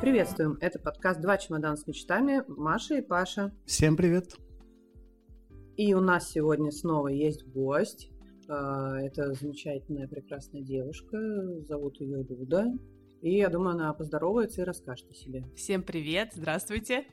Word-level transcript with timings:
Приветствуем! 0.00 0.56
Это 0.62 0.78
подкаст 0.78 1.20
«Два 1.20 1.36
чемодана 1.36 1.76
с 1.76 1.86
мечтами» 1.86 2.42
Маша 2.48 2.96
и 2.96 3.02
Паша. 3.02 3.52
Всем 3.66 3.98
привет! 3.98 4.34
И 5.76 5.92
у 5.92 6.00
нас 6.00 6.30
сегодня 6.30 6.70
снова 6.70 7.08
есть 7.08 7.46
гость. 7.46 8.08
А, 8.48 8.98
это 8.98 9.34
замечательная, 9.34 10.08
прекрасная 10.08 10.62
девушка. 10.62 11.18
Зовут 11.68 12.00
ее 12.00 12.22
Люда. 12.22 12.72
И 13.20 13.36
я 13.36 13.50
думаю, 13.50 13.74
она 13.74 13.92
поздоровается 13.92 14.62
и 14.62 14.64
расскажет 14.64 15.10
о 15.10 15.14
себе. 15.14 15.44
Всем 15.54 15.82
привет! 15.82 16.30
Здравствуйте! 16.32 17.04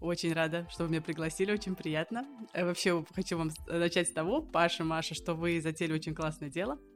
Очень 0.00 0.32
рада, 0.32 0.66
что 0.70 0.84
вы 0.84 0.88
меня 0.88 1.02
пригласили, 1.02 1.52
очень 1.52 1.74
приятно. 1.74 2.26
Э, 2.54 2.64
вообще 2.64 3.04
хочу 3.14 3.36
вам 3.36 3.50
начать 3.68 4.08
с 4.08 4.12
того, 4.12 4.40
Паша, 4.40 4.84
Маша, 4.84 5.14
что 5.14 5.34
вы 5.34 5.60
затеяли 5.60 5.92
очень 5.92 6.14
классное 6.14 6.48
дело– 6.48 6.78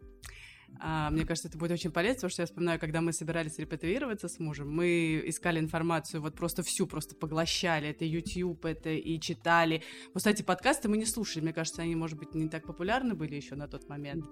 а, 0.80 1.10
мне 1.10 1.24
кажется, 1.24 1.48
это 1.48 1.58
будет 1.58 1.72
очень 1.72 1.90
полезно, 1.90 2.14
потому 2.16 2.30
что 2.30 2.42
я 2.42 2.46
вспоминаю, 2.46 2.78
когда 2.78 3.00
мы 3.00 3.12
собирались 3.12 3.58
репатриироваться 3.58 4.28
с 4.28 4.38
мужем, 4.38 4.70
мы 4.70 5.22
искали 5.26 5.58
информацию, 5.58 6.20
вот 6.22 6.34
просто 6.34 6.62
всю, 6.62 6.86
просто 6.86 7.16
поглощали. 7.16 7.88
Это 7.88 8.04
YouTube, 8.04 8.64
это 8.64 8.90
и 8.90 9.18
читали. 9.18 9.82
Вот, 10.08 10.18
кстати, 10.18 10.42
подкасты 10.42 10.88
мы 10.88 10.96
не 10.96 11.06
слушали. 11.06 11.42
Мне 11.42 11.52
кажется, 11.52 11.82
они, 11.82 11.96
может 11.96 12.18
быть, 12.18 12.34
не 12.34 12.48
так 12.48 12.64
популярны 12.64 13.14
были 13.14 13.34
еще 13.34 13.56
на 13.56 13.66
тот 13.66 13.88
момент 13.88 14.24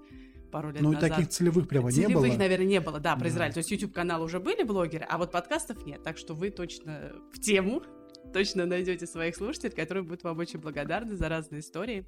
пару 0.52 0.70
лет 0.70 0.82
ну, 0.82 0.92
назад. 0.92 1.10
Ну, 1.10 1.16
таких 1.16 1.28
целевых 1.30 1.68
прямо 1.68 1.90
целевых, 1.90 2.08
не 2.08 2.14
было. 2.14 2.22
Целевых, 2.22 2.38
наверное, 2.38 2.66
не 2.66 2.80
было, 2.80 3.00
да, 3.00 3.14
про 3.16 3.24
да. 3.24 3.28
Израиль. 3.28 3.52
То 3.52 3.58
есть 3.58 3.70
YouTube-каналы 3.72 4.24
уже 4.24 4.38
были 4.38 4.62
блогеры, 4.62 5.04
а 5.08 5.18
вот 5.18 5.32
подкастов 5.32 5.84
нет. 5.84 6.02
Так 6.04 6.16
что 6.16 6.34
вы 6.34 6.50
точно 6.50 7.12
в 7.32 7.40
тему, 7.40 7.82
точно 8.32 8.66
найдете 8.66 9.06
своих 9.06 9.34
слушателей, 9.34 9.74
которые 9.74 10.04
будут 10.04 10.22
вам 10.22 10.38
очень 10.38 10.60
благодарны 10.60 11.16
за 11.16 11.28
разные 11.28 11.60
истории. 11.60 12.06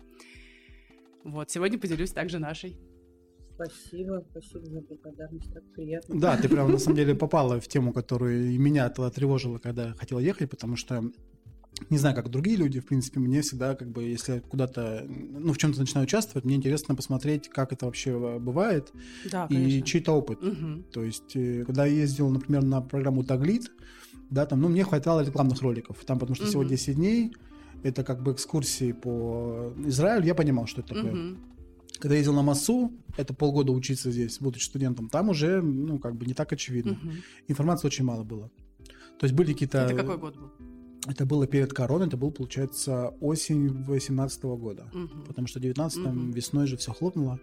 Вот, 1.24 1.50
сегодня 1.50 1.78
поделюсь 1.78 2.12
также 2.12 2.38
нашей. 2.38 2.78
Спасибо, 3.58 4.24
спасибо 4.30 4.66
за 4.66 4.80
благодарность, 4.82 5.52
так 5.52 5.64
приятно. 5.72 6.20
Да, 6.20 6.36
ты 6.36 6.48
прям 6.48 6.70
на 6.70 6.78
самом 6.78 6.96
деле 6.96 7.14
попала 7.16 7.60
в 7.60 7.66
тему, 7.66 7.92
которую 7.92 8.58
меня 8.60 8.88
тревожила, 8.88 9.58
когда 9.58 9.94
хотела 9.94 10.20
ехать, 10.20 10.48
потому 10.48 10.76
что 10.76 11.02
не 11.90 11.98
знаю, 11.98 12.14
как 12.14 12.28
другие 12.28 12.56
люди, 12.56 12.80
в 12.80 12.86
принципе, 12.86 13.20
мне 13.20 13.40
всегда, 13.40 13.74
как 13.74 13.90
бы, 13.90 14.02
если 14.02 14.40
куда-то, 14.40 15.04
ну, 15.08 15.52
в 15.52 15.58
чем-то 15.58 15.80
начинаю 15.80 16.04
участвовать, 16.04 16.44
мне 16.44 16.56
интересно 16.56 16.94
посмотреть, 16.94 17.48
как 17.48 17.72
это 17.72 17.86
вообще 17.86 18.38
бывает, 18.38 18.92
да, 19.30 19.46
и 19.48 19.82
чей-то 19.82 20.12
опыт. 20.12 20.42
Угу. 20.42 20.82
То 20.92 21.04
есть, 21.04 21.36
э, 21.36 21.64
когда 21.64 21.86
я 21.86 21.94
ездил, 21.94 22.30
например, 22.30 22.64
на 22.64 22.80
программу 22.80 23.22
Таглит, 23.22 23.70
да, 24.30 24.46
там, 24.46 24.60
ну, 24.60 24.68
мне 24.68 24.84
хватало 24.84 25.24
рекламных 25.24 25.62
роликов, 25.62 26.04
там, 26.04 26.18
потому 26.18 26.34
что 26.34 26.44
угу. 26.44 26.50
всего 26.50 26.64
10 26.64 26.96
дней, 26.96 27.32
это 27.82 28.02
как 28.02 28.22
бы 28.22 28.32
экскурсии 28.32 28.92
по 28.92 29.72
Израилю, 29.86 30.26
я 30.26 30.34
понимал, 30.34 30.66
что 30.66 30.80
это 30.80 30.94
такое. 30.94 31.12
Угу. 31.12 31.38
Когда 31.98 32.14
я 32.14 32.18
ездил 32.18 32.34
на 32.34 32.42
МАСУ, 32.42 32.92
это 33.16 33.34
полгода 33.34 33.72
учиться 33.72 34.10
здесь, 34.10 34.38
будучи 34.38 34.64
студентом, 34.64 35.08
там 35.08 35.28
уже, 35.30 35.60
ну, 35.60 35.98
как 35.98 36.14
бы 36.14 36.26
не 36.26 36.34
так 36.34 36.52
очевидно. 36.52 36.92
Угу. 36.92 37.12
Информации 37.48 37.86
очень 37.88 38.04
мало 38.04 38.22
было. 38.22 38.50
То 39.18 39.24
есть 39.24 39.34
были 39.34 39.52
какие-то... 39.52 39.78
Это 39.78 39.94
какой 39.94 40.16
год 40.16 40.36
был? 40.36 40.50
Это 41.08 41.24
было 41.24 41.46
перед 41.46 41.72
короной, 41.72 42.06
это 42.06 42.16
был, 42.16 42.30
получается, 42.30 43.08
осень 43.20 43.82
18 43.84 44.42
года. 44.44 44.90
Угу. 44.92 45.24
Потому 45.26 45.46
что 45.46 45.58
в 45.58 45.62
19 45.62 45.98
угу. 45.98 46.10
весной 46.32 46.66
же 46.66 46.76
все 46.76 46.92
хлопнуло. 46.92 47.40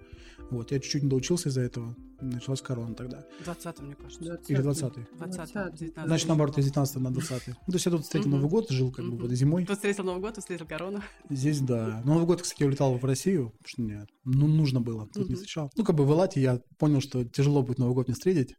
Вот, 0.52 0.72
я 0.72 0.80
чуть-чуть 0.80 1.04
не 1.04 1.10
доучился 1.10 1.50
из-за 1.50 1.62
этого. 1.62 1.96
Началась 2.22 2.62
корона 2.62 2.94
тогда. 2.94 3.26
20 3.44 3.80
мне 3.82 3.96
кажется. 3.96 4.24
20 4.24 4.50
Или 4.52 4.60
20-й? 4.60 5.18
20 5.18 5.76
19 5.76 6.08
Значит, 6.08 6.28
наоборот, 6.28 6.58
из 6.58 6.66
19 6.66 6.96
на 6.98 7.12
20 7.12 7.48
Ну, 7.48 7.54
то 7.54 7.74
есть 7.74 7.86
я 7.86 7.92
тут 7.92 8.04
встретил 8.04 8.30
угу. 8.30 8.38
Новый 8.38 8.50
год, 8.50 8.70
жил 8.70 8.92
как 8.92 9.06
бы 9.10 9.18
вот 9.18 9.32
зимой. 9.32 9.66
Тут 9.66 9.78
встретил 9.78 10.04
Новый 10.04 10.22
год, 10.22 10.38
встретил 10.38 10.68
корону. 10.68 11.02
Здесь, 11.30 11.60
да. 11.60 12.02
Новый 12.06 12.26
год, 12.26 12.44
кстати, 12.44 12.62
я 12.62 12.68
улетал 12.68 12.98
в 12.98 13.04
Россию, 13.04 13.54
потому 13.58 13.68
что 13.68 13.82
мне 13.82 14.08
ну, 14.24 14.48
нужно 14.48 14.80
было. 14.80 15.08
Тут 15.08 15.24
угу. 15.24 15.30
не 15.30 15.36
встречал. 15.36 15.72
Ну, 15.76 15.84
как 15.84 15.96
бы 15.96 16.06
в 16.06 16.12
Элате 16.12 16.40
я 16.42 16.62
понял, 16.78 17.02
что 17.02 17.26
тяжело 17.26 17.64
будет 17.64 17.80
Новый 17.80 17.96
год 17.96 18.08
не 18.08 18.14
встретить. 18.14 18.56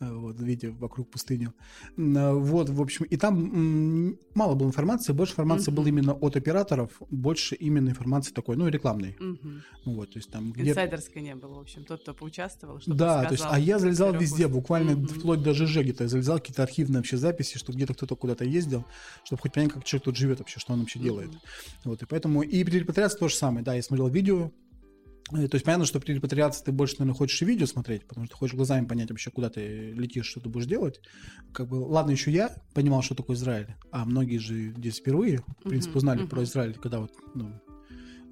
Э, 0.00 0.10
вот, 0.14 0.40
видя 0.40 0.70
вокруг 0.70 1.10
пустыню. 1.10 1.52
Э, 1.98 2.32
вот, 2.32 2.70
в 2.70 2.80
общем, 2.80 3.04
и 3.04 3.16
там 3.18 4.16
мало 4.34 4.54
было 4.54 4.68
информации, 4.68 5.12
больше 5.12 5.32
информации 5.32 5.70
uh-huh. 5.70 5.74
было 5.74 5.86
именно 5.88 6.14
от 6.14 6.36
операторов, 6.36 6.90
больше 7.10 7.54
именно 7.54 7.90
информации 7.90 8.32
такой, 8.32 8.56
ну, 8.56 8.66
рекламной. 8.68 9.14
Uh-huh. 9.20 9.60
Вот, 9.84 10.10
то 10.12 10.18
есть 10.18 10.30
там... 10.30 10.52
Где... 10.52 10.70
Инсайдерской 10.70 11.20
не 11.20 11.34
было, 11.34 11.56
в 11.56 11.60
общем, 11.60 11.84
тот, 11.84 12.00
кто 12.00 12.14
поучаствовал, 12.14 12.80
чтобы 12.80 12.96
Да, 12.96 13.24
то 13.24 13.32
есть, 13.32 13.44
а 13.46 13.58
я 13.58 13.78
залезал 13.78 14.14
везде, 14.14 14.48
буквально 14.48 14.92
uh-huh. 14.92 15.18
вплоть 15.18 15.42
до 15.42 15.52
ЖЖ 15.52 15.80
где-то, 15.80 16.04
я 16.04 16.08
залезал 16.08 16.38
какие-то 16.38 16.62
архивные 16.62 17.00
вообще 17.00 17.18
записи, 17.18 17.58
что 17.58 17.74
где-то 17.74 17.92
кто-то 17.92 18.16
куда-то 18.16 18.46
ездил, 18.46 18.86
чтобы 19.24 19.42
хоть 19.42 19.52
понять, 19.52 19.72
как 19.72 19.84
человек 19.84 20.04
тут 20.04 20.16
живет 20.16 20.38
вообще, 20.38 20.60
что 20.60 20.72
он 20.72 20.80
вообще 20.80 20.98
uh-huh. 20.98 21.02
делает. 21.02 21.30
Вот, 21.84 22.02
и 22.02 22.06
поэтому, 22.06 22.40
и 22.40 22.64
при 22.64 22.78
репатриации 22.78 23.18
то 23.18 23.28
же 23.28 23.34
самое, 23.34 23.62
да, 23.62 23.74
я 23.74 23.82
смотрел 23.82 24.08
видео, 24.08 24.50
то 25.30 25.54
есть 25.54 25.64
понятно, 25.64 25.86
что 25.86 26.00
при 26.00 26.14
репатриации 26.14 26.64
ты 26.64 26.72
больше, 26.72 26.96
наверное, 26.98 27.16
хочешь 27.16 27.40
и 27.42 27.44
видео 27.44 27.66
смотреть, 27.66 28.06
потому 28.06 28.26
что 28.26 28.36
хочешь 28.36 28.56
глазами 28.56 28.86
понять 28.86 29.10
вообще, 29.10 29.30
куда 29.30 29.48
ты 29.48 29.92
летишь, 29.92 30.26
что 30.26 30.40
ты 30.40 30.48
будешь 30.48 30.66
делать. 30.66 31.00
Как 31.52 31.68
бы, 31.68 31.76
ладно, 31.76 32.10
еще 32.10 32.30
я 32.30 32.54
понимал, 32.74 33.02
что 33.02 33.14
такое 33.14 33.36
Израиль, 33.36 33.74
а 33.92 34.04
многие 34.04 34.38
же 34.38 34.72
здесь 34.72 34.98
впервые, 34.98 35.44
в 35.64 35.68
принципе, 35.68 35.96
узнали 35.96 36.22
uh-huh, 36.22 36.24
uh-huh. 36.24 36.28
про 36.28 36.42
Израиль, 36.44 36.74
когда 36.74 37.00
вот 37.00 37.12
ну, 37.34 37.52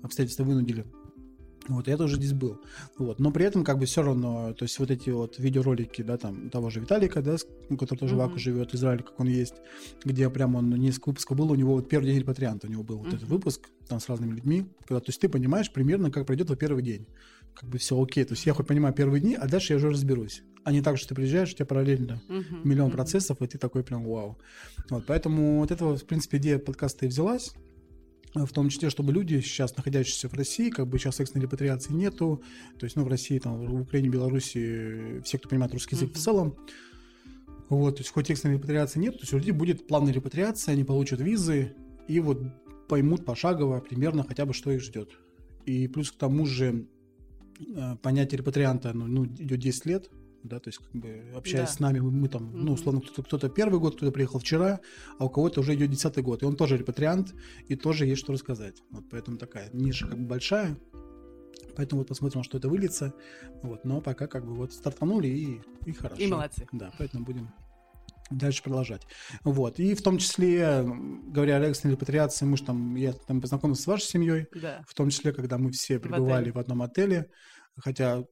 обстоятельства 0.03 0.45
вынудили. 0.45 0.85
Вот, 1.69 1.87
я 1.87 1.97
тоже 1.97 2.17
здесь 2.17 2.33
был. 2.33 2.61
Вот, 2.97 3.21
но 3.21 3.31
при 3.31 3.45
этом 3.45 3.63
как 3.63 3.79
бы 3.79 3.85
все 3.85 4.03
равно, 4.03 4.55
то 4.55 4.65
есть 4.65 4.79
вот 4.79 4.91
эти 4.91 5.11
вот 5.11 5.39
видеоролики, 5.39 6.03
да, 6.03 6.17
там, 6.17 6.49
того 6.49 6.71
же 6.71 6.81
Виталика, 6.81 7.21
да, 7.21 7.37
который 7.69 7.99
тоже 7.99 8.15
mm-hmm. 8.15 8.19
в 8.19 8.21
Аку 8.23 8.39
живет, 8.39 8.71
в 8.71 8.75
Израиле, 8.75 9.05
как 9.05 9.21
он 9.21 9.29
есть, 9.29 9.55
где 10.05 10.31
прям 10.31 10.55
он 10.55 10.71
несколько 10.71 11.11
выпусков 11.11 11.37
был, 11.37 11.53
у 11.53 11.55
него 11.55 11.75
вот 11.75 11.89
первый 11.89 12.07
день 12.07 12.21
репатрианта, 12.21 12.67
у 12.67 12.71
него 12.71 12.83
был 12.83 12.97
mm-hmm. 12.97 13.05
вот 13.05 13.15
этот 13.15 13.29
выпуск, 13.29 13.69
там 13.87 14.01
с 14.01 14.09
разными 14.09 14.35
людьми, 14.35 14.67
когда, 14.87 15.01
то 15.01 15.11
есть 15.11 15.21
ты 15.21 15.29
понимаешь 15.29 15.71
примерно, 15.71 16.11
как 16.11 16.27
пройдет 16.27 16.47
твой 16.47 16.57
первый 16.57 16.83
день. 16.83 17.07
Как 17.55 17.69
бы 17.69 17.79
все 17.79 18.01
окей, 18.01 18.25
то 18.25 18.35
есть 18.35 18.47
я 18.47 18.55
хоть 18.55 18.67
понимаю 18.67 18.95
первые 18.95 19.21
дни, 19.21 19.35
а 19.35 19.47
дальше 19.49 19.73
я 19.73 19.79
уже 19.79 19.91
разберусь. 19.91 20.43
А 20.65 20.73
не 20.73 20.81
так, 20.81 20.97
что 20.97 21.09
ты 21.09 21.15
приезжаешь, 21.15 21.53
у 21.53 21.55
тебя 21.55 21.67
параллельно 21.67 22.23
mm-hmm. 22.29 22.61
миллион 22.65 22.91
mm-hmm. 22.91 22.93
процессов, 22.93 23.43
и 23.43 23.47
ты 23.47 23.59
такой 23.59 23.83
прям 23.83 24.05
вау. 24.05 24.39
Вот, 24.91 25.05
поэтому 25.07 25.59
вот 25.59 25.71
этого, 25.71 25.97
в 25.97 26.05
принципе, 26.05 26.39
идея 26.39 26.59
подкаста 26.59 27.05
и 27.07 27.09
взялась 27.09 27.53
в 28.35 28.53
том 28.53 28.69
числе, 28.69 28.91
чтобы 28.91 29.13
люди, 29.13 29.41
сейчас 29.41 29.77
находящиеся 29.77 30.29
в 30.29 30.35
России, 30.35 30.71
как 30.71 30.87
бы 30.87 30.99
сейчас 30.99 31.21
экстренной 31.21 31.45
репатриации 31.45 31.93
нету, 31.93 32.43
то 32.79 32.85
есть, 32.85 32.97
ну, 32.97 33.05
в 33.05 33.09
России, 33.09 33.39
там, 33.39 33.65
в 33.65 33.83
Украине, 33.83 34.09
Беларуси, 34.09 35.21
все, 35.25 35.39
кто 35.39 35.49
понимает 35.49 35.73
русский 35.73 35.97
язык 35.97 36.11
uh-huh. 36.11 36.15
в 36.15 36.19
целом, 36.19 36.57
вот, 37.69 37.97
то 37.97 38.01
есть, 38.01 38.11
хоть 38.11 38.31
экстренной 38.31 38.57
репатриации 38.57 38.99
нет, 38.99 39.15
то 39.15 39.21
есть, 39.23 39.33
у 39.33 39.39
людей 39.39 39.53
будет 39.53 39.87
плавная 39.87 40.13
репатриация, 40.13 40.73
они 40.73 40.85
получат 40.85 41.21
визы 41.21 41.75
и 42.07 42.21
вот 42.21 42.41
поймут 42.89 43.25
пошагово 43.25 43.81
примерно 43.81 44.25
хотя 44.25 44.47
бы, 44.47 44.55
что 44.55 44.71
их 44.71 44.81
ждет. 44.81 45.11
И 45.67 45.87
плюс 45.89 46.11
к 46.11 46.17
тому 46.17 46.47
же 46.47 46.87
э, 47.61 47.97
понятие 48.03 48.39
репатрианта 48.39 48.93
ну, 48.95 49.07
ну, 49.07 49.27
идет 49.27 49.61
10 49.61 49.87
лет, 49.87 50.11
да, 50.49 50.59
то 50.59 50.69
есть 50.69 50.79
как 50.79 50.91
бы 50.93 51.33
общаясь 51.35 51.69
да. 51.69 51.75
с 51.75 51.81
нами, 51.81 52.01
мы, 52.01 52.11
мы 52.11 52.29
там, 52.29 52.45
mm-hmm. 52.45 52.57
ну, 52.57 52.73
условно, 52.73 53.01
кто-то, 53.01 53.23
кто-то 53.23 53.49
первый 53.49 53.79
год, 53.79 53.97
кто-то 53.97 54.13
приехал 54.13 54.39
вчера, 54.39 54.81
а 55.19 55.27
у 55.27 55.29
кого-то 55.29 55.61
уже 55.61 55.75
идет 55.75 55.91
десятый 55.91 56.23
год, 56.23 56.43
и 56.43 56.47
он 56.47 56.57
тоже 56.57 56.77
репатриант, 56.77 57.35
и 57.67 57.77
тоже 57.77 58.07
есть 58.07 58.21
что 58.21 58.33
рассказать. 58.33 58.83
Вот 58.91 59.05
поэтому 59.11 59.39
такая 59.39 59.71
ниша 59.73 60.07
как 60.07 60.19
бы 60.19 60.27
большая, 60.27 60.77
поэтому 61.77 62.01
вот 62.01 62.09
посмотрим, 62.09 62.43
что 62.43 62.59
это 62.59 62.69
выльется, 62.69 63.15
вот, 63.63 63.85
но 63.85 64.01
пока 64.01 64.27
как 64.27 64.45
бы 64.45 64.55
вот 64.55 64.73
стартанули 64.73 65.29
и, 65.29 65.61
и 65.87 65.93
хорошо. 65.93 66.23
И 66.23 66.27
молодцы. 66.27 66.67
Да, 66.73 66.93
поэтому 66.99 67.25
будем 67.25 67.51
дальше 68.31 68.63
продолжать. 68.63 69.07
Вот. 69.45 69.79
И 69.79 69.95
в 69.95 70.03
том 70.03 70.19
числе, 70.19 70.85
говоря 71.29 71.57
о 71.57 71.61
экстренной 71.61 71.95
репатриации, 71.95 72.45
мы 72.45 72.57
же 72.57 72.65
там, 72.65 72.95
я 72.97 73.13
там 73.13 73.41
познакомился 73.41 73.83
с 73.83 73.87
вашей 73.87 74.05
семьей, 74.05 74.47
да. 74.55 74.83
в 74.87 74.95
том 74.95 75.11
числе, 75.11 75.33
когда 75.33 75.59
мы 75.59 75.71
все 75.71 75.99
пребывали 75.99 76.51
в, 76.51 76.55
в 76.55 76.59
одном 76.59 76.83
отеле, 76.83 77.31
хотя 77.77 78.25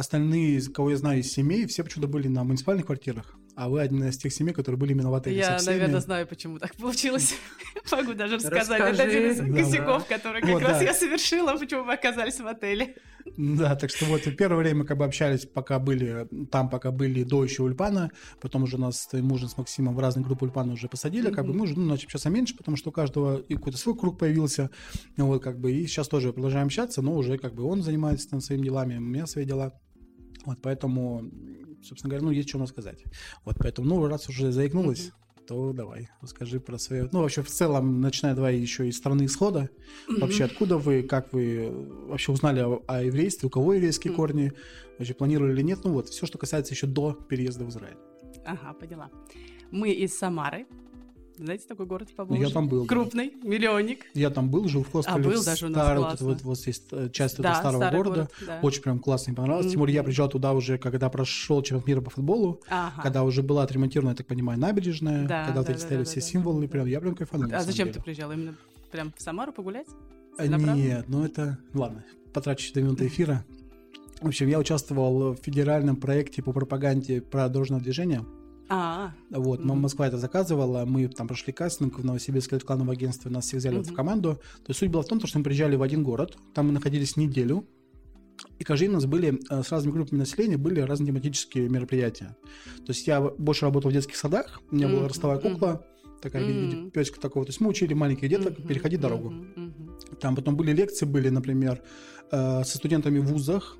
остальные, 0.00 0.62
кого 0.74 0.90
я 0.90 0.96
знаю 0.96 1.20
из 1.20 1.30
семей, 1.30 1.66
все 1.66 1.84
почему-то 1.84 2.08
были 2.08 2.28
на 2.28 2.42
муниципальных 2.42 2.86
квартирах, 2.86 3.36
а 3.54 3.68
вы 3.68 3.82
один 3.82 4.02
из 4.04 4.16
тех 4.16 4.32
семей, 4.32 4.52
которые 4.52 4.78
были 4.78 4.92
именно 4.92 5.10
в 5.10 5.14
отеле 5.14 5.36
Я, 5.36 5.58
наверное, 5.64 6.00
знаю, 6.00 6.26
почему 6.26 6.58
так 6.58 6.74
получилось. 6.76 7.34
Могу 7.92 8.14
даже 8.14 8.36
рассказать. 8.36 8.80
Это 8.80 9.02
один 9.02 9.30
из 9.30 9.38
косяков, 9.38 10.06
который 10.06 10.40
как 10.40 10.60
раз 10.60 10.82
я 10.82 10.94
совершила, 10.94 11.56
почему 11.56 11.84
вы 11.84 11.92
оказались 11.92 12.40
в 12.40 12.46
отеле. 12.46 12.96
Да, 13.36 13.76
так 13.76 13.90
что 13.90 14.06
вот 14.06 14.22
первое 14.36 14.56
время 14.56 14.80
мы 14.80 14.84
как 14.86 14.96
бы 14.96 15.04
общались, 15.04 15.44
пока 15.44 15.78
были 15.78 16.26
там, 16.50 16.70
пока 16.70 16.90
были 16.90 17.22
до 17.22 17.44
еще 17.44 17.62
Ульпана, 17.62 18.10
потом 18.40 18.62
уже 18.62 18.78
нас 18.78 19.08
с 19.10 19.20
мужем, 19.20 19.48
с 19.48 19.58
Максимом 19.58 19.94
в 19.94 19.98
разные 19.98 20.24
группы 20.24 20.46
Ульпана 20.46 20.72
уже 20.72 20.88
посадили, 20.88 21.30
как 21.30 21.46
бы 21.46 21.52
мы 21.52 21.64
уже 21.64 21.78
ну, 21.78 21.84
начали 21.84 22.06
общаться 22.06 22.30
меньше, 22.30 22.56
потому 22.56 22.78
что 22.78 22.88
у 22.88 22.92
каждого 22.92 23.38
и 23.40 23.54
какой-то 23.54 23.76
свой 23.76 23.96
круг 23.96 24.18
появился, 24.18 24.70
вот 25.18 25.42
как 25.42 25.60
бы 25.60 25.70
и 25.72 25.86
сейчас 25.86 26.08
тоже 26.08 26.32
продолжаем 26.32 26.66
общаться, 26.66 27.02
но 27.02 27.14
уже 27.14 27.36
как 27.36 27.54
бы 27.54 27.64
он 27.64 27.82
занимается 27.82 28.30
там 28.30 28.40
своими 28.40 28.64
делами, 28.64 28.96
у 28.96 29.00
меня 29.00 29.26
свои 29.26 29.44
дела. 29.44 29.74
Вот 30.44 30.58
поэтому, 30.62 31.30
собственно 31.82 32.10
говоря, 32.10 32.26
ну, 32.26 32.30
есть 32.30 32.48
что 32.48 32.58
рассказать. 32.58 33.04
Вот 33.44 33.56
поэтому, 33.58 33.88
ну, 33.88 34.06
раз 34.06 34.28
уже 34.28 34.52
заикнулась, 34.52 35.08
mm-hmm. 35.08 35.46
то 35.46 35.72
давай, 35.72 36.08
расскажи 36.20 36.60
про 36.60 36.78
свое... 36.78 37.08
Ну, 37.12 37.20
вообще, 37.20 37.42
в 37.42 37.48
целом, 37.48 38.00
начиная 38.00 38.34
давай 38.34 38.56
еще 38.56 38.88
из 38.88 38.96
страны 38.96 39.26
исхода. 39.26 39.68
Mm-hmm. 40.08 40.20
Вообще, 40.20 40.44
откуда 40.44 40.78
вы, 40.78 41.02
как 41.02 41.32
вы 41.32 41.70
вообще 42.08 42.32
узнали 42.32 42.60
о, 42.60 42.82
о 42.86 43.02
еврействе, 43.02 43.48
у 43.48 43.50
кого 43.50 43.74
еврейские 43.74 44.12
mm-hmm. 44.12 44.16
корни, 44.16 44.52
вообще 44.98 45.14
планировали 45.14 45.52
или 45.52 45.62
нет? 45.62 45.80
Ну, 45.84 45.92
вот, 45.92 46.08
все, 46.08 46.26
что 46.26 46.38
касается 46.38 46.74
еще 46.74 46.86
до 46.86 47.12
переезда 47.12 47.64
в 47.64 47.68
Израиль. 47.68 47.98
Ага, 48.46 48.72
поняла. 48.72 49.10
Мы 49.70 49.92
из 49.92 50.16
Самары, 50.16 50.66
Знаете, 51.42 51.64
такой 51.66 51.86
город 51.86 52.10
в 52.10 52.14
Поволжье? 52.14 52.46
Я 52.46 52.52
там 52.52 52.68
был. 52.68 52.86
Крупный, 52.86 53.32
да. 53.42 53.48
миллионник. 53.48 54.04
Я 54.12 54.28
там 54.30 54.50
был, 54.50 54.68
жил 54.68 54.84
в 54.84 54.92
хостеле. 54.92 55.16
А, 55.16 55.18
был 55.18 55.42
даже 55.42 55.66
у 55.66 55.68
нас 55.70 55.82
старый, 55.82 56.02
классно. 56.02 56.26
вот, 56.26 56.34
вот, 56.34 56.42
вот 56.42 56.58
здесь 56.58 56.82
э, 56.90 57.08
часть 57.12 57.38
Да, 57.38 57.50
этого 57.50 57.60
старого 57.60 57.80
старый 57.80 57.96
города. 57.98 58.16
город, 58.16 58.32
да. 58.46 58.58
Очень 58.62 58.82
прям 58.82 58.98
классно, 58.98 59.30
мне 59.30 59.36
понравилось. 59.38 59.70
Тем 59.70 59.80
более 59.80 59.94
я 59.94 60.02
приезжал 60.02 60.28
туда 60.28 60.52
уже, 60.52 60.76
когда 60.76 61.08
прошел 61.08 61.62
чемпионат 61.62 61.86
мира 61.86 62.00
по 62.02 62.10
футболу, 62.10 62.60
Ага. 62.68 63.02
когда 63.02 63.22
уже 63.24 63.42
была 63.42 63.62
отремонтирована, 63.62 64.10
я 64.10 64.16
так 64.16 64.26
понимаю, 64.26 64.58
набережная, 64.60 65.26
Да, 65.26 65.46
когда 65.46 65.60
вот 65.60 65.66
да, 65.68 65.72
эти 65.72 65.80
да, 65.80 65.86
стояли 65.86 66.04
да, 66.04 66.10
все 66.10 66.20
да, 66.20 66.26
да. 66.26 66.30
символы, 66.32 66.68
прям, 66.68 66.86
я 66.86 67.00
прям 67.00 67.14
кайфанул. 67.14 67.50
А 67.54 67.62
зачем 67.62 67.86
деле. 67.86 67.94
ты 67.94 68.02
приезжал? 68.02 68.30
Именно 68.32 68.54
прям 68.90 69.12
в 69.16 69.22
Самару 69.22 69.52
погулять? 69.52 69.86
А, 70.36 70.44
Направо? 70.44 70.76
Нет, 70.76 71.06
ну 71.08 71.24
это... 71.24 71.58
Ладно, 71.72 72.04
потрачу 72.34 72.66
4 72.66 72.84
минуты 72.84 73.06
эфира. 73.06 73.44
В 74.20 74.26
общем, 74.28 74.48
я 74.48 74.58
участвовал 74.58 75.32
в 75.32 75.36
федеральном 75.36 75.96
проекте 75.96 76.42
по 76.42 76.52
пропаганде 76.52 77.22
про 77.22 77.48
дорожное 77.48 77.78
движение. 78.70 79.14
А, 79.32 79.38
Вот, 79.38 79.60
М- 79.60 79.66
Мгм. 79.66 79.80
Москва 79.80 80.06
это 80.06 80.18
заказывала, 80.18 80.84
мы 80.84 81.08
там 81.08 81.26
прошли 81.28 81.52
кастинг 81.52 81.98
в 81.98 82.04
Новосибирское 82.04 82.58
рекламное 82.60 82.92
агентство, 82.92 83.28
нас 83.30 83.44
всех 83.46 83.58
взяли 83.60 83.76
вот 83.76 83.86
в 83.88 83.94
команду. 83.94 84.34
То 84.64 84.70
есть 84.70 84.80
суть 84.80 84.90
была 84.90 85.02
в 85.02 85.06
том, 85.06 85.24
что 85.24 85.38
мы 85.38 85.44
приезжали 85.44 85.76
в 85.76 85.82
один 85.82 86.02
город, 86.02 86.36
там 86.54 86.66
мы 86.66 86.72
находились 86.72 87.16
неделю, 87.16 87.64
и 88.58 88.64
каждый 88.64 88.84
день 88.84 88.90
у 88.92 88.94
нас 88.94 89.06
были 89.06 89.38
э, 89.50 89.62
с 89.62 89.70
разными 89.70 89.92
группами 89.94 90.18
населения 90.20 90.56
были 90.56 90.80
разные 90.80 91.08
тематические 91.08 91.68
мероприятия. 91.68 92.36
То 92.86 92.92
есть 92.92 93.06
я 93.06 93.20
больше 93.20 93.66
работал 93.66 93.90
в 93.90 93.94
детских 93.94 94.16
садах, 94.16 94.60
у 94.70 94.74
меня 94.76 94.86
была 94.88 95.00
Мгм, 95.00 95.08
ростовая 95.08 95.38
кукла, 95.38 95.84
такая 96.22 96.42
Мгм. 96.44 96.90
песика 96.90 97.20
такого. 97.20 97.44
То 97.44 97.50
есть 97.50 97.60
мы 97.60 97.68
учили 97.68 97.92
маленьких 97.94 98.28
деток 98.28 98.58
мгм, 98.58 98.68
переходить 98.68 99.00
дорогу. 99.00 99.30
мгм. 99.30 99.96
Там 100.20 100.36
потом 100.36 100.56
были 100.56 100.72
лекции, 100.72 101.06
были, 101.06 101.28
например, 101.28 101.82
э, 102.32 102.62
со 102.64 102.76
студентами 102.76 103.18
в 103.18 103.26
вузах, 103.26 103.76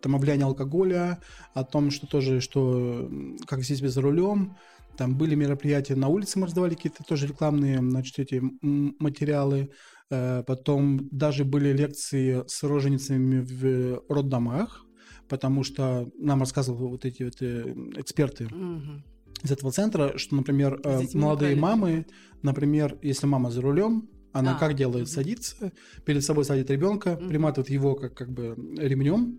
там 0.00 0.16
о 0.16 0.18
влиянии 0.18 0.44
алкоголя, 0.44 1.20
о 1.54 1.64
том, 1.64 1.90
что 1.90 2.06
тоже, 2.06 2.40
что 2.40 3.10
как 3.46 3.62
здесь 3.62 3.80
без 3.80 3.96
рулем. 3.96 4.56
Там 4.96 5.16
были 5.16 5.34
мероприятия 5.34 5.94
на 5.94 6.08
улице, 6.08 6.38
мы 6.38 6.46
раздавали 6.46 6.74
какие-то 6.74 7.04
тоже 7.04 7.26
рекламные, 7.26 7.78
значит, 7.78 8.18
эти 8.18 8.42
материалы. 8.60 9.70
Э, 10.10 10.42
Потом 10.46 11.08
даже 11.10 11.44
были 11.44 11.72
лекции 11.72 12.42
с 12.46 12.62
роженицами 12.64 13.40
в 13.40 14.02
роддомах, 14.12 14.84
потому 15.28 15.62
что 15.62 16.10
нам 16.18 16.40
рассказывали 16.40 16.88
вот 16.90 17.04
эти 17.04 17.22
вот 17.22 17.40
э, 17.40 17.72
эксперты 17.96 18.48
Мгм. 18.50 19.04
из 19.42 19.50
этого 19.50 19.70
центра, 19.72 20.18
что, 20.18 20.34
например, 20.34 20.80
э, 20.84 21.02
молодые 21.14 21.56
мамы, 21.56 22.04
например, 22.42 22.98
если 23.00 23.26
мама 23.26 23.50
за 23.50 23.62
рулем, 23.62 24.08
она 24.32 24.56
А, 24.56 24.58
как 24.58 24.74
делает? 24.74 25.06
мгм. 25.06 25.14
Садится, 25.14 25.72
перед 26.04 26.22
собой 26.24 26.44
садит 26.44 26.70
ребенка, 26.70 27.16
Мгм. 27.18 27.28
приматывает 27.28 27.70
его 27.70 27.94
как, 27.94 28.14
как 28.14 28.30
бы 28.32 28.54
ремнем. 28.76 29.38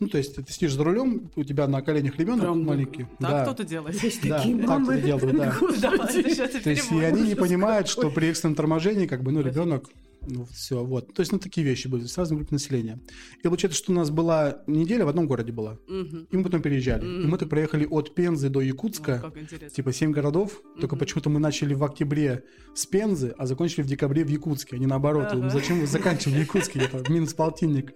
Ну, 0.00 0.08
то 0.08 0.18
есть 0.18 0.36
ты 0.36 0.52
сидишь 0.52 0.74
за 0.74 0.84
рулем, 0.84 1.30
у 1.34 1.42
тебя 1.44 1.66
на 1.66 1.82
коленях 1.82 2.18
ребенок 2.18 2.42
Прям 2.42 2.64
маленький. 2.64 3.04
Так 3.18 3.30
да. 3.30 3.42
кто-то 3.42 3.64
делает. 3.64 4.02
Есть 4.02 4.28
Да, 4.28 4.38
такие 4.38 4.56
так 4.58 4.68
мамы. 4.68 4.94
это 4.94 5.06
делают, 5.06 5.36
да. 5.36 5.50
То 6.62 6.70
есть 6.70 6.92
и 6.92 7.00
они 7.02 7.22
не 7.22 7.34
понимают, 7.34 7.88
что 7.88 8.10
при 8.10 8.28
экстренном 8.28 8.54
торможении, 8.54 9.06
как 9.06 9.22
бы, 9.22 9.32
ну, 9.32 9.40
ребенок, 9.40 9.84
ну, 10.28 10.44
все, 10.52 10.84
вот. 10.84 11.12
То 11.14 11.20
есть, 11.20 11.32
ну, 11.32 11.38
такие 11.38 11.66
вещи 11.66 11.88
были, 11.88 12.04
с 12.06 12.16
разной 12.18 12.38
группой 12.38 12.54
населения. 12.54 13.00
И 13.40 13.42
получается, 13.42 13.78
что 13.78 13.92
у 13.92 13.94
нас 13.94 14.10
была 14.10 14.62
неделя 14.66 15.04
в 15.04 15.08
одном 15.08 15.26
городе 15.26 15.52
была. 15.52 15.78
Мгм. 15.88 16.28
И 16.30 16.36
мы 16.36 16.42
потом 16.44 16.62
переезжали. 16.62 17.04
И 17.04 17.08
Мгм. 17.08 17.30
мы 17.30 17.38
так 17.38 17.48
проехали 17.48 17.86
от 17.86 18.14
Пензы 18.14 18.48
до 18.48 18.60
Якутска. 18.60 19.18
Как 19.20 19.36
интересно. 19.38 19.70
Типа 19.70 19.92
семь 19.92 20.12
городов, 20.12 20.62
только 20.80 20.94
Мгм. 20.96 21.00
почему-то 21.00 21.30
мы 21.30 21.40
начали 21.40 21.74
в 21.74 21.82
октябре 21.82 22.44
с 22.74 22.86
Пензы, 22.86 23.34
а 23.38 23.46
закончили 23.46 23.82
в 23.82 23.86
декабре 23.86 24.24
в 24.24 24.28
Якутске, 24.28 24.76
а 24.76 24.78
не 24.78 24.86
наоборот. 24.86 25.28
Ага. 25.30 25.36
Ну, 25.44 25.50
Зачем 25.50 25.80
вы 25.80 25.86
заканчивали 25.86 26.36
в 26.36 26.40
Якутске? 26.40 26.80
Это 26.80 27.10
минус 27.12 27.34
полтинник. 27.34 27.94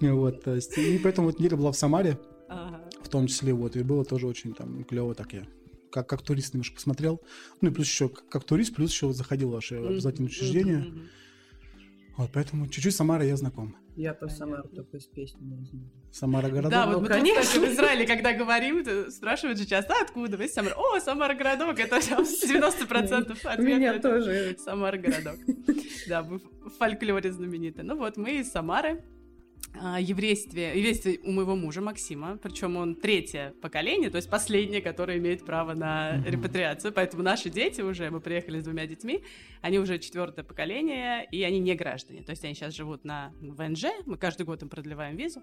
Вот, 0.00 0.42
то 0.44 0.54
есть, 0.54 0.78
и 0.78 0.98
поэтому 0.98 1.28
вот 1.28 1.38
неделя 1.38 1.56
была 1.56 1.72
в 1.72 1.76
Самаре, 1.76 2.18
Ага. 2.48 2.80
в 3.02 3.08
том 3.08 3.26
числе, 3.26 3.52
вот, 3.52 3.76
и 3.76 3.82
было 3.82 4.04
тоже 4.04 4.26
очень 4.26 4.54
там 4.54 4.84
клево 4.84 5.14
так 5.14 5.32
я 5.32 5.46
как, 5.90 6.08
как 6.08 6.22
турист 6.22 6.54
немножко 6.54 6.74
посмотрел. 6.74 7.20
Ну 7.60 7.70
и 7.70 7.72
плюс 7.72 7.86
еще, 7.86 8.08
как, 8.08 8.28
как 8.28 8.42
турист, 8.44 8.74
плюс 8.74 8.90
еще 8.90 9.06
вот 9.06 9.14
заходил 9.16 9.50
в 9.50 9.52
ваше 9.52 9.76
обязательное 9.76 10.28
учреждение. 10.28 10.78
мгм. 10.78 11.02
Вот, 12.16 12.30
поэтому 12.32 12.68
чуть-чуть 12.68 12.92
с 12.94 12.96
Самарой 12.96 13.28
я 13.28 13.36
знаком. 13.36 13.76
Я 13.96 14.14
про 14.14 14.28
Самару 14.28 14.68
только 14.68 14.96
из 14.98 15.04
песни 15.06 15.40
не 15.42 15.64
знаю. 15.66 15.90
Самара 16.12 16.48
городок. 16.48 16.70
Да, 16.70 16.86
Ну, 16.86 16.92
вот 16.94 17.02
мы 17.02 17.08
тут, 17.08 17.16
конечно. 17.16 17.42
кстати, 17.42 17.58
в 17.64 17.72
Израиле, 17.72 18.06
когда 18.06 18.32
говорим, 18.32 18.84
спрашивают 19.10 19.58
же 19.58 19.66
часто, 19.66 19.94
а 19.94 20.02
откуда 20.02 20.36
вы 20.36 20.44
из 20.44 20.52
Самары? 20.52 20.74
О, 20.76 21.00
Самара 21.00 21.34
городок, 21.34 21.78
это 21.78 22.00
там 22.08 22.22
90% 22.24 23.30
У 23.44 23.48
ответа. 23.48 23.62
меня 23.62 23.94
это 23.94 24.10
тоже. 24.10 24.56
Самара 24.58 24.96
городок. 24.96 25.36
Да, 26.08 26.22
мы 26.22 26.38
в 26.38 26.70
фольклоре 26.78 27.32
знамениты. 27.32 27.82
Ну 27.82 27.96
вот, 27.96 28.16
мы 28.18 28.32
из 28.40 28.50
Самары. 28.52 29.02
А, 29.80 30.00
Еврействе, 30.00 30.78
еврействе 30.78 31.18
у 31.24 31.32
моего 31.32 31.56
мужа 31.56 31.80
Максима, 31.80 32.36
причем 32.36 32.76
он 32.76 32.94
третье 32.94 33.54
поколение, 33.60 34.08
то 34.08 34.16
есть 34.16 34.30
последнее, 34.30 34.80
которое 34.80 35.18
имеет 35.18 35.44
право 35.44 35.74
на 35.74 36.12
Мгм. 36.18 36.24
репатриацию. 36.30 36.92
Поэтому 36.92 37.22
наши 37.22 37.50
дети 37.50 37.80
уже, 37.80 38.10
мы 38.10 38.20
приехали 38.20 38.60
с 38.60 38.64
двумя 38.64 38.86
детьми, 38.86 39.24
они 39.62 39.78
уже 39.78 39.98
четвертое 39.98 40.44
поколение, 40.44 41.26
и 41.32 41.42
они 41.42 41.58
не 41.58 41.74
граждане. 41.74 42.22
То 42.22 42.30
есть 42.30 42.44
они 42.44 42.54
сейчас 42.54 42.74
живут 42.74 43.04
на 43.04 43.32
ВНЖ, 43.40 43.86
мы 44.06 44.16
каждый 44.16 44.46
год 44.46 44.62
им 44.62 44.68
продлеваем 44.68 45.16
визу. 45.16 45.42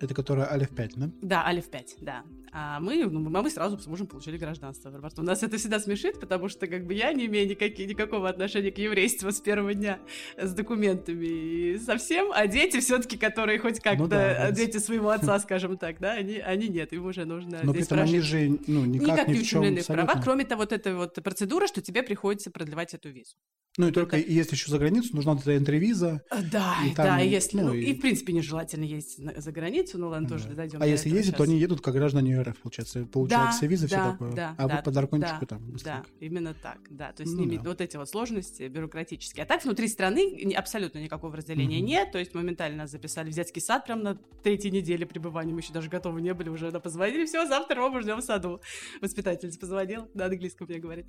Это 0.00 0.12
которая 0.14 0.50
Алиф 0.50 0.70
5, 0.70 0.92
да? 0.96 1.10
Да, 1.22 1.46
Алиф 1.46 1.70
5, 1.70 1.96
да. 2.00 2.24
А 2.56 2.78
мы, 2.78 3.04
ну, 3.04 3.18
мы 3.18 3.50
сразу 3.50 3.76
с 3.76 3.86
мужем 3.88 4.06
получили 4.06 4.38
гражданство 4.38 4.88
в 4.88 4.92
аэропорту. 4.94 5.22
Нас 5.22 5.42
это 5.42 5.56
всегда 5.56 5.80
смешит, 5.80 6.20
потому 6.20 6.48
что 6.48 6.68
как 6.68 6.86
бы 6.86 6.94
я 6.94 7.12
не 7.12 7.26
имею 7.26 7.48
никаких, 7.48 7.88
никакого 7.88 8.28
отношения 8.28 8.70
к 8.70 8.78
еврейству 8.78 9.32
с 9.32 9.40
первого 9.40 9.74
дня 9.74 9.98
с 10.36 10.54
документами 10.54 11.26
и 11.26 11.78
совсем, 11.78 12.30
а 12.32 12.46
дети 12.46 12.78
все-таки, 12.78 13.16
которые 13.16 13.58
хоть 13.58 13.80
как-то, 13.80 14.04
Ну 14.04 14.06
да, 14.06 14.52
дети 14.52 14.76
своего 14.76 15.08
отца, 15.10 15.40
скажем 15.40 15.76
так, 15.78 15.98
да, 15.98 16.12
они, 16.12 16.36
они 16.36 16.68
нет, 16.68 16.92
им 16.92 17.06
уже 17.06 17.24
нужно 17.24 17.58
Но 17.64 17.72
при 17.72 17.80
здесь 17.80 17.86
этом 17.86 17.98
они 17.98 18.20
же 18.20 18.58
ну, 18.68 18.84
никак, 18.84 19.08
Никак 19.08 19.28
ни 19.28 19.32
не 19.32 19.40
ущемлены 19.40 19.80
в 19.80 19.86
права, 19.88 20.20
кроме 20.22 20.44
того, 20.44 20.62
вот 20.62 20.70
этой 20.72 20.94
вот 20.94 21.14
процедуры, 21.24 21.66
что 21.66 21.82
тебе 21.82 22.04
приходится 22.04 22.52
продлевать 22.52 22.94
эту 22.94 23.08
визу. 23.08 23.34
Ну 23.76 23.88
и 23.88 23.90
только 23.90 24.16
если 24.16 24.54
еще 24.54 24.70
за 24.70 24.78
границу, 24.78 25.16
нужна 25.16 25.32
вот 25.32 25.42
эта 25.42 25.56
энтривиза. 25.56 26.20
А, 26.30 26.42
Да, 26.42 26.76
И 26.86 26.94
там, 26.94 27.06
да, 27.06 27.18
если, 27.18 27.56
ну, 27.56 27.68
ну, 27.68 27.74
и- 27.74 27.86
и... 27.86 27.94
в 27.94 28.00
принципе 28.00 28.32
нежелательно 28.32 28.84
ездить 28.84 29.18
за 29.36 29.50
границу, 29.50 29.98
ну 29.98 30.08
ладно, 30.10 30.28
тоже 30.28 30.48
Да. 30.48 30.54
дойдем 30.54 30.80
А 30.80 30.86
если 30.86 31.10
ездят, 31.10 31.38
то 31.38 31.42
они 31.42 31.58
едут 31.58 31.80
как 31.80 31.94
граждане 31.94 32.43
РФ, 32.44 32.58
получается. 32.60 33.04
Получают 33.06 33.46
Да, 33.46 33.50
все 33.52 33.66
визы, 33.66 33.86
все 33.86 33.96
да, 33.96 34.12
такое. 34.12 34.32
да, 34.32 34.54
а 34.58 34.68
да, 34.68 34.76
вы 34.76 34.82
по 34.82 34.90
дракончику 34.90 35.40
да, 35.40 35.46
там 35.46 35.58
Да, 35.66 35.72
быстренько. 35.72 36.06
именно 36.20 36.54
так, 36.54 36.78
да. 36.90 37.12
То 37.12 37.22
есть 37.22 37.34
Ну 37.34 37.40
ними 37.42 37.56
да. 37.56 37.70
вот 37.70 37.80
эти 37.80 37.96
вот 37.96 38.08
сложности 38.08 38.68
бюрократические. 38.68 39.44
А 39.44 39.46
так 39.46 39.64
внутри 39.64 39.88
страны 39.88 40.52
абсолютно 40.56 40.98
никакого 40.98 41.36
разделения 41.36 41.78
Мгм. 41.78 41.86
нет. 41.86 42.12
То 42.12 42.18
есть 42.18 42.34
моментально 42.34 42.78
нас 42.84 42.90
записали 42.90 43.30
в 43.30 43.34
детский 43.34 43.60
сад 43.60 43.84
прям 43.86 44.02
на 44.02 44.14
третьей 44.42 44.70
неделе 44.70 45.06
пребывания. 45.06 45.52
Мы 45.52 45.60
еще 45.60 45.72
даже 45.72 45.88
готовы 45.88 46.20
не 46.20 46.34
были, 46.34 46.48
уже 46.48 46.70
позвонили. 46.80 47.24
Все, 47.26 47.46
завтра 47.46 47.76
Рома 47.76 48.00
ждем 48.00 48.18
в 48.18 48.22
саду. 48.22 48.60
Воспитательница 49.00 49.58
позвонила, 49.58 50.08
на 50.14 50.26
английском 50.26 50.66
мне 50.68 50.78
говорит. 50.78 51.06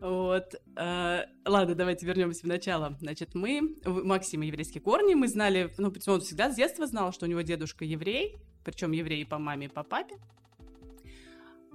Вот. 0.00 0.54
э, 0.76 1.20
ладно, 1.44 1.74
давайте 1.74 2.06
вернемся 2.06 2.42
в 2.42 2.44
начало. 2.44 2.96
Значит, 3.00 3.34
мы, 3.34 3.76
Максима 3.84 4.44
еврейские 4.44 4.80
корни, 4.80 5.14
мы 5.14 5.26
знали, 5.28 5.72
ну, 5.78 5.92
он 6.06 6.20
всегда 6.20 6.50
с 6.52 6.56
детства 6.56 6.86
знал, 6.86 7.12
что 7.12 7.26
у 7.26 7.28
него 7.28 7.40
дедушка 7.40 7.84
еврей, 7.84 8.36
причем 8.64 8.92
еврей 8.92 9.26
по 9.26 9.38
маме, 9.38 9.66
и 9.66 9.68
по 9.68 9.82
папе. 9.82 10.14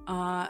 А, 0.05 0.49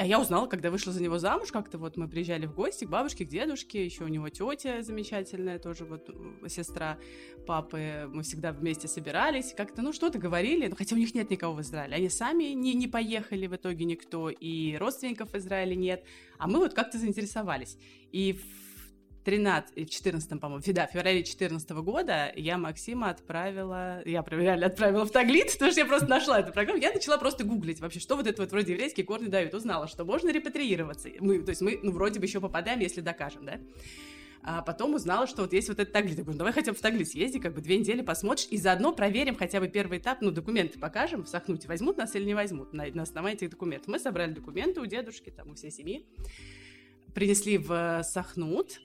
а 0.00 0.06
я 0.06 0.18
узнала, 0.18 0.46
когда 0.46 0.70
вышла 0.70 0.94
за 0.94 1.02
него 1.02 1.18
замуж, 1.18 1.52
как-то 1.52 1.76
вот 1.76 1.98
мы 1.98 2.08
приезжали 2.08 2.46
в 2.46 2.54
гости 2.54 2.86
к 2.86 2.88
бабушке, 2.88 3.26
к 3.26 3.28
дедушке, 3.28 3.84
еще 3.84 4.04
у 4.04 4.08
него 4.08 4.30
тетя 4.30 4.82
замечательная, 4.82 5.58
тоже 5.58 5.84
вот 5.84 6.08
э, 6.08 6.48
сестра 6.48 6.98
папы, 7.46 8.08
мы 8.10 8.22
всегда 8.22 8.52
вместе 8.52 8.88
собирались, 8.88 9.52
как-то, 9.54 9.82
ну, 9.82 9.92
что-то 9.92 10.18
говорили, 10.18 10.68
ну, 10.68 10.76
хотя 10.76 10.96
у 10.96 10.98
них 10.98 11.14
нет 11.14 11.28
никого 11.28 11.54
в 11.54 11.60
Израиле, 11.60 11.96
они 11.96 12.08
сами 12.08 12.44
не, 12.54 12.72
не 12.72 12.88
поехали 12.88 13.46
в 13.46 13.54
итоге 13.56 13.84
никто, 13.84 14.30
и 14.30 14.76
родственников 14.76 15.32
в 15.32 15.36
Израиле 15.36 15.76
нет, 15.76 16.02
а 16.38 16.48
мы 16.48 16.60
вот 16.60 16.72
как-то 16.72 16.96
заинтересовались. 16.96 17.76
И 18.10 18.32
в 18.32 18.69
13, 19.24 19.72
и 19.76 19.84
в 19.84 19.90
14, 19.90 20.40
по-моему, 20.40 20.62
да, 20.66 20.86
в 20.86 20.92
феврале 20.92 21.22
14 21.22 21.70
года 21.70 22.32
я 22.36 22.58
Максима 22.58 23.10
отправила, 23.10 24.02
я 24.04 24.24
реально 24.26 24.66
отправила 24.66 25.04
в 25.04 25.10
Таглит, 25.10 25.52
потому 25.52 25.70
что 25.72 25.80
я 25.80 25.86
просто 25.86 26.08
нашла 26.08 26.40
эту 26.40 26.52
программу, 26.52 26.80
я 26.80 26.92
начала 26.92 27.18
просто 27.18 27.44
гуглить 27.44 27.80
вообще, 27.80 28.00
что 28.00 28.16
вот 28.16 28.26
это 28.26 28.42
вот 28.42 28.50
вроде 28.50 28.72
еврейские 28.72 29.04
корни 29.04 29.26
дают, 29.26 29.54
узнала, 29.54 29.88
что 29.88 30.04
можно 30.04 30.30
репатриироваться. 30.30 31.08
Мы, 31.20 31.42
то 31.42 31.50
есть 31.50 31.60
мы, 31.60 31.78
ну, 31.82 31.92
вроде 31.92 32.18
бы 32.18 32.26
еще 32.26 32.40
попадаем, 32.40 32.80
если 32.80 33.00
докажем, 33.00 33.44
да? 33.44 33.60
А 34.42 34.62
потом 34.62 34.94
узнала, 34.94 35.26
что 35.26 35.42
вот 35.42 35.52
есть 35.52 35.68
вот 35.68 35.78
этот 35.78 35.92
Таглит. 35.92 36.16
Я 36.16 36.22
говорю, 36.22 36.32
ну, 36.32 36.38
давай 36.38 36.54
хотя 36.54 36.72
бы 36.72 36.78
в 36.78 36.80
Таглит 36.80 37.08
съезди, 37.08 37.38
как 37.38 37.54
бы 37.54 37.60
две 37.60 37.76
недели 37.76 38.00
посмотришь, 38.00 38.48
и 38.50 38.56
заодно 38.56 38.92
проверим 38.92 39.36
хотя 39.36 39.60
бы 39.60 39.68
первый 39.68 39.98
этап, 39.98 40.22
ну, 40.22 40.30
документы 40.30 40.78
покажем 40.78 41.24
в 41.24 41.28
Сахнуте, 41.28 41.68
возьмут 41.68 41.98
нас 41.98 42.14
или 42.14 42.24
не 42.24 42.34
возьмут 42.34 42.72
на, 42.72 42.86
на 42.86 43.02
основании 43.02 43.36
этих 43.36 43.50
документов. 43.50 43.88
Мы 43.88 43.98
собрали 43.98 44.32
документы 44.32 44.80
у 44.80 44.86
дедушки, 44.86 45.28
там, 45.30 45.50
у 45.50 45.54
всей 45.54 45.70
семьи, 45.70 46.06
принесли 47.12 47.58
в 47.58 47.70
э, 47.72 48.02
Сахнут, 48.02 48.80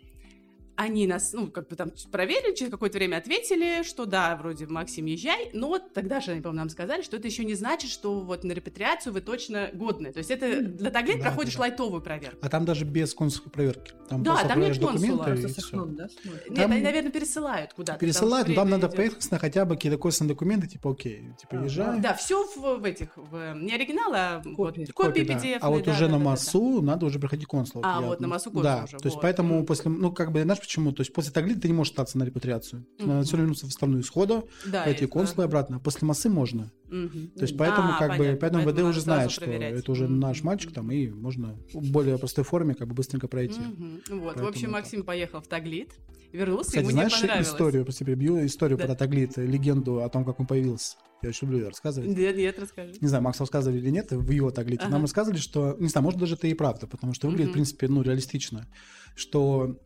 они 0.75 1.07
нас, 1.07 1.33
ну, 1.33 1.47
как 1.47 1.67
бы 1.67 1.75
там 1.75 1.91
проверили, 2.11 2.53
через 2.53 2.71
какое-то 2.71 2.97
время 2.97 3.17
ответили, 3.17 3.83
что 3.83 4.05
да, 4.05 4.35
вроде, 4.35 4.67
Максим, 4.67 5.05
езжай, 5.05 5.49
но 5.53 5.79
тогда 5.79 6.19
же, 6.19 6.31
они, 6.31 6.41
по-моему, 6.41 6.61
нам 6.61 6.69
сказали, 6.69 7.01
что 7.01 7.17
это 7.17 7.27
еще 7.27 7.45
не 7.45 7.55
значит, 7.55 7.89
что 7.89 8.19
вот 8.19 8.43
на 8.43 8.51
репатриацию 8.51 9.13
вы 9.13 9.21
точно 9.21 9.69
годны. 9.73 10.11
То 10.11 10.19
есть 10.19 10.31
это 10.31 10.61
для 10.61 10.91
Таглит 10.91 11.19
да, 11.19 11.25
проходишь 11.25 11.55
да, 11.55 11.61
лайтовую 11.61 12.01
проверку. 12.01 12.37
А 12.41 12.49
там 12.49 12.65
даже 12.65 12.85
без 12.85 13.13
консульской 13.13 13.51
проверки. 13.51 13.93
Там 14.09 14.23
да, 14.23 14.43
там 14.47 14.59
нет 14.59 14.79
консула. 14.79 15.33
И 15.33 15.47
Сахнут, 15.47 15.95
да, 15.95 16.07
нет, 16.49 16.55
там 16.55 16.71
они, 16.71 16.81
наверное, 16.81 17.11
пересылают 17.11 17.73
куда-то. 17.73 17.99
Пересылают, 17.99 18.47
но 18.47 18.55
там 18.55 18.69
надо 18.69 18.89
поехать 18.89 19.29
на 19.31 19.39
хотя 19.39 19.65
бы 19.65 19.75
какие-то 19.75 19.97
косвенные 19.97 20.33
документы, 20.33 20.67
типа, 20.67 20.91
окей, 20.91 21.29
типа, 21.39 21.55
езжай. 21.63 21.99
Да, 21.99 22.13
все 22.13 22.45
в, 22.45 22.79
в 22.79 22.83
этих, 22.83 23.09
в, 23.15 23.53
не 23.55 23.73
оригинал, 23.73 24.11
а 24.13 24.41
копии, 24.55 24.81
вот, 24.81 24.93
копии 24.93 25.21
PDF. 25.21 25.59
Да. 25.59 25.67
А 25.67 25.69
вот 25.69 25.83
да, 25.83 25.91
уже 25.91 26.05
да, 26.07 26.13
на 26.13 26.19
массу 26.19 26.81
надо 26.81 27.05
уже 27.05 27.19
приходить 27.19 27.47
консул. 27.47 27.81
А, 27.83 28.01
вот 28.01 28.19
на 28.19 28.27
массу 28.27 28.51
консул 28.51 28.63
Да, 28.63 28.83
уже. 28.83 28.97
то 28.97 29.07
есть 29.07 29.19
поэтому 29.21 29.65
после, 29.65 29.91
ну, 29.91 30.11
как 30.11 30.31
бы, 30.31 30.43
знаешь 30.43 30.59
почему? 30.65 30.91
То 30.91 31.01
есть 31.01 31.13
после 31.13 31.31
Таглита 31.31 31.61
ты 31.61 31.67
не 31.67 31.73
можешь 31.73 31.91
остаться 31.91 32.17
на 32.17 32.23
репатриацию. 32.23 32.85
Надо 32.99 33.23
все 33.25 33.37
вернуться 33.37 33.67
в 33.67 33.71
страну 33.71 33.99
исхода, 33.99 34.43
пойти 34.71 35.05
консулу 35.05 35.43
и 35.43 35.45
обратно. 35.45 35.79
После 35.79 36.07
массы 36.07 36.29
можно. 36.29 36.71
То 36.89 37.41
есть 37.41 37.57
поэтому, 37.57 37.93
как 37.97 38.17
бы, 38.17 38.37
поэтому 38.39 38.69
ВД 38.69 38.79
уже 38.81 39.01
знает, 39.01 39.31
что 39.31 39.45
это 39.45 39.91
уже 39.91 40.07
наш 40.07 40.43
мальчик 40.43 40.71
там, 40.71 40.91
и 40.91 41.07
можно 41.07 41.57
в 41.73 41.91
более 41.91 42.17
простой 42.17 42.43
форме 42.43 42.73
как 42.75 42.87
бы 42.87 42.93
быстренько 42.93 43.27
пройти. 43.27 43.61
Вот, 44.09 44.39
в 44.39 44.45
общем, 44.45 44.71
Максим 44.71 45.03
поехал 45.03 45.41
в 45.41 45.47
Таглит, 45.47 45.93
вернулся, 46.31 46.69
Кстати, 46.69 46.83
ему 46.83 46.91
знаешь 46.91 47.13
не 47.13 47.21
понравилось. 47.21 47.47
историю, 47.47 47.83
просто 47.85 48.05
перебью, 48.05 48.45
историю 48.45 48.77
про 48.77 48.95
Таглит, 48.95 49.37
легенду 49.37 50.01
о 50.03 50.09
том, 50.09 50.25
как 50.25 50.39
он 50.39 50.47
появился? 50.47 50.97
Я 51.21 51.29
очень 51.29 51.47
люблю 51.47 51.63
ее 51.63 51.69
рассказывать. 51.69 52.15
Нет, 52.15 52.35
нет, 52.35 52.59
расскажи. 52.59 52.93
Не 52.99 53.07
знаю, 53.07 53.23
Макс 53.23 53.39
рассказывали 53.39 53.79
или 53.79 53.89
нет, 53.89 54.11
в 54.11 54.29
его 54.29 54.51
Таглите. 54.51 54.83
Ага. 54.83 54.91
Нам 54.91 55.01
рассказывали, 55.03 55.39
что, 55.39 55.75
не 55.79 55.87
знаю, 55.87 56.03
может, 56.03 56.19
даже 56.19 56.35
это 56.35 56.47
и 56.47 56.53
правда, 56.53 56.87
потому 56.87 57.13
что 57.13 57.27
выглядит, 57.27 57.49
в 57.51 57.53
принципе, 57.53 57.87
ну, 57.87 58.01
реалистично, 58.01 58.67
что 59.15 59.79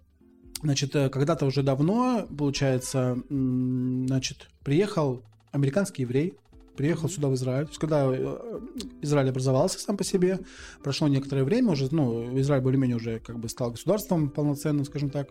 Значит, 0.62 0.96
э, 0.96 1.10
когда-то 1.10 1.46
уже 1.46 1.64
давно, 1.64 2.28
получается, 2.38 3.18
значит, 3.30 4.50
приехал 4.64 5.24
американский 5.52 6.02
еврей, 6.02 6.34
приехал 6.76 7.08
mm-hmm. 7.08 7.12
сюда 7.12 7.28
в 7.30 7.36
Израиль. 7.36 7.66
То 7.66 7.72
есть, 7.72 7.80
когда 7.80 8.06
э, 8.06 8.60
Израиль 9.02 9.30
образовался 9.30 9.80
сам 9.80 9.98
по 9.98 10.04
себе, 10.04 10.40
прошло 10.84 11.08
некоторое 11.08 11.44
время, 11.44 11.72
уже, 11.72 11.88
ну, 11.92 12.40
Израиль 12.40 12.62
более-менее 12.62 12.98
уже 12.98 13.20
как 13.20 13.40
бы 13.40 13.48
стал 13.50 13.72
государством 13.72 14.30
полноценным, 14.30 14.86
скажем 14.86 15.10
так, 15.10 15.30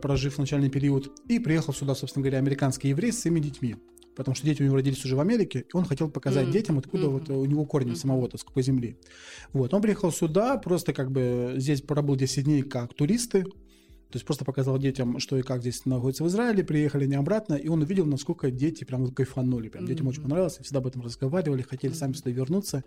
прожив 0.00 0.38
начальный 0.38 0.70
период, 0.70 1.20
и 1.28 1.38
приехал 1.38 1.72
сюда, 1.72 1.94
собственно 1.94 2.24
говоря, 2.24 2.38
американский 2.38 2.88
еврей 2.88 3.12
с 3.12 3.20
своими 3.20 3.40
детьми. 3.40 3.76
Потому 4.16 4.34
что 4.34 4.46
дети 4.46 4.62
у 4.62 4.64
него 4.64 4.76
родились 4.76 5.04
уже 5.04 5.14
в 5.14 5.20
Америке, 5.20 5.66
и 5.72 5.76
он 5.76 5.84
хотел 5.84 6.08
показать 6.08 6.48
mm-hmm. 6.48 6.52
детям, 6.52 6.78
откуда 6.78 7.04
mm-hmm. 7.04 7.10
вот 7.10 7.30
у 7.30 7.44
него 7.44 7.64
корни 7.66 7.92
mm-hmm. 7.92 7.96
самого-то, 7.96 8.38
с 8.38 8.44
какой 8.44 8.62
земли. 8.62 8.96
Вот, 9.52 9.74
он 9.74 9.82
приехал 9.82 10.10
сюда, 10.10 10.56
просто 10.56 10.92
как 10.92 11.12
бы 11.12 11.54
здесь 11.58 11.82
пробыл 11.82 12.16
10 12.16 12.44
дней 12.44 12.62
как 12.62 12.94
туристы, 12.94 13.44
то 14.10 14.16
есть 14.16 14.24
просто 14.24 14.44
показал 14.44 14.78
детям, 14.78 15.18
что 15.18 15.36
и 15.36 15.42
как 15.42 15.60
здесь 15.60 15.84
находится 15.84 16.22
в 16.22 16.28
Израиле, 16.28 16.62
приехали 16.62 17.06
не 17.06 17.16
обратно, 17.16 17.54
и 17.54 17.68
он 17.68 17.82
увидел, 17.82 18.06
насколько 18.06 18.50
дети 18.50 18.84
прям 18.84 19.10
кайфанули. 19.10 19.68
Прям. 19.68 19.84
Mm-hmm. 19.84 19.88
Детям 19.88 20.06
очень 20.06 20.22
понравилось, 20.22 20.58
всегда 20.62 20.78
об 20.78 20.86
этом 20.86 21.02
разговаривали, 21.02 21.62
хотели 21.62 21.92
mm-hmm. 21.92 21.98
сами 21.98 22.12
сюда 22.12 22.30
вернуться. 22.30 22.84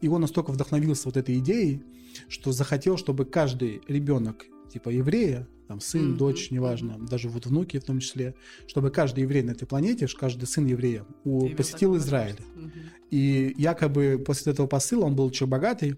И 0.00 0.08
он 0.08 0.22
настолько 0.22 0.50
вдохновился 0.50 1.06
вот 1.06 1.16
этой 1.18 1.38
идеей, 1.38 1.82
что 2.28 2.52
захотел, 2.52 2.96
чтобы 2.96 3.26
каждый 3.26 3.82
ребенок 3.86 4.46
типа 4.72 4.88
еврея, 4.88 5.46
там 5.68 5.80
сын, 5.80 6.14
mm-hmm. 6.14 6.16
дочь, 6.16 6.50
неважно, 6.50 6.92
mm-hmm. 6.92 7.08
даже 7.08 7.28
вот 7.28 7.46
внуки 7.46 7.78
в 7.78 7.84
том 7.84 8.00
числе, 8.00 8.34
чтобы 8.66 8.90
каждый 8.90 9.22
еврей 9.22 9.42
на 9.42 9.50
этой 9.50 9.66
планете, 9.66 10.06
каждый 10.06 10.46
сын 10.46 10.64
еврея 10.64 11.04
у, 11.24 11.50
посетил 11.50 11.96
Израиль. 11.98 12.36
Mm-hmm. 12.36 12.70
И 13.10 13.54
якобы 13.58 14.22
после 14.24 14.52
этого 14.52 14.66
посыла 14.66 15.04
он 15.04 15.14
был 15.14 15.26
очень 15.26 15.46
богатый, 15.46 15.96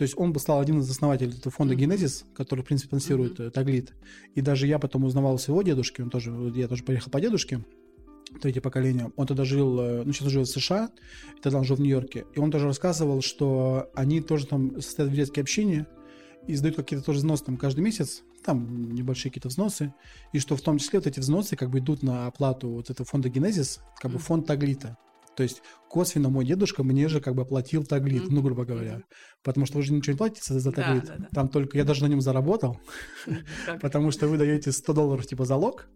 то 0.00 0.04
есть 0.04 0.14
он 0.16 0.32
бы 0.32 0.40
стал 0.40 0.60
один 0.60 0.80
из 0.80 0.90
основателей 0.90 1.36
этого 1.36 1.50
фонда 1.50 1.74
Генезис, 1.74 2.24
который, 2.34 2.62
в 2.62 2.64
принципе, 2.64 2.88
спонсирует 2.88 3.38
mm-hmm. 3.38 3.50
Таглит. 3.50 3.92
И 4.34 4.40
даже 4.40 4.66
я 4.66 4.78
потом 4.78 5.04
узнавал 5.04 5.38
с 5.38 5.46
его 5.46 5.60
дедушки, 5.60 6.00
он 6.00 6.08
тоже, 6.08 6.30
я 6.54 6.68
тоже 6.68 6.84
поехал 6.84 7.10
по 7.10 7.20
дедушке, 7.20 7.62
третье 8.40 8.62
поколение. 8.62 9.12
Он 9.16 9.26
тогда 9.26 9.44
жил, 9.44 9.78
э, 9.78 10.02
ну, 10.06 10.10
сейчас 10.14 10.28
живет 10.28 10.48
в 10.48 10.52
США, 10.52 10.90
и 11.36 11.40
тогда 11.42 11.58
он 11.58 11.64
жил 11.64 11.76
в 11.76 11.80
Нью-Йорке. 11.82 12.24
И 12.34 12.38
он 12.38 12.50
тоже 12.50 12.64
рассказывал, 12.64 13.20
что 13.20 13.90
они 13.94 14.22
тоже 14.22 14.46
там 14.46 14.80
состоят 14.80 15.12
в 15.12 15.14
детской 15.14 15.40
общине 15.40 15.86
и 16.46 16.54
сдают 16.54 16.76
какие-то 16.76 17.04
тоже 17.04 17.18
взносы 17.18 17.44
там 17.44 17.58
каждый 17.58 17.80
месяц, 17.80 18.22
там 18.42 18.94
небольшие 18.94 19.30
какие-то 19.30 19.48
взносы, 19.48 19.92
и 20.32 20.38
что 20.38 20.56
в 20.56 20.62
том 20.62 20.78
числе 20.78 21.00
вот 21.00 21.08
эти 21.08 21.20
взносы 21.20 21.56
как 21.56 21.68
бы 21.68 21.80
идут 21.80 22.02
на 22.02 22.26
оплату 22.26 22.70
вот 22.70 22.88
этого 22.88 23.06
фонда 23.06 23.28
Генезис, 23.28 23.80
как 24.00 24.12
бы 24.12 24.18
фонд 24.18 24.46
Таглита. 24.46 24.96
То 25.40 25.44
есть 25.44 25.62
косвенно 25.88 26.28
мой 26.28 26.44
дедушка 26.44 26.82
мне 26.82 27.08
же 27.08 27.22
как 27.22 27.34
бы 27.34 27.46
платил 27.46 27.82
таглит, 27.82 28.24
mm-hmm. 28.24 28.30
ну, 28.30 28.42
грубо 28.42 28.66
говоря. 28.66 28.96
Mm-hmm. 28.96 29.04
Потому 29.42 29.64
что 29.64 29.78
вы 29.78 29.82
же 29.82 29.94
ничего 29.94 30.12
не 30.12 30.18
платите 30.18 30.52
за 30.52 30.70
таглит. 30.70 31.06
Да, 31.06 31.14
да, 31.14 31.18
да. 31.20 31.28
Там 31.32 31.48
только 31.48 31.78
я 31.78 31.84
даже 31.84 32.02
на 32.02 32.08
нем 32.08 32.20
заработал, 32.20 32.78
потому 33.80 34.10
что 34.10 34.28
вы 34.28 34.36
даете 34.36 34.70
100 34.70 34.92
долларов 34.92 35.26
типа 35.26 35.46
залог 35.46 35.88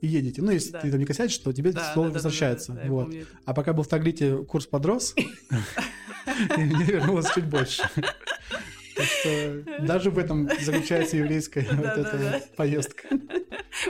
и 0.00 0.08
едете. 0.08 0.42
Ну, 0.42 0.50
если 0.50 0.76
ты 0.76 0.90
там 0.90 0.98
не 0.98 1.06
косячишь, 1.06 1.38
то 1.38 1.52
тебе 1.52 1.70
100 1.70 1.80
долларов 1.94 2.14
возвращается. 2.14 2.76
Вот. 2.88 3.14
А 3.44 3.54
пока 3.54 3.72
был 3.72 3.84
в 3.84 3.88
таглите, 3.88 4.38
курс 4.38 4.66
подрос, 4.66 5.14
и 6.56 6.60
мне 6.60 6.84
вернулось 6.86 7.30
чуть 7.32 7.46
больше. 7.46 7.88
Так 7.94 9.06
что 9.06 9.62
даже 9.86 10.10
в 10.10 10.18
этом 10.18 10.48
заключается 10.60 11.18
еврейская 11.18 11.68
вот 11.70 11.86
эта 11.86 12.42
поездка. 12.56 13.10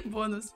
Бонус. 0.04 0.52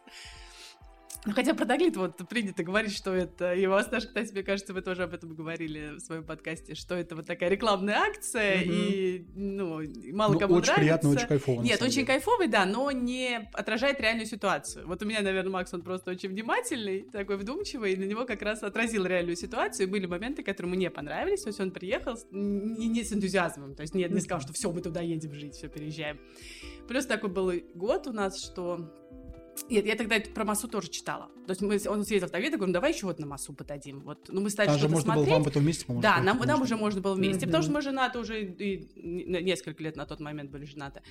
Ну, 1.26 1.32
хотя 1.34 1.54
про 1.54 1.66
Таглит 1.66 1.96
вот 1.96 2.16
принято 2.28 2.62
говорить, 2.62 2.96
что 2.96 3.12
это... 3.12 3.54
И 3.54 3.66
у 3.66 3.70
вас 3.70 3.88
даже, 3.88 4.06
кстати, 4.06 4.32
мне 4.32 4.42
кажется, 4.42 4.72
вы 4.72 4.80
тоже 4.80 5.02
об 5.02 5.12
этом 5.12 5.34
говорили 5.34 5.96
в 5.96 6.00
своем 6.00 6.24
подкасте, 6.24 6.74
что 6.74 6.94
это 6.94 7.14
вот 7.14 7.26
такая 7.26 7.50
рекламная 7.50 7.96
акция, 7.96 8.62
mm-hmm. 8.62 8.64
и, 8.66 9.26
ну, 9.34 9.80
мало 10.14 10.32
ну, 10.32 10.38
кому 10.38 10.54
очень 10.54 10.72
нравится. 10.72 10.80
приятно, 10.80 11.10
очень 11.10 11.26
кайфово. 11.26 11.62
Нет, 11.62 11.82
очень 11.82 11.94
деле. 11.94 12.06
кайфовый, 12.06 12.48
да, 12.48 12.64
но 12.64 12.90
не 12.90 13.48
отражает 13.52 14.00
реальную 14.00 14.26
ситуацию. 14.26 14.86
Вот 14.86 15.02
у 15.02 15.06
меня, 15.06 15.20
наверное, 15.20 15.52
Макс, 15.52 15.74
он 15.74 15.82
просто 15.82 16.10
очень 16.10 16.30
внимательный, 16.30 17.02
такой 17.02 17.36
вдумчивый, 17.36 17.92
и 17.92 17.96
на 17.96 18.04
него 18.04 18.24
как 18.24 18.40
раз 18.40 18.62
отразил 18.62 19.04
реальную 19.04 19.36
ситуацию. 19.36 19.88
И 19.88 19.90
были 19.90 20.06
моменты, 20.06 20.42
которые 20.42 20.74
мне 20.74 20.90
понравились, 20.90 21.42
то 21.42 21.48
есть 21.48 21.60
он 21.60 21.70
приехал 21.70 22.18
не, 22.30 22.88
не 22.88 23.04
с 23.04 23.12
энтузиазмом, 23.12 23.74
то 23.74 23.82
есть 23.82 23.94
не, 23.94 24.04
не 24.04 24.20
сказал, 24.20 24.40
что 24.40 24.54
все, 24.54 24.72
мы 24.72 24.80
туда 24.80 25.02
едем 25.02 25.34
жить, 25.34 25.54
все, 25.54 25.68
переезжаем. 25.68 26.18
Плюс 26.88 27.04
такой 27.04 27.28
был 27.28 27.52
год 27.74 28.06
у 28.06 28.12
нас, 28.12 28.42
что 28.42 28.90
нет, 29.68 29.86
я 29.86 29.96
тогда 29.96 30.16
про 30.20 30.44
массу 30.44 30.68
тоже 30.68 30.88
читала. 30.88 31.30
То 31.46 31.50
есть 31.50 31.60
мы, 31.60 31.80
он 31.90 32.04
съездил 32.04 32.28
в 32.28 32.30
Тавида, 32.30 32.56
говорю, 32.56 32.68
ну 32.68 32.74
давай 32.74 32.92
еще 32.92 33.06
вот 33.06 33.18
на 33.18 33.26
массу 33.26 33.52
подадим. 33.52 34.00
Вот, 34.00 34.28
ну 34.28 34.40
мы 34.40 34.50
стали 34.50 34.68
что-то 34.70 34.88
можно 34.88 35.12
смотреть. 35.12 35.26
было 35.26 35.34
вам 35.34 35.44
потом 35.44 35.62
вместе, 35.62 35.86
по-моему. 35.86 36.02
Да, 36.02 36.20
нам, 36.20 36.38
нам 36.38 36.62
уже 36.62 36.76
можно 36.76 37.00
было 37.00 37.14
вместе, 37.14 37.44
mm-hmm. 37.44 37.48
потому 37.48 37.62
что 37.62 37.72
мы 37.72 37.82
женаты 37.82 38.18
уже 38.18 38.42
и, 38.44 38.88
несколько 38.96 39.82
лет 39.82 39.96
на 39.96 40.06
тот 40.06 40.20
момент 40.20 40.50
были 40.50 40.64
женаты. 40.64 41.02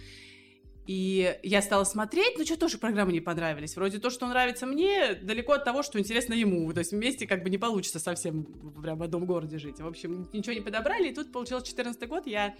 И 0.90 1.38
я 1.44 1.62
стала 1.62 1.84
смотреть, 1.84 2.40
но 2.40 2.46
что 2.46 2.58
тоже 2.58 2.80
программы 2.80 3.12
не 3.12 3.20
понравились. 3.20 3.76
Вроде 3.76 4.00
то, 4.00 4.10
что 4.10 4.26
нравится 4.28 4.66
мне, 4.66 5.14
далеко 5.14 5.54
от 5.54 5.64
того, 5.64 5.84
что 5.84 6.00
интересно 6.00 6.34
ему. 6.34 6.74
То 6.74 6.80
есть 6.80 6.94
вместе 6.94 7.28
как 7.28 7.44
бы 7.44 7.52
не 7.52 7.60
получится 7.60 8.00
совсем 8.00 8.44
прям 8.82 8.98
в 8.98 9.04
одном 9.04 9.28
городе 9.28 9.60
жить. 9.60 9.80
В 9.80 9.86
общем, 9.86 10.28
ничего 10.34 10.54
не 10.54 10.62
подобрали. 10.62 11.10
И 11.10 11.14
тут 11.14 11.32
получился 11.32 11.68
14 11.68 12.08
год, 12.08 12.26
я 12.26 12.56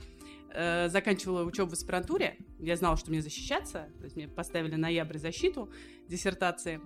э, 0.54 0.90
заканчивала 0.90 1.44
учебу 1.44 1.72
в 1.72 1.74
аспирантуре. 1.74 2.38
Я 2.60 2.76
знала, 2.76 2.98
что 2.98 3.12
мне 3.12 3.22
защищаться. 3.22 3.90
То 3.98 4.04
есть 4.04 4.16
мне 4.16 4.28
поставили 4.28 4.76
ноябрь 4.76 5.18
защиту 5.18 5.72
диссертации. 6.08 6.82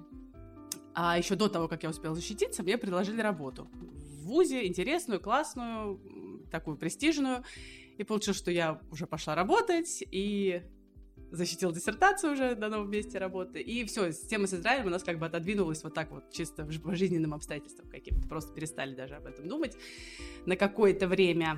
А 0.93 1.17
еще 1.17 1.35
до 1.35 1.49
того, 1.49 1.67
как 1.67 1.83
я 1.83 1.89
успела 1.89 2.15
защититься, 2.15 2.63
мне 2.63 2.77
предложили 2.77 3.21
работу 3.21 3.67
в 3.73 4.25
ВУЗе, 4.25 4.67
интересную, 4.67 5.19
классную, 5.19 5.99
такую 6.51 6.77
престижную. 6.77 7.43
И 7.97 8.03
получилось, 8.03 8.37
что 8.37 8.51
я 8.51 8.79
уже 8.91 9.05
пошла 9.07 9.35
работать, 9.35 10.03
и 10.11 10.61
защитил 11.31 11.71
диссертацию 11.71 12.33
уже 12.33 12.55
на 12.55 12.69
новом 12.69 12.91
месте 12.91 13.17
работы. 13.17 13.59
И 13.59 13.85
все, 13.85 14.11
тема 14.11 14.45
с 14.45 14.53
Израилем 14.53 14.87
у 14.87 14.89
нас 14.89 15.03
как 15.03 15.17
бы 15.17 15.25
отодвинулась 15.25 15.83
вот 15.83 15.93
так 15.93 16.11
вот, 16.11 16.31
чисто 16.31 16.63
по 16.65 16.95
жизненным 16.95 17.33
обстоятельствам 17.33 17.89
каким-то. 17.89 18.27
Просто 18.27 18.53
перестали 18.53 18.93
даже 18.93 19.15
об 19.15 19.25
этом 19.25 19.47
думать 19.47 19.75
на 20.45 20.55
какое-то 20.55 21.07
время. 21.07 21.57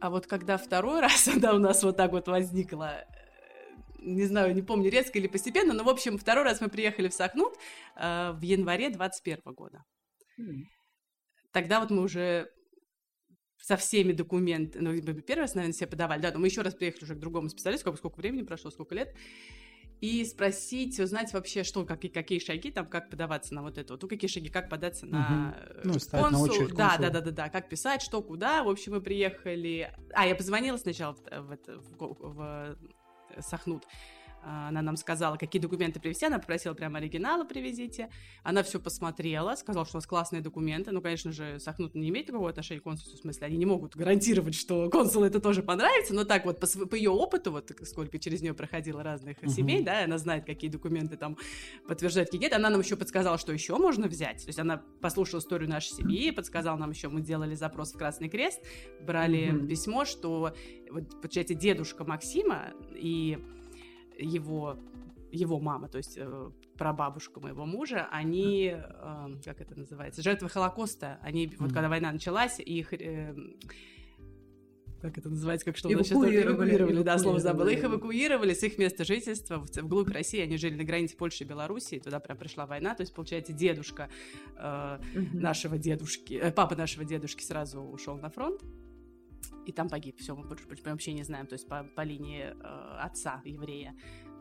А, 0.00 0.10
вот 0.10 0.26
когда 0.26 0.56
второй 0.56 1.00
раз 1.06 1.28
она 1.28 1.54
у 1.54 1.58
нас 1.58 1.82
вот 1.82 1.96
так 1.96 2.12
вот 2.12 2.26
возникла, 2.28 3.02
э, 3.02 3.06
не 3.98 4.24
знаю, 4.24 4.54
не 4.54 4.62
помню, 4.62 4.90
резко 4.90 5.18
или 5.18 5.28
постепенно, 5.28 5.74
но, 5.74 5.84
в 5.84 5.88
общем, 5.88 6.18
второй 6.18 6.44
раз 6.44 6.60
мы 6.60 6.68
приехали 6.68 7.08
в 7.08 7.14
Сахнут 7.14 7.54
э, 7.96 8.32
в 8.32 8.40
январе 8.40 8.90
21 8.90 9.40
года. 9.54 9.84
Mm. 10.40 10.64
Тогда 11.52 11.80
вот 11.80 11.90
мы 11.90 12.02
уже 12.02 12.50
со 13.58 13.76
всеми 13.76 14.12
документами, 14.12 14.82
ну, 14.82 15.20
первый 15.20 15.42
раз, 15.42 15.54
наверное, 15.54 15.74
все 15.74 15.86
подавали, 15.86 16.22
да, 16.22 16.32
но 16.32 16.38
мы 16.38 16.46
еще 16.46 16.62
раз 16.62 16.74
приехали 16.74 17.04
уже 17.04 17.14
к 17.14 17.18
другому 17.18 17.50
специалисту, 17.50 17.82
сколько, 17.82 17.98
сколько 17.98 18.16
времени 18.16 18.42
прошло, 18.42 18.70
сколько 18.70 18.94
лет, 18.94 19.14
и 20.00 20.24
спросить, 20.24 20.98
узнать 20.98 21.32
вообще, 21.32 21.62
что, 21.62 21.84
какие, 21.84 22.10
какие 22.10 22.38
шаги 22.38 22.70
там, 22.70 22.86
как 22.86 23.10
подаваться 23.10 23.54
на 23.54 23.62
вот 23.62 23.76
это 23.76 23.92
вот, 23.92 24.02
ну, 24.02 24.08
какие 24.08 24.30
шаги, 24.30 24.48
как 24.48 24.68
податься 24.70 25.06
на 25.06 25.54
угу. 25.64 25.80
ну, 25.84 25.92
консул, 25.92 26.30
на 26.30 26.40
очередь, 26.40 26.74
да, 26.74 26.96
да, 26.98 27.10
да, 27.10 27.20
да, 27.20 27.30
да, 27.30 27.48
как 27.50 27.68
писать, 27.68 28.00
что, 28.00 28.22
куда, 28.22 28.64
в 28.64 28.68
общем, 28.68 28.92
мы 28.92 29.00
приехали, 29.00 29.94
а, 30.14 30.26
я 30.26 30.34
позвонила 30.34 30.78
сначала 30.78 31.14
в, 31.14 31.20
в, 31.20 31.58
в, 31.66 32.16
в, 32.18 32.76
в 33.36 33.42
Сахнут, 33.42 33.84
она 34.42 34.82
нам 34.82 34.96
сказала, 34.96 35.36
какие 35.36 35.60
документы 35.60 36.00
привезти. 36.00 36.26
Она 36.26 36.38
попросила 36.38 36.74
прямо 36.74 36.98
оригиналы 36.98 37.44
привезите. 37.44 38.10
Она 38.42 38.62
все 38.62 38.80
посмотрела, 38.80 39.54
сказала, 39.56 39.84
что 39.84 39.96
у 39.96 39.98
вас 39.98 40.06
классные 40.06 40.40
документы. 40.40 40.92
Ну, 40.92 41.00
конечно 41.00 41.32
же, 41.32 41.58
Сахнут 41.60 41.94
не 41.94 42.08
имеет 42.08 42.26
такого 42.26 42.48
отношения 42.48 42.80
к 42.80 42.84
консульству, 42.84 43.16
в 43.16 43.20
смысле, 43.20 43.46
они 43.46 43.56
не 43.56 43.66
могут 43.66 43.96
гарантировать, 43.96 44.54
что 44.54 44.88
консулу 44.90 45.24
это 45.24 45.40
тоже 45.40 45.62
понравится, 45.62 46.14
но 46.14 46.24
так 46.24 46.44
вот 46.44 46.60
по, 46.60 46.66
по 46.86 46.94
ее 46.94 47.10
опыту, 47.10 47.52
вот 47.52 47.70
сколько 47.82 48.18
через 48.18 48.40
нее 48.40 48.54
проходило 48.54 49.02
разных 49.02 49.38
uh-huh. 49.38 49.48
семей, 49.48 49.82
да, 49.82 50.04
она 50.04 50.18
знает, 50.18 50.44
какие 50.44 50.70
документы 50.70 51.16
там 51.16 51.36
подтверждают, 51.86 52.28
какие 52.30 52.42
нет. 52.42 52.52
Она 52.52 52.70
нам 52.70 52.80
еще 52.80 52.96
подсказала, 52.96 53.38
что 53.38 53.52
еще 53.52 53.76
можно 53.76 54.08
взять. 54.08 54.42
То 54.42 54.48
есть 54.48 54.58
она 54.58 54.82
послушала 55.00 55.40
историю 55.40 55.68
нашей 55.68 55.94
семьи, 55.94 56.30
подсказала 56.30 56.76
нам 56.76 56.90
еще, 56.90 57.08
мы 57.08 57.20
делали 57.20 57.54
запрос 57.54 57.92
в 57.92 57.98
Красный 57.98 58.28
Крест, 58.28 58.60
брали 59.00 59.52
uh-huh. 59.52 59.66
письмо, 59.66 60.04
что 60.04 60.54
вот, 60.90 61.20
получается, 61.20 61.54
дедушка 61.54 62.04
Максима 62.04 62.72
и 62.94 63.38
его 64.20 64.78
его 65.32 65.60
мама, 65.60 65.88
то 65.88 65.98
есть 65.98 66.16
э, 66.16 66.50
прабабушка 66.76 67.40
моего 67.40 67.64
мужа, 67.64 68.08
они, 68.10 68.74
э, 68.74 69.36
как 69.44 69.60
это 69.60 69.78
называется, 69.78 70.22
жертвы 70.22 70.48
Холокоста. 70.48 71.18
Они, 71.22 71.46
mm-hmm. 71.46 71.56
вот 71.58 71.72
когда 71.72 71.88
война 71.88 72.12
началась, 72.12 72.58
их... 72.58 72.92
Э, 72.92 73.34
как 75.00 75.16
это 75.16 75.30
называется, 75.30 75.64
как 75.64 75.78
что 75.78 75.88
у 75.88 75.92
нас 75.92 76.06
сейчас 76.06 76.18
эвакуировали, 76.18 77.02
да, 77.02 77.16
слово 77.16 77.40
забыла. 77.40 77.68
Их 77.68 77.82
эвакуировали 77.82 78.52
с 78.52 78.62
их 78.62 78.76
места 78.76 79.04
жительства 79.04 79.64
в, 79.64 79.74
вглубь 79.74 80.10
России. 80.10 80.40
Они 80.40 80.58
жили 80.58 80.74
на 80.74 80.84
границе 80.84 81.16
Польши 81.16 81.44
и 81.44 81.46
Белоруссии, 81.46 81.98
туда 81.98 82.20
прям 82.20 82.36
пришла 82.36 82.66
война. 82.66 82.94
То 82.94 83.00
есть, 83.02 83.14
получается, 83.14 83.54
дедушка 83.54 84.10
э, 84.58 84.98
нашего 85.32 85.78
дедушки, 85.78 86.34
э, 86.34 86.52
папа 86.52 86.76
нашего 86.76 87.06
дедушки 87.06 87.42
сразу 87.42 87.80
ушел 87.80 88.18
на 88.18 88.28
фронт 88.28 88.60
и 89.66 89.72
там 89.72 89.88
погиб. 89.88 90.18
Все, 90.18 90.34
мы 90.34 90.44
вообще 90.84 91.12
не 91.12 91.22
знаем, 91.22 91.46
то 91.46 91.54
есть 91.54 91.68
по, 91.68 91.84
по 91.84 92.02
линии 92.02 92.44
э, 92.44 92.96
отца 92.98 93.42
еврея 93.44 93.94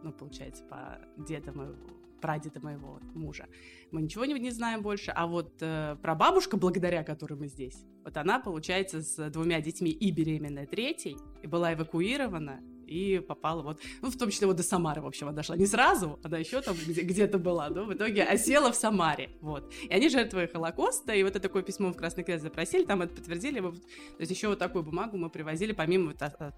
ну, 0.03 0.11
получается, 0.11 0.63
по 0.63 0.99
деда 1.17 1.51
моего, 1.51 1.75
прадеда 2.21 2.59
моего 2.61 2.99
мужа. 3.13 3.47
Мы 3.91 4.01
ничего 4.01 4.25
не, 4.25 4.33
не 4.33 4.51
знаем 4.51 4.81
больше. 4.81 5.11
А 5.11 5.27
вот 5.27 5.53
э, 5.61 5.97
про 6.01 6.15
бабушка, 6.15 6.57
благодаря 6.57 7.03
которой 7.03 7.35
мы 7.35 7.47
здесь, 7.47 7.85
вот 8.03 8.17
она, 8.17 8.39
получается, 8.39 9.01
с 9.01 9.29
двумя 9.29 9.61
детьми 9.61 9.91
и 9.91 10.11
беременная 10.11 10.65
третьей, 10.65 11.17
и 11.41 11.47
была 11.47 11.73
эвакуирована 11.73 12.61
и 12.89 13.19
попала 13.19 13.61
вот, 13.61 13.79
ну, 14.01 14.09
в 14.09 14.17
том 14.17 14.29
числе 14.29 14.47
вот 14.47 14.55
до 14.57 14.63
Самары, 14.63 15.01
в 15.01 15.05
общем, 15.05 15.33
дошла. 15.33 15.55
Не 15.55 15.67
сразу, 15.67 16.19
она 16.23 16.37
еще 16.37 16.61
там 16.61 16.75
где- 16.75 17.03
где-то 17.03 17.37
была, 17.37 17.69
но 17.69 17.85
в 17.85 17.93
итоге 17.93 18.23
осела 18.23 18.71
в 18.71 18.75
Самаре, 18.75 19.29
вот. 19.41 19.71
И 19.83 19.93
они 19.93 20.09
жертвы 20.09 20.47
Холокоста, 20.47 21.13
и 21.13 21.23
вот 21.23 21.31
это 21.31 21.41
такое 21.41 21.63
письмо 21.63 21.91
в 21.91 21.95
Красный 21.95 22.23
Крест 22.23 22.43
запросили, 22.43 22.85
там 22.85 23.01
это 23.01 23.15
подтвердили, 23.15 23.59
то 23.59 23.73
есть 24.19 24.31
еще 24.31 24.47
вот 24.47 24.59
такую 24.59 24.83
бумагу 24.83 25.17
мы 25.17 25.29
привозили, 25.29 25.71
помимо 25.73 26.13
вот, 26.13 26.17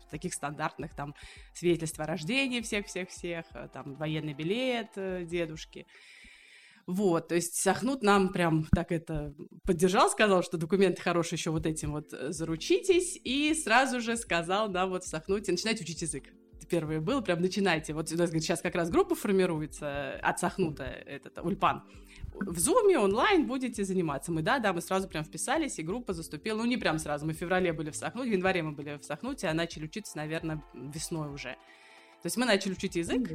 таких 0.10 0.34
стандартных 0.34 0.96
там 0.96 1.14
свидетельств 1.54 2.00
о 2.00 2.06
рождении 2.06 2.62
всех-всех-всех, 2.62 3.46
э, 3.54 3.68
там 3.74 3.96
военный 3.96 4.34
билет 4.34 4.90
э, 4.96 5.26
дедушки, 5.26 5.86
вот, 6.92 7.30
то 7.30 7.36
есть 7.36 7.56
Сахнут 7.56 8.04
нам 8.04 8.34
прям 8.34 8.68
так 8.76 8.92
это 8.92 9.34
поддержал, 9.66 10.10
сказал, 10.10 10.44
что 10.44 10.58
документы 10.58 11.02
хорошие, 11.02 11.38
еще 11.38 11.52
вот 11.52 11.66
этим 11.66 11.92
вот 11.94 12.14
э, 12.14 12.32
заручитесь, 12.32 13.18
и 13.24 13.54
сразу 13.54 14.02
же 14.02 14.18
сказал, 14.18 14.68
да, 14.68 14.86
вот 14.86 15.06
в 15.06 15.08
Сахнуте 15.08 15.52
начинайте 15.54 15.84
учить 15.84 16.02
язык. 16.02 16.26
Первое 16.70 17.00
было, 17.00 17.22
прям 17.22 17.42
начинайте. 17.42 17.94
Вот 17.94 18.12
у 18.12 18.18
нас 18.18 18.30
говорит, 18.30 18.44
сейчас 18.44 18.62
как 18.62 18.76
раз 18.76 18.90
группа 18.90 19.16
формируется 19.16 20.14
от 20.22 20.40
Сахнута, 20.40 20.84
этот 20.84 21.38
Ульпан. 21.40 21.84
В 22.34 22.60
Зуме 22.60 22.98
онлайн 22.98 23.46
будете 23.46 23.84
заниматься. 23.84 24.32
Мы, 24.32 24.42
да, 24.42 24.60
да, 24.60 24.72
мы 24.72 24.82
сразу 24.82 25.08
прям 25.08 25.24
вписались, 25.24 25.80
и 25.80 25.84
группа 25.84 26.14
заступила. 26.14 26.58
Ну, 26.58 26.66
не 26.66 26.78
прям 26.78 27.00
сразу, 27.00 27.26
мы 27.26 27.34
в 27.34 27.38
феврале 27.38 27.74
были 27.74 27.90
в 27.90 27.96
Сахнуте, 27.96 28.30
в 28.30 28.34
январе 28.34 28.64
мы 28.64 28.72
были 28.72 28.98
в 28.98 29.04
Сахнуте, 29.04 29.48
а 29.48 29.54
начали 29.54 29.86
учиться, 29.86 30.18
наверное, 30.18 30.64
весной 30.74 31.30
уже. 31.30 31.58
То 32.22 32.28
есть 32.28 32.38
мы 32.38 32.46
начали 32.46 32.74
учить 32.74 32.96
язык, 32.96 33.30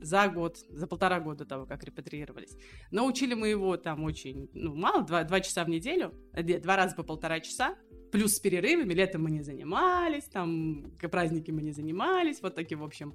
за 0.00 0.28
год, 0.28 0.58
за 0.68 0.86
полтора 0.86 1.20
года 1.20 1.44
того, 1.44 1.66
как 1.66 1.84
репатриировались. 1.84 2.56
Но 2.90 3.06
учили 3.06 3.34
мы 3.34 3.48
его 3.48 3.76
там 3.76 4.04
очень, 4.04 4.48
ну, 4.54 4.74
мало, 4.74 5.02
два, 5.02 5.24
два 5.24 5.40
часа 5.40 5.64
в 5.64 5.68
неделю, 5.68 6.14
два 6.32 6.76
раза 6.76 6.96
по 6.96 7.02
полтора 7.02 7.40
часа, 7.40 7.76
плюс 8.10 8.34
с 8.34 8.40
перерывами, 8.40 8.92
летом 8.94 9.22
мы 9.22 9.30
не 9.30 9.42
занимались, 9.42 10.24
там, 10.24 10.92
к 10.98 11.08
праздники 11.08 11.50
мы 11.50 11.62
не 11.62 11.72
занимались, 11.72 12.42
вот 12.42 12.54
такие, 12.54 12.76
в 12.76 12.84
общем, 12.84 13.14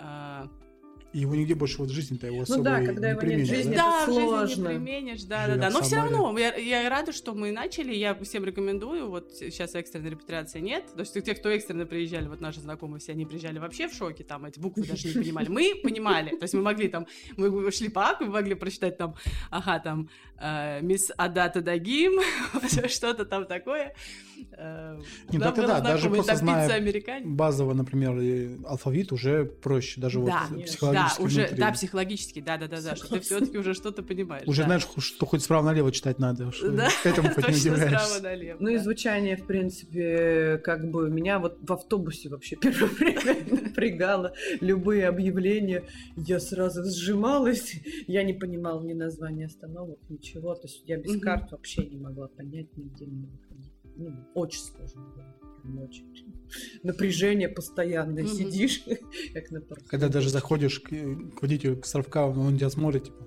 э, 0.00 0.48
и 1.16 1.20
его 1.20 1.34
нигде 1.34 1.54
больше 1.54 1.78
вот 1.78 1.88
жизни-то 1.88 2.26
его 2.26 2.42
особо 2.42 2.58
Ну 2.58 2.64
да, 2.64 2.84
когда 2.84 3.08
его 3.08 3.22
нет 3.22 3.40
в 3.40 3.46
жизни, 3.46 3.74
да? 3.74 4.02
это 4.02 4.12
да, 4.14 4.44
в 4.44 4.48
жизни 4.48 4.60
не 4.60 4.68
применишь, 4.68 5.22
да, 5.22 5.46
да, 5.46 5.56
да. 5.56 5.70
Но 5.70 5.80
все 5.80 5.96
равно, 5.96 6.36
я, 6.38 6.54
я 6.56 6.90
рада, 6.90 7.12
что 7.12 7.32
мы 7.32 7.52
начали, 7.52 7.94
я 7.94 8.14
всем 8.16 8.44
рекомендую, 8.44 9.08
вот 9.08 9.32
сейчас 9.32 9.74
экстренной 9.74 10.10
репатриации 10.10 10.60
нет, 10.60 10.84
то 10.94 11.00
есть 11.00 11.14
те, 11.14 11.34
кто 11.34 11.48
экстренно 11.48 11.86
приезжали, 11.86 12.28
вот 12.28 12.42
наши 12.42 12.60
знакомые 12.60 13.00
все, 13.00 13.12
они 13.12 13.24
приезжали 13.24 13.58
вообще 13.58 13.88
в 13.88 13.94
шоке, 13.94 14.24
там 14.24 14.44
эти 14.44 14.58
буквы 14.58 14.84
даже 14.84 15.08
не 15.08 15.14
понимали. 15.14 15.48
Мы 15.48 15.80
понимали, 15.82 16.36
то 16.36 16.42
есть 16.42 16.52
мы 16.52 16.60
могли 16.60 16.88
там, 16.88 17.06
мы 17.38 17.72
шли 17.72 17.88
по 17.88 18.10
аку, 18.10 18.24
мы 18.24 18.32
могли 18.32 18.54
прочитать 18.54 18.98
там, 18.98 19.14
ага, 19.50 19.78
там, 19.78 20.10
мисс 20.82 21.10
Адата 21.16 21.60
Дагим, 21.60 22.20
что-то 22.88 23.24
там 23.24 23.46
такое. 23.46 23.94
Э, 24.52 24.98
Нет, 25.30 25.42
это 25.42 25.66
да, 25.66 25.80
даже 25.80 26.10
просто 26.10 26.36
зная 26.36 26.66
базово, 27.24 27.74
например, 27.74 28.58
алфавит 28.66 29.12
уже 29.12 29.44
проще, 29.44 30.00
даже 30.00 30.20
вот 30.20 30.32
психологически 30.64 31.18
да, 31.18 31.24
уже, 31.24 31.40
внутри. 31.40 31.58
да, 31.58 31.72
психологически, 31.72 32.40
да, 32.40 32.56
да, 32.56 32.68
да, 32.68 32.80
да, 32.80 32.96
что 32.96 33.08
ты 33.08 33.20
все-таки 33.20 33.58
уже 33.58 33.74
что-то 33.74 34.02
понимаешь. 34.02 34.46
Уже 34.46 34.62
да. 34.62 34.66
знаешь, 34.66 34.86
что 34.98 35.26
хоть 35.26 35.42
справа-налево 35.42 35.92
читать 35.92 36.18
надо, 36.18 36.52
что 36.52 36.70
да? 36.70 36.88
этому 37.04 37.30
хоть 37.30 37.48
не. 37.48 37.70
Налево, 37.70 38.56
ну 38.60 38.68
и 38.68 38.76
звучание, 38.76 39.36
в 39.36 39.46
принципе, 39.46 40.60
как 40.64 40.90
бы 40.90 41.10
меня 41.10 41.38
вот 41.38 41.58
в 41.60 41.72
автобусе 41.72 42.28
вообще 42.28 42.56
первое 42.60 42.88
время 42.88 43.62
напрягало 43.62 44.32
любые 44.60 45.08
объявления. 45.08 45.84
Я 46.16 46.40
сразу 46.40 46.84
сжималась, 46.84 47.74
я 48.06 48.22
не 48.22 48.32
понимала 48.32 48.82
ни 48.82 48.92
названия 48.92 49.46
остановок, 49.46 49.98
ничего, 50.08 50.25
то 50.32 50.60
есть 50.62 50.82
я 50.86 50.98
без 50.98 51.20
карт 51.20 51.50
вообще 51.52 51.86
не 51.86 51.96
могла 51.96 52.28
понять 52.28 52.76
нигде 52.76 53.06
не 53.06 53.26
выходить. 53.26 53.72
Ну, 53.96 54.14
очень 54.34 54.60
сложно 54.60 55.02
было 55.64 55.84
очень. 55.84 56.06
Напряжение 56.82 57.48
постоянное, 57.48 58.24
mm-hmm. 58.24 58.36
сидишь, 58.36 58.84
как 59.34 59.50
на 59.50 59.60
парке. 59.60 59.86
Когда 59.88 60.08
даже 60.08 60.30
заходишь 60.30 60.80
к, 60.80 60.88
к 60.90 61.42
водителю, 61.42 61.80
к 61.80 61.86
Сравка, 61.86 62.26
он 62.26 62.56
тебя 62.56 62.70
смотрит, 62.70 63.04
типа, 63.04 63.26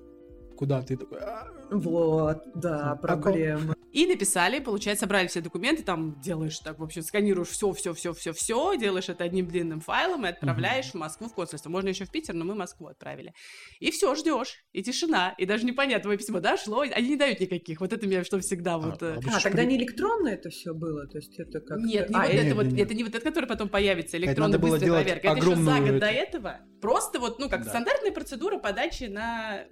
куда 0.60 0.82
ты 0.82 0.94
такой... 0.94 1.18
«А, 1.20 1.48
вот, 1.70 2.42
да, 2.54 2.94
проблема. 3.00 3.74
И 3.92 4.06
написали, 4.06 4.60
получается, 4.60 5.00
собрали 5.00 5.26
все 5.26 5.40
документы, 5.40 5.82
там 5.82 6.20
делаешь 6.20 6.58
так, 6.58 6.78
в 6.78 6.82
общем, 6.82 7.02
сканируешь 7.02 7.48
все, 7.48 7.72
все, 7.72 7.94
все, 7.94 8.12
все, 8.12 8.32
все, 8.34 8.76
делаешь 8.76 9.08
это 9.08 9.24
одним 9.24 9.48
длинным 9.48 9.80
файлом 9.80 10.26
и 10.26 10.28
отправляешь 10.28 10.90
в 10.90 10.94
Москву 10.94 11.28
в 11.28 11.34
консульство. 11.34 11.70
Можно 11.70 11.88
еще 11.88 12.04
в 12.04 12.10
Питер, 12.10 12.34
но 12.34 12.44
мы 12.44 12.54
Москву 12.54 12.88
отправили. 12.88 13.32
И 13.80 13.90
все, 13.90 14.14
ждешь, 14.14 14.62
и 14.72 14.82
тишина, 14.82 15.34
и 15.38 15.46
даже 15.46 15.64
непонятно, 15.64 16.02
твое 16.02 16.18
письмо 16.18 16.40
дошло, 16.40 16.82
они 16.82 17.08
не 17.08 17.16
дают 17.16 17.40
никаких. 17.40 17.80
Вот 17.80 17.92
это 17.92 18.06
меня 18.06 18.22
что 18.22 18.38
всегда 18.40 18.74
а, 18.74 18.78
вот. 18.78 19.02
Э, 19.02 19.18
а, 19.26 19.38
а 19.38 19.40
тогда 19.40 19.64
не 19.64 19.78
электронно 19.78 20.28
это 20.28 20.50
все 20.50 20.74
было, 20.74 21.06
то 21.06 21.16
есть 21.16 21.38
это 21.38 21.60
как. 21.60 21.78
Нет, 21.78 22.10
не 22.10 22.16
а, 22.16 22.26
вот 22.26 22.30
это, 22.30 22.54
вот, 22.54 22.66
это 22.66 22.94
не 22.94 23.02
вот 23.02 23.14
это, 23.14 23.24
который 23.24 23.46
потом 23.46 23.70
появится 23.70 24.18
электронная 24.18 24.58
быстрая 24.58 24.92
проверка. 24.92 25.28
Это 25.28 25.36
еще 25.38 25.56
за 25.56 25.80
год 25.80 25.98
до 26.00 26.06
этого. 26.06 26.60
Просто 26.82 27.18
вот, 27.18 27.38
ну 27.38 27.48
как 27.48 27.64
стандартная 27.64 28.12
процедура 28.12 28.58
подачи 28.58 29.04
на 29.04 29.64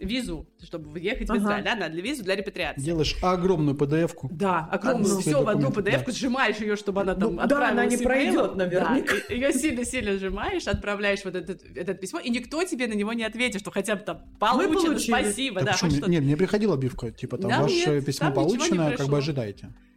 визу, 0.00 0.48
чтобы 0.62 0.90
въехать 0.90 1.28
в 1.28 1.36
Израиль, 1.36 1.64
да, 1.64 1.74
надо 1.74 2.00
визу 2.00 2.22
для 2.24 2.36
репатриации. 2.36 2.80
Делаешь 2.80 3.16
огромную 3.22 3.76
PDF-ку. 3.76 4.28
Да, 4.32 4.68
огромную, 4.70 5.18
все 5.20 5.42
в 5.42 5.48
одну 5.48 5.68
PDF-ку, 5.70 6.10
да. 6.10 6.16
сжимаешь 6.16 6.56
ее, 6.56 6.76
чтобы 6.76 7.02
она 7.02 7.14
там 7.14 7.36
ну, 7.36 7.46
Да, 7.46 7.70
она 7.70 7.86
не 7.86 7.96
пройдет, 7.96 8.56
наверняка. 8.56 9.14
Да, 9.28 9.34
ее 9.34 9.52
сильно-сильно 9.52 10.16
сжимаешь, 10.18 10.66
отправляешь 10.66 11.24
вот 11.24 11.34
этот, 11.34 11.62
этот 11.76 12.00
письмо, 12.00 12.20
и 12.20 12.30
никто 12.30 12.62
тебе 12.64 12.86
на 12.86 12.94
него 12.94 13.12
не 13.12 13.24
ответит, 13.24 13.60
что 13.60 13.70
хотя 13.70 13.96
бы 13.96 14.02
там 14.02 14.22
получено, 14.38 14.98
спасибо, 14.98 15.62
да. 15.62 15.76
Нет, 16.06 16.22
мне 16.22 16.36
приходила 16.36 16.74
обивка, 16.74 17.10
типа 17.10 17.38
там 17.38 17.50
да, 17.50 17.62
ваше 17.62 17.90
нет, 17.90 18.04
письмо 18.04 18.32
получено, 18.32 18.94
как 18.96 19.08
бы 19.08 19.20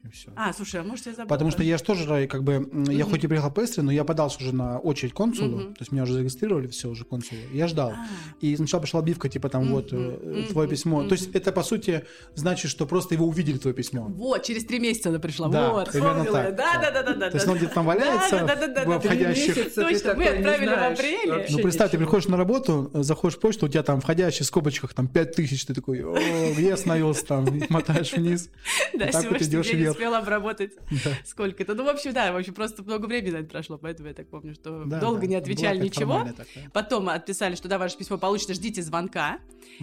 ожидайте 0.03 0.09
все. 0.11 0.31
А, 0.35 0.53
слушай, 0.53 0.81
а 0.81 0.83
может 0.83 1.05
я 1.05 1.13
забыла? 1.13 1.27
Потому 1.27 1.51
что 1.51 1.63
я 1.63 1.77
же 1.77 1.83
тоже, 1.83 2.27
как 2.27 2.43
бы, 2.43 2.53
mm-hmm. 2.53 2.93
я 2.93 3.05
хоть 3.05 3.23
и 3.23 3.27
приехал 3.27 3.51
по 3.51 3.63
но 3.77 3.91
я 3.91 4.03
подался 4.03 4.37
уже 4.39 4.53
на 4.53 4.79
очередь 4.79 5.13
консулу, 5.13 5.59
mm-hmm. 5.59 5.73
то 5.73 5.77
есть 5.79 5.91
меня 5.91 6.03
уже 6.03 6.13
зарегистрировали, 6.13 6.67
все 6.67 6.89
уже 6.89 7.05
консулу. 7.05 7.41
Я 7.51 7.67
ждал. 7.67 7.91
Ah. 7.91 7.95
И 8.41 8.55
сначала 8.55 8.81
пришла 8.81 9.01
бивка, 9.01 9.29
типа 9.29 9.49
там, 9.49 9.63
mm-hmm. 9.63 9.69
вот, 9.69 9.93
mm-hmm. 9.93 10.51
твое 10.51 10.69
письмо. 10.69 11.03
Mm-hmm. 11.03 11.07
То 11.07 11.13
есть 11.13 11.29
это, 11.33 11.51
по 11.51 11.63
сути, 11.63 12.05
значит, 12.35 12.69
что 12.69 12.85
просто 12.85 13.15
его 13.15 13.27
увидели, 13.27 13.57
твое 13.57 13.75
письмо. 13.75 14.05
Вот, 14.07 14.43
через 14.43 14.65
три 14.65 14.79
месяца 14.79 15.09
она 15.09 15.19
пришла. 15.19 15.47
Да, 15.47 15.71
вот, 15.71 15.91
примерно 15.91 16.25
так. 16.25 16.55
Да, 16.55 16.79
да, 16.81 16.91
да, 16.91 17.03
да, 17.03 17.13
да. 17.13 17.29
То 17.29 17.35
есть 17.35 17.47
оно 17.47 17.55
где-то 17.55 17.73
там 17.75 17.85
валяется 17.85 18.45
в 18.85 18.99
входящих. 18.99 19.73
Точно, 19.73 20.13
мы 20.15 20.25
отправили 20.25 20.69
в 20.69 20.91
апреле. 20.91 21.47
Ну, 21.49 21.57
представь, 21.59 21.91
ты 21.91 21.97
приходишь 21.97 22.27
на 22.27 22.37
работу, 22.37 22.91
заходишь 22.93 23.37
в 23.37 23.39
почту, 23.39 23.65
у 23.65 23.69
тебя 23.69 23.83
там 23.83 24.01
входящий 24.01 24.43
в 24.43 24.47
скобочках 24.47 24.93
там 24.93 25.07
5000, 25.07 25.65
ты 25.65 25.73
такой, 25.73 26.03
о, 26.03 26.15
где 26.53 26.67
я 26.67 26.73
остановился 26.73 27.25
там, 27.25 27.47
мотаешь 27.69 28.13
вниз. 28.13 28.49
Да, 28.93 29.11
сегодня 29.11 29.39
не 29.73 29.92
успел 29.93 30.15
обработать 30.15 30.73
сколько 31.25 31.63
это. 31.63 31.73
Ну, 31.75 31.83
в 31.83 31.89
общем, 31.89 32.13
да, 32.13 32.31
в 32.31 32.37
общем, 32.37 32.53
просто 32.53 32.83
много 32.83 33.05
времени 33.05 33.31
на 33.31 33.37
это 33.37 33.49
прошло, 33.49 33.77
поэтому 33.77 34.09
я 34.09 34.13
так 34.13 34.29
помню, 34.29 34.53
что 34.53 34.83
долго 34.85 35.27
не 35.27 35.35
отвечали 35.35 35.79
ничего. 35.79 36.27
Потом 36.73 37.09
отписали, 37.09 37.55
что 37.55 37.67
да, 37.67 37.77
ваше 37.77 37.97
письмо 37.97 38.17
получится, 38.17 38.53
ждите 38.53 38.81
звонка. 38.81 39.39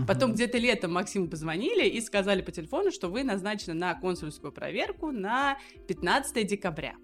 Потом 0.06 0.32
где-то 0.32 0.58
летом 0.58 0.92
Максиму 0.92 1.28
позвонили 1.28 1.88
и 1.88 2.00
сказали 2.00 2.42
по 2.42 2.52
телефону, 2.52 2.90
что 2.90 3.08
вы 3.08 3.24
назначены 3.24 3.74
на 3.74 3.94
консульскую 3.94 4.52
проверку 4.52 5.10
на 5.10 5.58
15 5.88 6.46
декабря. 6.46 6.94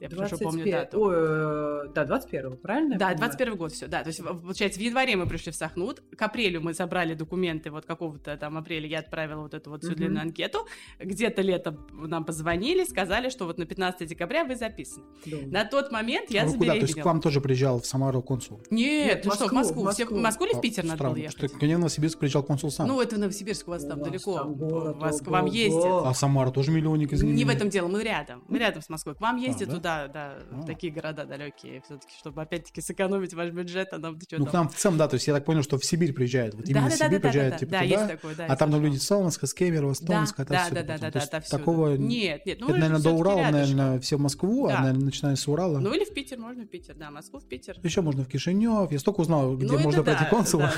Я 0.00 0.08
хорошо 0.08 0.38
помню 0.38 0.70
дату. 0.70 1.10
Э, 1.10 1.88
да, 1.94 2.04
21 2.04 2.56
правильно? 2.56 2.98
Да, 2.98 3.14
21 3.14 3.56
год, 3.56 3.72
все, 3.72 3.86
да. 3.86 4.02
То 4.02 4.08
есть, 4.08 4.22
получается, 4.22 4.78
в 4.78 4.82
январе 4.82 5.16
мы 5.16 5.26
пришли 5.26 5.52
в 5.52 5.54
Сахнут, 5.56 6.02
к 6.16 6.22
апрелю 6.22 6.60
мы 6.60 6.74
собрали 6.74 7.14
документы, 7.14 7.70
вот 7.70 7.84
какого-то 7.86 8.36
там 8.36 8.56
апреля 8.56 8.86
я 8.86 9.00
отправила 9.00 9.42
вот 9.42 9.54
эту 9.54 9.70
вот 9.70 9.82
всю 9.82 9.94
длинную 9.94 10.22
анкету, 10.22 10.66
где-то 10.98 11.42
летом 11.42 11.86
нам 11.92 12.24
позвонили, 12.24 12.84
сказали, 12.84 13.28
что 13.28 13.44
вот 13.44 13.58
на 13.58 13.66
15 13.66 14.08
декабря 14.08 14.44
вы 14.44 14.56
записаны. 14.56 15.04
На 15.46 15.64
тот 15.64 15.90
момент 15.90 16.30
я 16.30 16.44
а 16.44 16.46
куда? 16.46 16.72
То 16.72 16.78
есть 16.78 17.00
к 17.00 17.04
вам 17.04 17.20
тоже 17.20 17.40
приезжал 17.40 17.80
в 17.80 17.86
Самару 17.86 18.22
консул? 18.22 18.60
Нет, 18.70 19.24
ну 19.24 19.32
что, 19.32 19.48
в 19.48 19.52
Москву. 19.52 19.82
В 19.82 19.84
Москву, 19.84 20.16
в 20.16 20.20
Москву 20.20 20.46
или 20.46 20.54
в 20.54 20.60
Питер 20.60 20.84
а, 20.84 20.88
надо 20.88 21.04
было 21.04 21.16
ехать? 21.16 21.36
Что, 21.36 21.48
конечно, 21.48 21.76
в 21.76 21.80
Новосибирск 21.80 22.18
приезжал 22.18 22.42
консул 22.42 22.70
сам. 22.70 22.88
Ну, 22.88 23.00
это 23.00 23.16
в 23.16 23.18
Новосибирск 23.18 23.66
у 23.68 23.70
вас 23.72 23.84
там 23.84 24.02
далеко, 24.02 24.44
вас, 24.44 25.20
к 25.20 25.26
вам 25.26 25.46
ездит. 25.46 25.82
А 25.84 26.12
Самара 26.14 26.50
тоже 26.50 26.70
миллионник, 26.70 27.12
извините. 27.12 27.36
Не 27.36 27.44
в 27.44 27.54
этом 27.54 27.68
дело, 27.68 27.88
мы 27.88 28.02
рядом, 28.02 28.42
мы 28.48 28.58
рядом 28.58 28.82
с 28.82 28.88
Москвой. 28.88 29.14
К 29.14 29.20
вам 29.20 29.36
ездит 29.36 29.70
туда, 29.70 29.87
да, 30.08 30.38
такие 30.66 30.92
города 30.92 31.24
далекие, 31.24 31.82
все-таки, 31.84 32.12
чтобы 32.18 32.42
опять-таки 32.42 32.80
сэкономить 32.80 33.34
ваш 33.34 33.50
бюджет, 33.50 33.88
а 33.92 33.98
нам 33.98 34.18
Ну, 34.30 34.46
к 34.46 34.52
нам 34.52 34.68
в 34.68 34.76
целом, 34.76 34.98
да, 34.98 35.08
то 35.08 35.14
есть 35.14 35.26
я 35.26 35.34
так 35.34 35.44
понял, 35.44 35.62
что 35.62 35.78
в 35.78 35.84
Сибирь 35.84 36.12
приезжают. 36.12 36.54
Вот 36.54 36.68
именно 36.68 36.88
да, 36.88 36.94
в 36.94 36.98
Сибирь 36.98 37.20
да, 37.20 37.28
приезжают, 37.28 37.54
да, 37.54 37.58
типа, 37.58 37.72
да, 37.72 37.82
туда, 37.82 38.00
есть 38.00 38.08
такое, 38.08 38.34
да, 38.36 38.46
а 38.46 38.56
там 38.56 38.68
там 38.70 38.82
люди 38.82 38.96
Солнышко, 38.96 39.46
с 39.46 39.54
Кемерово, 39.54 39.94
с 39.94 40.00
Томска, 40.00 40.44
да, 40.44 40.68
да, 40.70 40.82
да, 40.82 40.98
да, 40.98 41.10
да, 41.10 41.26
да, 41.30 41.40
Такого... 41.40 41.96
Нет, 41.96 42.46
нет, 42.46 42.60
ну, 42.60 42.68
это, 42.68 42.78
наверное, 42.78 43.02
до 43.02 43.10
Урала, 43.10 43.50
наверное, 43.50 44.00
все 44.00 44.16
в 44.16 44.20
Москву, 44.20 44.66
а, 44.66 44.80
наверное, 44.80 45.04
начиная 45.04 45.36
с 45.36 45.46
Урала. 45.48 45.78
Ну, 45.78 45.92
или 45.92 46.04
в 46.04 46.12
Питер, 46.12 46.38
можно 46.38 46.64
в 46.64 46.68
Питер, 46.68 46.94
да, 46.94 47.10
Москву, 47.10 47.40
в 47.40 47.46
Питер. 47.46 47.76
Еще 47.82 48.00
можно 48.00 48.24
в 48.24 48.28
Кишинев, 48.28 48.90
я 48.90 48.98
столько 48.98 49.20
узнал, 49.20 49.56
где 49.56 49.72
ну, 49.72 49.78
можно 49.78 50.02
пройти 50.02 50.24
консула, 50.30 50.72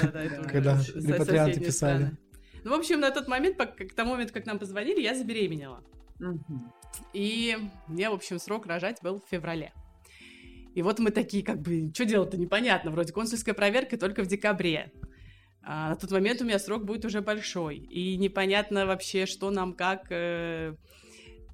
когда 0.48 0.78
репатрианты 0.94 1.60
писали. 1.60 2.12
Ну, 2.62 2.76
в 2.76 2.78
общем, 2.78 3.00
на 3.00 3.10
тот 3.10 3.26
момент, 3.26 3.56
к 3.56 3.94
тому 3.94 4.12
моменту, 4.12 4.34
как 4.34 4.46
нам 4.46 4.58
позвонили, 4.58 5.00
я 5.00 5.14
забеременела. 5.14 5.82
И 7.12 7.56
мне, 7.86 8.10
в 8.10 8.14
общем, 8.14 8.38
срок 8.38 8.66
рожать 8.66 9.02
был 9.02 9.20
в 9.20 9.28
феврале. 9.30 9.72
И 10.74 10.82
вот 10.82 10.98
мы 10.98 11.10
такие, 11.10 11.44
как 11.44 11.60
бы, 11.60 11.90
что 11.94 12.04
делать-то 12.04 12.36
непонятно, 12.36 12.90
вроде 12.90 13.12
консульская 13.12 13.54
проверка 13.54 13.96
только 13.98 14.22
в 14.22 14.26
декабре. 14.26 14.92
А 15.62 15.90
на 15.90 15.96
тот 15.96 16.10
момент 16.10 16.40
у 16.40 16.44
меня 16.44 16.58
срок 16.58 16.84
будет 16.84 17.04
уже 17.04 17.20
большой, 17.20 17.76
и 17.76 18.16
непонятно 18.16 18.86
вообще, 18.86 19.26
что 19.26 19.50
нам 19.50 19.74
как... 19.74 20.06
Э, 20.10 20.74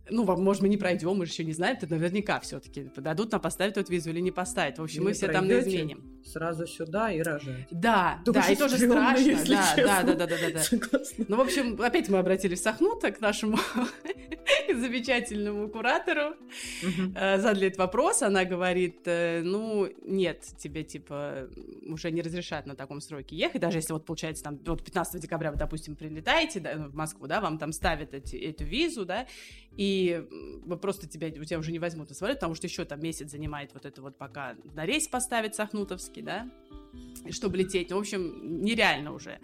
ну, 0.08 0.24
может, 0.24 0.62
мы 0.62 0.68
не 0.68 0.76
пройдем, 0.76 1.16
мы 1.16 1.26
же 1.26 1.32
еще 1.32 1.44
не 1.44 1.52
знаем, 1.52 1.76
это 1.76 1.92
наверняка 1.92 2.38
все-таки 2.40 2.88
дадут 2.96 3.32
нам 3.32 3.40
поставить 3.40 3.76
эту 3.76 3.90
визу 3.90 4.10
или 4.10 4.20
не 4.20 4.30
поставить. 4.30 4.78
В 4.78 4.82
общем, 4.82 5.00
или 5.00 5.08
мы 5.08 5.12
все 5.14 5.28
там 5.28 5.48
на 5.48 5.58
измене. 5.58 5.96
Сразу 6.26 6.66
сюда 6.66 7.12
и 7.12 7.20
рожать. 7.20 7.68
Да, 7.70 8.20
Тоже 8.24 8.40
да, 8.40 8.52
и 8.52 8.56
тоже 8.56 8.76
страшно. 8.78 9.44
Да, 9.46 9.74
да, 9.76 10.02
да, 10.02 10.14
да, 10.14 10.26
да, 10.26 10.36
да, 10.40 10.50
да. 10.54 10.58
Согласна. 10.60 11.24
Ну, 11.28 11.36
в 11.36 11.40
общем, 11.40 11.80
опять 11.80 12.08
мы 12.08 12.18
обратились 12.18 12.60
в 12.60 12.62
Сахнута 12.62 13.12
к 13.12 13.20
нашему 13.20 13.58
замечательному 14.74 15.68
куратору, 15.68 16.34
э, 17.14 17.38
задали 17.38 17.68
этот 17.68 17.78
вопрос, 17.78 18.22
она 18.22 18.44
говорит, 18.44 19.02
э, 19.06 19.42
ну, 19.42 19.88
нет, 20.04 20.42
тебе, 20.58 20.82
типа, 20.84 21.48
уже 21.86 22.10
не 22.10 22.22
разрешат 22.22 22.66
на 22.66 22.74
таком 22.74 23.00
сроке 23.00 23.36
ехать, 23.36 23.60
даже 23.60 23.78
если 23.78 23.92
вот, 23.92 24.04
получается, 24.04 24.44
там, 24.44 24.58
вот 24.66 24.84
15 24.84 25.20
декабря 25.20 25.50
вы, 25.52 25.58
допустим, 25.58 25.96
прилетаете 25.96 26.60
да, 26.60 26.74
в 26.88 26.94
Москву, 26.94 27.26
да, 27.26 27.40
вам 27.40 27.58
там 27.58 27.72
ставят 27.72 28.14
эти, 28.14 28.36
эту 28.36 28.64
визу, 28.64 29.04
да, 29.04 29.26
и 29.76 30.24
вы 30.64 30.76
просто 30.76 31.06
тебя, 31.06 31.28
у 31.28 31.44
тебя 31.44 31.58
уже 31.58 31.70
не 31.70 31.78
возьмут 31.78 32.08
на 32.08 32.14
самолет, 32.14 32.38
потому 32.38 32.54
что 32.54 32.66
еще 32.66 32.84
там 32.84 33.00
месяц 33.00 33.30
занимает 33.30 33.74
вот 33.74 33.84
это 33.84 34.00
вот 34.00 34.16
пока 34.16 34.54
на 34.74 34.86
рейс 34.86 35.06
поставить 35.08 35.54
Сахнутовский, 35.54 36.15
да, 36.22 36.50
чтобы 37.30 37.58
лететь, 37.58 37.92
в 37.92 37.96
общем, 37.96 38.62
нереально 38.62 39.12
уже 39.12 39.38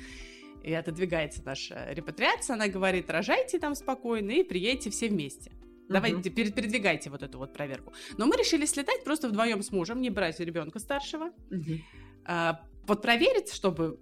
и 0.63 0.73
отодвигается 0.73 1.43
наша 1.45 1.93
репатриация, 1.93 2.55
она 2.55 2.69
говорит, 2.69 3.11
рожайте 3.11 3.59
там 3.59 3.75
спокойно 3.75 4.31
и 4.31 4.45
приедете 4.45 4.91
все 4.91 5.09
вместе. 5.09 5.53
Давайте, 5.89 6.31
uh 6.31 6.51
передвигайте 6.53 7.11
вот 7.11 7.23
эту 7.23 7.39
вот 7.39 7.53
проверку. 7.53 7.93
Но 8.17 8.27
мы 8.27 8.37
решили 8.37 8.65
слетать 8.65 9.05
просто 9.05 9.29
вдвоем 9.29 9.63
с 9.63 9.73
мужем, 9.73 10.01
не 10.01 10.11
брать 10.11 10.41
ребенка 10.41 10.79
старшего. 10.79 11.31
uh 11.51 11.79
А, 12.25 12.65
вот 12.87 13.03
проверить, 13.03 13.53
чтобы 13.53 13.99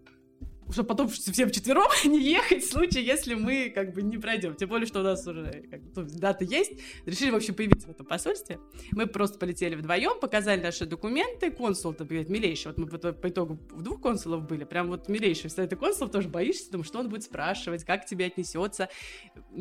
чтобы 0.73 0.89
потом 0.89 1.09
всем 1.09 1.51
четвером 1.51 1.89
не 2.05 2.21
ехать 2.21 2.65
в 2.65 2.71
случае, 2.71 3.05
если 3.05 3.35
мы 3.35 3.71
как 3.75 3.93
бы 3.93 4.03
не 4.03 4.19
пройдем. 4.19 4.55
Тем 4.55 4.69
более, 4.69 4.87
что 4.87 5.01
у 5.01 5.03
нас 5.03 5.27
уже 5.27 5.65
как 5.71 5.83
бы, 5.93 6.03
дата 6.05 6.45
есть. 6.45 6.73
Решили 7.07 7.31
вообще 7.31 7.53
появиться 7.53 7.89
в 7.89 7.91
этом 7.91 8.07
посольстве. 8.07 8.59
Мы 8.93 9.07
просто 9.07 9.39
полетели 9.39 9.75
вдвоем, 9.75 10.21
показали 10.21 10.61
наши 10.61 10.87
документы. 10.87 11.51
Консул-то, 11.51 12.05
говорит, 12.05 12.29
милейший. 12.29 12.73
Вот 12.73 12.79
мы 12.79 12.87
по, 12.87 13.13
по 13.13 13.29
итогу 13.29 13.59
в 13.71 13.83
двух 13.83 14.01
консулов 14.01 14.47
были. 14.47 14.65
Прям 14.65 14.89
вот 14.89 15.09
милейший. 15.09 15.49
Кстати, 15.49 15.75
консул 15.75 16.09
тоже 16.09 16.29
боишься, 16.29 16.71
думаю, 16.71 16.85
что 16.85 17.01
он 17.01 17.09
будет 17.09 17.25
спрашивать, 17.25 17.85
как 17.85 18.05
к 18.05 18.07
тебе 18.07 18.27
отнесется. 18.27 18.89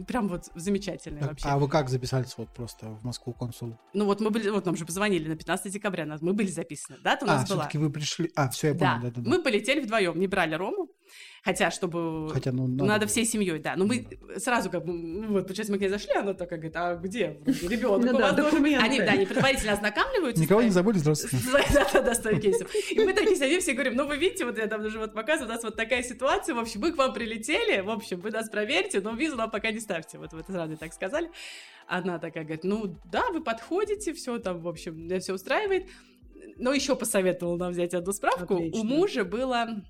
Прям 0.08 0.28
вот 0.28 0.46
замечательный 0.56 1.20
так, 1.20 1.30
вообще. 1.30 1.48
А 1.48 1.58
вы 1.58 1.68
как 1.68 1.90
записались 1.90 2.36
вот 2.38 2.54
просто 2.54 2.88
в 2.88 3.04
Москву 3.04 3.34
консулу? 3.34 3.80
Ну 3.94 4.06
вот 4.06 4.22
мы 4.22 4.30
были, 4.30 4.50
вот 4.50 4.66
нам 4.66 4.76
же 4.76 4.86
позвонили 4.86 5.28
на 5.28 5.36
15 5.36 5.72
декабря, 5.72 6.06
мы 6.22 6.34
были 6.34 6.48
записаны. 6.48 6.98
Дата 7.04 7.26
у 7.26 7.30
а, 7.30 7.34
нас 7.34 7.50
была. 7.50 7.62
все-таки 7.62 7.78
вы 7.78 7.90
пришли. 7.90 8.32
А, 8.36 8.50
все, 8.50 8.68
я 8.68 8.74
понял. 8.74 8.82
Да. 8.82 9.00
Да, 9.02 9.12
да, 9.12 9.22
да. 9.22 9.30
Мы 9.30 9.42
полетели 9.42 9.82
вдвоем, 9.82 10.20
не 10.20 10.28
брали 10.28 10.56
Рому. 10.56 10.90
Хотя, 11.44 11.72
чтобы... 11.72 12.30
Хотя, 12.32 12.52
ну, 12.52 12.68
надо, 12.68 12.86
надо 12.86 13.08
всей 13.08 13.26
семьей, 13.26 13.60
да. 13.60 13.76
Но 13.76 13.86
мы 13.86 14.08
сразу 14.38 14.70
как 14.70 14.86
бы, 14.86 14.94
ну, 14.94 15.34
вот, 15.34 15.44
получается, 15.44 15.72
мы 15.72 15.78
к 15.78 15.82
ней 15.82 15.90
зашли, 15.90 16.14
она 16.14 16.34
такая 16.34 16.60
говорит, 16.60 16.76
а 16.76 16.96
где 16.96 17.40
ребенок? 17.46 18.12
Ну, 18.12 18.18
да, 18.18 18.32
документы. 18.32 18.86
Они, 18.86 19.00
да, 19.00 19.12
они 19.12 19.26
предварительно 19.26 19.74
ознакомливаются. 19.74 20.42
Никого 20.42 20.62
не 20.62 20.70
забыли, 20.70 20.98
здравствуйте. 20.98 21.38
Да, 21.52 21.88
да, 21.94 22.02
да, 22.02 22.14
с 22.14 22.22
кейсов. 22.40 22.70
И 22.92 23.00
мы 23.00 23.14
такие 23.14 23.36
сидим, 23.36 23.62
все 23.62 23.74
говорим, 23.74 23.96
ну, 23.96 24.06
вы 24.06 24.18
видите, 24.18 24.46
вот 24.46 24.58
я 24.58 24.68
там 24.68 24.84
даже 24.84 25.00
вот 25.00 25.14
показываю, 25.14 25.50
у 25.50 25.54
нас 25.54 25.64
вот 25.64 25.76
такая 25.76 26.04
ситуация, 26.04 26.56
в 26.56 26.60
общем, 26.60 26.82
мы 26.82 26.92
к 26.92 26.98
вам 26.98 27.14
прилетели, 27.14 27.82
в 27.82 27.90
общем, 27.90 28.20
вы 28.20 28.32
нас 28.32 28.50
проверьте, 28.50 29.02
но 29.02 29.14
визу 29.14 29.36
нам 29.36 29.50
пока 29.50 29.72
не 29.72 29.80
ставьте. 29.80 30.18
Вот 30.18 30.34
вы 30.34 30.44
сразу 30.44 30.78
так 30.78 30.94
сказали. 30.94 31.30
Она 31.88 32.20
такая 32.20 32.44
говорит, 32.44 32.64
ну, 32.64 32.96
да, 33.06 33.24
вы 33.32 33.42
подходите, 33.44 34.14
все 34.14 34.38
там, 34.38 34.62
в 34.62 34.68
общем, 34.68 35.10
все 35.20 35.34
устраивает. 35.34 35.88
Но 36.58 36.74
еще 36.74 36.96
посоветовала 36.96 37.58
нам 37.58 37.72
взять 37.72 37.94
одну 37.94 38.12
справку. 38.12 38.56
Отлично. 38.56 38.80
У 38.80 38.84
мужа 38.84 39.24
было 39.24 39.84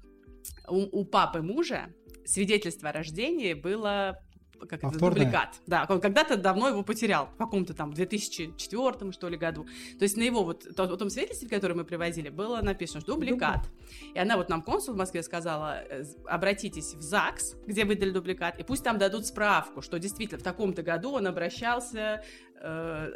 у, 0.67 1.01
у 1.01 1.05
папы 1.05 1.41
мужа 1.41 1.93
свидетельство 2.25 2.89
о 2.89 2.93
рождении 2.93 3.53
было 3.53 4.19
как 4.67 4.83
это, 4.83 4.99
дубликат. 4.99 5.55
Да, 5.67 5.85
он 5.89 6.01
когда-то 6.01 6.37
давно 6.37 6.69
его 6.69 6.83
потерял, 6.83 7.27
в 7.27 7.37
каком-то 7.37 7.73
там 7.73 7.93
2004 7.93 9.11
что 9.11 9.29
ли 9.29 9.37
году. 9.37 9.65
То 9.97 10.03
есть 10.03 10.17
на 10.17 10.23
его 10.23 10.43
вот, 10.43 10.67
то, 10.75 10.87
том 10.97 11.09
свидетельстве, 11.09 11.47
которое 11.47 11.75
мы 11.75 11.85
привозили, 11.85 12.29
было 12.29 12.61
написано, 12.61 13.01
что 13.01 13.13
дубликат. 13.13 13.69
И 14.13 14.19
она 14.19 14.37
вот 14.37 14.49
нам, 14.49 14.61
консул 14.61 14.93
в 14.93 14.97
Москве, 14.97 15.23
сказала, 15.23 15.81
э, 15.89 16.03
обратитесь 16.25 16.93
в 16.93 17.01
ЗАГС, 17.01 17.55
где 17.65 17.85
выдали 17.85 18.11
дубликат, 18.11 18.59
и 18.59 18.63
пусть 18.63 18.83
там 18.83 18.97
дадут 18.97 19.25
справку, 19.25 19.81
что 19.81 19.97
действительно 19.99 20.39
в 20.39 20.43
таком-то 20.43 20.83
году 20.83 21.11
он 21.11 21.27
обращался 21.27 22.23
э, 22.61 23.09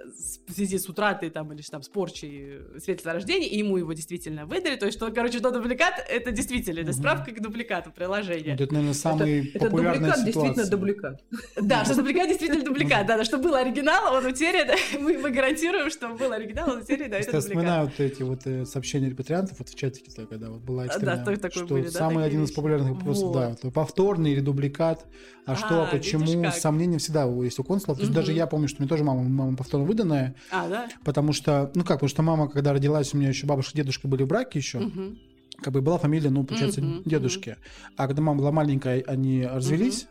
в 0.47 0.51
связи 0.51 0.77
с 0.77 0.89
утратой 0.89 1.29
там 1.29 1.51
или 1.53 1.61
там 1.61 1.83
с 1.83 1.89
порчей 1.89 2.59
свидетельства 2.77 3.13
рождения, 3.13 3.47
и 3.47 3.57
ему 3.57 3.77
его 3.77 3.93
действительно 3.93 4.45
выдали. 4.45 4.75
То 4.75 4.85
есть, 4.85 4.97
что, 4.97 5.11
короче, 5.11 5.39
что 5.39 5.51
дубликат, 5.51 6.05
это 6.09 6.31
действительно, 6.31 6.79
это 6.79 6.93
справка 6.93 7.31
к 7.31 7.41
дубликату 7.41 7.91
приложения. 7.91 8.53
это, 8.53 8.73
наверное, 8.73 8.93
самый 8.93 9.49
это, 9.49 9.65
популярная 9.65 10.11
это 10.11 10.19
дубликат 10.19 10.27
ситуация. 10.27 10.53
действительно 10.53 10.77
дубликат. 10.77 11.23
Да, 11.61 11.85
что 11.85 11.95
дубликат 11.95 12.27
действительно 12.29 12.63
дубликат, 12.63 13.07
да, 13.07 13.23
что 13.23 13.37
был 13.37 13.55
оригинал, 13.55 14.13
он 14.13 14.25
утерян, 14.25 14.67
мы, 14.99 15.17
мы 15.17 15.31
гарантируем, 15.31 15.89
что 15.89 16.09
был 16.09 16.31
оригинал, 16.31 16.71
он 16.71 16.77
утерян, 16.79 17.11
да, 17.11 17.17
это 17.17 17.31
дубликат. 17.31 17.33
Я 17.33 17.39
вспоминаю 17.39 17.85
вот 17.85 17.99
эти 17.99 18.23
вот 18.23 18.47
э, 18.47 18.65
сообщения 18.65 19.09
репатриантов 19.09 19.59
вот 19.59 19.69
в 19.69 19.75
чатике, 19.75 20.11
когда 20.29 20.49
вот 20.49 20.61
была 20.61 20.85
да, 20.99 21.23
что 21.51 21.65
были, 21.65 21.87
самый 21.87 22.25
один 22.25 22.43
из 22.43 22.51
популярных 22.51 22.91
вопросов, 22.91 23.33
да, 23.33 23.69
повторный 23.71 24.31
или 24.31 24.39
дубликат, 24.39 25.05
а, 25.45 25.53
а 25.53 25.55
что, 25.55 25.87
почему, 25.91 26.51
сомнения 26.51 26.97
всегда 26.97 27.25
есть 27.25 27.59
у 27.59 27.63
консулов. 27.63 27.97
То 27.97 28.03
есть 28.03 28.13
даже 28.13 28.31
я 28.31 28.47
помню, 28.47 28.67
что 28.67 28.81
мне 28.81 28.89
тоже 28.89 29.03
мама, 29.03 29.23
мама 29.33 29.57
повторно 29.57 29.85
выданная. 29.85 30.35
А, 30.51 30.67
да? 30.69 30.89
Потому 31.03 31.33
что, 31.33 31.71
ну 31.75 31.83
как, 31.83 31.97
потому 31.97 32.09
что 32.09 32.21
мама, 32.23 32.47
когда 32.47 32.73
родилась, 32.73 33.13
у 33.13 33.17
меня 33.17 33.29
еще 33.29 33.45
бабушка, 33.45 33.75
дедушка 33.75 34.07
были 34.07 34.23
в 34.23 34.27
браке 34.27 34.59
еще. 34.59 34.79
Угу. 34.79 35.17
Как 35.61 35.73
бы 35.73 35.81
была 35.81 35.97
фамилия, 35.97 36.29
ну, 36.29 36.43
получается, 36.43 36.81
угу, 36.81 37.03
дедушки. 37.05 37.51
Угу. 37.51 37.93
А 37.97 38.07
когда 38.07 38.21
мама 38.21 38.39
была 38.39 38.51
маленькая, 38.51 39.03
они 39.07 39.45
развелись. 39.45 40.03
Угу. 40.03 40.09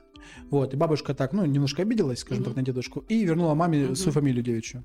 Вот, 0.50 0.74
и 0.74 0.76
бабушка 0.76 1.14
так, 1.14 1.32
ну, 1.32 1.44
немножко 1.44 1.82
обиделась, 1.82 2.20
скажем 2.20 2.42
угу. 2.42 2.50
так, 2.50 2.56
на 2.56 2.62
дедушку, 2.62 3.04
и 3.08 3.24
вернула 3.24 3.54
маме 3.54 3.86
угу. 3.86 3.94
свою 3.94 4.12
фамилию 4.12 4.42
девичью. 4.44 4.84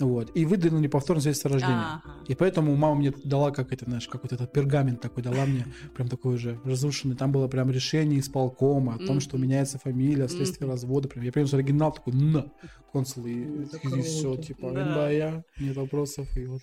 Вот. 0.00 0.30
И 0.36 0.44
выдали 0.44 0.86
повторное 0.86 1.22
свидетельство 1.22 1.50
о 1.50 1.54
рождении. 1.54 1.74
Ага. 1.76 2.02
И 2.28 2.34
поэтому 2.34 2.76
мама 2.76 2.94
мне 2.96 3.12
дала, 3.24 3.50
как 3.50 3.72
это, 3.72 3.84
знаешь, 3.84 4.06
как 4.06 4.22
вот 4.22 4.32
этот 4.32 4.52
пергамент 4.52 5.00
такой 5.00 5.24
дала 5.24 5.44
мне, 5.44 5.66
прям 5.94 6.08
такой 6.08 6.36
уже 6.36 6.60
разрушенный. 6.64 7.16
Там 7.16 7.32
было 7.32 7.48
прям 7.48 7.70
решение 7.70 8.20
исполкома 8.20 8.94
о 8.94 8.98
том, 8.98 9.20
что 9.20 9.36
меняется 9.38 9.78
фамилия 9.78 10.28
вследствие 10.28 10.70
развода. 10.70 11.08
Прям. 11.08 11.24
Я 11.24 11.32
принес 11.32 11.52
оригинал 11.52 11.92
такой, 11.92 12.12
на, 12.12 12.52
консул, 12.92 13.26
и, 13.26 13.32
и 13.32 14.02
все, 14.02 14.36
типа, 14.36 14.70
да. 14.70 14.94
да, 14.94 15.10
я, 15.10 15.42
нет 15.58 15.76
вопросов. 15.76 16.28
И 16.36 16.46
вот. 16.46 16.62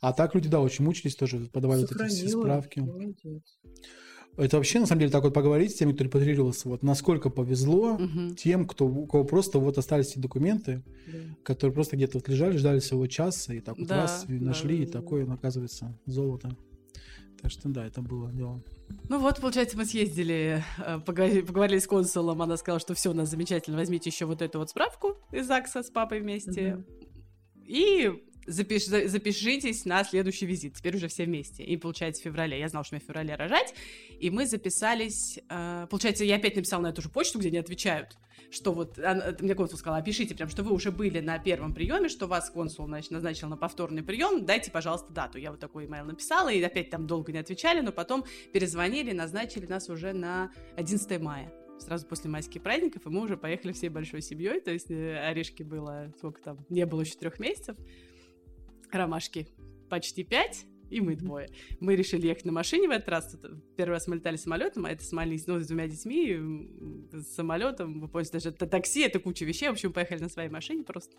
А 0.00 0.12
так 0.12 0.34
люди, 0.34 0.48
да, 0.48 0.60
очень 0.60 0.84
мучились 0.84 1.16
тоже, 1.16 1.38
подавали 1.52 1.82
вот 1.82 1.92
эти 1.92 2.08
все 2.08 2.28
справки. 2.28 2.82
Это 4.40 4.56
вообще, 4.56 4.80
на 4.80 4.86
самом 4.86 5.00
деле, 5.00 5.12
так 5.12 5.22
вот 5.22 5.34
поговорить 5.34 5.72
с 5.72 5.74
теми, 5.74 5.92
кто 5.92 6.04
репатрировался, 6.04 6.68
вот 6.68 6.82
насколько 6.82 7.28
повезло 7.28 7.94
угу. 7.94 8.34
тем, 8.36 8.66
кто, 8.66 8.86
у 8.86 9.06
кого 9.06 9.24
просто 9.24 9.58
вот 9.58 9.76
остались 9.76 10.12
эти 10.12 10.18
документы, 10.18 10.82
да. 11.06 11.18
которые 11.42 11.74
просто 11.74 11.96
где-то 11.96 12.18
вот 12.18 12.28
лежали, 12.28 12.56
ждали 12.56 12.78
своего 12.78 13.06
часа, 13.06 13.52
и 13.52 13.60
так 13.60 13.78
вот 13.78 13.86
да, 13.86 14.02
раз, 14.02 14.24
и 14.28 14.32
нашли, 14.32 14.78
да, 14.78 14.82
и 14.82 14.86
да. 14.86 14.92
такое, 14.92 15.30
оказывается, 15.30 15.94
золото. 16.06 16.56
Так 17.42 17.50
что 17.50 17.68
да, 17.68 17.86
это 17.86 18.02
было 18.02 18.32
дело. 18.32 18.62
Ну 19.08 19.18
вот, 19.18 19.40
получается, 19.40 19.76
мы 19.76 19.84
съездили, 19.84 20.62
э, 20.78 20.98
поговорили, 21.00 21.42
поговорили 21.42 21.78
с 21.78 21.86
консулом, 21.86 22.40
она 22.40 22.56
сказала, 22.56 22.80
что 22.80 22.94
все 22.94 23.10
у 23.10 23.14
нас 23.14 23.30
замечательно, 23.30 23.76
возьмите 23.76 24.10
еще 24.10 24.24
вот 24.24 24.42
эту 24.42 24.58
вот 24.58 24.70
справку 24.70 25.18
из 25.32 25.46
ЗАГСа 25.46 25.82
с 25.82 25.90
папой 25.90 26.20
вместе. 26.20 26.76
Угу. 26.76 26.84
И 27.66 28.12
запиш, 28.50 28.86
запишитесь 28.86 29.84
на 29.84 30.04
следующий 30.04 30.46
визит. 30.46 30.74
Теперь 30.74 30.96
уже 30.96 31.08
все 31.08 31.24
вместе. 31.24 31.62
И 31.62 31.76
получается 31.76 32.22
в 32.22 32.24
феврале. 32.24 32.58
Я 32.58 32.68
знала, 32.68 32.84
что 32.84 32.94
мне 32.94 33.02
в 33.02 33.06
феврале 33.06 33.34
рожать. 33.34 33.74
И 34.18 34.30
мы 34.30 34.46
записались... 34.46 35.38
Э, 35.48 35.86
получается, 35.88 36.24
я 36.24 36.36
опять 36.36 36.56
написала 36.56 36.82
на 36.82 36.86
эту 36.88 37.02
же 37.02 37.08
почту, 37.08 37.38
где 37.38 37.50
не 37.50 37.58
отвечают. 37.58 38.16
Что 38.50 38.72
вот... 38.72 38.98
Она, 38.98 39.34
мне 39.38 39.54
консул 39.54 39.78
сказал, 39.78 39.98
опишите 39.98 40.34
прям, 40.34 40.48
что 40.48 40.62
вы 40.62 40.72
уже 40.72 40.90
были 40.90 41.20
на 41.20 41.38
первом 41.38 41.72
приеме, 41.72 42.08
что 42.08 42.26
вас 42.26 42.50
консул 42.50 42.86
значит, 42.86 43.10
назначил 43.10 43.48
на 43.48 43.56
повторный 43.56 44.02
прием. 44.02 44.44
Дайте, 44.44 44.70
пожалуйста, 44.70 45.12
дату. 45.12 45.38
Я 45.38 45.52
вот 45.52 45.60
такой 45.60 45.86
имейл 45.86 46.04
написала, 46.04 46.48
и 46.48 46.60
опять 46.62 46.90
там 46.90 47.06
долго 47.06 47.32
не 47.32 47.38
отвечали, 47.38 47.80
но 47.80 47.92
потом 47.92 48.24
перезвонили, 48.52 49.12
назначили 49.12 49.66
нас 49.66 49.88
уже 49.88 50.12
на 50.12 50.50
11 50.76 51.20
мая 51.20 51.52
сразу 51.80 52.06
после 52.06 52.30
майских 52.30 52.62
праздников, 52.62 53.06
и 53.06 53.08
мы 53.08 53.22
уже 53.22 53.36
поехали 53.36 53.72
всей 53.72 53.88
большой 53.88 54.22
семьей, 54.22 54.60
то 54.60 54.70
есть 54.70 54.90
э, 54.90 55.18
Орешки 55.18 55.62
было, 55.62 56.12
сколько 56.18 56.40
там, 56.42 56.58
не 56.68 56.86
было 56.86 57.00
еще 57.00 57.14
трех 57.14 57.38
месяцев, 57.38 57.76
Ромашки 58.94 59.48
почти 59.88 60.24
пять, 60.24 60.66
и 60.90 61.00
мы 61.00 61.16
двое. 61.16 61.48
Мы 61.78 61.96
решили 61.96 62.26
ехать 62.26 62.44
на 62.44 62.52
машине 62.52 62.88
в 62.88 62.90
этот 62.90 63.08
раз. 63.08 63.36
Первый 63.76 63.92
раз 63.92 64.06
мы 64.08 64.16
летали 64.16 64.36
самолетом, 64.36 64.86
а 64.86 64.90
это 64.90 65.04
смолились, 65.04 65.46
ну, 65.46 65.60
с 65.60 65.66
двумя 65.66 65.86
детьми, 65.86 66.38
с 67.12 67.34
самолетом, 67.34 68.00
вы 68.00 68.08
помните, 68.08 68.32
даже 68.32 68.50
это 68.50 68.66
такси, 68.66 69.02
это 69.02 69.20
куча 69.20 69.44
вещей. 69.44 69.68
В 69.68 69.72
общем, 69.72 69.92
поехали 69.92 70.20
на 70.20 70.28
своей 70.28 70.48
машине 70.48 70.82
просто 70.82 71.16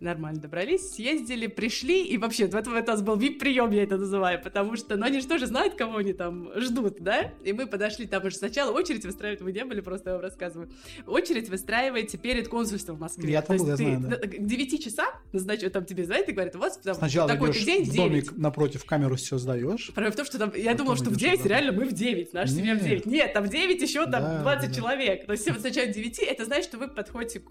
нормально 0.00 0.40
добрались, 0.40 0.92
съездили, 0.92 1.46
пришли, 1.46 2.04
и 2.04 2.16
вообще, 2.18 2.46
в 2.46 2.54
этом, 2.54 2.72
в 2.72 2.76
этом 2.76 3.04
был 3.04 3.16
вип-прием, 3.16 3.70
я 3.70 3.82
это 3.82 3.96
называю, 3.96 4.40
потому 4.42 4.76
что, 4.76 4.96
ну, 4.96 5.06
они 5.06 5.20
же 5.20 5.26
тоже 5.26 5.46
знают, 5.46 5.74
кого 5.74 5.98
они 5.98 6.12
там 6.12 6.50
ждут, 6.56 6.96
да, 7.00 7.32
и 7.44 7.52
мы 7.52 7.66
подошли, 7.66 8.06
там 8.06 8.24
уже 8.24 8.36
сначала 8.36 8.72
очередь 8.72 9.04
выстраивать, 9.04 9.40
вы 9.42 9.52
не 9.52 9.64
были, 9.64 9.80
просто 9.80 10.10
я 10.10 10.16
вам 10.16 10.22
рассказываю, 10.22 10.70
очередь 11.06 11.48
выстраиваете 11.48 12.18
перед 12.18 12.48
консульством 12.48 12.96
в 12.96 13.00
Москве. 13.00 13.30
Я 13.30 13.42
там 13.42 13.56
был, 13.56 13.68
я 13.68 13.76
знаю, 13.76 14.00
да. 14.00 14.16
К 14.16 14.38
9 14.38 14.84
часам, 14.84 15.08
значит, 15.32 15.72
там 15.72 15.84
тебе 15.84 16.04
и 16.04 16.32
говорят, 16.32 16.56
вот, 16.56 16.80
там, 16.82 16.94
Сначала 16.94 17.28
такой-то 17.28 17.64
день 17.64 17.84
в 17.84 17.94
домик 17.94 18.36
напротив 18.36 18.84
камеру 18.84 19.16
все 19.16 19.38
сдаешь. 19.38 19.90
Проблема 19.94 20.12
в 20.12 20.16
том, 20.16 20.26
что 20.26 20.38
там, 20.38 20.52
я 20.54 20.74
думала, 20.74 20.96
что 20.96 21.10
в 21.10 21.16
9, 21.16 21.44
реально 21.46 21.72
мы 21.72 21.84
в 21.84 21.92
9, 21.92 22.32
наша 22.32 22.52
семья 22.52 22.74
в 22.74 22.80
9. 22.80 23.06
Нет, 23.06 23.32
там 23.32 23.44
в 23.44 23.48
9 23.48 23.82
еще 23.82 24.04
там 24.06 24.22
да, 24.22 24.42
20 24.42 24.68
да. 24.68 24.74
человек. 24.74 25.26
То 25.26 25.32
есть 25.32 25.44
сначала 25.44 25.86
в 25.86 25.92
9, 25.92 26.18
это 26.18 26.44
значит, 26.44 26.64
что 26.64 26.78
вы 26.78 26.88
подходите 26.88 27.40
к 27.40 27.50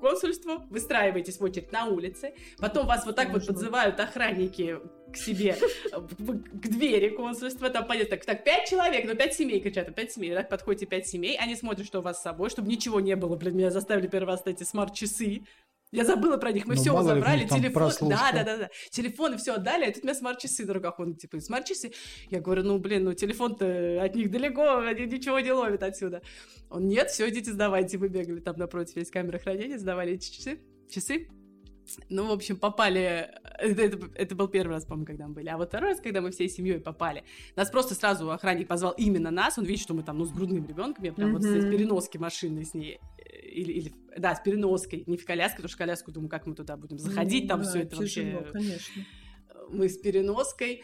консульству, 0.00 0.64
выстраиваетесь 0.70 1.38
в 1.38 1.44
очередь 1.44 1.72
на 1.72 1.79
улице, 1.86 2.34
потом 2.58 2.86
вас 2.86 3.06
вот 3.06 3.16
так 3.16 3.30
вот 3.30 3.46
подзывают 3.46 3.98
охранники 4.00 4.78
к 5.12 5.16
себе, 5.16 5.56
к 5.90 6.68
двери 6.68 7.10
консульства, 7.10 7.68
там 7.70 7.86
понятно, 7.86 8.16
так, 8.16 8.24
так, 8.24 8.44
пять 8.44 8.68
человек, 8.68 9.04
ну, 9.06 9.14
пять 9.14 9.34
семей 9.34 9.60
кричат, 9.60 9.94
пять 9.94 10.12
семей, 10.12 10.34
так, 10.34 10.48
подходите 10.48 10.86
пять 10.86 11.08
семей, 11.08 11.36
они 11.36 11.56
смотрят, 11.56 11.86
что 11.86 11.98
у 11.98 12.02
вас 12.02 12.18
с 12.18 12.22
собой, 12.22 12.50
чтобы 12.50 12.68
ничего 12.68 13.00
не 13.00 13.16
было, 13.16 13.36
блин, 13.36 13.56
меня 13.56 13.70
заставили 13.70 14.06
первый 14.06 14.28
раз 14.28 14.42
эти 14.46 14.62
смарт-часы, 14.62 15.42
я 15.92 16.04
забыла 16.04 16.36
про 16.36 16.52
них, 16.52 16.66
мы 16.66 16.76
ну, 16.76 16.80
все 16.80 17.02
забрали, 17.02 17.46
телефон, 17.46 18.08
да, 18.08 18.30
да, 18.32 18.44
да, 18.44 18.56
да, 18.56 18.70
телефоны 18.90 19.36
все 19.38 19.54
отдали, 19.54 19.86
а 19.86 19.92
тут 19.92 20.04
у 20.04 20.06
меня 20.06 20.14
смарт-часы 20.14 20.64
на 20.64 20.74
руках, 20.74 21.00
он 21.00 21.16
типа 21.16 21.40
смарт-часы, 21.40 21.92
я 22.28 22.40
говорю, 22.40 22.62
ну 22.62 22.78
блин, 22.78 23.04
ну 23.04 23.12
телефон-то 23.12 24.00
от 24.00 24.14
них 24.14 24.30
далеко, 24.30 24.78
они 24.78 25.06
ничего 25.06 25.40
не 25.40 25.50
ловят 25.50 25.82
отсюда. 25.82 26.22
Он, 26.70 26.86
нет, 26.86 27.10
все, 27.10 27.28
идите 27.28 27.52
сдавайте, 27.52 27.98
мы 27.98 28.08
бегали 28.08 28.38
там 28.38 28.56
напротив, 28.56 28.96
есть 28.96 29.10
камеры 29.10 29.40
хранения, 29.40 29.78
сдавали 29.78 30.12
эти 30.12 30.30
часы, 30.30 30.60
часы, 30.88 31.28
ну, 32.08 32.26
в 32.26 32.32
общем, 32.32 32.56
попали... 32.56 33.30
Это, 33.58 33.82
это, 33.82 34.10
это 34.14 34.34
был 34.34 34.48
первый 34.48 34.72
раз, 34.72 34.84
по-моему, 34.84 35.06
когда 35.06 35.26
мы 35.28 35.34
были. 35.34 35.48
А 35.48 35.56
вот 35.56 35.68
второй 35.68 35.90
раз, 35.90 36.00
когда 36.00 36.20
мы 36.20 36.30
всей 36.30 36.48
семьей 36.48 36.80
попали, 36.80 37.24
нас 37.56 37.70
просто 37.70 37.94
сразу 37.94 38.30
охранник 38.30 38.68
позвал 38.68 38.92
именно 38.92 39.30
нас. 39.30 39.58
Он 39.58 39.64
видит, 39.64 39.82
что 39.82 39.94
мы 39.94 40.02
там, 40.02 40.18
ну, 40.18 40.24
с 40.24 40.32
грудным 40.32 40.66
ребенком. 40.66 41.04
Я 41.04 41.12
прям 41.12 41.30
mm-hmm. 41.30 41.32
вот 41.32 41.42
с 41.42 41.70
переноски 41.70 42.18
машины 42.18 42.64
с 42.64 42.74
ней. 42.74 43.00
Э, 43.18 43.40
или, 43.46 43.72
или, 43.72 43.94
да, 44.16 44.34
с 44.34 44.40
переноской. 44.40 45.04
Не 45.06 45.16
в 45.16 45.24
коляске, 45.24 45.56
потому 45.56 45.68
что 45.68 45.78
коляску, 45.78 46.12
думаю, 46.12 46.30
как 46.30 46.46
мы 46.46 46.54
туда 46.54 46.76
будем 46.76 46.98
заходить. 46.98 47.44
Mm-hmm, 47.44 47.48
там 47.48 47.62
да, 47.62 47.68
все 47.68 47.82
это 47.82 47.96
тяжело, 47.96 48.38
вообще... 48.38 48.52
конечно. 48.52 49.04
Мы 49.70 49.88
с 49.88 49.98
переноской. 49.98 50.82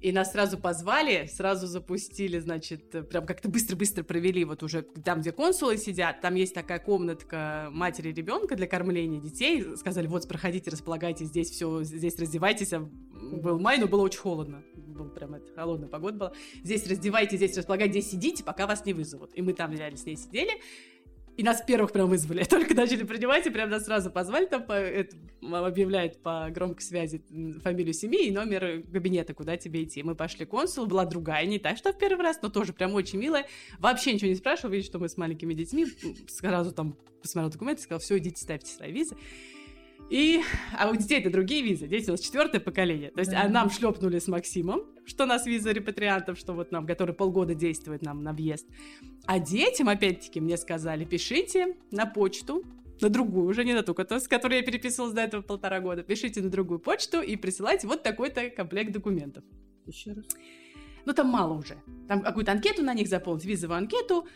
И 0.00 0.12
нас 0.12 0.32
сразу 0.32 0.58
позвали, 0.58 1.26
сразу 1.26 1.66
запустили, 1.66 2.38
значит, 2.38 3.08
прям 3.08 3.26
как-то 3.26 3.48
быстро-быстро 3.48 4.04
провели 4.04 4.44
вот 4.44 4.62
уже 4.62 4.82
там, 4.82 5.20
где 5.20 5.32
консулы 5.32 5.76
сидят, 5.76 6.20
там 6.20 6.36
есть 6.36 6.54
такая 6.54 6.78
комнатка 6.78 7.68
матери 7.72 8.12
ребенка 8.12 8.54
для 8.54 8.68
кормления 8.68 9.20
детей. 9.20 9.76
Сказали, 9.76 10.06
вот, 10.06 10.28
проходите, 10.28 10.70
располагайтесь 10.70 11.28
здесь, 11.28 11.50
все, 11.50 11.82
здесь 11.82 12.18
раздевайтесь. 12.18 12.72
А 12.72 12.80
был 12.80 13.58
май, 13.58 13.78
но 13.78 13.88
было 13.88 14.02
очень 14.02 14.20
холодно. 14.20 14.62
Был 14.76 15.10
прям 15.10 15.34
это, 15.34 15.52
холодная 15.54 15.88
погода 15.88 16.16
была. 16.16 16.32
Здесь 16.62 16.86
раздевайтесь, 16.86 17.38
здесь 17.38 17.56
располагайтесь, 17.56 18.04
здесь 18.04 18.10
сидите, 18.12 18.44
пока 18.44 18.66
вас 18.66 18.84
не 18.84 18.92
вызовут. 18.92 19.32
И 19.34 19.42
мы 19.42 19.52
там 19.52 19.72
реально 19.72 19.98
с 19.98 20.06
ней 20.06 20.16
сидели. 20.16 20.52
И 21.38 21.44
нас 21.44 21.62
первых 21.62 21.92
прям 21.92 22.08
вызвали. 22.10 22.42
Только 22.50 22.74
начали 22.74 23.04
принимать, 23.04 23.46
и 23.46 23.50
прям 23.50 23.70
нас 23.70 23.84
сразу 23.84 24.10
позвали, 24.10 24.46
там 24.46 24.64
по, 24.66 24.72
это, 24.72 25.16
объявляют 25.40 26.20
по 26.20 26.48
громкой 26.50 26.82
связи 26.82 27.22
фамилию 27.62 27.94
семьи 27.94 28.26
и 28.26 28.32
номер 28.32 28.82
кабинета, 28.92 29.34
куда 29.34 29.56
тебе 29.56 29.84
идти. 29.84 30.02
Мы 30.02 30.16
пошли 30.16 30.46
к 30.46 30.48
консулу, 30.48 30.88
была 30.88 31.04
другая, 31.04 31.46
не 31.46 31.60
та, 31.60 31.76
что 31.76 31.92
в 31.92 31.98
первый 31.98 32.22
раз, 32.22 32.40
но 32.42 32.48
тоже 32.48 32.72
прям 32.72 32.92
очень 32.94 33.20
милая. 33.20 33.46
Вообще 33.78 34.12
ничего 34.12 34.30
не 34.30 34.34
спрашивала, 34.34 34.72
видишь, 34.72 34.88
что 34.88 34.98
мы 34.98 35.08
с 35.08 35.16
маленькими 35.16 35.54
детьми. 35.54 35.86
Сразу 36.26 36.72
там 36.72 36.96
посмотрел 37.22 37.52
документы, 37.52 37.82
сказал, 37.82 38.00
все, 38.00 38.18
идите, 38.18 38.42
ставьте 38.42 38.72
свои 38.72 38.90
визы. 38.90 39.14
И, 40.10 40.40
а 40.76 40.90
у 40.90 40.96
детей 40.96 41.20
это 41.20 41.30
другие 41.30 41.62
визы, 41.62 41.86
дети 41.86 42.08
у 42.08 42.12
нас 42.12 42.20
четвертое 42.20 42.60
поколение. 42.60 43.10
То 43.10 43.20
есть, 43.20 43.32
а 43.34 43.48
нам 43.48 43.70
шлепнули 43.70 44.18
с 44.18 44.28
Максимом, 44.28 44.82
что 45.04 45.24
у 45.24 45.26
нас 45.26 45.46
виза 45.46 45.72
репатриантов, 45.72 46.38
что 46.38 46.54
вот 46.54 46.72
нам, 46.72 46.86
который 46.86 47.14
полгода 47.14 47.54
действует 47.54 48.02
нам 48.02 48.22
на 48.22 48.32
въезд. 48.32 48.66
А 49.26 49.38
детям, 49.38 49.88
опять-таки, 49.88 50.40
мне 50.40 50.56
сказали, 50.56 51.04
пишите 51.04 51.76
на 51.90 52.06
почту, 52.06 52.64
на 53.00 53.10
другую, 53.10 53.48
уже 53.48 53.64
не 53.64 53.74
на 53.74 53.82
ту, 53.82 53.94
с 53.94 54.28
которой 54.28 54.58
я 54.58 54.62
переписывалась 54.62 55.14
до 55.14 55.20
этого 55.20 55.42
полтора 55.42 55.80
года. 55.80 56.02
Пишите 56.02 56.40
на 56.40 56.50
другую 56.50 56.80
почту 56.80 57.20
и 57.20 57.36
присылайте 57.36 57.86
вот 57.86 58.02
такой-то 58.02 58.50
комплект 58.50 58.92
документов. 58.92 59.44
Еще 59.86 60.12
раз. 60.12 60.24
Ну, 61.04 61.12
там 61.12 61.28
мало 61.28 61.54
уже. 61.54 61.76
Там 62.08 62.22
какую-то 62.22 62.52
анкету 62.52 62.82
на 62.82 62.94
них 62.94 63.08
заполнить, 63.08 63.44
визовую 63.44 63.78
анкету, 63.78 64.26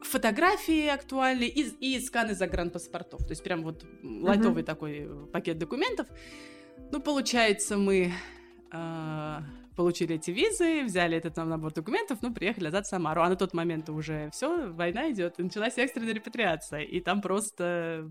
фотографии 0.00 0.86
актуальные 0.86 1.48
и, 1.48 1.96
и 1.96 2.00
сканы 2.00 2.34
загранпаспортов. 2.34 3.24
То 3.24 3.30
есть 3.30 3.42
прям 3.42 3.62
вот 3.62 3.84
uh-huh. 3.84 4.22
лайтовый 4.22 4.62
такой 4.62 5.08
пакет 5.32 5.58
документов. 5.58 6.06
Ну, 6.92 7.00
получается, 7.00 7.76
мы 7.76 8.12
э, 8.72 9.38
получили 9.76 10.16
эти 10.16 10.30
визы, 10.30 10.84
взяли 10.84 11.16
этот 11.16 11.36
нам 11.36 11.48
набор 11.48 11.72
документов, 11.72 12.18
ну, 12.22 12.32
приехали 12.32 12.64
назад 12.64 12.86
в 12.86 12.88
Самару. 12.88 13.22
А 13.22 13.28
на 13.28 13.36
тот 13.36 13.54
момент 13.54 13.88
уже 13.90 14.30
все, 14.32 14.70
война 14.70 15.10
идет, 15.10 15.38
началась 15.38 15.76
экстренная 15.76 16.14
репатриация. 16.14 16.82
И 16.82 17.00
там 17.00 17.20
просто 17.20 18.10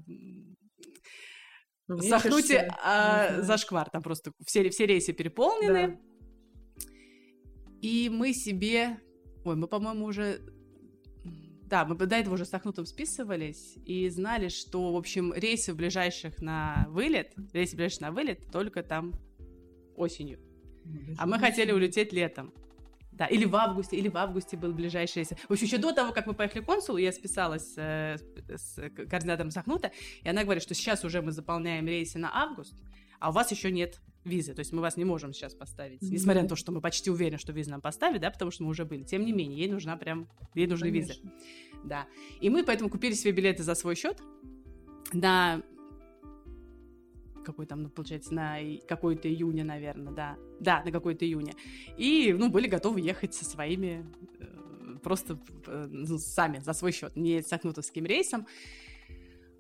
ну, 1.87 1.99
сахнуть 1.99 2.51
а, 2.83 3.41
за 3.41 3.57
шквар. 3.57 3.89
Там 3.89 4.03
просто 4.03 4.31
все, 4.45 4.69
все 4.69 4.85
рейсы 4.85 5.13
переполнены. 5.13 5.87
Да. 5.87 6.85
И 7.81 8.09
мы 8.09 8.33
себе... 8.33 8.99
Ой, 9.45 9.55
мы, 9.55 9.67
по-моему, 9.67 10.05
уже 10.05 10.41
да, 11.67 11.83
мы 11.83 11.95
до 11.95 12.15
этого 12.15 12.35
уже 12.35 12.45
с 12.45 12.53
Ахнутом 12.53 12.85
списывались 12.85 13.75
и 13.85 14.07
знали, 14.09 14.47
что, 14.47 14.93
в 14.93 14.95
общем, 14.95 15.33
рейсы 15.33 15.73
ближайших 15.73 16.41
на 16.41 16.85
вылет, 16.89 17.33
рейсы 17.51 17.75
ближайших 17.75 18.01
на 18.01 18.11
вылет 18.11 18.51
только 18.51 18.83
там 18.83 19.13
осенью. 19.97 20.39
Ну, 20.85 21.15
а 21.17 21.25
мы 21.25 21.39
хотели 21.39 21.73
улететь 21.73 22.13
летом. 22.13 22.53
Да, 23.11 23.25
или 23.25 23.45
в 23.45 23.55
августе, 23.55 23.97
или 23.97 24.07
в 24.07 24.15
августе 24.15 24.55
был 24.55 24.71
ближайший 24.71 25.17
рейс. 25.17 25.29
В 25.29 25.51
общем, 25.51 25.65
еще 25.65 25.77
до 25.77 25.91
того, 25.91 26.13
как 26.13 26.27
мы 26.27 26.33
поехали 26.33 26.61
к 26.61 26.65
консулу, 26.65 26.99
я 26.99 27.11
списалась 27.11 27.73
э, 27.75 28.15
с 28.55 28.79
координатором 29.09 29.51
Сахнута, 29.51 29.91
и 30.21 30.29
она 30.29 30.43
говорит, 30.43 30.63
что 30.63 30.73
сейчас 30.73 31.03
уже 31.03 31.21
мы 31.21 31.31
заполняем 31.31 31.85
рейсы 31.87 32.17
на 32.17 32.29
август, 32.33 32.75
а 33.19 33.29
у 33.29 33.33
вас 33.33 33.51
еще 33.51 33.71
нет 33.71 33.99
визы, 34.27 34.53
то 34.53 34.59
есть 34.59 34.71
мы 34.73 34.81
вас 34.81 34.97
не 34.97 35.05
можем 35.05 35.33
сейчас 35.33 35.53
поставить, 35.55 36.01
mm-hmm. 36.01 36.11
несмотря 36.11 36.43
на 36.43 36.49
то, 36.49 36.55
что 36.55 36.71
мы 36.71 36.81
почти 36.81 37.09
уверены, 37.09 37.37
что 37.37 37.53
визы 37.53 37.71
нам 37.71 37.81
поставят, 37.81 38.21
да, 38.21 38.29
потому 38.29 38.51
что 38.51 38.63
мы 38.63 38.69
уже 38.69 38.85
были. 38.85 39.03
Тем 39.03 39.25
не 39.25 39.33
менее, 39.33 39.57
ей 39.57 39.71
нужна 39.71 39.97
прям, 39.97 40.27
ей 40.53 40.67
нужны 40.67 40.87
Конечно. 40.87 41.13
визы. 41.13 41.33
Да. 41.83 42.07
И 42.41 42.49
мы 42.49 42.63
поэтому 42.63 42.89
купили 42.89 43.13
себе 43.13 43.31
билеты 43.31 43.63
за 43.63 43.75
свой 43.75 43.95
счет 43.95 44.21
на 45.13 45.63
какой 47.47 47.65
там, 47.65 47.83
ну, 47.83 47.89
получается, 47.89 48.33
на 48.33 48.57
какой-то 48.89 49.29
июня, 49.29 49.63
наверное, 49.63 50.11
да. 50.11 50.37
Да, 50.59 50.83
на 50.83 50.91
какой-то 50.91 51.25
июня. 51.25 51.53
И, 51.95 52.35
ну, 52.37 52.49
были 52.49 52.67
готовы 52.67 52.99
ехать 52.99 53.33
со 53.33 53.45
своими 53.45 54.05
э, 54.39 54.97
просто 55.01 55.39
э, 55.65 55.87
ну, 55.89 56.17
сами, 56.17 56.59
за 56.59 56.73
свой 56.73 56.91
счет, 56.91 57.15
не 57.15 57.41
с 57.41 57.53
Ахнутовским 57.53 58.05
рейсом. 58.05 58.47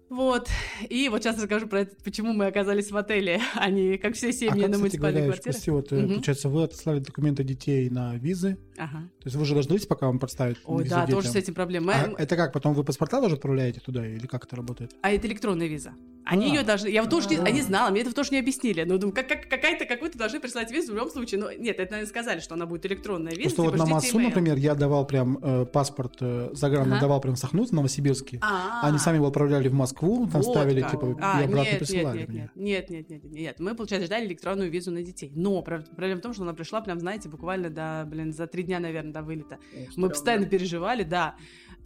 Вот. 0.09 0.49
И 0.89 1.09
вот 1.09 1.23
сейчас 1.23 1.37
расскажу 1.37 1.67
про 1.67 1.81
это, 1.81 1.95
почему 2.03 2.33
мы 2.33 2.45
оказались 2.45 2.91
в 2.91 2.97
отеле, 2.97 3.41
а 3.55 3.69
не 3.69 3.97
как 3.97 4.15
все 4.15 4.31
семьи 4.31 4.63
а 4.63 4.67
на 4.67 4.77
муниципальной 4.77 5.21
говоря, 5.21 5.33
квартире. 5.33 5.53
Прости, 5.53 5.71
вот, 5.71 5.91
угу. 5.91 6.13
получается, 6.13 6.49
вы 6.49 6.63
отослали 6.63 6.99
документы 6.99 7.43
детей 7.43 7.89
на 7.89 8.15
визы. 8.15 8.57
Ага. 8.77 9.09
То 9.19 9.25
есть 9.25 9.35
вы 9.35 9.45
же 9.45 9.55
дождались, 9.55 9.85
пока 9.85 10.07
вам 10.07 10.19
представят 10.19 10.57
Ой, 10.65 10.83
визу 10.83 10.95
да, 10.95 11.05
детям. 11.05 11.21
тоже 11.21 11.31
с 11.31 11.35
этим 11.35 11.53
проблема. 11.53 11.93
А 11.93 12.21
это 12.21 12.35
как, 12.35 12.53
потом 12.53 12.73
вы 12.73 12.83
паспорта 12.83 13.21
тоже 13.21 13.35
отправляете 13.35 13.79
туда, 13.79 14.05
или 14.07 14.27
как 14.27 14.45
это 14.45 14.55
работает? 14.55 14.95
А 15.01 15.11
это 15.11 15.27
электронная 15.27 15.67
виза. 15.67 15.93
Они 16.29 16.49
ее 16.49 16.63
должны... 16.63 16.89
Я 16.89 17.01
вот 17.03 17.09
тоже 17.09 17.29
не, 17.29 17.37
они 17.37 17.61
знала, 17.61 17.89
мне 17.89 18.01
это 18.01 18.13
тоже 18.13 18.31
не 18.31 18.39
объяснили. 18.39 18.83
Ну, 18.83 18.97
думаю, 18.97 19.15
как, 19.15 19.29
как, 19.29 19.49
какая-то, 19.49 19.85
какую-то 19.85 20.17
должны 20.17 20.39
прислать 20.41 20.71
визу 20.71 20.91
в 20.91 20.95
любом 20.95 21.09
случае. 21.09 21.39
Ну, 21.39 21.49
нет, 21.57 21.79
это, 21.79 21.91
наверное, 21.91 22.09
сказали, 22.09 22.39
что 22.41 22.55
она 22.55 22.65
будет 22.65 22.85
электронная 22.85 23.31
виза. 23.31 23.43
Просто 23.43 23.61
типа, 23.61 23.71
вот 23.71 23.77
на 23.77 23.85
массу, 23.85 24.19
например, 24.19 24.57
я 24.57 24.75
давал 24.75 25.07
прям 25.07 25.37
э, 25.41 25.65
паспорт 25.65 26.17
э, 26.19 26.49
загранный, 26.53 26.93
Ага. 26.93 27.01
давал 27.01 27.21
прям 27.21 27.35
в 27.35 27.39
Сахнут, 27.39 27.69
в 27.69 27.73
Новосибирске. 27.73 28.39
А, 28.41 28.85
Они 28.85 28.97
сами 28.99 29.15
его 29.15 29.27
отправляли 29.27 29.69
в 29.69 29.73
Москву, 29.73 29.96
там 30.27 30.41
вот 30.41 30.45
ставили, 30.45 30.81
как. 30.81 30.91
типа, 30.91 31.17
А, 31.21 31.41
и 31.41 31.45
обратно 31.45 31.69
нет, 31.69 31.79
присылали 31.79 32.17
нет, 32.19 32.29
мне. 32.29 32.51
нет, 32.55 32.89
нет, 32.89 33.09
нет, 33.09 33.09
нет, 33.09 33.23
нет, 33.23 33.33
нет. 33.33 33.59
Мы, 33.59 33.75
получается, 33.75 34.05
ждали 34.07 34.25
электронную 34.27 34.69
визу 34.69 34.91
на 34.91 35.01
детей. 35.01 35.31
Но 35.35 35.61
проблема 35.61 36.19
в 36.19 36.21
том, 36.21 36.33
что 36.33 36.43
она 36.43 36.53
пришла, 36.53 36.81
прям, 36.81 36.99
знаете, 36.99 37.29
буквально 37.29 37.69
до, 37.69 38.05
блин, 38.07 38.33
за 38.33 38.47
три 38.47 38.63
дня, 38.63 38.79
наверное, 38.79 39.13
до 39.13 39.21
вылета. 39.21 39.59
Мы 39.95 40.09
постоянно 40.09 40.45
переживали, 40.45 41.03
да, 41.03 41.35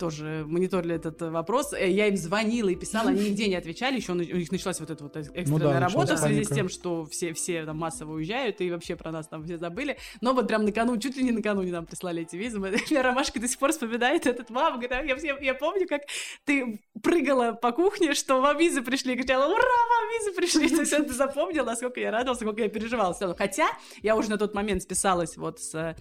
тоже 0.02 0.44
мониторили 0.48 0.96
этот 0.96 1.22
э, 1.22 1.30
вопрос. 1.30 1.74
Э, 1.74 1.88
Я 1.88 2.08
им 2.08 2.18
звонила 2.18 2.70
и 2.70 2.76
писала, 2.76 3.12
они 3.12 3.30
нигде 3.30 3.48
не 3.48 3.56
отвечали. 3.56 3.98
Еще 3.98 4.14
у 4.14 4.16
них 4.16 4.52
началась 4.52 4.80
вот 4.80 4.90
эта 4.90 5.04
вот 5.04 5.16
экстренная 5.16 5.46
Ну 5.48 5.60
да, 5.60 5.80
работа 5.80 6.16
в 6.16 6.20
связи 6.20 6.44
с 6.44 6.48
тем, 6.50 6.70
что 6.70 7.06
все, 7.06 7.34
все 7.34 7.66
там 7.66 7.78
массово 7.78 8.14
уезжают 8.14 8.62
и 8.62 8.72
вообще 8.72 8.96
про 8.96 9.12
нас 9.12 9.28
там 9.28 9.44
все 9.44 9.60
забыли. 9.60 9.98
Но 10.22 10.34
вот 10.34 10.48
прям 10.48 10.66
накануне, 10.66 11.00
чуть 11.00 11.18
ли 11.18 11.24
не 11.24 11.32
накануне 11.32 11.72
нам 11.72 11.86
прислали 11.86 12.24
эти 12.24 12.36
визы. 12.36 12.58
Меня 12.90 13.04
Ромашка 13.04 13.40
до 13.40 13.48
сих 13.48 13.60
пор 13.60 13.72
вспоминает 13.74 14.26
этот 14.26 14.50
мама. 14.50 14.78
Говорит, 14.78 14.92
«А 14.92 15.04
я, 15.04 15.16
я- 15.16 15.40
я 15.40 15.54
помню, 15.54 15.88
как 15.88 16.02
ты 16.46 16.82
прыгала 17.04 17.52
по 17.52 17.72
кухне, 17.72 18.16
что 18.16 18.42
вам 18.42 18.58
визы 18.58 18.82
пришли. 18.82 19.14
И 19.14 19.18
кричала, 19.18 19.46
ура, 19.46 19.62
вам 19.62 20.10
визы 20.18 20.32
пришли. 20.36 20.68
То 20.76 20.82
есть 20.82 20.94
это 20.94 21.14
запомнил, 21.14 21.64
насколько 21.64 22.00
я 22.00 22.10
радовалась, 22.10 22.40
сколько 22.40 22.64
я 22.64 22.70
переживала. 22.70 23.16
Хотя 23.38 23.68
я 24.02 24.16
уже 24.16 24.32
на 24.32 24.38
тот 24.40 24.56
момент 24.56 24.82
списалась 24.82 25.38
вот 25.38 25.60
с 25.60 25.76
э, 25.76 25.96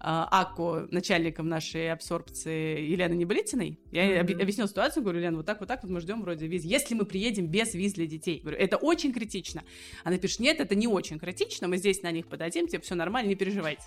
Ако, 0.00 0.86
начальником 0.90 1.48
нашей 1.48 1.92
абсорбции 1.92 2.80
Елены 2.80 3.14
Небылицыной. 3.44 3.78
Я 3.92 4.22
Мгм. 4.22 4.40
объяснила 4.40 4.68
ситуацию, 4.68 5.02
говорю, 5.02 5.20
Лен, 5.20 5.36
вот 5.36 5.46
так, 5.46 5.60
вот 5.60 5.68
так 5.68 5.82
вот 5.82 5.90
мы 5.90 6.00
ждем 6.00 6.22
вроде 6.22 6.46
виз. 6.46 6.64
Если 6.64 6.94
мы 6.94 7.04
приедем 7.04 7.46
без 7.46 7.74
виз 7.74 7.92
для 7.94 8.06
детей, 8.06 8.40
говорю, 8.40 8.58
это 8.58 8.76
очень 8.76 9.12
критично. 9.12 9.62
Она 10.02 10.18
пишет, 10.18 10.40
нет, 10.40 10.60
это 10.60 10.74
не 10.74 10.86
очень 10.88 11.18
критично, 11.18 11.68
мы 11.68 11.76
здесь 11.76 12.02
на 12.02 12.10
них 12.10 12.26
подадим, 12.26 12.66
типа, 12.66 12.82
все 12.84 12.94
нормально, 12.94 13.28
не 13.28 13.34
переживайте. 13.34 13.82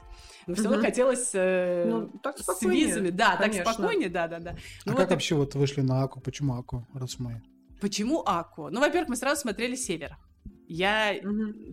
Но 0.46 0.54
все 0.56 0.64
равно 0.66 0.78
Мгм. 0.78 0.86
хотелось 0.86 1.32
э, 1.34 1.86
Ну, 1.90 2.08
так 2.24 2.38
с 2.40 2.62
визами. 2.64 3.10
Да, 3.10 3.36
конечно. 3.38 3.64
так 3.66 3.74
спокойнее, 3.74 4.10
да, 4.10 4.28
да, 4.28 4.40
да. 4.40 4.52
А 4.52 4.56
Ну 4.86 4.92
как 4.92 5.00
вот 5.00 5.12
и 5.12 5.14
вообще 5.14 5.36
вот 5.36 5.56
вышли 5.56 5.82
на 5.82 6.04
Аку? 6.04 6.22
Почему 6.22 6.54
Аку, 6.56 6.88
раз 6.94 7.20
мы? 7.20 7.42
Почему 7.82 8.24
Аку? 8.26 8.70
Ну, 8.70 8.80
во-первых, 8.80 9.10
мы 9.10 9.16
сразу 9.16 9.42
смотрели 9.42 9.76
север. 9.76 10.18
Я 10.68 11.16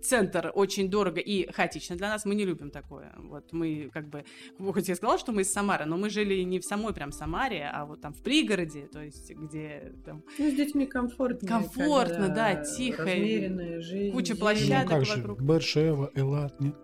центр 0.03 0.53
очень 0.55 0.89
дорого 0.89 1.21
и 1.21 1.51
хаотично 1.53 1.97
для 1.97 2.09
нас, 2.09 2.25
мы 2.25 2.35
не 2.35 2.45
любим 2.45 2.71
такое. 2.71 3.13
Вот 3.17 3.53
мы 3.53 3.91
как 3.93 4.09
бы, 4.09 4.25
хоть 4.59 4.89
я 4.89 4.95
сказала, 4.95 5.19
что 5.19 5.33
мы 5.33 5.43
из 5.43 5.53
Самары, 5.53 5.85
но 5.85 5.97
мы 5.97 6.11
жили 6.11 6.43
не 6.43 6.61
в 6.61 6.65
самой 6.65 6.95
прям 6.95 7.13
Самаре, 7.13 7.71
а 7.73 7.87
вот 7.87 8.01
там 8.01 8.13
в 8.13 8.23
пригороде, 8.23 8.87
то 8.87 9.03
есть 9.03 9.31
где 9.31 9.93
там 10.05 10.23
Ну, 10.39 10.51
с 10.51 10.55
детьми. 10.55 10.87
Комфортно, 10.87 11.49
когда 11.49 12.55
да, 12.55 12.65
тихо. 12.65 13.03
Размеренная 13.03 13.81
жизнь. 13.81 14.13
Куча 14.13 14.37
площадок. 14.37 14.91
ну 14.91 14.97
как 14.97 15.05
же, 15.05 15.17
вокруг. 15.17 15.41
Бершева, 15.41 16.11
Элат, 16.15 16.61
нет? 16.61 16.75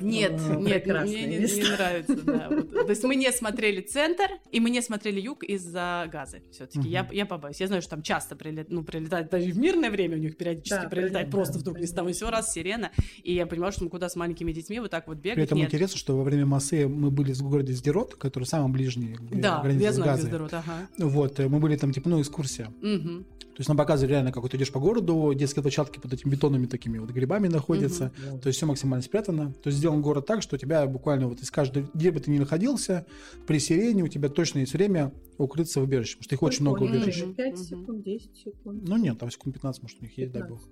Нет, 0.00 0.32
Ну, 0.48 0.60
нет, 0.60 0.86
мне 0.86 1.26
не, 1.26 1.38
не 1.38 1.70
нравится, 1.70 2.16
да. 2.22 2.48
вот. 2.50 2.70
То 2.72 2.88
есть 2.90 3.04
мы 3.04 3.14
не 3.16 3.30
смотрели 3.32 3.80
центр, 3.80 4.24
и 4.50 4.60
мы 4.60 4.70
не 4.70 4.80
смотрели 4.82 5.20
юг 5.20 5.44
из-за 5.44 6.08
газы 6.10 6.42
все-таки. 6.50 6.88
Я, 6.88 7.02
Мгм. 7.04 7.12
я 7.12 7.26
побоюсь. 7.26 7.60
Я 7.60 7.66
знаю, 7.66 7.82
что 7.82 7.90
там 7.92 8.02
часто 8.02 8.34
прилет, 8.36 8.70
ну, 8.70 8.82
прилетает, 8.84 9.30
даже 9.30 9.46
и 9.46 9.52
в 9.52 9.58
мирное 9.58 9.90
время 9.90 10.16
у 10.16 10.20
них 10.20 10.36
периодически 10.36 10.82
Да, 10.82 10.88
прилетает 10.88 11.26
прилет- 11.28 11.30
просто 11.30 11.54
да, 11.54 11.58
вдруг 11.60 11.76
того 11.94 12.08
ни 12.08 12.12
с 12.12 12.18
сего 12.18 12.30
раз 12.30 12.52
сирена. 12.52 12.90
И 13.22 13.34
я 13.34 13.46
понимала, 13.46 13.72
что 13.72 13.84
мы 13.84 13.90
куда 13.90 14.08
с 14.08 14.16
маленькими 14.16 14.52
детьми 14.52 14.80
вот 14.80 14.90
так 14.90 15.06
вот 15.08 15.18
бегать 15.18 15.36
При 15.36 15.44
этом 15.44 15.58
нет. 15.58 15.68
интересно, 15.68 15.98
что 15.98 16.16
во 16.16 16.24
время 16.24 16.46
массы 16.46 16.88
мы 16.88 17.10
были 17.10 17.32
в 17.32 17.42
городе 17.42 17.72
Сдерот, 17.72 18.14
который 18.14 18.44
самый 18.44 18.72
ближний 18.72 19.16
Да, 19.32 19.60
границе 19.62 19.82
я 19.84 19.92
знаю, 19.92 20.18
где 20.18 20.26
здорово, 20.26 20.48
ага. 20.52 20.88
Вот, 20.98 21.38
э, 21.40 21.48
мы 21.48 21.58
были 21.60 21.76
там, 21.76 21.92
типа, 21.92 22.08
ну, 22.08 22.20
экскурсия. 22.20 22.72
Мгм. 22.80 23.24
То 23.52 23.56
есть 23.58 23.68
нам 23.68 23.76
показывали 23.76 24.12
реально, 24.12 24.32
как 24.32 24.42
вот 24.42 24.54
идешь 24.54 24.72
по 24.72 24.80
городу, 24.80 25.30
детские 25.34 25.62
площадки 25.62 25.98
под 25.98 26.10
этими 26.14 26.30
бетонными 26.30 26.64
такими 26.64 26.96
вот 26.96 27.10
грибами 27.10 27.48
находятся. 27.48 28.10
Ну, 28.30 28.38
То 28.38 28.46
есть 28.46 28.56
все 28.56 28.64
максимально 28.64 29.02
спрятано. 29.02 29.52
То 29.62 29.68
есть 29.68 29.78
сделан 29.82 30.00
город 30.00 30.26
так, 30.26 30.42
что 30.42 30.54
у 30.54 30.58
тебя 30.58 30.86
буквально 30.86 31.26
вот 31.26 31.40
из 31.42 31.50
каждого, 31.50 31.88
где 31.92 32.12
бы 32.12 32.20
ты 32.20 32.30
ни 32.30 32.38
находился, 32.38 33.04
при 33.48 33.58
сирене 33.58 34.04
у 34.04 34.08
тебя 34.08 34.28
точно 34.28 34.60
есть 34.60 34.74
время 34.74 35.12
укрыться 35.38 35.80
в 35.80 35.82
убежище, 35.84 36.18
потому 36.18 36.24
что 36.24 36.34
их 36.36 36.42
очень 36.42 36.62
много 36.62 36.84
убежищ. 36.84 37.22
Мгм. 37.22 37.34
5 37.34 37.54
Мгм. 37.54 37.64
секунд, 37.64 38.04
10 38.04 38.36
секунд. 38.36 38.88
Ну 38.88 38.96
нет, 38.96 39.18
там 39.18 39.30
секунд 39.30 39.54
15, 39.54 39.82
может, 39.82 39.98
у 40.00 40.04
них 40.04 40.16
есть, 40.16 40.30
дай 40.30 40.42
15. 40.42 40.50
бог. 40.50 40.70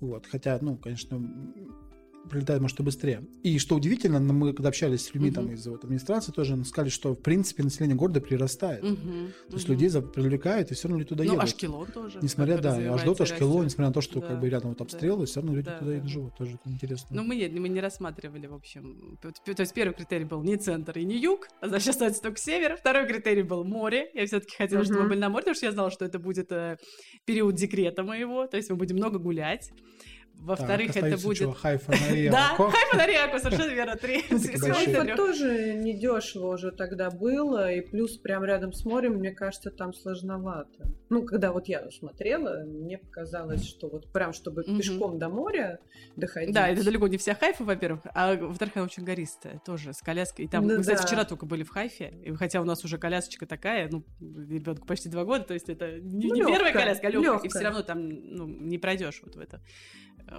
Вот. 0.00 0.26
Хотя, 0.26 0.58
ну, 0.62 0.76
конечно, 0.78 1.18
прилетает, 2.28 2.60
может, 2.60 2.78
и 2.80 2.82
быстрее. 2.82 3.26
И 3.42 3.58
что 3.58 3.74
удивительно, 3.76 4.20
ну, 4.20 4.32
мы 4.32 4.52
когда 4.52 4.68
общались 4.68 5.06
с 5.06 5.14
людьми 5.14 5.30
там 5.30 5.44
Мгм. 5.46 5.54
из 5.54 5.66
вот, 5.66 5.84
администрации 5.84 6.32
тоже, 6.32 6.56
ну, 6.56 6.64
сказали, 6.64 6.90
что, 6.90 7.14
в 7.14 7.20
принципе, 7.22 7.62
население 7.62 7.96
города 7.96 8.20
прирастает. 8.20 8.82
Мгм. 8.82 9.32
То 9.48 9.54
есть 9.54 9.64
Мгм. 9.66 9.72
людей 9.74 9.88
за- 9.88 10.02
привлекают, 10.02 10.70
и 10.70 10.74
все 10.74 10.88
равно 10.88 10.98
люди 11.00 11.08
туда 11.08 11.24
Ну, 11.24 11.32
едут. 11.32 11.44
Ашкелон 11.44 11.86
тоже. 11.92 12.18
Несмотря, 12.22 12.58
да, 12.58 12.80
и 12.80 12.84
Ашкелон, 12.86 13.64
несмотря 13.64 13.86
на 13.88 13.92
то, 13.92 14.00
что 14.00 14.20
Да, 14.20 14.28
как 14.28 14.40
бы 14.40 14.48
рядом 14.48 14.68
вот 14.70 14.78
да. 14.78 14.84
обстрелы, 14.84 15.26
все 15.26 15.40
равно 15.40 15.54
люди 15.56 15.66
Да, 15.66 15.78
туда 15.78 15.90
да, 15.90 15.96
и 15.96 16.00
да. 16.00 16.06
живут. 16.08 16.36
Тоже 16.36 16.54
это 16.62 16.70
интересно. 16.72 17.08
Ну, 17.16 17.22
мы 17.24 17.36
не, 17.36 17.48
мы 17.48 17.68
не 17.68 17.80
рассматривали, 17.80 18.46
в 18.46 18.54
общем. 18.54 19.18
То 19.22 19.32
есть 19.62 19.74
первый 19.74 19.94
критерий 19.94 20.24
был 20.24 20.42
не 20.42 20.56
центр 20.56 20.98
и 20.98 21.04
не 21.04 21.18
юг, 21.18 21.48
а 21.60 21.68
значит 21.68 21.88
остается 21.88 22.22
только 22.22 22.38
север. 22.38 22.76
Второй 22.76 23.06
критерий 23.06 23.42
был 23.42 23.64
море. 23.64 24.10
Я 24.14 24.26
все-таки 24.26 24.56
хотела, 24.56 24.84
чтобы 24.84 25.02
мы 25.02 25.08
были 25.10 25.18
на 25.20 25.28
море, 25.28 25.42
потому 25.42 25.54
что 25.56 25.66
я 25.66 25.72
знала, 25.72 25.90
что 25.90 26.04
это 26.04 26.18
будет 26.18 26.52
э, 26.52 26.76
период 27.24 27.54
декрета 27.54 28.02
моего, 28.02 28.46
то 28.46 28.56
есть 28.56 28.70
мы 28.70 28.76
будем 28.76 28.96
много 28.96 29.18
гулять. 29.18 29.70
Во-вторых, 30.40 30.96
это 30.96 31.18
будет... 31.22 31.38
чё, 31.38 31.52
Хайфа, 31.52 31.92
Мария, 32.08 32.30
Да. 32.32 32.54
Хайфа 32.56 32.96
на 32.96 33.38
совершенно 33.38 33.72
верно, 33.72 33.96
три. 33.96 34.22
Это 34.30 35.16
тоже 35.16 35.74
недешево 35.74 36.54
уже 36.54 36.70
тогда 36.70 37.10
было, 37.10 37.72
и 37.72 37.80
плюс 37.80 38.16
прям 38.18 38.44
рядом 38.44 38.72
с 38.72 38.84
морем, 38.84 39.14
мне 39.14 39.32
кажется, 39.32 39.70
там 39.70 39.92
сложновато. 39.92 40.92
Ну, 41.10 41.24
когда 41.24 41.52
вот 41.52 41.68
я 41.68 41.90
смотрела, 41.90 42.64
мне 42.64 42.98
показалось, 42.98 43.64
что 43.66 43.88
вот 43.88 44.12
прям, 44.12 44.32
чтобы 44.32 44.62
пешком 44.62 45.18
до 45.18 45.28
моря 45.28 45.80
доходить. 46.16 46.54
Да, 46.54 46.68
это 46.68 46.84
далеко 46.84 47.08
не 47.08 47.16
вся 47.16 47.34
Хайфа, 47.34 47.64
во-первых, 47.64 48.02
а 48.14 48.36
во-вторых, 48.36 48.76
она 48.76 48.84
очень 48.84 49.04
гористая, 49.04 49.60
тоже 49.64 49.92
с 49.92 50.02
коляской. 50.02 50.44
И 50.44 50.48
там, 50.48 50.66
Ну 50.66 50.76
мы, 50.76 50.80
кстати, 50.80 51.04
вчера 51.04 51.24
только 51.24 51.46
были 51.46 51.62
в 51.62 51.70
Хайфе, 51.70 52.12
и 52.24 52.34
хотя 52.34 52.60
у 52.60 52.64
нас 52.64 52.84
уже 52.84 52.98
колясочка 52.98 53.46
такая, 53.46 53.88
ну, 53.90 54.04
ребенку 54.20 54.86
почти 54.86 55.08
два 55.08 55.24
года, 55.24 55.44
то 55.44 55.54
есть 55.54 55.68
это 55.68 55.98
не, 56.00 56.28
Ну, 56.28 56.46
первая 56.46 56.72
коляска, 56.72 57.08
а 57.08 57.10
легкая, 57.10 57.40
и 57.40 57.48
все 57.48 57.60
равно 57.60 57.82
там 57.82 58.08
ну, 58.08 58.46
не 58.46 58.78
пройдешь 58.78 59.20
вот 59.24 59.36
в 59.36 59.40
это, 59.40 59.60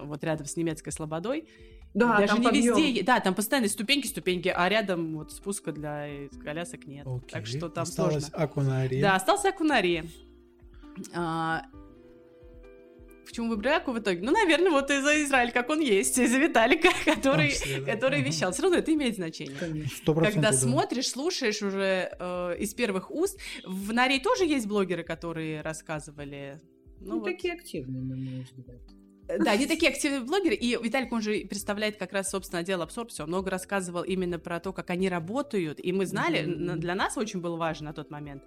вот 0.04 0.22
рядом 0.24 0.46
с 0.46 0.56
немецкой 0.56 0.90
слободой. 0.90 1.48
Да, 1.92 2.18
Даже 2.18 2.28
там 2.34 2.40
не 2.40 2.46
подъём. 2.46 2.76
везде, 2.78 3.02
да, 3.02 3.18
там 3.18 3.34
постоянно 3.34 3.68
ступеньки, 3.68 4.06
ступеньки, 4.06 4.48
а 4.48 4.68
рядом 4.68 5.16
вот 5.16 5.32
спуска 5.32 5.72
для 5.72 6.06
э, 6.06 6.28
колясок 6.42 6.86
нет. 6.86 7.04
Окей. 7.06 7.28
Так 7.30 7.46
что 7.46 7.68
там 7.68 7.82
Осталось 7.82 8.26
сложно. 8.26 8.38
Аку 8.38 8.60
на 8.60 8.82
Аре. 8.82 9.00
Да, 9.02 9.16
остался 9.16 9.48
Акунари. 9.48 10.08
А, 11.14 11.62
Почему 13.26 13.48
выбрали 13.48 13.74
Аку 13.74 13.92
в 13.92 13.98
итоге? 13.98 14.20
Ну, 14.22 14.32
наверное, 14.32 14.72
вот 14.72 14.90
из-за 14.90 15.22
Израиля, 15.22 15.52
как 15.52 15.70
он 15.70 15.78
есть, 15.80 16.18
из-за 16.18 16.38
Виталика, 16.38 16.88
который, 17.04 17.50
числе, 17.50 17.80
да. 17.80 17.92
который 17.92 18.20
Ага. 18.20 18.28
вещал. 18.28 18.52
Все 18.52 18.62
равно 18.62 18.78
это 18.78 18.92
имеет 18.92 19.14
значение. 19.14 19.56
Конечно. 19.56 19.96
Сто 19.96 20.14
процентов, 20.14 20.34
Когда 20.34 20.50
да. 20.50 20.56
смотришь, 20.56 21.08
слушаешь 21.08 21.62
уже 21.62 22.10
э, 22.18 22.56
из 22.58 22.74
первых 22.74 23.10
уст. 23.12 23.38
В 23.64 23.92
Наре 23.92 24.18
тоже 24.18 24.46
есть 24.46 24.66
блогеры, 24.66 25.04
которые 25.04 25.60
рассказывали. 25.60 26.60
Ну, 27.00 27.20
вот. 27.20 27.24
такие 27.24 27.54
активные, 27.54 28.02
на 28.02 28.16
мой 28.16 28.42
взгляд. 28.42 28.80
Да, 29.38 29.52
они 29.52 29.66
такие 29.66 29.90
активные 29.92 30.20
блогеры, 30.20 30.54
и 30.54 30.76
Виталик, 30.82 31.12
он 31.12 31.22
же 31.22 31.44
представляет 31.48 31.96
как 31.96 32.12
раз, 32.12 32.30
собственно, 32.30 32.60
отдел 32.60 32.82
абсорбции, 32.82 33.22
он 33.22 33.28
много 33.28 33.50
рассказывал 33.50 34.02
именно 34.02 34.38
про 34.38 34.60
то, 34.60 34.72
как 34.72 34.90
они 34.90 35.08
работают, 35.08 35.78
и 35.82 35.92
мы 35.92 36.06
знали, 36.06 36.44
для 36.76 36.94
нас 36.94 37.16
очень 37.16 37.40
было 37.40 37.56
важно 37.56 37.86
на 37.86 37.92
тот 37.92 38.10
момент, 38.10 38.42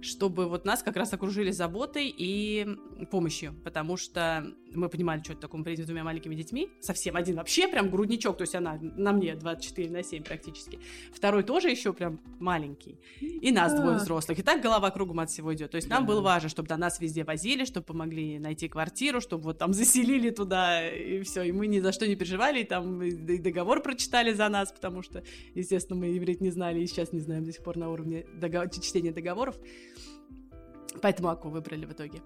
чтобы 0.00 0.46
вот 0.48 0.64
нас 0.64 0.82
как 0.82 0.96
раз 0.96 1.12
окружили 1.12 1.50
заботой 1.50 2.12
и 2.16 2.66
помощью, 3.10 3.54
потому 3.64 3.96
что 3.96 4.54
мы 4.74 4.88
понимали, 4.88 5.22
что 5.22 5.32
это 5.32 5.42
такое, 5.42 5.58
мы 5.58 5.64
приедем 5.64 5.84
с 5.84 5.86
двумя 5.86 6.04
маленькими 6.04 6.34
детьми, 6.34 6.68
совсем 6.80 7.16
один 7.16 7.36
вообще 7.36 7.68
прям 7.68 7.90
грудничок, 7.90 8.36
то 8.36 8.42
есть 8.42 8.54
она 8.54 8.78
на 8.80 9.12
мне 9.12 9.34
24 9.34 9.90
на 9.90 10.02
7 10.02 10.22
практически, 10.22 10.78
второй 11.12 11.42
тоже 11.42 11.70
еще 11.70 11.92
прям 11.92 12.20
маленький, 12.40 12.98
и 13.20 13.50
нас 13.52 13.72
Да. 13.72 13.80
двое 13.80 13.96
взрослых, 13.96 14.38
и 14.38 14.42
так 14.42 14.62
голова 14.62 14.90
кругом 14.90 15.20
от 15.20 15.30
всего 15.30 15.54
идет, 15.54 15.70
то 15.70 15.76
есть 15.76 15.88
нам 15.88 16.04
Да. 16.04 16.08
было 16.12 16.20
важно, 16.20 16.48
чтобы 16.48 16.68
до 16.68 16.76
нас 16.76 17.00
везде 17.00 17.24
возили, 17.24 17.64
чтобы 17.64 17.86
помогли 17.86 18.38
найти 18.38 18.68
квартиру, 18.68 19.20
чтобы 19.20 19.44
вот 19.44 19.58
там 19.58 19.72
заселили 19.72 20.30
туда, 20.30 20.88
и 20.90 21.22
все, 21.22 21.42
и 21.42 21.52
мы 21.52 21.66
ни 21.66 21.80
за 21.80 21.92
что 21.92 22.06
не 22.06 22.16
переживали, 22.16 22.60
и 22.60 22.64
там 22.64 23.02
и 23.02 23.38
договор 23.38 23.82
прочитали 23.82 24.32
за 24.32 24.48
нас, 24.48 24.72
потому 24.72 25.02
что, 25.02 25.22
естественно, 25.54 25.98
мы 26.00 26.16
иврит 26.16 26.40
не 26.40 26.50
знали, 26.50 26.80
и 26.80 26.86
сейчас 26.86 27.12
не 27.12 27.20
знаем 27.20 27.44
до 27.44 27.52
сих 27.52 27.62
пор 27.62 27.76
на 27.76 27.90
уровне 27.90 28.24
дого- 28.34 28.68
чтения 28.68 29.12
договоров, 29.12 29.56
поэтому 31.02 31.28
Аку 31.28 31.48
выбрали 31.48 31.86
в 31.86 31.92
итоге. 31.92 32.20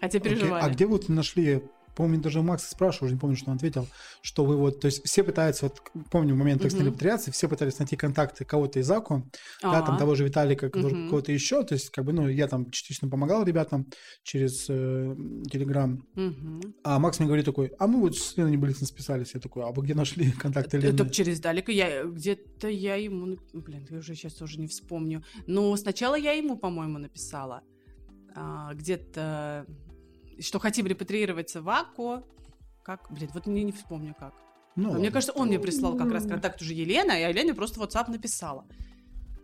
Хотя 0.00 0.18
Окей, 0.18 0.32
переживали. 0.34 0.64
А 0.64 0.68
где 0.68 0.86
вот 0.86 1.08
нашли, 1.08 1.62
помню, 1.94 2.20
даже 2.20 2.40
Макс 2.40 2.68
спрашивал, 2.68 3.06
уже 3.06 3.14
не 3.14 3.20
помню, 3.20 3.36
что 3.36 3.50
он 3.50 3.56
ответил, 3.56 3.86
что 4.22 4.44
вы 4.44 4.56
вот, 4.56 4.80
то 4.80 4.86
есть 4.86 5.04
все 5.04 5.22
пытаются, 5.22 5.66
вот 5.66 5.82
помню 6.10 6.34
момент 6.34 6.64
экстренной 6.64 6.86
Мгм. 6.86 6.94
репатриации, 6.94 7.30
все 7.30 7.48
пытались 7.48 7.78
найти 7.78 7.96
контакты 7.96 8.44
кого-то 8.44 8.78
из 8.80 8.90
АКУ, 8.90 9.30
да, 9.62 9.82
там 9.82 9.96
А, 9.96 9.98
того 9.98 10.14
же 10.14 10.24
Виталика, 10.24 10.70
Мгм. 10.72 11.08
кого-то 11.08 11.32
еще, 11.32 11.62
то 11.64 11.74
есть 11.74 11.90
как 11.90 12.04
бы, 12.04 12.12
ну, 12.12 12.28
я 12.28 12.48
там 12.48 12.70
частично 12.70 13.08
помогал 13.08 13.44
ребятам 13.44 13.86
через 14.22 14.66
э, 14.68 15.14
Телеграм, 15.50 16.02
мгм. 16.14 16.74
а 16.82 16.98
Макс 16.98 17.18
мне 17.18 17.26
говорит 17.26 17.44
такой, 17.44 17.72
а 17.78 17.86
мы 17.86 18.00
вот 18.00 18.16
с 18.16 18.36
Леной 18.36 18.52
Небылицын 18.52 18.86
списались, 18.86 19.34
я 19.34 19.40
такой, 19.40 19.64
а 19.64 19.70
вы 19.70 19.82
где 19.82 19.94
нашли 19.94 20.30
контакты 20.38 20.78
Лены? 20.78 20.94
Это 20.94 21.10
через 21.10 21.40
Далека. 21.40 21.72
Я 21.72 22.04
где-то 22.04 22.68
я 22.68 22.94
ему, 22.94 23.36
блин, 23.52 23.86
я 23.90 23.98
уже 23.98 24.14
сейчас 24.14 24.40
уже 24.40 24.58
не 24.58 24.66
вспомню. 24.66 25.22
Но 25.46 25.76
сначала 25.76 26.14
я 26.14 26.32
ему, 26.32 26.56
по-моему, 26.56 26.98
написала. 26.98 27.62
А, 28.34 28.72
где-то 28.74 29.66
что 30.40 30.58
хотим 30.58 30.86
репатриироваться 30.86 31.62
в 31.62 31.68
Аку. 31.68 32.22
Как, 32.82 33.06
блин, 33.10 33.30
вот 33.34 33.46
не, 33.46 33.62
не 33.62 33.72
вспомню 33.72 34.14
как. 34.18 34.34
Ну, 34.76 34.94
А 34.94 34.98
Мне 34.98 35.10
кажется, 35.10 35.32
он 35.32 35.48
мне 35.48 35.58
прислал 35.58 35.96
как 35.96 36.10
раз 36.10 36.26
контакт 36.26 36.62
уже 36.62 36.74
Елены, 36.74 37.10
а 37.12 37.28
Елене 37.28 37.54
просто 37.54 37.80
WhatsApp 37.80 38.10
написала. 38.10 38.64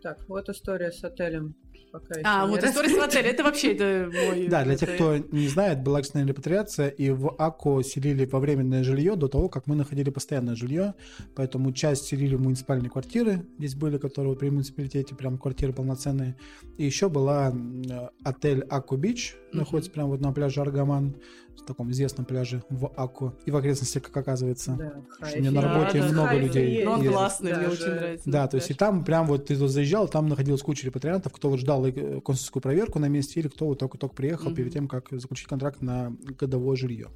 Так, 0.01 0.27
вот 0.27 0.49
история 0.49 0.91
с 0.91 1.03
отелем. 1.03 1.55
Пока 1.91 2.15
А, 2.23 2.45
вот 2.45 2.63
история 2.63 2.89
с 2.89 2.97
отелем, 2.97 3.31
это 3.31 3.43
вообще 3.43 3.73
это 3.73 4.11
мой... 4.13 4.47
Да, 4.47 4.63
для 4.63 4.75
тех, 4.75 4.95
кто 4.95 5.17
не 5.17 5.47
знает, 5.47 5.81
была 5.81 5.99
экстренная 5.99 6.27
репатриация, 6.27 6.89
и 6.89 7.09
в 7.09 7.33
АКО 7.37 7.81
селили 7.81 8.25
во 8.25 8.39
временное 8.39 8.83
жилье 8.83 9.15
до 9.15 9.27
того, 9.27 9.49
как 9.49 9.67
мы 9.67 9.75
находили 9.75 10.09
постоянное 10.09 10.55
жилье, 10.55 10.95
поэтому 11.35 11.71
часть 11.71 12.05
селили 12.05 12.35
в 12.35 12.41
муниципальные 12.41 12.89
квартиры, 12.89 13.45
здесь 13.57 13.75
были, 13.75 13.97
которые 13.97 14.35
при 14.35 14.49
муниципалитете 14.49 15.15
прям 15.15 15.37
квартиры 15.37 15.73
полноценные, 15.73 16.35
и 16.77 16.85
еще 16.85 17.09
была 17.09 17.51
э, 17.51 18.09
отель 18.23 18.63
Аку 18.69 18.97
Бич, 18.97 19.35
находится 19.53 19.91
прямо 19.91 20.09
вот 20.09 20.21
на 20.21 20.31
пляже 20.33 20.61
Аргаман, 20.61 21.15
в 21.61 21.65
таком 21.65 21.91
известном 21.91 22.25
пляже 22.25 22.63
в 22.69 22.91
Аку, 22.95 23.33
и 23.45 23.51
в 23.51 23.55
окрестностях, 23.55 24.03
как 24.03 24.17
оказывается. 24.17 24.75
Да, 24.77 24.93
Хайфе. 25.19 25.39
мне 25.39 25.51
на 25.51 25.61
работе 25.61 25.99
да, 26.01 26.07
много 26.07 26.29
Хайфе 26.29 26.45
людей 26.45 26.85
Ну, 26.85 26.91
он 26.91 27.07
классный, 27.07 27.55
мне 27.55 27.67
очень 27.67 27.89
нравится. 27.89 28.29
Да, 28.29 28.47
то 28.47 28.57
есть 28.57 28.71
и 28.71 28.73
там 28.73 29.03
прям 29.03 29.27
вот 29.27 29.47
ты 29.47 29.55
тут 29.57 29.69
заезжал, 29.69 30.07
там 30.07 30.27
находилась 30.27 30.61
куча 30.61 30.85
репатриантов, 30.85 31.33
кто 31.33 31.49
вот 31.49 31.59
ждал 31.59 31.85
э, 31.85 32.21
консульскую 32.21 32.61
проверку 32.61 32.99
на 32.99 33.07
месте, 33.07 33.39
или 33.39 33.47
кто 33.47 33.65
вот 33.67 33.79
только-только 33.79 34.15
приехал 34.15 34.47
Мгм. 34.47 34.55
перед 34.55 34.73
тем, 34.73 34.87
как 34.87 35.07
заключить 35.11 35.47
контракт 35.47 35.81
на 35.81 36.15
годовое 36.39 36.75
жилье. 36.77 37.09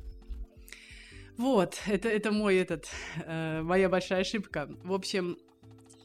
Вот, 1.37 1.75
это, 1.87 2.09
это 2.09 2.31
мой 2.31 2.57
этот, 2.57 2.87
э, 3.25 3.61
моя 3.61 3.89
большая 3.89 4.21
ошибка. 4.21 4.69
В 4.83 4.93
общем, 4.93 5.37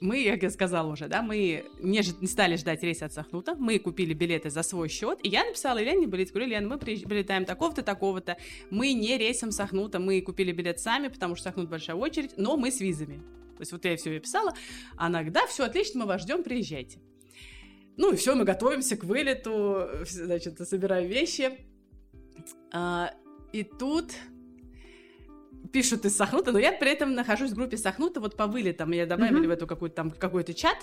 мы, 0.01 0.25
как 0.25 0.43
я 0.43 0.51
сказала 0.51 0.93
уже, 0.93 1.09
да, 1.09 1.23
мы 1.23 1.65
не, 1.81 2.03
не 2.21 2.27
стали 2.27 2.57
ждать 2.57 2.83
рейс 2.83 3.03
от 3.03 3.13
Сахнута, 3.13 3.55
мы 3.55 3.79
купили 3.79 4.15
билеты 4.15 4.51
за 4.51 4.63
свой 4.63 4.89
счет, 4.89 5.19
и 5.23 5.29
я 5.29 5.45
написала 5.45 5.79
Елене 5.79 6.07
билет, 6.07 6.31
говорю, 6.31 6.49
Лен, 6.49 6.69
мы 6.69 6.79
прилетаем 6.79 7.45
такого-то, 7.45 7.83
такого-то, 7.83 8.37
мы 8.71 8.93
не 8.93 9.17
рейсом 9.17 9.51
Сахнута, 9.53 9.99
мы 9.99 10.21
купили 10.21 10.53
билет 10.53 10.81
сами, 10.81 11.09
потому 11.09 11.35
что 11.35 11.45
Сахнут 11.45 11.69
большая 11.69 11.97
очередь, 11.97 12.37
но 12.37 12.57
мы 12.57 12.71
с 12.71 12.81
визами. 12.81 13.23
То 13.57 13.63
есть 13.63 13.73
вот 13.73 13.85
я 13.85 13.97
все 13.97 14.11
ей 14.11 14.21
писала, 14.21 14.53
она 14.97 15.19
говорит, 15.19 15.33
да, 15.33 15.47
все 15.47 15.65
отлично, 15.65 16.01
мы 16.01 16.07
вас 16.07 16.23
ждем, 16.23 16.43
приезжайте. 16.43 16.99
Ну 17.97 18.13
и 18.13 18.17
все, 18.17 18.35
мы 18.35 18.45
готовимся 18.45 18.97
к 18.97 19.05
вылету, 19.05 19.89
значит, 20.05 20.59
собираем 20.69 21.09
вещи. 21.09 21.53
А, 22.71 23.15
и 23.53 23.63
тут 23.63 24.13
пишут 25.77 26.07
из 26.07 26.17
Сахнута, 26.17 26.53
но 26.53 26.59
я 26.59 26.73
при 26.73 26.91
этом 26.91 27.15
нахожусь 27.15 27.51
в 27.51 27.55
группе 27.55 27.77
Сахнута 27.77 28.19
вот 28.19 28.35
по 28.35 28.47
вылетам. 28.47 28.91
Меня 28.91 29.05
добавили 29.05 29.41
Мгм. 29.41 29.49
в 29.49 29.51
эту 29.51 29.67
какую-то 29.67 29.95
там 29.95 30.11
какой-то 30.11 30.55
чат 30.55 30.79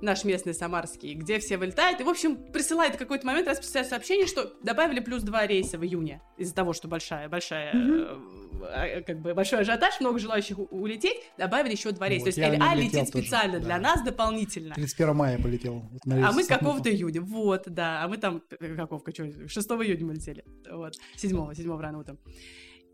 наш 0.00 0.24
местный 0.24 0.54
самарский, 0.54 1.12
где 1.12 1.38
все 1.38 1.58
вылетают. 1.58 2.00
И, 2.00 2.02
в 2.02 2.08
общем, 2.08 2.34
присылает 2.50 2.96
какой-то 2.96 3.26
момент, 3.26 3.46
раз 3.46 3.58
присылает 3.58 3.90
сообщение, 3.90 4.26
что 4.26 4.54
добавили 4.62 5.00
плюс 5.00 5.22
два 5.22 5.46
рейса 5.46 5.76
в 5.76 5.84
июне 5.84 6.22
из-за 6.38 6.54
того, 6.54 6.72
что 6.72 6.88
большая, 6.88 7.28
большая, 7.28 7.74
э, 7.74 9.02
как 9.02 9.20
бы 9.20 9.34
большой 9.34 9.60
ажиотаж, 9.60 10.00
много 10.00 10.18
желающих 10.18 10.58
улететь, 10.58 11.18
добавили 11.36 11.72
еще 11.72 11.92
два 11.92 12.08
рейса. 12.08 12.24
Вот, 12.24 12.34
То 12.34 12.40
есть 12.40 12.54
летел 12.54 12.74
летит 12.74 13.12
тоже, 13.12 13.24
специально 13.24 13.58
да. 13.58 13.64
для 13.66 13.78
нас 13.78 14.02
дополнительно. 14.02 14.74
31 14.76 15.14
мая 15.14 15.38
полетел. 15.38 15.82
вот 15.92 16.00
А 16.06 16.32
мы 16.32 16.42
какого-то 16.46 16.90
июня, 16.90 17.20
вот, 17.20 17.64
да, 17.66 18.02
а 18.02 18.08
мы 18.08 18.16
там, 18.16 18.42
какого, 18.78 19.02
что, 19.12 19.30
6 19.46 19.68
июня 19.68 20.06
мы 20.06 20.14
летели, 20.14 20.42
вот, 20.70 20.94
7 21.16 21.54
7 21.54 21.80
рано 21.80 21.98
утром. 21.98 22.18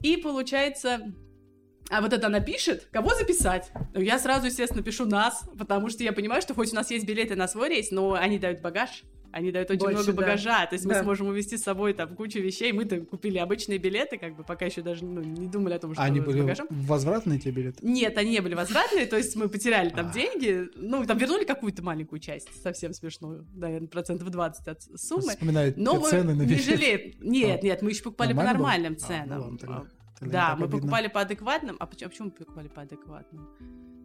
И 0.04 0.16
получается, 0.18 1.14
а 1.90 2.00
вот 2.00 2.12
это 2.12 2.26
она 2.26 2.40
пишет, 2.40 2.88
кого 2.90 3.14
записать? 3.14 3.70
Ну, 3.92 4.00
Я 4.00 4.18
сразу, 4.18 4.46
естественно, 4.46 4.82
пишу 4.82 5.04
нас, 5.06 5.44
потому 5.58 5.90
что 5.90 6.02
я 6.02 6.12
понимаю, 6.12 6.42
что 6.42 6.54
хоть 6.54 6.72
у 6.72 6.76
нас 6.76 6.90
есть 6.90 7.06
билеты 7.06 7.36
на 7.36 7.46
свой 7.48 7.68
рейс, 7.68 7.90
но 7.90 8.14
они 8.14 8.38
дают 8.38 8.60
багаж, 8.62 9.02
они 9.32 9.50
дают 9.50 9.68
очень 9.68 9.80
Больше, 9.80 9.94
много 9.96 10.12
да. 10.12 10.22
багажа, 10.22 10.66
то 10.66 10.74
есть 10.74 10.84
мы 10.86 10.94
Да. 10.94 11.02
сможем 11.02 11.26
увезти 11.26 11.56
с 11.58 11.62
собой 11.64 11.92
там 11.92 12.14
кучу 12.14 12.38
вещей, 12.38 12.70
мы-то 12.72 13.00
купили 13.00 13.36
обычные 13.38 13.78
билеты, 13.78 14.16
как 14.16 14.36
бы 14.36 14.44
пока 14.44 14.64
еще 14.66 14.80
даже 14.80 15.04
ну, 15.04 15.20
не 15.22 15.48
думали 15.48 15.74
о 15.74 15.78
том, 15.80 15.92
что 15.92 16.00
А 16.02 16.06
они 16.06 16.20
были 16.20 16.40
багажом. 16.40 16.68
возвратные 16.70 17.40
те 17.40 17.50
билеты? 17.50 17.78
Нет, 17.84 18.16
они 18.16 18.30
не 18.30 18.40
были 18.40 18.54
возвратные, 18.54 19.06
то 19.06 19.16
есть 19.16 19.34
мы 19.34 19.48
потеряли 19.48 19.90
там 19.90 20.06
А. 20.08 20.12
деньги, 20.12 20.68
ну, 20.76 21.04
там 21.04 21.18
вернули 21.18 21.44
какую-то 21.44 21.82
маленькую 21.82 22.20
часть, 22.20 22.48
совсем 22.62 22.94
смешную, 22.94 23.44
наверное, 23.54 23.88
процентов 23.88 24.30
20 24.30 24.68
от 24.68 24.82
суммы. 24.96 25.30
Вспоминают 25.32 25.76
Но 25.76 25.96
мы 26.00 26.08
цены 26.08 26.34
на 26.34 26.42
не 26.42 26.54
жалеем. 26.56 27.12
Нет, 27.20 27.62
нет, 27.64 27.82
мы 27.82 27.90
еще 27.90 28.04
покупали 28.04 28.32
по 28.34 28.42
нормальным 28.44 28.96
А, 29.02 29.24
ну 29.26 29.56
ценам. 29.58 29.88
Не 30.20 30.30
Да, 30.30 30.56
мы 30.56 30.64
обидно. 30.64 30.80
покупали 30.80 31.08
по 31.08 31.20
адекватным. 31.20 31.76
А 31.80 31.86
почему, 31.86 32.06
а 32.08 32.10
почему 32.10 32.26
мы 32.28 32.32
покупали 32.32 32.68
по 32.68 32.82
адекватным? 32.82 33.48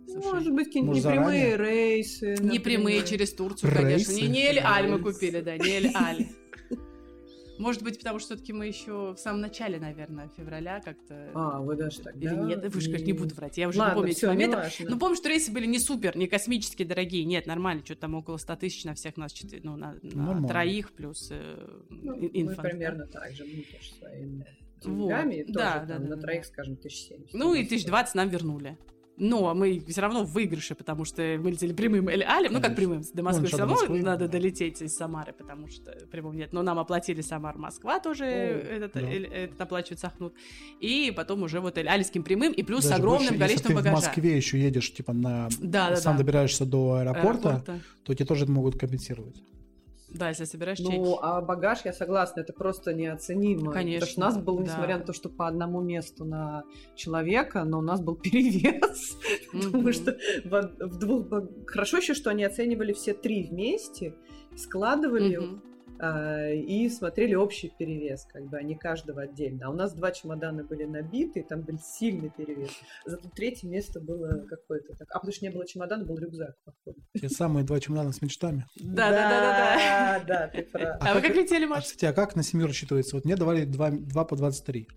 Слушай, 0.08 0.34
Может 0.34 0.54
быть, 0.54 0.66
какие-нибудь 0.68 0.96
Может, 0.96 1.12
непрямые 1.12 1.52
заранее? 1.52 1.72
рейсы. 1.98 2.26
не 2.28 2.34
например. 2.34 2.62
прямые 2.64 3.04
через 3.06 3.34
Турцию, 3.34 3.72
конечно. 3.72 4.12
Не, 4.14 4.22
Рейсы? 4.22 4.32
не 4.34 4.44
Эль-Аль 4.48 4.88
мы 4.90 4.98
Рейсы. 4.98 5.14
купили, 5.14 5.42
да, 5.42 5.58
не 5.58 5.70
Эль-Аль. 5.70 6.28
Может 7.60 7.84
быть, 7.84 7.98
потому 8.00 8.20
что 8.20 8.28
все-таки 8.36 8.54
мы 8.54 8.68
еще 8.68 9.12
в 9.14 9.18
самом 9.20 9.42
начале, 9.42 9.80
наверное, 9.80 10.30
февраля 10.38 10.80
как-то... 10.80 11.30
А, 11.36 11.60
вы 11.60 11.76
даже 11.76 12.00
так, 12.00 12.16
Или 12.16 12.28
да? 12.30 12.36
нет, 12.38 12.74
вы 12.74 12.80
же 12.82 12.90
как 12.90 13.02
не 13.02 13.12
буду 13.12 13.36
врать, 13.36 13.58
я 13.58 13.68
уже 13.68 13.80
Ладно, 13.80 13.92
не 13.92 13.96
помню 13.98 14.12
эти 14.12 14.18
всё, 14.18 14.28
моменты. 14.30 14.58
Ну, 14.88 14.98
помню, 14.98 15.18
что 15.18 15.28
рейсы 15.28 15.52
были 15.52 15.66
не 15.66 15.78
супер, 15.78 16.16
не 16.16 16.28
космически 16.28 16.84
дорогие. 16.84 17.26
Нет, 17.26 17.46
нормально, 17.48 17.84
что-то 17.84 18.02
там 18.02 18.16
около 18.16 18.38
100 18.38 18.56
тысяч 18.56 18.86
на 18.86 18.94
всех 18.96 19.18
нас, 19.18 19.36
ну, 19.62 19.76
на, 19.76 19.96
на 20.02 20.48
троих 20.48 20.92
плюс 20.94 21.28
э, 21.32 21.82
Ну, 21.90 22.18
инфант, 22.34 22.62
примерно 22.62 23.06
так 23.08 23.32
же, 23.34 23.44
мы 23.44 23.64
тоже 23.64 23.92
Вот, 24.02 24.48
деньгами, 24.84 25.46
да, 25.48 25.54
тоже 25.54 25.88
да, 25.88 25.94
там 25.94 26.04
да, 26.04 26.10
на 26.10 26.16
да, 26.16 26.22
троих, 26.22 26.42
да. 26.42 26.48
скажем, 26.48 26.76
тысяч 26.78 27.08
семьдесят. 27.08 27.34
Ну 27.34 27.54
и 27.54 27.66
тысяч 27.66 27.86
двадцать 27.86 28.16
нам 28.16 28.30
вернули. 28.30 28.78
Но 29.22 29.54
мы 29.54 29.84
все 29.86 30.00
равно 30.00 30.24
в 30.24 30.32
выигрыше, 30.32 30.76
потому 30.76 31.04
что 31.04 31.22
мы 31.44 31.52
летели 31.52 31.74
прямым 31.74 32.10
или 32.10 32.24
алем. 32.24 32.54
Ну, 32.54 32.62
как 32.62 32.74
прямым, 32.78 33.04
до 33.14 33.22
Москвы 33.22 33.42
Ну, 33.42 33.48
все 33.50 33.58
равно 33.58 33.74
Москвы, 33.76 34.02
надо 34.02 34.28
да. 34.28 34.32
долететь 34.32 34.82
из 34.82 34.96
Самары, 34.96 35.34
потому 35.34 35.68
что 35.68 35.92
прямым 36.10 36.38
нет. 36.38 36.54
Но 36.54 36.62
нам 36.62 36.80
оплатили 36.80 37.20
Самар-Москва 37.20 38.00
тоже, 38.00 38.24
этот, 38.24 38.94
да. 38.94 39.02
эль- 39.02 39.26
этот 39.26 39.60
оплачивает 39.60 40.00
Сахнут. 40.00 40.34
И 40.80 41.12
потом 41.14 41.44
уже 41.44 41.60
вот 41.60 41.78
Эль-Альским 41.78 42.24
прямым, 42.24 42.54
и 42.54 42.64
плюс 42.64 42.86
с 42.86 42.88
Даже 42.88 43.02
огромным 43.02 43.28
больше, 43.28 43.40
количеством 43.40 43.72
если 43.72 43.84
ты 43.84 43.90
багажа. 43.90 43.96
в 43.96 44.06
Москве 44.08 44.38
еще 44.38 44.58
едешь, 44.58 44.94
типа, 44.94 45.12
на... 45.12 45.50
Да, 45.60 45.90
да, 45.90 45.96
сам 45.98 46.14
да. 46.16 46.24
добираешься 46.24 46.66
до 46.66 46.94
аэропорта, 46.94 47.50
Аэропорта. 47.50 47.80
то 48.06 48.14
тебе 48.14 48.26
тоже 48.26 48.44
это 48.46 48.54
могут 48.54 48.80
компенсировать. 48.80 49.44
Да, 50.12 50.30
если 50.30 50.46
собираешь 50.46 50.80
Ну, 50.80 50.90
чеки. 50.92 51.18
а 51.22 51.42
багаж, 51.42 51.80
я 51.86 51.94
согласна, 51.94 52.42
это 52.42 52.54
просто 52.54 52.94
неоценимо. 52.94 53.72
Конечно, 53.72 54.00
Потому 54.08 54.12
что 54.12 54.20
у 54.20 54.24
нас 54.24 54.38
был, 54.38 54.58
да. 54.58 54.64
несмотря 54.64 54.98
на 54.98 55.04
то, 55.04 55.14
что 55.14 55.30
по 55.30 55.48
одному 55.48 55.82
месту 55.82 56.26
на 56.26 56.64
человека, 56.96 57.64
но 57.64 57.80
у 57.80 57.82
нас 57.82 58.02
был 58.02 58.16
перевес. 58.22 59.18
Потому 59.52 59.94
что 59.94 60.18
в, 60.44 60.76
в 60.80 60.98
двух... 61.00 61.28
Хорошо 61.68 61.98
еще, 61.98 62.14
что 62.14 62.30
они 62.32 62.44
оценивали 62.44 62.94
все 62.94 63.14
три 63.14 63.44
вместе, 63.44 64.16
складывали. 64.56 65.60
А, 66.00 66.50
и 66.52 66.88
смотрели 66.90 67.36
общий 67.36 67.72
перевес, 67.78 68.26
как 68.32 68.46
бы, 68.48 68.58
а 68.58 68.64
не 68.64 68.76
каждого 68.76 69.22
отдельно. 69.24 69.68
А 69.68 69.70
у 69.70 69.74
нас 69.74 69.94
два 69.94 70.12
чемодана 70.12 70.64
были 70.64 70.86
набиты, 70.86 71.44
там 71.48 71.62
был 71.62 71.78
сильный 71.80 72.30
перевес. 72.36 72.72
Зато 73.06 73.30
третье 73.30 73.68
место 73.68 74.00
было 74.00 74.46
какое-то 74.48 74.94
так. 74.96 75.08
А 75.12 75.20
потому 75.20 75.34
что 75.34 75.46
не 75.46 75.52
было 75.52 75.68
чемодана, 75.68 76.06
был 76.06 76.18
рюкзак, 76.18 76.56
походу. 76.64 77.00
Те 77.20 77.30
самые 77.30 77.66
два 77.66 77.80
чемодана 77.80 78.12
с 78.14 78.22
мечтами. 78.22 78.66
Да, 78.80 79.10
да, 79.12 79.30
да, 79.30 79.30
да, 79.30 79.54
да. 79.54 80.20
Да, 80.20 80.26
да, 80.26 80.48
ты 80.48 80.64
прав. 80.64 80.98
А 81.02 81.14
вы 81.14 81.22
как- 81.22 81.36
летели, 81.36 81.66
А, 81.66 81.68
Маш? 81.68 81.84
кстати, 81.86 82.06
а 82.06 82.14
как 82.14 82.36
на 82.36 82.44
семью 82.44 82.68
рассчитывается? 82.68 83.16
Вот 83.16 83.26
мне 83.26 83.36
давали 83.36 83.66
два, 83.66 83.92
два 83.92 84.24
по 84.26 84.36
23. 84.36 84.88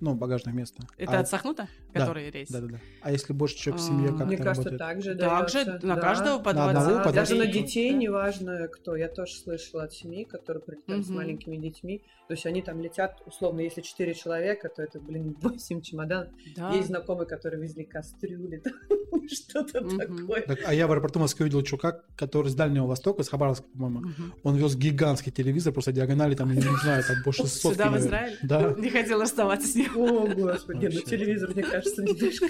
Ну, 0.00 0.14
багажное 0.14 0.54
место. 0.54 0.82
Это 0.96 1.18
а, 1.18 1.20
от 1.20 1.28
Сахнута, 1.28 1.66
который 1.92 2.30
рейс? 2.30 2.48
Да-да-да. 2.50 2.78
А 3.02 3.10
если 3.10 3.32
больше 3.32 3.56
человек 3.56 3.82
в 3.82 3.84
семье, 3.84 4.08
как 4.16 4.26
Мне 4.28 4.36
кажется, 4.36 4.70
работает? 4.70 4.78
так 4.78 5.02
же 5.02 5.14
Так 5.16 5.48
же 5.48 5.64
на 5.86 5.96
да. 5.96 6.00
каждого 6.00 6.38
по 6.38 6.52
На 6.52 6.72
20. 6.72 6.76
одного 6.82 7.04
по 7.04 7.12
Даже 7.12 7.34
на 7.34 7.44
23. 7.44 7.62
детей, 7.62 7.90
Да. 7.92 7.96
неважно 7.98 8.68
кто. 8.68 8.94
Я 8.96 9.08
тоже 9.08 9.34
слышала 9.34 9.84
от 9.84 9.92
семей, 9.92 10.24
которые 10.24 10.62
прилетали 10.62 11.02
с 11.02 11.06
Мгм. 11.08 11.16
маленькими 11.16 11.56
детьми. 11.56 12.02
То 12.28 12.34
есть 12.34 12.44
они 12.46 12.62
там 12.62 12.80
летят, 12.80 13.20
условно, 13.26 13.60
если 13.60 13.80
4 13.80 14.14
человека, 14.14 14.68
то 14.68 14.82
это, 14.82 15.00
блин, 15.00 15.36
8 15.42 15.80
чемоданов. 15.80 16.28
Да. 16.56 16.70
Есть 16.70 16.88
знакомые, 16.88 17.26
которые 17.26 17.60
везли 17.60 17.84
кастрюли, 17.84 18.58
там, 19.10 19.28
что-то 19.28 19.80
Мгм. 19.80 19.98
такое. 19.98 20.42
Так, 20.42 20.58
а 20.64 20.72
я 20.74 20.86
в 20.86 20.92
аэропорту 20.92 21.18
Москвы 21.18 21.46
видел 21.46 21.62
чувака, 21.62 22.02
который 22.16 22.48
с 22.48 22.54
Дальнего 22.54 22.86
Востока, 22.86 23.22
с 23.24 23.28
Хабаровска, 23.28 23.66
по-моему. 23.72 24.00
Мгм. 24.00 24.34
Он 24.44 24.56
вез 24.56 24.76
гигантский 24.76 25.32
телевизор, 25.32 25.72
просто 25.72 25.90
диагонали, 25.92 26.34
там, 26.36 26.52
не 26.54 26.60
знаю, 26.60 27.02
там 27.02 27.16
по 27.24 27.32
600 27.32 27.72
Сюда, 27.72 27.90
в. 27.90 27.96
Израиль? 27.98 28.38
Да. 28.42 28.74
Не 28.78 28.90
хотела 28.90 29.22
расставаться 29.22 29.66
с 29.66 29.74
ним. 29.74 29.87
О, 29.94 30.26
господи, 30.26 30.90
ну 30.92 31.00
телевизор, 31.00 31.50
мне 31.54 31.62
кажется, 31.62 32.02
немножко... 32.02 32.46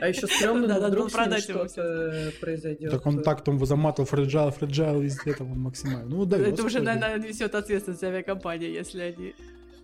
А 0.00 0.08
еще 0.08 0.26
стрёмно, 0.26 0.80
но 0.80 0.88
вдруг 0.88 1.10
что-то 1.10 2.32
произойдет. 2.40 2.90
Так 2.90 3.06
он 3.06 3.22
так 3.22 3.44
там 3.44 3.64
заматывал 3.64 4.08
фреджайл, 4.08 4.50
фреджайл 4.50 5.00
везде, 5.00 5.34
там 5.34 5.52
он 5.52 5.60
максимально. 5.60 6.04
Ну, 6.08 6.24
да, 6.24 6.38
Это 6.38 6.64
уже, 6.64 6.80
наверное, 6.80 7.28
несет 7.28 7.54
ответственность 7.54 8.04
авиакомпания, 8.04 8.68
если 8.68 9.00
они 9.00 9.34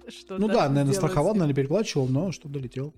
что-то 0.08 0.40
Ну 0.40 0.48
да, 0.48 0.68
наверное, 0.68 0.94
страховал, 0.94 1.34
наверное, 1.34 1.54
переплачивал, 1.54 2.08
но 2.08 2.32
что 2.32 2.48
долетел. 2.48 2.94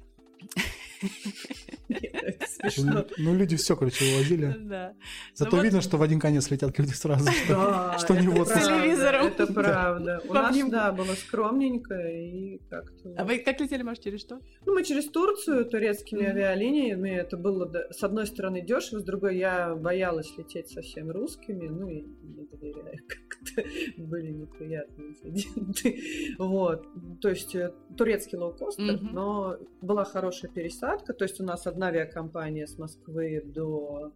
Смешно. 2.49 3.07
Ну, 3.18 3.34
люди 3.34 3.57
все, 3.57 3.76
короче, 3.76 4.05
увозили. 4.14 4.55
Да. 4.61 4.94
Зато 5.34 5.57
вот- 5.57 5.64
видно, 5.64 5.80
что 5.80 5.97
в 5.99 6.03
один 6.03 6.18
конец 6.20 6.51
летят 6.51 6.78
люди 6.78 6.92
сразу. 6.92 7.30
что- 7.30 7.49
Да, 7.55 7.99
Что 7.99 8.14
это 8.14 8.22
не 8.22 8.28
вот 8.28 8.49
телевизором. 8.49 9.26
Это 9.26 9.47
правда. 9.53 10.20
У 10.28 10.32
нас, 10.32 10.51
обнимку. 10.51 10.72
да, 10.72 10.92
было 10.92 11.14
скромненько 11.14 11.94
и 11.94 12.59
как-то... 12.68 13.14
А 13.16 13.24
вы 13.24 13.38
как 13.38 13.61
летели, 13.61 13.82
может, 13.82 14.03
через 14.03 14.20
что? 14.20 14.40
Ну, 14.64 14.74
мы 14.74 14.84
через 14.84 15.07
Турцию 15.11 15.64
турецкими 15.66 16.24
авиалиниями. 16.26 17.11
Это 17.11 17.36
было, 17.36 17.66
да, 17.66 17.90
с 17.90 18.03
одной 18.03 18.26
стороны, 18.26 18.61
дешево, 18.62 19.01
с 19.01 19.05
другой 19.05 19.36
я 19.38 19.74
боялась 19.74 20.32
лететь 20.36 20.68
со 20.70 20.82
всем 20.82 21.11
русскими, 21.11 21.68
ну 21.68 21.88
и 21.88 22.03
не 22.03 22.47
доверяю 22.47 22.99
как-то. 23.39 23.62
были 24.03 24.32
неприятные 24.32 25.09
инциденты. 25.11 26.01
Вот. 26.39 26.87
То 27.20 27.30
есть 27.30 27.55
э, 27.55 27.72
турецкий 27.97 28.39
лоукостер, 28.39 29.01
но 29.01 29.57
была 29.80 30.05
хорошая 30.05 30.51
пересадка. 30.51 31.12
То 31.12 31.24
есть 31.24 31.41
у 31.41 31.45
нас 31.45 31.66
одна 31.66 31.89
авиакомпания 31.89 32.66
с 32.66 32.78
Москвы 32.78 33.43
до 33.45 34.12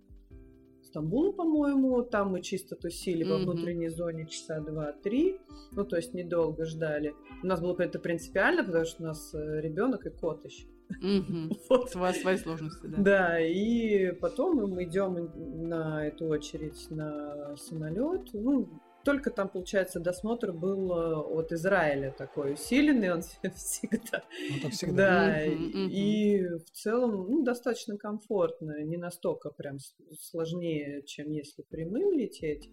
Стамбула, 0.91 1.33
по-моему. 1.33 2.03
Там 2.03 2.33
мы 2.33 2.43
чисто 2.43 2.77
тусили 2.77 3.25
во 3.25 3.39
внутренней 3.39 3.89
зоне 3.89 4.27
часа 4.27 4.61
два-три. 4.61 5.39
Ну, 5.73 5.85
то 5.85 5.97
есть 5.97 6.15
недолго 6.15 6.65
ждали. 6.65 7.15
У 7.43 7.47
нас 7.47 7.61
было 7.61 7.77
это 7.79 7.99
принципиально, 7.99 8.65
потому 8.65 8.85
что 8.85 9.03
у 9.03 9.07
нас 9.07 9.35
э, 9.35 9.61
ребенок 9.61 10.07
и 10.07 10.11
кот 10.11 10.45
еще. 10.45 10.67
Вот. 11.69 11.91
Свои 11.91 12.37
сложности, 12.37 12.87
да. 12.87 12.97
Да, 12.99 13.41
и 13.41 14.13
потом 14.13 14.57
мы 14.57 14.85
идем 14.85 15.31
на 15.69 16.07
эту 16.07 16.27
очередь 16.27 16.91
на 16.91 17.57
самолет. 17.57 18.29
Ну, 18.33 18.69
только 19.05 19.31
там, 19.31 19.49
получается, 19.49 20.01
досмотр 20.01 20.53
был 20.53 20.93
э, 20.93 21.17
от 21.17 21.53
Израиля 21.53 22.15
такой 22.17 22.55
усиленный, 22.55 23.13
он 23.13 23.23
всегда. 23.57 24.25
Ну, 24.63 24.71
всегда. 24.71 25.27
Да, 25.27 25.45
и 25.45 26.43
в 26.43 26.71
целом 26.73 27.27
ну, 27.29 27.43
достаточно 27.43 27.97
комфортно, 27.97 28.83
не 28.83 28.97
настолько 28.97 29.51
прям 29.51 29.79
сложнее, 30.21 31.03
чем 31.07 31.31
если 31.31 31.63
прямым 31.63 32.13
лететь. 32.13 32.71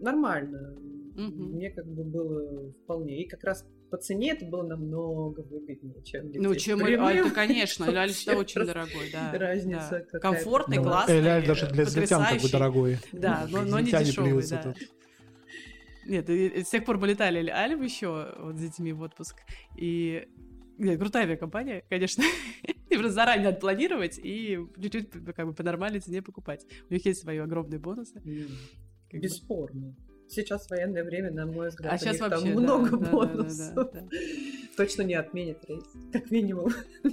Нормально. 0.00 0.74
Мне 1.16 1.70
как 1.70 1.86
бы 1.86 2.04
было 2.04 2.72
вполне. 2.82 3.22
И 3.22 3.28
как 3.28 3.44
раз 3.44 3.64
по 3.90 3.98
цене 3.98 4.32
это 4.32 4.44
было 4.44 4.64
намного 4.64 5.40
выгоднее, 5.40 6.02
чем 6.02 6.26
лететь 6.26 6.42
Ну, 6.42 6.54
чем 6.56 6.80
прямым. 6.80 7.06
Эль, 7.06 7.18
это, 7.18 7.30
конечно, 7.30 7.84
Эль 7.88 8.12
всегда 8.12 8.38
очень 8.38 8.64
дорогой, 8.64 9.10
да. 9.12 9.32
Разница 9.32 10.06
да. 10.12 10.18
Комфортный, 10.18 10.78
Ну, 10.78 10.82
классный, 10.82 11.16
Эль 11.16 11.46
даже 11.46 11.66
для 11.68 11.84
взлетян 11.84 12.24
как 12.24 12.42
бы 12.42 12.48
дорогой. 12.48 12.98
Да, 13.12 13.46
но, 13.50 13.62
но 13.62 13.80
не 13.80 13.90
дешевый, 13.90 14.44
да. 14.48 14.62
тут. 14.62 14.76
Нет, 16.06 16.28
с 16.28 16.70
тех 16.70 16.84
пор 16.84 16.98
мы 16.98 17.08
летали 17.08 17.38
Эль 17.38 17.50
Аль 17.50 17.82
еще 17.82 18.34
вот 18.38 18.56
с 18.56 18.60
детьми 18.60 18.92
в 18.92 19.00
отпуск. 19.02 19.36
И 19.76 20.26
нет, 20.78 20.98
крутая 20.98 21.24
авиакомпания, 21.24 21.84
конечно. 21.88 22.24
И 22.90 22.96
просто 22.96 23.12
заранее 23.12 23.46
надо 23.46 23.58
планировать 23.58 24.20
и 24.22 24.58
чуть-чуть 24.80 25.10
как 25.34 25.46
бы 25.46 25.52
по 25.52 25.62
нормальной 25.64 26.00
цене 26.00 26.22
покупать. 26.22 26.64
У 26.90 26.94
них 26.94 27.04
есть 27.06 27.22
свои 27.22 27.38
огромные 27.38 27.80
бонусы. 27.80 28.18
М, 28.24 28.46
как 29.10 29.20
бы. 29.20 29.26
Бесспорно. 29.26 29.96
Сейчас 30.28 30.68
военное 30.70 31.02
время, 31.02 31.32
на 31.32 31.46
мой 31.46 31.68
взгляд, 31.70 31.92
А 31.92 31.98
сейчас 31.98 32.18
там 32.18 32.30
вообще 32.30 32.54
да, 32.54 32.60
много 32.60 32.90
да, 32.90 32.96
да, 32.96 33.04
да, 33.04 33.10
бонусов. 33.10 33.74
да, 33.74 33.84
да. 33.84 34.08
Точно 34.76 35.02
не 35.02 35.14
отменит 35.14 35.58
рейс, 35.68 35.84
как 36.12 36.30
минимум. 36.30 36.70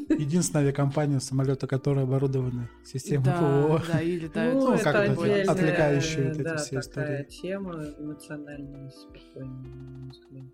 Единственная 0.09 0.63
авиакомпания 0.63 1.19
самолета, 1.19 1.67
которая 1.67 2.05
оборудована 2.05 2.69
системой 2.83 3.25
Да, 3.25 3.37
ПВО. 3.37 3.83
да, 3.91 4.01
и 4.01 4.19
летают. 4.19 4.55
Ну, 4.55 4.67
Ну, 4.69 4.73
это 4.73 4.83
как 4.83 4.95
это, 4.95 5.11
отдельная, 5.21 5.51
отвлекающие 5.51 6.23
вот 6.29 6.33
эти 6.37 6.41
да, 6.43 6.57
все 6.57 6.81
такая 6.81 7.23
истории. 7.23 7.41
тема 7.41 7.85
эмоциональная, 7.99 8.89
спокойная. 8.89 10.51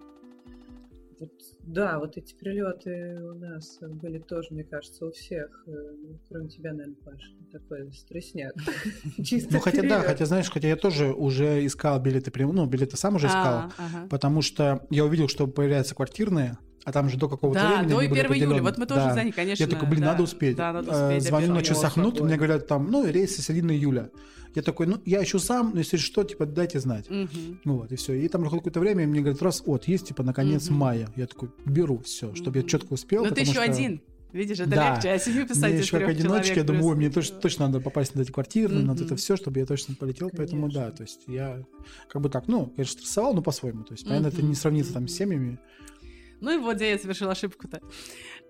Вот, 1.19 1.31
да, 1.63 1.97
вот 1.97 2.15
эти 2.15 2.35
прилеты 2.35 3.19
у 3.23 3.33
нас 3.39 3.79
были 3.81 4.19
тоже, 4.19 4.49
мне 4.51 4.63
кажется, 4.63 5.03
у 5.07 5.11
всех, 5.11 5.63
э, 5.65 5.71
ну, 5.71 6.19
кроме 6.29 6.47
тебя, 6.47 6.73
наверное, 6.73 6.95
Паша, 7.03 7.31
такой 7.51 7.91
стресняк. 7.91 8.53
Чисто 9.23 9.53
Ну, 9.53 9.59
хотя 9.59 9.81
да, 9.81 10.01
хотя, 10.03 10.25
знаешь, 10.25 10.47
хотя 10.51 10.67
я 10.67 10.75
тоже 10.75 11.11
уже 11.11 11.65
искал 11.65 11.99
билеты, 11.99 12.31
ну, 12.45 12.67
билеты 12.67 12.97
сам 12.97 13.15
уже 13.15 13.27
искал, 13.27 13.43
А, 13.55 13.71
ага. 13.77 14.07
потому 14.11 14.43
что 14.43 14.85
я 14.91 15.05
увидел, 15.05 15.27
что 15.27 15.47
появляются 15.47 15.95
квартирные, 15.95 16.59
а 16.87 16.91
там 16.93 17.09
же 17.09 17.17
до 17.17 17.27
какого-то 17.27 17.59
Да, 17.59 17.67
времени 17.79 17.89
до 17.89 17.97
они 17.97 18.07
1 18.07 18.27
были 18.29 18.39
июля. 18.39 18.61
Вот 18.61 18.77
мы 18.77 18.85
тоже 18.85 19.01
Да. 19.01 19.13
за 19.13 19.23
них, 19.25 19.35
конечно. 19.35 19.61
Я 19.61 19.69
такой, 19.69 19.89
блин, 19.89 19.99
да. 20.03 20.11
надо 20.13 20.23
успеть. 20.23 20.55
Да, 20.55 20.71
надо 20.71 20.89
Э, 20.89 21.07
успеть. 21.09 21.27
Звоню 21.27 21.53
на 21.53 21.61
часах 21.61 21.97
нут, 21.97 22.21
мне 22.21 22.37
говорят 22.37 22.65
там, 22.65 22.89
ну, 22.89 23.05
рейсы 23.05 23.41
середины 23.41 23.73
июля. 23.73 24.09
Я 24.55 24.61
такой, 24.61 24.87
ну, 24.87 24.97
я 25.05 25.21
ищу 25.21 25.37
сам, 25.37 25.71
но 25.73 25.79
если 25.79 25.97
что, 25.97 26.23
типа, 26.23 26.45
дайте 26.45 26.79
знать. 26.79 27.09
Мгм. 27.09 27.59
Ну 27.65 27.75
вот, 27.79 27.91
и 27.91 27.97
все. 27.97 28.13
И 28.13 28.25
там 28.29 28.39
проходит 28.39 28.61
какое-то 28.63 28.79
время, 28.79 29.03
и 29.03 29.05
мне 29.05 29.19
говорят, 29.19 29.41
раз, 29.41 29.61
вот, 29.65 29.85
есть, 29.89 30.07
типа, 30.07 30.23
на 30.23 30.33
конец 30.33 30.69
Мгм. 30.69 30.79
мая. 30.79 31.09
Я 31.17 31.27
такой, 31.27 31.49
беру 31.65 31.99
все, 32.05 32.33
чтобы 32.35 32.59
я 32.59 32.61
Мгм. 32.61 32.69
четко 32.69 32.93
успел. 32.93 33.25
Но 33.25 33.31
ты 33.31 33.41
еще 33.41 33.51
что 33.51 33.63
один. 33.63 33.99
Видишь, 34.31 34.59
это 34.61 34.69
Да. 34.69 34.93
легче, 34.93 35.09
а 35.11 35.19
семью 35.19 35.45
писать 35.45 35.71
Мне 35.71 35.79
из 35.79 35.81
еще 35.81 35.91
как 35.91 36.07
трех 36.07 36.11
одиночке, 36.19 36.55
я 36.55 36.63
думаю, 36.63 36.95
мне 36.95 37.09
точно, 37.09 37.35
точно 37.41 37.67
надо 37.67 37.81
попасть 37.81 38.15
на 38.15 38.21
эти 38.21 38.31
квартиры, 38.31 38.75
на 38.75 38.93
вот 38.93 39.01
это 39.01 39.17
все, 39.17 39.35
чтобы 39.35 39.59
я 39.59 39.65
точно 39.65 39.95
полетел. 39.95 40.29
Поэтому 40.35 40.69
да, 40.69 40.91
Конечно. 40.91 40.95
то 40.97 41.03
есть 41.03 41.19
я 41.27 41.63
как 42.07 42.21
бы 42.21 42.29
так, 42.29 42.47
ну, 42.47 42.67
конечно, 42.67 42.93
стрессовал, 42.93 43.33
но 43.33 43.41
по-своему. 43.41 43.83
То 43.83 43.93
есть, 43.93 44.05
понятно, 44.07 44.27
это 44.27 44.41
не 44.41 44.55
сравнится 44.55 44.93
там 44.93 45.09
с 45.09 45.13
семьями. 45.13 45.59
Ну 46.41 46.51
и 46.53 46.57
вот 46.57 46.75
где 46.77 46.91
я 46.91 46.97
совершила 46.99 47.31
ошибку-то. 47.31 47.81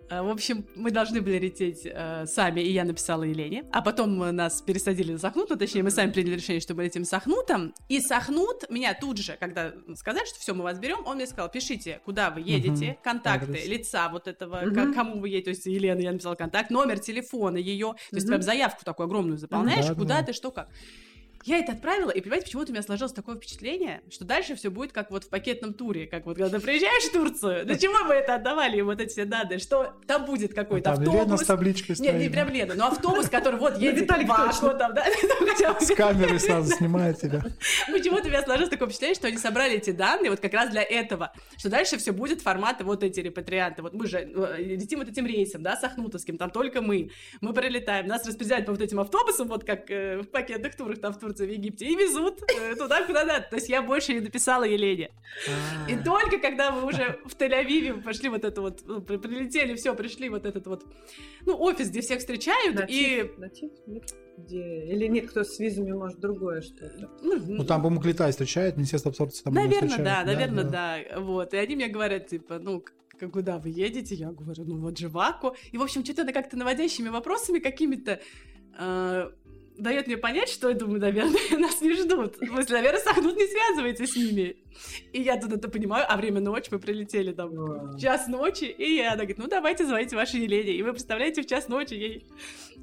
А, 0.09 0.23
В 0.23 0.29
общем, 0.29 0.65
мы 0.75 0.91
должны 0.91 1.19
были 1.21 1.37
лететь 1.37 1.81
э, 1.85 2.25
сами, 2.27 2.61
и 2.61 2.71
я 2.71 2.85
написала 2.85 3.23
Елене. 3.23 3.65
А 3.73 3.81
потом 3.81 4.23
э, 4.23 4.31
нас 4.31 4.61
пересадили 4.61 5.11
на 5.11 5.17
Сахнут, 5.17 5.49
ну, 5.49 5.57
точнее, 5.57 5.83
мы 5.83 5.91
сами 5.91 6.11
приняли 6.11 6.35
решение, 6.35 6.61
что 6.61 6.75
мы 6.75 6.85
летим 6.85 7.03
с 7.03 7.09
Сахнутом. 7.09 7.73
И 7.89 7.99
Сахнут 7.99 8.69
меня 8.69 8.93
тут 8.93 9.17
же, 9.17 9.35
когда 9.37 9.73
сказали, 9.95 10.25
что 10.25 10.39
все, 10.39 10.53
мы 10.53 10.63
вас 10.63 10.79
берем, 10.79 10.99
он 11.05 11.17
мне 11.17 11.27
сказал, 11.27 11.51
пишите, 11.51 11.99
куда 12.05 12.29
вы 12.29 12.39
едете, 12.39 12.91
Мгм. 12.91 12.97
контакты, 13.03 13.49
Адрес. 13.51 13.67
лица 13.67 14.07
вот 14.09 14.27
этого, 14.29 14.61
Мгм. 14.65 14.93
к- 14.93 14.95
кому 14.95 15.19
вы 15.19 15.27
едете, 15.27 15.43
то 15.45 15.49
есть 15.49 15.65
Елена, 15.65 15.99
я 15.99 16.11
написала 16.13 16.35
контакт, 16.35 16.69
номер 16.71 16.99
телефона 16.99 17.57
ее, 17.57 17.93
то 18.09 18.15
есть 18.15 18.27
Мгм. 18.27 18.35
прям 18.35 18.41
заявку 18.43 18.85
такую 18.85 19.05
огромную 19.05 19.37
заполняешь, 19.37 19.87
Да, 19.87 19.93
куда 19.95 20.19
да. 20.21 20.27
ты, 20.27 20.33
что, 20.33 20.51
как. 20.51 20.69
Я 21.47 21.59
это 21.59 21.71
отправила, 21.71 22.11
и, 22.11 22.19
понимаете, 22.19 22.47
почему-то 22.47 22.71
у 22.71 22.73
меня 22.73 22.83
сложилось 22.83 23.13
такое 23.13 23.37
впечатление, 23.37 24.01
что 24.09 24.25
дальше 24.25 24.57
все 24.57 24.69
будет 24.69 24.91
как 24.91 25.11
вот 25.11 25.23
в 25.23 25.29
пакетном 25.29 25.73
туре, 25.73 26.05
как 26.05 26.25
вот 26.25 26.35
когда 26.35 26.59
приезжаешь 26.59 27.03
в 27.03 27.13
Турцию, 27.13 27.65
для 27.65 27.77
чего 27.77 28.03
мы 28.03 28.15
это 28.15 28.35
отдавали, 28.35 28.81
вот 28.81 28.99
эти 28.99 29.11
все 29.11 29.23
данные, 29.23 29.59
что 29.59 29.93
там 30.07 30.25
будет 30.25 30.53
какой-то 30.53 30.91
Там 30.91 31.01
Лена 31.01 31.21
автобус. 31.21 31.41
с 31.41 31.45
табличкой 31.45 31.95
Нет, 31.99 32.15
не 32.15 32.19
стоит. 32.19 32.31
прям 32.33 32.49
Лена, 32.49 32.73
но 32.75 32.87
автобус, 32.87 33.29
который 33.29 33.57
вот 33.61 33.77
едет 33.77 34.11
в 34.11 34.27
Баку, 34.27 34.77
там, 34.77 34.93
да, 34.93 35.05
там 35.59 35.79
С 35.79 35.95
камерой 35.95 36.37
сразу 36.37 36.75
снимает 36.75 37.21
тебя. 37.21 37.41
Почему-то 37.87 38.25
у 38.25 38.29
меня 38.29 38.43
сложилось 38.43 38.69
такое 38.69 38.89
впечатление, 38.89 39.15
что 39.15 39.27
они 39.27 39.37
собрали 39.37 39.75
эти 39.77 39.91
данные 39.91 40.31
вот 40.31 40.41
как 40.41 40.51
раз 40.53 40.69
для 40.69 40.83
этого, 40.83 41.31
что 41.55 41.69
дальше 41.69 41.97
все 41.97 42.11
будет 42.11 42.41
формата 42.41 42.83
вот 42.83 43.03
эти 43.03 43.21
репатрианты. 43.21 43.83
Вот 43.83 43.93
мы 43.93 44.05
же 44.05 44.17
э, 44.17 44.55
летим 44.61 44.99
вот 44.99 45.07
этим 45.07 45.25
рейсом, 45.25 45.63
да, 45.63 45.77
с 45.77 45.83
Ахнутовским, 45.85 46.37
там 46.37 46.49
только 46.51 46.81
мы. 46.81 47.11
Мы 47.39 47.53
прилетаем, 47.53 48.05
нас 48.05 48.27
распределяют 48.27 48.65
по 48.65 48.73
вот 48.73 48.81
этим 48.81 48.99
автобусам, 48.99 49.47
вот 49.47 49.63
как 49.63 49.89
э, 49.89 50.17
в 50.17 50.27
пакетных 50.27 50.75
турах 50.75 50.99
там 50.99 51.13
в 51.13 51.19
Турции, 51.19 51.36
в 51.45 51.49
Египте, 51.49 51.85
и 51.85 51.95
везут 51.95 52.41
э, 52.51 52.75
туда, 52.75 53.05
куда 53.05 53.25
надо. 53.25 53.45
То 53.49 53.55
есть 53.55 53.69
я 53.69 53.81
больше 53.81 54.13
не 54.13 54.19
написала 54.21 54.63
Елене. 54.63 55.11
И 55.87 55.95
только 55.95 56.37
когда 56.39 56.71
мы 56.71 56.85
уже 56.85 57.19
в 57.25 57.35
Тель-Авиве 57.35 58.01
пошли 58.01 58.29
вот 58.29 58.43
это 58.43 58.61
вот, 58.61 58.81
ну, 58.85 59.01
при- 59.01 59.17
прилетели, 59.17 59.75
все, 59.75 59.93
пришли 59.95 60.29
вот 60.29 60.45
этот 60.45 60.67
вот, 60.67 60.85
ну, 61.45 61.57
офис, 61.59 61.89
где 61.89 62.01
всех 62.01 62.19
встречают, 62.19 62.85
и... 62.89 63.31
Где... 64.37 64.85
Или 64.85 65.07
нет, 65.07 65.31
кто 65.31 65.43
с 65.43 65.57
визами, 65.57 65.93
может, 65.93 66.19
другое 66.19 66.61
что-то. 66.61 67.09
Ну, 67.23 67.65
там, 67.65 67.81
по-моему, 67.81 68.01
Клитай 68.01 68.29
встречает, 68.29 68.77
Министерство 68.77 69.09
абсорбции 69.09 69.43
там 69.43 69.53
Наверное, 69.53 69.97
да, 69.97 70.23
наверное, 70.23 70.63
да. 70.63 70.99
Вот. 71.19 71.55
И 71.55 71.57
они 71.57 71.75
мне 71.75 71.87
говорят, 71.87 72.27
типа, 72.27 72.59
ну, 72.59 72.83
куда 73.31 73.57
вы 73.57 73.69
едете? 73.69 74.13
Я 74.13 74.31
говорю, 74.31 74.63
ну, 74.65 74.77
вот 74.77 74.97
же 74.97 75.09
в 75.09 75.17
Аку. 75.17 75.55
И, 75.71 75.77
в 75.77 75.81
общем, 75.81 76.03
что-то 76.03 76.21
она 76.21 76.33
как-то 76.33 76.55
наводящими 76.55 77.09
вопросами 77.09 77.57
какими-то 77.57 78.19
э, 78.77 79.31
дает 79.77 80.07
мне 80.07 80.17
понять, 80.17 80.49
что 80.49 80.69
я 80.69 80.75
думаю, 80.75 80.99
наверное, 80.99 81.39
нас 81.57 81.81
не 81.81 81.93
ждут. 81.93 82.37
В 82.37 82.45
смысле, 82.45 82.77
наверное, 82.77 83.01
Сахнут 83.01 83.35
не 83.35 83.47
связывается 83.47 84.07
с 84.07 84.15
ними. 84.15 84.57
И 85.13 85.21
я 85.21 85.39
тут 85.39 85.53
это 85.53 85.69
понимаю, 85.69 86.05
а 86.07 86.17
время 86.17 86.39
ночи, 86.39 86.69
мы 86.71 86.79
прилетели 86.79 87.31
там 87.31 87.49
в 87.49 87.99
час 87.99 88.27
ночи, 88.27 88.65
и 88.65 88.99
она 88.99 89.17
говорит, 89.17 89.37
ну, 89.37 89.47
давайте 89.47 89.85
звоните 89.85 90.15
вашей 90.15 90.41
Елене. 90.41 90.73
И 90.73 90.83
вы 90.83 90.91
представляете, 90.91 91.41
в 91.41 91.47
час 91.47 91.67
ночи 91.67 91.93
ей 91.93 92.27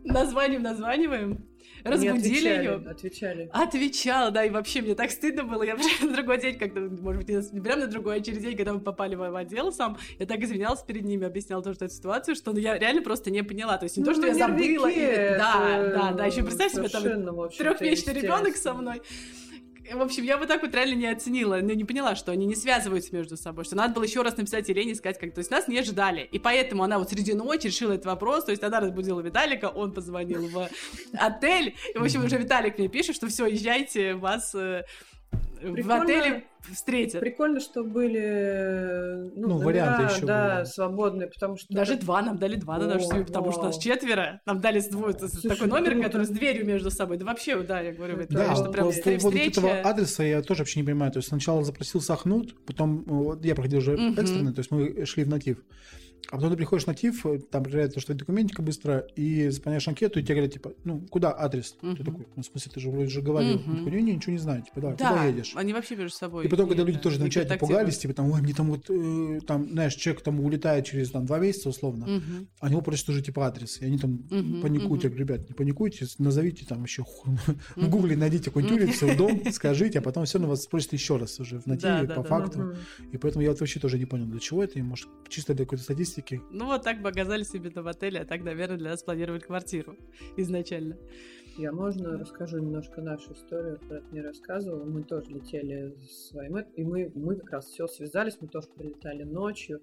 названиваем, 0.05 0.63
названиваем, 0.63 1.47
разбудили 1.85 2.49
отвечали, 2.49 2.65
ее. 2.65 2.91
Отвечали. 2.91 3.51
Отвечала, 3.53 4.31
да, 4.31 4.45
и 4.45 4.51
вообще 4.51 4.83
мне 4.83 4.95
так 4.95 5.11
стыдно 5.11 5.45
было. 5.45 5.63
Я 5.63 5.77
прям 5.77 6.11
на 6.11 6.17
другой 6.17 6.41
день, 6.41 6.59
когда, 6.59 6.81
может 6.81 7.25
быть, 7.25 7.53
не 7.53 7.61
прям 7.61 7.81
на 7.81 7.87
другой, 7.87 8.17
а 8.17 8.21
через 8.21 8.43
день, 8.43 8.57
когда 8.57 8.73
мы 8.73 8.81
попали 8.81 9.15
в, 9.15 9.35
отдел 9.37 9.73
сам, 9.73 9.99
я 10.19 10.27
так 10.27 10.41
извинялась 10.41 10.83
перед 10.83 11.05
ними, 11.05 11.27
объясняла 11.27 11.63
тоже 11.63 11.77
эту 11.77 11.91
ситуацию, 11.91 12.35
что 12.35 12.53
ну, 12.53 12.59
я 12.59 12.79
реально 12.79 13.03
просто 13.03 13.31
не 13.31 13.43
поняла. 13.43 13.77
То 13.79 13.85
есть 13.85 13.97
не 13.97 14.03
Ну, 14.03 14.07
то, 14.07 14.13
что 14.15 14.23
ну, 14.23 14.29
я 14.29 14.35
забыла. 14.35 14.87
или- 14.87 15.37
Да, 15.39 15.93
да, 15.95 16.13
да. 16.13 16.27
Еще 16.27 16.43
представь 16.43 16.73
себе 16.73 16.89
там 16.89 17.03
трехмесячный 17.51 18.15
ребенок 18.15 18.57
со 18.57 18.75
мной. 18.75 19.03
В 19.93 20.01
общем, 20.01 20.23
я 20.25 20.39
вот 20.39 20.49
так 20.49 20.63
вот 20.63 20.75
реально 20.75 20.95
не 20.95 21.07
оценила, 21.07 21.59
ну, 21.61 21.75
не 21.75 21.85
поняла, 21.85 22.15
что 22.15 22.33
они 22.33 22.47
не 22.47 22.55
связываются 22.55 23.15
между 23.15 23.37
собой, 23.37 23.65
что 23.65 23.77
надо 23.77 23.95
было 23.95 24.05
еще 24.05 24.23
раз 24.23 24.37
написать 24.37 24.69
Елене, 24.69 24.95
сказать, 24.95 25.19
как, 25.19 25.35
то 25.35 25.41
есть 25.41 25.51
нас 25.51 25.69
не 25.69 25.83
ждали, 25.83 26.23
и 26.23 26.39
поэтому 26.39 26.85
она 26.85 26.99
вот 26.99 27.11
среди 27.11 27.35
ночи 27.35 27.67
решила 27.67 27.93
этот 27.93 28.07
вопрос, 28.07 28.45
то 28.45 28.51
есть 28.51 28.63
она 28.63 28.81
разбудила 28.81 29.21
Виталика, 29.21 29.67
он 29.67 29.93
позвонил 29.93 30.49
в 30.49 30.69
отель, 31.13 31.77
и, 31.95 31.99
в 31.99 32.03
общем, 32.03 32.25
уже 32.25 32.39
Виталик 32.39 32.79
мне 32.79 32.89
пишет, 32.89 33.17
что 33.17 33.29
все, 33.29 33.47
езжайте, 33.47 34.15
вас 34.15 34.55
э, 35.61 35.69
в 35.69 35.73
Прикольно. 35.75 36.03
отеле 36.03 36.45
встретят. 36.73 37.21
Прикольно, 37.21 37.61
что 37.61 37.85
были 37.85 38.21
э, 38.23 39.31
ну, 39.37 39.49
Ну, 39.49 39.49
номера, 39.55 39.65
варианты 39.67 40.15
еще 40.15 40.27
да, 40.27 40.55
были. 40.57 40.65
свободные, 40.67 41.29
потому 41.29 41.57
что... 41.59 41.75
Даже 41.75 41.97
два, 41.97 42.23
нам 42.23 42.39
дали 42.39 42.57
два 42.57 42.79
на 42.79 42.87
нашу 42.87 43.07
семью, 43.07 43.27
потому 43.27 43.53
что 43.53 43.65
нас 43.65 43.79
четверо, 43.79 44.41
нам 44.47 44.61
дали 44.61 44.81
с 44.81 44.89
двое, 44.89 45.15
Слушай, 45.19 45.49
такой 45.51 45.67
номер, 45.69 45.91
круто. 45.93 46.05
который 46.07 46.27
с 46.27 46.31
дверью 46.31 46.65
между 46.67 46.91
собой, 46.91 47.19
да 47.19 47.27
вообще, 47.27 47.63
да, 47.63 47.81
я 47.81 47.93
говорю, 47.93 48.17
это, 48.19 48.33
Да, 48.33 48.45
конечно, 48.45 48.65
по, 48.67 48.73
прям 48.73 48.87
по 48.87 48.93
встр- 48.93 49.03
поводу 49.21 49.37
встреча. 49.37 49.61
этого 49.61 49.81
адреса 49.81 50.23
я 50.25 50.43
тоже 50.43 50.61
вообще 50.61 50.81
не 50.81 50.87
понимаю. 50.87 51.13
То 51.13 51.19
есть 51.19 51.29
сначала 51.29 51.63
запросил 51.65 52.01
Сахнут, 52.01 52.55
потом 52.65 53.01
э, 53.01 53.03
вот 53.07 53.45
я 53.45 53.55
проходил 53.55 53.81
уже 53.81 53.93
Мгм. 53.97 54.19
экстренно, 54.19 54.53
то 54.55 54.61
есть 54.61 54.71
мы 54.71 55.05
шли 55.05 55.25
в 55.25 55.29
натив. 55.29 55.59
А 56.31 56.37
потом 56.37 56.51
ты 56.51 56.57
приходишь 56.57 56.87
на 56.87 56.95
ТИФ, 56.95 57.27
э, 57.27 57.39
там 57.51 57.63
проверяют, 57.65 57.99
что 58.01 58.15
документика 58.15 58.63
быстро, 58.63 59.07
и 59.17 59.49
заполняешь 59.51 59.87
анкету, 59.89 60.19
и 60.19 60.23
тебе 60.23 60.35
говорят, 60.37 60.53
типа, 60.53 60.73
ну, 60.85 61.01
куда 61.11 61.35
адрес? 61.39 61.77
Мгм. 61.83 61.97
Ты 61.97 62.05
такой, 62.05 62.27
ну, 62.37 62.43
в 62.43 62.47
смысле, 62.47 62.73
ты 62.75 62.81
же 62.81 62.91
вроде 62.91 63.09
же 63.09 63.21
говорил. 63.23 63.59
Мгм. 63.59 63.71
Он 63.71 63.77
такой, 63.79 63.93
не, 63.93 64.03
не, 64.03 64.15
ничего 64.17 64.33
не 64.33 64.39
знаю, 64.39 64.63
типа, 64.63 64.81
давай, 64.81 64.97
Да, 64.97 65.09
куда 65.11 65.25
едешь? 65.27 65.53
они 65.55 65.73
вообще 65.73 65.97
между 65.97 66.17
собой. 66.17 66.45
И 66.47 66.49
потом, 66.49 66.69
когда 66.69 66.83
люди 66.85 66.99
тоже 66.99 67.21
начинают 67.21 67.59
пугались, 67.61 67.99
типа, 67.99 68.15
там, 68.15 68.31
ой, 68.31 68.41
мне 68.41 68.55
там 68.55 68.71
вот, 68.71 68.87
э, 68.89 69.41
там, 69.47 69.69
знаешь, 69.71 69.95
человек 69.95 70.23
там 70.23 70.41
улетает 70.41 70.87
через 70.87 71.11
там 71.11 71.27
два 71.27 71.39
месяца, 71.39 71.69
условно, 71.69 72.07
Мгм. 72.07 72.49
а 72.61 72.69
него 72.69 72.81
просят 72.81 73.09
уже, 73.09 73.23
типа, 73.23 73.47
адрес, 73.47 73.81
и 73.81 73.85
они 73.85 73.99
там 73.99 74.23
Мгм, 74.31 74.61
паникуют. 74.61 75.03
Говорю, 75.05 75.19
ребят, 75.19 75.49
не 75.49 75.55
паникуйте, 75.55 76.07
назовите 76.19 76.65
там 76.67 76.83
еще, 76.85 77.05
в 77.77 77.89
гугле 77.89 78.17
найдите 78.17 78.45
какую-нибудь 78.47 78.81
улицу, 78.83 79.17
дом, 79.17 79.43
скажите, 79.53 79.99
а 79.99 80.03
потом 80.03 80.25
все 80.25 80.39
равно 80.39 80.51
вас 80.51 80.63
спросят 80.63 80.93
еще 80.93 81.17
раз 81.17 81.39
уже 81.41 81.59
в 81.61 81.67
нативе, 81.67 82.07
Да, 82.07 82.07
да, 82.07 82.15
по 82.15 82.23
да. 82.23 82.29
факту. 82.29 82.69
И 83.13 83.17
поэтому 83.19 83.43
я 83.43 83.51
вот 83.51 83.61
вообще 83.61 83.81
тоже 83.81 83.99
не 83.99 84.05
понял, 84.07 84.27
для 84.27 84.41
чего 84.41 84.63
это, 84.65 84.79
может, 84.79 85.09
чисто 85.29 85.55
для 85.55 85.65
какой-то 85.65 85.85
статистики. 85.85 86.14
Ну 86.51 86.67
вот 86.67 86.83
так 86.83 87.03
бы 87.03 87.09
оказались 87.09 87.55
именно 87.55 87.83
в 87.83 87.89
отеле, 87.89 88.21
а 88.21 88.25
так, 88.25 88.43
наверное, 88.43 88.77
для 88.77 88.91
нас 88.91 89.03
планировали 89.03 89.41
квартиру 89.41 89.97
изначально. 90.37 90.97
Я 91.57 91.71
можно 91.71 92.19
расскажу 92.19 92.59
немножко 92.59 93.01
нашу 93.01 93.33
историю, 93.33 93.79
про 93.79 93.99
это 93.99 94.07
не 94.11 94.21
рассказывала. 94.21 94.85
Мы 94.85 95.05
тоже 95.05 95.31
летели 95.31 95.95
с 96.01 96.31
своим, 96.31 96.59
и 96.59 96.85
мы, 96.85 97.13
мы 97.15 97.37
как 97.37 97.51
раз 97.53 97.67
все 97.67 97.87
связались, 97.87 98.39
мы 98.41 98.49
тоже 98.49 98.69
прилетали 98.77 99.23
ночью. 99.23 99.81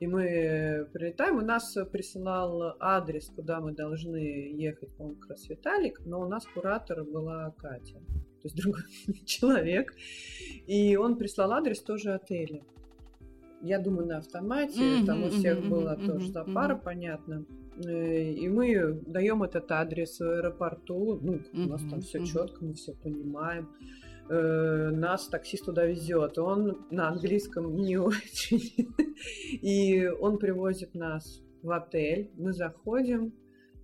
И 0.00 0.06
мы 0.06 0.86
прилетаем, 0.92 1.40
и 1.40 1.44
нас 1.44 1.76
присылал 1.90 2.76
адрес, 2.78 3.32
куда 3.34 3.60
мы 3.60 3.72
должны 3.72 4.52
ехать, 4.54 4.94
по-моему, 4.96 5.18
как 5.18 5.30
раз 5.30 5.48
Виталик, 5.48 6.00
но 6.04 6.20
у 6.20 6.28
нас 6.28 6.46
куратор 6.46 7.02
была 7.02 7.52
Катя, 7.58 7.94
то 7.94 8.44
есть 8.44 8.56
другой 8.62 8.82
человек. 9.26 9.94
И 10.66 10.96
он 10.96 11.16
прислал 11.16 11.52
адрес 11.52 11.80
тоже 11.80 12.12
отеля. 12.12 12.62
Я 13.62 13.78
думаю, 13.80 14.06
на 14.06 14.18
автомате, 14.18 14.80
Мгм, 14.80 15.06
там 15.06 15.24
у 15.24 15.28
всех 15.30 15.58
мгм, 15.60 15.70
была 15.70 15.96
мгм, 15.96 16.06
тоже 16.06 16.32
запара, 16.32 16.74
мгм. 16.74 16.84
понятно. 16.84 17.44
Э, 17.84 18.32
И 18.32 18.48
мы 18.48 19.00
даем 19.06 19.42
этот 19.42 19.70
адрес 19.72 20.18
в 20.18 20.22
аэропорту. 20.22 21.18
Ну, 21.22 21.40
у 21.52 21.68
нас 21.68 21.82
там 21.90 22.00
все 22.00 22.18
мгм. 22.18 22.26
четко, 22.26 22.64
мы 22.64 22.74
все 22.74 22.92
понимаем. 22.94 23.68
Э, 24.30 24.90
Нас 24.90 25.26
таксист 25.28 25.64
туда 25.64 25.86
везет. 25.86 26.38
Он 26.38 26.86
на 26.90 27.08
английском 27.08 27.74
не 27.76 27.96
очень. 28.10 28.88
И 29.62 30.06
он 30.20 30.38
привозит 30.38 30.94
нас 30.94 31.40
в 31.62 31.70
отель. 31.70 32.30
Мы 32.36 32.52
заходим. 32.52 33.32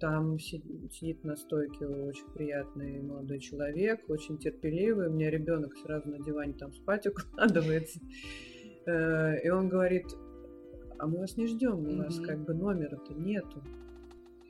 Там 0.00 0.38
си- 0.38 0.62
сидит 0.92 1.24
на 1.24 1.34
стойке 1.36 1.86
очень 1.86 2.26
приятный 2.34 3.00
молодой 3.00 3.38
человек, 3.38 4.00
очень 4.08 4.38
терпеливый. 4.38 5.08
У 5.08 5.12
меня 5.12 5.30
ребенок 5.30 5.72
сразу 5.78 6.08
на 6.10 6.18
диване 6.18 6.52
там 6.54 6.72
спать 6.72 7.06
укладывается. 7.06 8.00
Э, 8.86 9.40
И 9.42 9.48
он 9.50 9.68
говорит, 9.68 10.06
а 10.98 11.06
мы 11.06 11.18
вас 11.18 11.36
не 11.36 11.46
ждем, 11.46 11.78
у 11.80 11.92
нас 11.92 12.18
как 12.20 12.38
бы 12.44 12.54
номера-то 12.54 13.14
нету. 13.14 13.62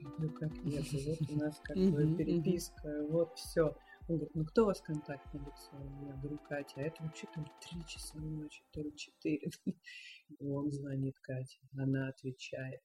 Говорю, 0.03 0.32
как 0.35 0.53
нету? 0.64 0.97
Вот 1.07 1.30
у 1.30 1.37
нас 1.39 1.61
как 1.64 1.76
бы 1.76 2.14
переписка, 2.16 3.07
вот 3.09 3.35
все. 3.37 3.74
Он 4.07 4.16
говорит, 4.16 4.35
ну 4.35 4.45
кто 4.45 4.62
у 4.62 4.66
вас 4.66 4.82
контактное 4.82 5.41
лицо? 5.43 5.72
Я 6.07 6.14
говорю, 6.20 6.39
Катя, 6.47 6.74
а 6.76 6.82
это 6.82 7.03
вообще 7.03 7.26
там 7.35 7.47
три 7.62 7.82
часа 7.87 8.18
ночи, 8.18 8.62
то 8.72 8.82
ли 8.82 8.95
четыре. 8.95 9.51
И 10.39 10.47
Он 10.47 10.70
звонит 10.70 11.18
Кате, 11.20 11.59
она 11.78 12.09
отвечает. 12.09 12.80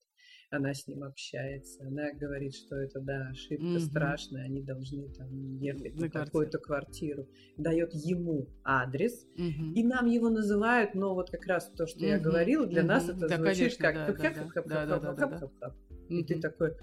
Она 0.51 0.73
с 0.73 0.87
ним 0.87 1.03
общается, 1.03 1.83
она 1.85 2.11
говорит, 2.11 2.55
что 2.55 2.75
это, 2.75 2.99
да, 2.99 3.27
ошибка 3.29 3.77
Мгм. 3.77 3.79
страшная, 3.79 4.45
они 4.45 4.63
должны 4.63 5.07
там 5.09 5.57
ехать 5.59 5.95
На 5.95 6.09
такую-то 6.09 6.57
квартиру. 6.57 7.27
Дает 7.57 7.93
ему 7.93 8.47
адрес, 8.63 9.27
Мгм. 9.37 9.75
и 9.75 9.83
нам 9.83 10.07
его 10.07 10.29
называют, 10.29 10.95
но 10.95 11.13
вот 11.13 11.29
как 11.29 11.45
раз 11.45 11.69
то, 11.77 11.85
что 11.85 11.99
я 12.07 12.17
Мгм, 12.17 12.21
говорила, 12.23 12.65
для 12.65 12.81
нас 12.83 13.03
мгм. 13.03 13.15
это 13.15 13.27
Да, 13.27 13.35
звучит 13.35 13.73
конечно, 13.73 13.83
как 13.83 13.93
да, 13.93 14.11
хэп 14.11 14.17
да, 14.17 14.31
да. 14.31 14.51
Да, 14.65 14.85
да, 14.87 14.99
да, 14.99 15.13
да, 15.13 15.25
да. 15.27 15.75
И 16.09 16.23
ты 16.23 16.39
такой, 16.39 16.73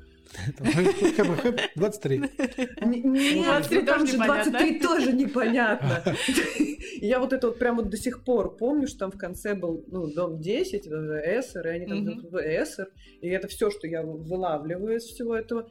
Хэп-хэп, 0.58 1.60
23. 1.76 2.18
«Не- 2.18 3.02
нет, 3.02 3.68
23 3.68 3.80
ну 3.80 3.86
там 3.86 4.00
тоже 4.00 4.06
же 4.06 4.16
непонятно». 4.16 4.50
23 4.50 4.80
тоже 4.80 5.12
непонятно. 5.12 6.02
Я 7.00 7.20
вот 7.20 7.32
это 7.32 7.48
вот 7.48 7.58
прямо 7.58 7.82
до 7.82 7.96
сих 7.96 8.24
пор 8.24 8.56
помню, 8.56 8.88
что 8.88 8.98
там 9.00 9.12
в 9.12 9.18
конце 9.18 9.54
был 9.54 9.84
ну, 9.86 10.06
дом 10.08 10.40
10, 10.40 10.86
это 10.86 11.00
же 11.00 11.22
Эссер, 11.24 11.66
и 11.66 11.70
они 11.70 11.86
там 11.86 12.08
Эссер, 12.38 12.88
и 13.20 13.28
это 13.28 13.48
все, 13.48 13.70
что 13.70 13.86
я 13.86 14.02
вылавливаю 14.02 14.96
из 14.96 15.04
всего 15.04 15.36
этого. 15.36 15.70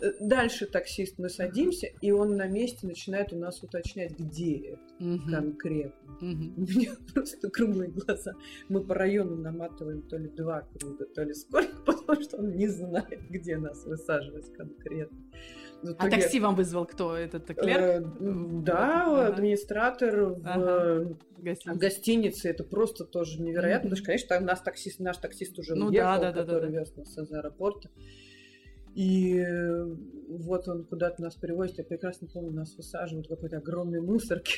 Э, 0.00 0.12
Дальше 0.20 0.66
таксист, 0.66 1.18
мы 1.18 1.28
садимся, 1.28 1.88
и 2.00 2.10
он 2.10 2.36
на 2.36 2.46
месте 2.46 2.86
начинает 2.86 3.32
у 3.32 3.36
нас 3.38 3.62
уточнять, 3.62 4.18
где 4.18 4.56
это 4.72 4.80
Мгм. 4.98 5.30
конкретно. 5.30 6.12
Мгм. 6.20 6.54
У 6.56 6.60
меня 6.60 6.92
просто 7.14 7.50
круглые 7.50 7.90
глаза. 7.90 8.34
Мы 8.68 8.82
по 8.84 8.94
району 8.94 9.36
наматываем 9.36 10.02
то 10.02 10.16
ли 10.16 10.28
два 10.28 10.62
круга, 10.62 11.04
то 11.06 11.22
ли 11.22 11.34
сколько, 11.34 11.74
потому 11.86 12.20
что 12.22 12.38
он 12.38 12.56
не 12.56 12.68
знает, 12.68 13.20
где 13.30 13.56
нас 13.56 13.84
высаживать 13.84 14.52
конкретно. 14.52 15.18
В 15.82 15.88
А 15.88 15.92
итоге, 16.08 16.10
такси 16.22 16.40
вам 16.40 16.54
вызвал 16.54 16.86
кто? 16.86 17.14
Этот 17.16 17.50
э, 17.50 17.54
клерк? 17.54 18.06
Да, 18.64 19.26
администратор 19.26 20.20
в 20.30 20.40
Ага. 20.46 21.16
Гостиница. 21.38 21.78
гостинице. 21.78 22.48
Это 22.48 22.64
просто 22.64 23.04
тоже 23.04 23.40
невероятно. 23.42 23.88
Мгм. 23.88 23.90
Потому 23.90 23.96
что, 23.98 24.06
конечно, 24.06 24.28
там 24.28 24.44
нас 24.46 24.62
таксист, 24.62 24.98
наш 25.00 25.18
таксист 25.18 25.58
уже 25.58 25.74
Ну 25.74 25.86
уехал, 25.88 26.06
да, 26.06 26.18
да, 26.18 26.32
да, 26.32 26.40
который 26.40 26.70
да, 26.70 26.72
да. 26.72 26.78
вез 26.80 26.96
нас 26.96 27.18
из 27.18 27.30
аэропорта. 27.32 27.90
И 28.94 29.38
э, 29.38 29.84
вот 30.28 30.68
он 30.68 30.84
куда-то 30.84 31.20
нас 31.22 31.34
привозит. 31.34 31.78
Я 31.78 31.84
прекрасно 31.84 32.28
помню, 32.32 32.52
нас 32.52 32.76
высаживают 32.76 33.26
в 33.26 33.30
какой-то 33.30 33.58
огромной 33.58 34.00
мусорке. 34.00 34.54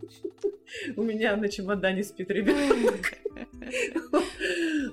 У 0.96 1.02
меня 1.02 1.36
на 1.36 1.48
чемодане 1.48 2.02
спит 2.04 2.30
ребенок. 2.30 3.00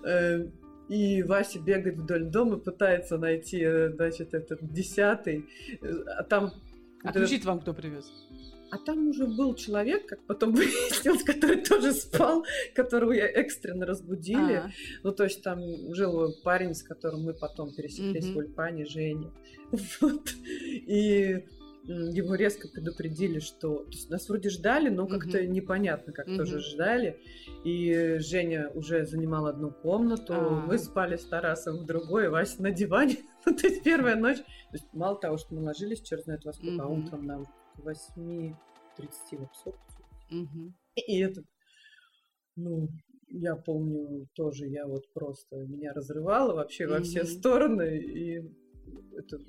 Э, 0.05 0.45
И 0.89 1.23
Вася 1.23 1.59
бегает 1.59 1.97
вдоль 1.97 2.25
дома, 2.25 2.57
пытается 2.57 3.17
найти, 3.17 3.61
э, 3.63 3.89
значит, 3.89 4.33
этот 4.33 4.59
десятый. 4.71 5.45
А 6.17 6.23
там... 6.23 6.51
А 7.03 7.11
ключи 7.11 7.39
вам 7.43 7.59
кто 7.59 7.73
привез? 7.73 8.05
А 8.71 8.77
там 8.77 9.07
уже 9.09 9.25
был 9.27 9.55
человек, 9.55 10.05
как 10.07 10.19
потом 10.25 10.53
выяснилось, 10.55 11.23
который 11.23 11.63
тоже 11.63 11.93
спал, 11.93 12.45
которого 12.75 13.11
я 13.13 13.25
экстренно 13.27 13.85
разбудили. 13.85 14.53
А, 14.55 14.69
Ну, 15.03 15.11
то 15.11 15.23
есть 15.23 15.41
там 15.43 15.59
жил 15.93 16.33
парень, 16.43 16.73
с 16.73 16.83
которым 16.83 17.23
мы 17.23 17.33
потом 17.33 17.73
пересеклись 17.73 18.25
Мгм. 18.25 18.33
в 18.33 18.37
Ульпане, 18.37 18.85
Женя. 18.85 19.31
Вот. 20.01 20.29
И 20.87 21.43
его 21.87 22.33
резко 22.33 22.67
предупредили, 22.67 23.37
что... 23.39 23.83
То 23.83 23.91
есть 23.91 24.09
нас 24.09 24.27
вроде 24.27 24.49
ждали, 24.49 24.89
но 24.89 25.05
как-то 25.05 25.37
Мгм. 25.43 25.51
непонятно, 25.53 26.13
как 26.13 26.25
Мгм. 26.27 26.37
тоже 26.37 26.59
ждали. 26.59 27.19
И 27.63 28.17
Женя 28.19 28.69
уже 28.73 29.05
занимал 29.05 29.45
одну 29.45 29.69
комнату, 29.69 30.33
А. 30.35 30.65
мы 30.67 30.79
спали 30.79 31.15
с 31.15 31.25
Тарасом 31.25 31.77
в 31.77 31.85
другой, 31.85 32.29
Вася 32.29 32.61
на 32.63 32.71
диване. 32.71 33.17
То 33.45 33.67
есть 33.67 33.83
первая 33.83 34.15
ночь. 34.15 34.37
То 34.37 34.73
есть 34.73 34.85
мало 34.93 35.19
того, 35.19 35.37
что 35.37 35.53
мы 35.53 35.61
ложились, 35.61 36.01
черт 36.01 36.23
знает 36.23 36.43
во 36.43 36.53
сколько, 36.53 36.83
а 36.83 36.87
Мгм. 36.87 37.05
утром 37.05 37.25
нам 37.27 37.45
к 37.75 37.79
8.30 37.79 39.37
в 39.37 39.43
обсок. 39.43 39.75
мгм. 40.29 40.75
И 40.95 41.19
это, 41.19 41.43
ну, 42.55 42.89
я 43.27 43.55
помню 43.55 44.27
тоже, 44.33 44.67
я 44.67 44.87
вот 44.87 45.11
просто, 45.13 45.57
меня 45.57 45.93
разрывало 45.93 46.53
вообще 46.53 46.87
во 46.87 47.01
все 47.01 47.25
стороны, 47.25 47.97
и 47.97 48.41
это 49.17 49.39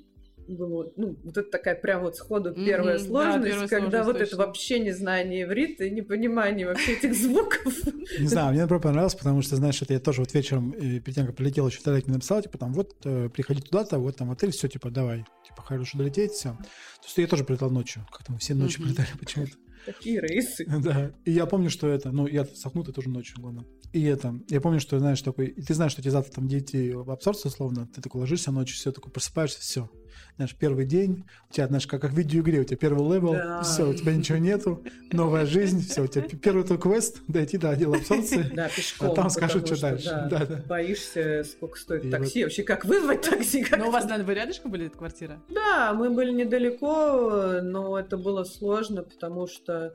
было, 0.47 0.91
ну, 0.95 1.17
вот 1.23 1.37
это 1.37 1.49
такая 1.49 1.75
прям 1.75 2.03
вот 2.03 2.15
сходу 2.15 2.53
первая 2.53 2.97
да, 2.97 3.03
сложность, 3.03 3.47
первая 3.47 3.67
когда 3.67 4.03
сложность, 4.03 4.05
вот 4.05 4.15
это 4.15 4.25
точно. 4.31 4.37
вообще 4.45 4.79
незнание 4.79 5.43
иврита 5.43 5.85
и 5.85 5.91
непонимание 5.91 6.67
вообще 6.67 6.93
этих 6.93 7.15
звуков. 7.15 7.73
Не 8.19 8.27
знаю, 8.27 8.49
мне 8.51 8.59
наоборот 8.59 8.83
понравилось, 8.83 9.15
потому 9.15 9.41
что, 9.41 9.55
знаешь, 9.55 9.81
это 9.81 9.93
я 9.93 9.99
тоже 9.99 10.21
вот 10.21 10.33
вечером, 10.33 10.73
э, 10.73 10.99
перед 10.99 11.15
тем, 11.15 11.25
как 11.25 11.35
прилетел, 11.35 11.67
еще 11.67 11.81
Тарек 11.81 12.05
мне 12.07 12.15
написал, 12.15 12.41
типа, 12.41 12.57
там, 12.57 12.73
вот, 12.73 12.95
э, 13.05 13.29
приходи 13.29 13.61
туда-то, 13.61 13.99
вот 13.99 14.15
там 14.15 14.31
отель, 14.31 14.51
все, 14.51 14.67
типа, 14.67 14.89
давай, 14.89 15.25
типа, 15.45 15.61
хорошо 15.61 15.97
долететь, 15.97 16.31
все. 16.31 16.49
То 16.49 17.03
есть 17.03 17.17
я 17.17 17.27
тоже 17.27 17.43
прилетал 17.43 17.69
ночью, 17.69 18.05
как-то 18.11 18.31
мы 18.31 18.39
все 18.39 18.53
ночью 18.53 18.83
прилетали 18.83 19.09
почему-то. 19.19 19.53
Такие 19.87 20.19
рейсы. 20.21 20.65
Да, 20.83 21.11
и 21.25 21.31
я 21.31 21.45
помню, 21.45 21.69
что 21.69 21.87
это, 21.87 22.11
ну, 22.11 22.27
я 22.27 22.45
сохнутый 22.45 22.93
тоже 22.93 23.09
ночью, 23.09 23.37
главное. 23.39 23.65
И 23.93 24.03
это, 24.03 24.35
я 24.49 24.59
помню, 24.61 24.79
что, 24.79 24.99
знаешь, 24.99 25.21
такой, 25.21 25.47
ты 25.47 25.73
знаешь, 25.73 25.93
что 25.93 26.01
тебе 26.01 26.11
завтра 26.11 26.33
там 26.33 26.47
идти 26.47 26.91
в 26.91 27.09
абсорбцию, 27.09 27.51
условно, 27.51 27.87
ты 27.95 28.01
такой 28.01 28.19
ложишься 28.21 28.51
ночью, 28.51 28.75
все, 28.75 28.91
такой 28.91 29.11
просыпаешься, 29.11 29.61
все. 29.61 29.89
Знаешь, 30.35 30.55
первый 30.55 30.85
день, 30.85 31.25
у 31.49 31.53
тебя, 31.53 31.67
знаешь, 31.67 31.87
как, 31.87 32.01
как 32.01 32.11
в 32.11 32.17
видеоигре, 32.17 32.59
у 32.59 32.63
тебя 32.63 32.77
первый 32.77 33.07
level, 33.13 33.33
Да. 33.33 33.61
все, 33.63 33.87
у 33.89 33.93
тебя 33.93 34.13
ничего 34.13 34.37
нету, 34.39 34.83
новая 35.13 35.45
жизнь, 35.45 35.81
все, 35.87 36.03
у 36.03 36.07
тебя 36.07 36.23
первый 36.23 36.63
твой 36.63 36.79
квест, 36.79 37.21
дойти 37.27 37.57
до 37.57 37.69
отдела 37.71 37.95
абсорбции, 37.97 38.49
Да, 38.53 38.67
пешком. 38.67 39.11
а 39.11 39.15
там 39.15 39.29
скажут, 39.29 39.65
что 39.67 39.79
дальше. 39.79 40.05
да, 40.09 40.27
Да, 40.29 40.45
да. 40.45 40.63
Боишься, 40.67 41.43
сколько 41.49 41.77
стоит 41.79 42.05
И 42.05 42.09
такси, 42.09 42.43
вообще 42.43 42.63
как 42.63 42.83
вызвать 42.85 43.21
такси. 43.21 43.63
как 43.63 43.79
Но 43.79 43.87
у 43.87 43.91
вас, 43.91 44.03
наверное, 44.03 44.25
вы 44.25 44.33
рядышком 44.33 44.71
были, 44.71 44.87
эта 44.87 44.97
квартира? 44.97 45.41
Да, 45.49 45.93
мы 45.93 46.09
были 46.09 46.31
недалеко, 46.33 47.61
но 47.63 47.97
это 47.97 48.17
было 48.17 48.43
сложно, 48.43 49.03
потому 49.03 49.47
что 49.47 49.76
э, 49.85 49.91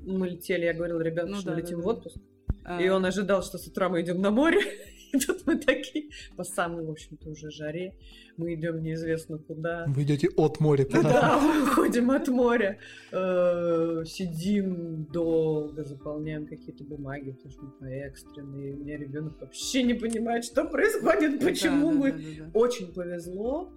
мы 0.00 0.28
летели, 0.28 0.64
я 0.64 0.74
говорила 0.74 1.00
ребенку, 1.00 1.32
Ну 1.32 1.36
что 1.36 1.50
да, 1.50 1.54
мы 1.54 1.60
летим 1.60 1.78
да, 1.78 1.82
в 1.82 1.86
да. 1.86 1.90
отпуск, 1.92 2.16
А, 2.64 2.80
и 2.80 2.88
он 2.88 3.04
ожидал, 3.04 3.42
что 3.42 3.58
с 3.58 3.66
утра 3.66 3.88
мы 3.88 4.00
идем 4.00 4.20
на 4.20 4.30
море, 4.30 4.60
И 5.12 5.18
тут 5.18 5.46
мы 5.46 5.56
такие, 5.56 6.10
по 6.36 6.44
самой, 6.44 6.84
в 6.84 6.90
общем-то, 6.90 7.30
уже 7.30 7.50
жаре, 7.50 7.94
мы 8.36 8.54
идем 8.54 8.82
неизвестно 8.82 9.38
куда. 9.38 9.84
Вы 9.88 10.02
идете 10.02 10.28
от 10.36 10.60
моря. 10.60 10.86
Да, 10.90 11.40
мы 11.40 11.62
уходим 11.62 12.10
от 12.10 12.28
моря, 12.28 12.78
э, 13.12 14.02
сидим 14.06 15.04
долго, 15.12 15.84
заполняем 15.84 16.46
какие-то 16.46 16.84
бумаги, 16.84 17.32
потому 17.32 17.50
что 17.50 17.62
мы 17.80 17.88
экстренные. 17.88 18.74
У 18.74 18.78
меня 18.78 18.98
ребенок 18.98 19.40
вообще 19.40 19.82
не 19.82 19.94
понимает, 19.94 20.44
что 20.44 20.64
происходит, 20.64 21.40
почему 21.40 21.92
мы. 21.92 22.50
Очень 22.52 22.92
повезло, 22.92 23.72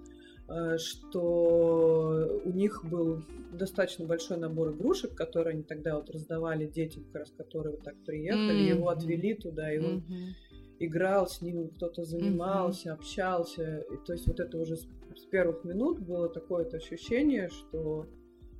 что 0.77 2.41
у 2.43 2.49
них 2.51 2.83
был 2.83 3.23
достаточно 3.51 4.05
большой 4.05 4.37
набор 4.37 4.71
игрушек, 4.71 5.13
которые 5.15 5.53
они 5.53 5.63
тогда 5.63 5.95
вот 5.95 6.09
раздавали 6.09 6.65
детям, 6.65 7.03
как 7.05 7.21
раз 7.21 7.31
которые 7.31 7.75
вот 7.75 7.83
так 7.83 7.95
приехали, 8.05 8.65
mm-hmm. 8.65 8.77
его 8.77 8.89
отвели 8.89 9.33
туда, 9.33 9.73
и 9.73 9.79
он 9.79 9.97
mm-hmm 9.97 10.49
играл 10.79 11.27
с 11.27 11.41
ним, 11.41 11.69
кто-то 11.69 12.03
занимался, 12.03 12.89
mm-hmm. 12.89 12.93
общался. 12.93 13.79
И, 13.79 13.97
то 14.05 14.13
есть 14.13 14.27
вот 14.27 14.39
это 14.39 14.57
уже 14.57 14.77
с, 14.77 14.87
с 15.15 15.25
первых 15.29 15.63
минут 15.63 15.99
было 15.99 16.29
такое 16.29 16.65
ощущение, 16.65 17.49
что 17.49 18.07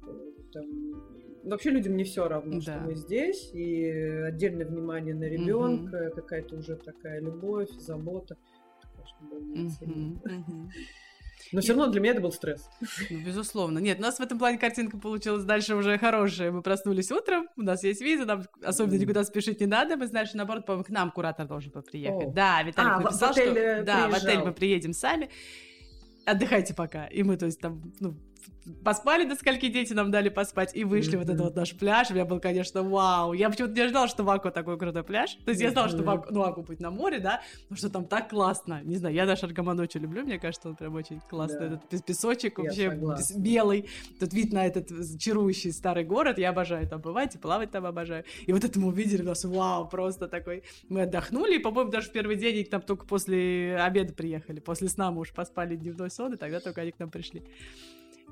э, 0.03 0.31
там, 0.51 0.65
вообще 1.43 1.71
людям 1.71 1.95
не 1.95 2.03
все 2.03 2.27
равно, 2.27 2.55
да. 2.55 2.61
что 2.61 2.79
мы 2.81 2.95
здесь, 2.95 3.51
и 3.53 3.89
отдельное 3.89 4.65
внимание 4.65 5.15
на 5.15 5.25
ребенка, 5.25 5.97
mm-hmm. 5.97 6.15
какая-то 6.15 6.57
уже 6.57 6.75
такая 6.75 7.21
любовь, 7.21 7.71
забота. 7.71 8.37
Это, 8.79 8.89
конечно, 8.95 9.27
было 9.29 9.39
mm-hmm. 9.39 10.69
Но 11.51 11.61
все 11.61 11.73
равно 11.73 11.87
для 11.87 12.01
меня 12.01 12.11
это 12.13 12.21
был 12.21 12.31
стресс. 12.31 12.69
Ну, 13.09 13.19
безусловно. 13.25 13.79
Нет, 13.79 13.99
у 13.99 14.01
нас 14.01 14.17
в 14.17 14.21
этом 14.21 14.37
плане 14.37 14.57
картинка 14.57 14.97
получилась 14.97 15.43
дальше 15.43 15.75
уже 15.75 15.97
хорошая. 15.97 16.51
Мы 16.51 16.61
проснулись 16.61 17.11
утром, 17.11 17.47
у 17.57 17.61
нас 17.61 17.83
есть 17.83 18.01
виза, 18.01 18.25
нам 18.25 18.43
особенно 18.63 18.99
никуда 18.99 19.23
спешить 19.23 19.59
не 19.59 19.65
надо. 19.65 19.97
Мы 19.97 20.07
знаем, 20.07 20.27
что, 20.27 20.37
наоборот, 20.37 20.65
по 20.65 20.83
к 20.83 20.89
нам 20.89 21.11
куратор 21.11 21.47
должен 21.47 21.71
был 21.71 21.81
приехать. 21.81 22.29
О. 22.29 22.31
Да, 22.31 22.61
Виталий 22.63 22.91
а, 22.91 22.99
написал, 22.99 23.33
что... 23.33 23.83
Да, 23.83 24.09
в 24.09 24.13
отель 24.13 24.39
мы 24.39 24.53
приедем 24.53 24.93
сами. 24.93 25.29
Отдыхайте 26.25 26.73
пока. 26.73 27.07
И 27.07 27.23
мы, 27.23 27.37
то 27.37 27.45
есть, 27.45 27.59
там, 27.59 27.93
ну, 27.99 28.15
поспали 28.83 29.27
до 29.27 29.35
скольки 29.35 29.67
дети 29.67 29.93
нам 29.93 30.11
дали 30.11 30.29
поспать 30.29 30.75
и 30.75 30.83
вышли 30.83 31.13
mm-hmm. 31.13 31.17
вот 31.17 31.29
этот 31.29 31.41
вот 31.41 31.55
наш 31.55 31.75
пляж. 31.75 32.09
У 32.11 32.13
меня 32.13 32.25
был, 32.25 32.39
конечно, 32.39 32.83
вау. 32.83 33.33
Я 33.33 33.49
почему-то 33.49 33.73
не 33.73 33.81
ожидала, 33.81 34.07
что 34.07 34.23
в 34.23 34.29
Аку 34.29 34.51
такой 34.51 34.77
крутой 34.77 35.03
пляж. 35.03 35.35
То 35.45 35.51
есть 35.51 35.61
mm-hmm. 35.61 35.65
я 35.65 35.71
знала, 35.71 35.89
что 35.89 36.03
в 36.03 36.09
Аку, 36.09 36.33
ну, 36.33 36.43
Аку 36.43 36.61
будет 36.61 36.79
на 36.79 36.91
море, 36.91 37.19
да, 37.19 37.41
но 37.69 37.75
что 37.75 37.89
там 37.89 38.05
так 38.05 38.29
классно. 38.29 38.81
Не 38.83 38.97
знаю, 38.97 39.15
я 39.15 39.25
наш 39.25 39.43
Аргаман 39.43 39.79
очень 39.79 40.01
люблю, 40.01 40.23
мне 40.23 40.39
кажется, 40.39 40.69
он 40.69 40.75
прям 40.75 40.95
очень 40.95 41.19
классный. 41.29 41.69
Да. 41.69 41.81
Этот 41.91 42.05
песочек 42.05 42.57
я 42.57 42.63
вообще 42.63 42.91
согласна. 42.91 43.39
белый. 43.39 43.89
Тут 44.19 44.33
вид 44.33 44.53
на 44.53 44.65
этот 44.65 44.89
чарующий 45.19 45.71
старый 45.71 46.03
город. 46.03 46.37
Я 46.37 46.49
обожаю 46.49 46.87
там 46.87 47.01
бывать 47.01 47.35
и 47.35 47.37
плавать 47.37 47.71
там 47.71 47.85
обожаю. 47.85 48.23
И 48.45 48.53
вот 48.53 48.63
это 48.63 48.79
мы 48.79 48.87
увидели, 48.87 49.21
у 49.21 49.25
нас 49.25 49.43
вау, 49.45 49.87
просто 49.87 50.27
такой. 50.27 50.63
Мы 50.87 51.01
отдохнули, 51.01 51.55
и, 51.55 51.59
по-моему, 51.59 51.91
даже 51.91 52.09
в 52.09 52.11
первый 52.11 52.35
день 52.35 52.57
их 52.57 52.69
там 52.69 52.81
только 52.81 53.05
после 53.05 53.77
обеда 53.77 54.13
приехали. 54.13 54.59
После 54.59 54.89
сна 54.89 55.11
мы 55.11 55.21
уж 55.21 55.33
поспали 55.33 55.75
дневной 55.75 56.09
сон, 56.09 56.33
и 56.33 56.37
тогда 56.37 56.59
только 56.59 56.81
они 56.81 56.91
к 56.91 56.99
нам 56.99 57.09
пришли 57.09 57.43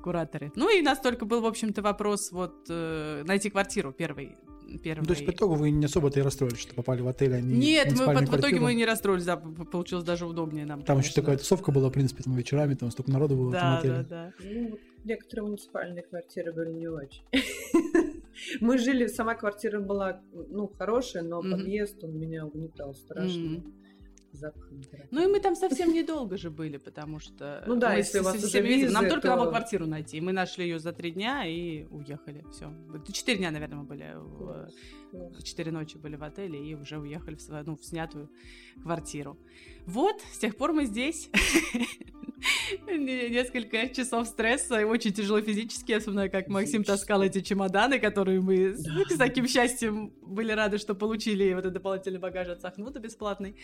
кураторы. 0.08 0.50
Ну 0.56 0.74
и 0.74 0.80
у 0.80 0.84
нас 0.84 1.00
только 1.00 1.26
был, 1.26 1.42
в 1.42 1.46
общем-то, 1.46 1.82
вопрос 1.82 2.32
вот 2.32 2.54
э, 2.70 3.24
найти 3.26 3.50
квартиру 3.50 3.92
первый. 3.92 4.36
Первый... 4.82 5.06
То 5.06 5.12
есть 5.12 5.26
по 5.26 5.30
итогу 5.30 5.54
вы 5.54 5.70
не 5.70 5.84
особо-то 5.86 6.20
и 6.20 6.22
расстроились, 6.22 6.58
что 6.58 6.74
попали 6.74 7.00
в 7.02 7.08
отель, 7.08 7.34
а 7.34 7.40
не 7.40 7.56
Нет, 7.56 7.92
мы 7.98 8.14
под, 8.14 8.28
в 8.28 8.36
итоге 8.38 8.60
мы 8.60 8.74
не 8.74 8.86
расстроились, 8.86 9.24
да, 9.24 9.36
получилось 9.36 10.04
даже 10.04 10.26
удобнее 10.26 10.66
нам. 10.66 10.80
Там 10.80 10.96
конечно. 10.96 11.08
еще 11.08 11.20
такая 11.20 11.36
тусовка 11.36 11.72
была, 11.72 11.88
в 11.88 11.92
принципе, 11.92 12.22
там 12.22 12.36
вечерами, 12.36 12.74
там 12.74 12.90
столько 12.90 13.10
народу 13.10 13.36
было 13.36 13.52
да, 13.52 13.58
в 13.58 13.62
этом 13.62 13.78
отеле. 13.78 14.06
Да, 14.08 14.08
да, 14.08 14.32
ну, 14.44 14.78
некоторые 15.04 15.46
муниципальные 15.46 16.02
квартиры 16.02 16.52
были 16.52 16.72
не 16.72 16.88
очень. 16.88 17.22
Мы 18.60 18.78
жили, 18.78 19.06
сама 19.08 19.34
квартира 19.34 19.80
была, 19.80 20.20
ну, 20.32 20.70
хорошая, 20.78 21.22
но 21.22 21.42
подъезд, 21.42 22.04
он 22.04 22.18
меня 22.18 22.46
угнетал 22.46 22.94
страшно 22.94 23.62
запахом. 24.32 24.82
Ну 25.10 25.28
и 25.28 25.32
мы 25.32 25.40
там 25.40 25.54
совсем 25.54 25.92
недолго 25.92 26.36
же 26.36 26.50
были, 26.50 26.76
потому 26.76 27.18
что... 27.18 27.64
Ну 27.66 27.76
да, 27.76 27.94
если 27.94 28.20
у 28.20 28.22
вас 28.22 28.42
уже 28.42 28.60
визы, 28.60 28.92
Нам 28.92 29.08
только 29.08 29.28
надо 29.28 29.50
квартиру 29.50 29.86
найти. 29.86 30.20
Мы 30.20 30.32
нашли 30.32 30.64
ее 30.64 30.78
за 30.78 30.92
три 30.92 31.10
дня 31.10 31.46
и 31.46 31.84
уехали. 31.90 32.44
Все. 32.52 32.72
Четыре 33.12 33.38
дня, 33.38 33.50
наверное, 33.50 33.78
мы 33.78 33.84
были. 33.84 34.16
Четыре 35.42 35.72
ночи 35.72 35.96
были 35.96 36.16
в 36.16 36.22
отеле 36.22 36.58
и 36.58 36.74
уже 36.74 36.98
уехали 36.98 37.36
в, 37.36 37.40
свою, 37.40 37.64
ну, 37.64 37.76
в 37.76 37.84
снятую 37.84 38.30
квартиру. 38.82 39.38
Вот, 39.86 40.20
с 40.32 40.38
тех 40.38 40.56
пор 40.56 40.72
мы 40.72 40.84
здесь. 40.84 41.30
Несколько 42.86 43.88
часов 43.88 44.28
стресса, 44.28 44.80
и 44.80 44.84
очень 44.84 45.12
тяжело 45.12 45.40
физически, 45.40 45.92
особенно 45.92 46.28
как 46.28 46.48
Максим 46.48 46.84
таскал 46.84 47.22
эти 47.22 47.40
чемоданы, 47.40 47.98
которые 47.98 48.40
мы 48.40 48.74
с 48.74 49.16
таким 49.16 49.48
счастьем 49.48 50.12
были 50.22 50.52
рады, 50.52 50.78
что 50.78 50.94
получили 50.94 51.52
вот 51.52 51.60
этот 51.60 51.74
дополнительный 51.74 52.20
багаж 52.20 52.48
от 52.48 52.60
Сахнута 52.60 53.00
бесплатный. 53.00 53.56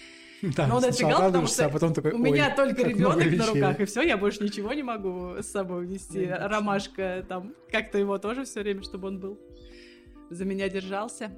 Но 0.43 0.77
он 0.77 0.85
отфигал, 0.85 1.27
потому 1.27 1.47
что 1.47 1.67
а 1.67 2.15
у 2.15 2.19
меня 2.19 2.55
только 2.55 2.83
ребенок 2.83 3.31
на 3.31 3.47
руках, 3.47 3.81
и 3.81 3.85
все, 3.85 4.03
я 4.03 4.17
больше 4.17 4.43
ничего 4.43 4.73
не 4.73 4.83
могу 4.83 5.37
с 5.41 5.47
собой 5.47 5.87
вести. 5.87 6.27
Ромашка 6.27 7.25
там, 7.29 7.55
как-то 7.71 7.99
его 7.99 8.19
тоже 8.19 8.45
все 8.45 8.63
время, 8.63 8.83
чтобы 8.83 9.09
он 9.09 9.21
был 9.21 9.39
за 10.35 10.45
меня 10.45 10.69
держался. 10.69 11.31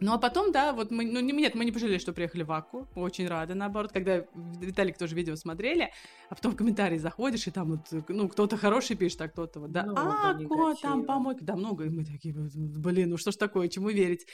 Ну, 0.00 0.12
а 0.12 0.18
потом, 0.18 0.50
да, 0.50 0.72
вот 0.72 0.90
мы, 0.90 1.04
ну, 1.04 1.20
нет, 1.20 1.54
мы 1.54 1.64
не 1.64 1.70
пожалели, 1.70 1.98
что 1.98 2.12
приехали 2.12 2.42
в 2.42 2.50
Аку, 2.50 2.88
очень 2.96 3.28
рады, 3.28 3.54
наоборот, 3.54 3.92
когда 3.92 4.24
Виталик 4.34 4.98
тоже 4.98 5.14
видео 5.14 5.36
смотрели, 5.36 5.92
а 6.28 6.34
потом 6.34 6.52
в 6.52 6.56
комментарии 6.56 6.98
заходишь, 6.98 7.46
и 7.46 7.50
там 7.52 7.70
вот, 7.70 8.04
ну, 8.08 8.28
кто-то 8.28 8.56
хороший 8.56 8.96
пишет, 8.96 9.20
а 9.22 9.28
кто-то 9.28 9.60
вот, 9.60 9.70
да, 9.70 9.82
Аку, 9.82 10.74
там 10.82 11.04
помойка, 11.04 11.44
да, 11.44 11.54
много, 11.54 11.84
и 11.84 11.90
мы 11.90 12.04
такие, 12.04 12.34
блин, 12.34 13.10
ну 13.10 13.16
что 13.16 13.30
ж 13.30 13.36
такое, 13.36 13.68
чему 13.68 13.90
верить? 13.90 14.26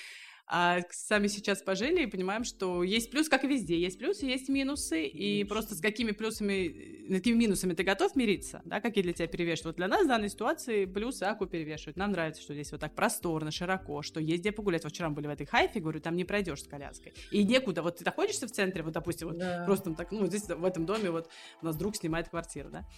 А 0.52 0.80
сами 0.90 1.28
сейчас 1.28 1.62
пожили 1.62 2.02
и 2.02 2.06
понимаем, 2.06 2.42
что 2.42 2.82
есть 2.82 3.12
плюс, 3.12 3.28
как 3.28 3.44
и 3.44 3.46
везде. 3.46 3.78
Есть 3.78 4.00
плюсы, 4.00 4.26
есть 4.26 4.48
минусы. 4.48 5.06
И 5.06 5.44
просто 5.44 5.76
с 5.76 5.80
какими 5.80 6.10
плюсами, 6.10 7.06
с 7.08 7.14
какими 7.14 7.36
минусами 7.36 7.74
ты 7.74 7.84
готов 7.84 8.16
мириться, 8.16 8.60
да, 8.64 8.80
какие 8.80 9.04
для 9.04 9.12
тебя 9.12 9.28
перевешивают. 9.28 9.66
Вот 9.66 9.76
для 9.76 9.86
нас 9.86 10.06
в 10.06 10.08
данной 10.08 10.28
ситуации 10.28 10.86
плюсы 10.86 11.22
Аку 11.22 11.46
перевешивают. 11.46 11.96
Нам 11.96 12.10
нравится, 12.10 12.42
что 12.42 12.52
здесь 12.52 12.72
вот 12.72 12.80
так 12.80 12.96
просторно, 12.96 13.52
широко, 13.52 14.02
что 14.02 14.18
есть 14.18 14.40
где 14.40 14.50
погулять. 14.50 14.82
Вот 14.82 14.92
вчера 14.92 15.08
мы 15.08 15.14
были 15.14 15.28
в 15.28 15.30
этой 15.30 15.46
хайфе, 15.46 15.78
говорю, 15.78 16.00
там 16.00 16.16
не 16.16 16.24
пройдешь 16.24 16.64
с 16.64 16.66
коляской. 16.66 17.14
И 17.30 17.44
некуда. 17.44 17.82
Вот 17.82 17.98
ты 17.98 18.04
находишься 18.04 18.48
в 18.48 18.50
центре, 18.50 18.82
вот, 18.82 18.92
допустим, 18.92 19.28
вот 19.28 19.38
да. 19.38 19.62
просто 19.66 19.94
так, 19.94 20.10
ну, 20.10 20.26
здесь 20.26 20.48
в 20.48 20.64
этом 20.64 20.84
доме 20.84 21.12
вот 21.12 21.30
у 21.62 21.66
нас 21.66 21.76
друг 21.76 21.94
снимает 21.94 22.28
квартиру, 22.28 22.70
да. 22.70 22.88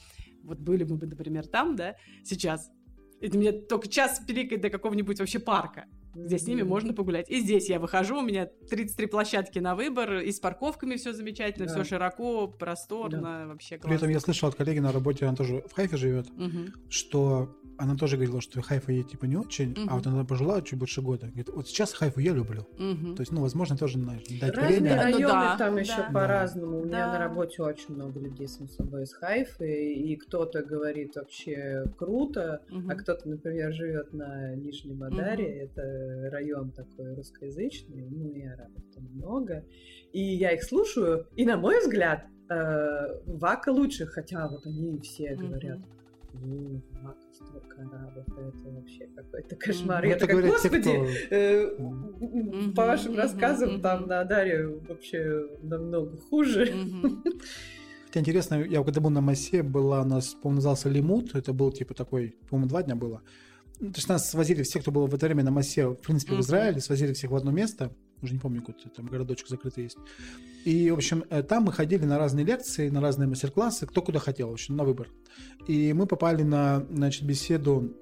Вот 0.43 0.59
были 0.59 0.85
мы 0.85 0.97
бы, 0.97 1.07
например, 1.07 1.47
там, 1.47 1.77
да, 1.77 1.97
сейчас. 2.25 2.71
И 3.21 3.29
мне 3.37 3.53
только 3.53 3.89
час 3.89 4.23
пиликать 4.27 4.63
до 4.63 4.71
какого-нибудь 4.71 5.19
вообще 5.19 5.39
парка 5.39 5.85
где 6.15 6.39
с 6.39 6.47
ними 6.47 6.63
можно 6.63 6.93
погулять. 6.93 7.31
И 7.31 7.41
здесь 7.41 7.69
я 7.69 7.79
выхожу, 7.79 8.19
у 8.19 8.23
меня 8.23 8.47
33 8.47 9.07
площадки 9.07 9.59
на 9.59 9.75
выбор, 9.75 10.19
и 10.19 10.31
с 10.31 10.41
парковками 10.41 10.97
все 10.97 11.13
замечательно, 11.13 11.67
да. 11.67 11.73
все 11.73 11.85
широко, 11.85 12.49
просторно, 12.49 13.21
да. 13.21 13.47
вообще 13.47 13.79
классно. 13.79 13.89
При 13.89 13.97
этом 13.97 14.09
я 14.11 14.21
слышал 14.21 14.49
от 14.49 14.55
коллеги 14.55 14.79
на 14.79 14.93
работе, 14.93 15.27
она 15.27 15.37
тоже 15.37 15.63
в 15.67 15.73
Хайфе 15.73 15.97
живет, 15.97 16.31
угу. 16.31 16.73
что 16.89 17.57
она 17.79 17.97
тоже 17.97 18.17
говорила, 18.17 18.41
что 18.41 18.61
Хайфа 18.63 18.93
ей 18.93 19.03
типа 19.03 19.25
не 19.25 19.37
очень, 19.37 19.73
угу. 19.73 19.81
а 19.89 19.97
вот 19.97 20.07
она 20.07 20.25
пожила 20.25 20.61
чуть 20.63 20.79
больше 20.79 21.03
года. 21.03 21.27
Говорит, 21.27 21.49
вот 21.49 21.67
сейчас 21.67 21.93
Хайфу 21.93 22.21
я 22.21 22.33
люблю. 22.33 22.63
Угу. 22.79 23.15
То 23.15 23.21
есть, 23.23 23.33
ну, 23.33 23.41
возможно, 23.41 23.77
тоже 23.77 23.99
знаешь, 23.99 24.23
дать 24.41 24.55
Разные 24.57 24.81
время. 24.81 25.03
районы 25.03 25.23
ну, 25.23 25.29
да. 25.29 25.57
там 25.57 25.77
еще 25.77 25.97
да. 25.97 26.11
по-разному. 26.13 26.81
У 26.81 26.85
меня 26.85 27.07
да. 27.07 27.13
на 27.13 27.19
работе 27.19 27.63
очень 27.63 27.95
много 27.95 28.21
людей 28.21 28.47
с 28.47 28.59
собой 28.77 29.05
из 29.05 29.13
Хайфы, 29.15 29.95
и 29.95 30.17
кто-то 30.17 30.63
говорит 30.63 31.17
вообще 31.17 31.85
круто, 31.97 32.63
угу. 32.71 32.89
а 32.89 32.95
кто-то, 32.95 33.29
например, 33.29 33.73
живет 33.73 34.13
на 34.13 34.55
Нижнем 34.55 35.03
Адаре, 35.03 35.47
угу. 35.47 35.81
это 35.81 36.02
район 36.31 36.71
такой 36.73 37.15
русскоязычный, 37.15 38.03
ну 38.11 38.31
и 38.33 38.43
арабов 38.47 38.83
там 38.95 39.05
много. 39.15 39.65
И 40.13 40.21
я 40.21 40.53
их 40.53 40.63
слушаю, 40.63 41.27
и 41.37 41.45
на 41.45 41.57
мой 41.57 41.81
взгляд, 41.81 42.27
э, 42.49 43.21
Вака 43.27 43.71
лучше, 43.71 44.07
хотя 44.07 44.49
вот 44.49 44.67
они 44.67 44.99
все 45.01 45.35
говорят, 45.35 45.81
ну, 46.35 46.83
Вака 47.03 47.21
столько 47.33 47.83
арабов, 47.83 48.27
это 48.29 48.71
вообще 48.71 49.07
какой-то 49.15 49.57
кошмар. 49.57 50.05
Mm, 50.05 50.09
Я 50.09 50.17
такая, 50.17 50.43
господи, 50.43 50.91
э, 51.31 51.77
mm-hmm. 51.79 52.75
по 52.75 52.87
вашим 52.87 53.17
рассказам 53.17 53.77
mm-hmm. 53.77 53.81
там 53.81 54.07
на 54.07 54.21
Адаре 54.21 54.67
вообще 54.67 55.47
намного 55.63 56.17
хуже. 56.19 56.73
Хотя 58.07 58.21
интересно, 58.21 58.57
я 58.57 58.83
когда 58.85 59.01
был 59.01 59.11
на 59.11 59.23
Массе, 59.23 59.63
была 59.63 60.03
у 60.03 60.05
нас, 60.05 60.35
по-моему, 60.35 60.57
назывался 60.57 60.91
Лимут, 60.91 61.35
это 61.35 61.55
был 61.55 61.73
типа 61.73 61.95
такой, 61.95 62.37
по-моему, 62.51 62.69
два 62.69 62.83
дня 62.83 62.95
было. 62.95 63.23
Ну, 63.83 63.91
то 63.91 63.99
есть 63.99 64.09
нас 64.09 64.31
свозили 64.31 64.63
всех, 64.63 64.83
кто 64.83 64.93
был 64.93 65.09
в 65.09 65.15
это 65.15 65.27
время 65.27 65.43
на 65.43 65.51
Массе, 65.51 65.89
в 65.89 65.97
принципе, 65.97 66.35
mm-hmm. 66.35 66.37
в 66.37 66.41
Израиле, 66.43 66.81
свозили 66.81 67.13
всех 67.15 67.33
в 67.33 67.35
одно 67.35 67.51
место, 67.51 67.91
уже 68.23 68.33
не 68.33 68.39
помню, 68.39 68.61
какой-то 68.61 68.89
там 68.91 69.07
городочек 69.07 69.49
закрытый 69.49 69.83
есть. 69.83 69.99
И, 70.65 70.89
в 70.93 70.95
общем, 70.95 71.25
э, 71.31 71.43
там 71.43 71.65
мы 71.65 71.73
ходили 71.73 72.05
на 72.05 72.17
разные 72.17 72.47
лекции, 72.47 72.89
на 72.91 73.01
разные 73.01 73.29
мастер-классы, 73.29 73.89
кто 73.89 74.01
куда 74.01 74.21
хотел, 74.21 74.51
в 74.51 74.53
общем, 74.53 74.77
на 74.77 74.85
выбор. 74.85 75.09
И 75.67 75.93
мы 75.95 76.07
попали 76.07 76.45
на, 76.45 76.87
значит, 76.93 77.25
беседу, 77.25 77.93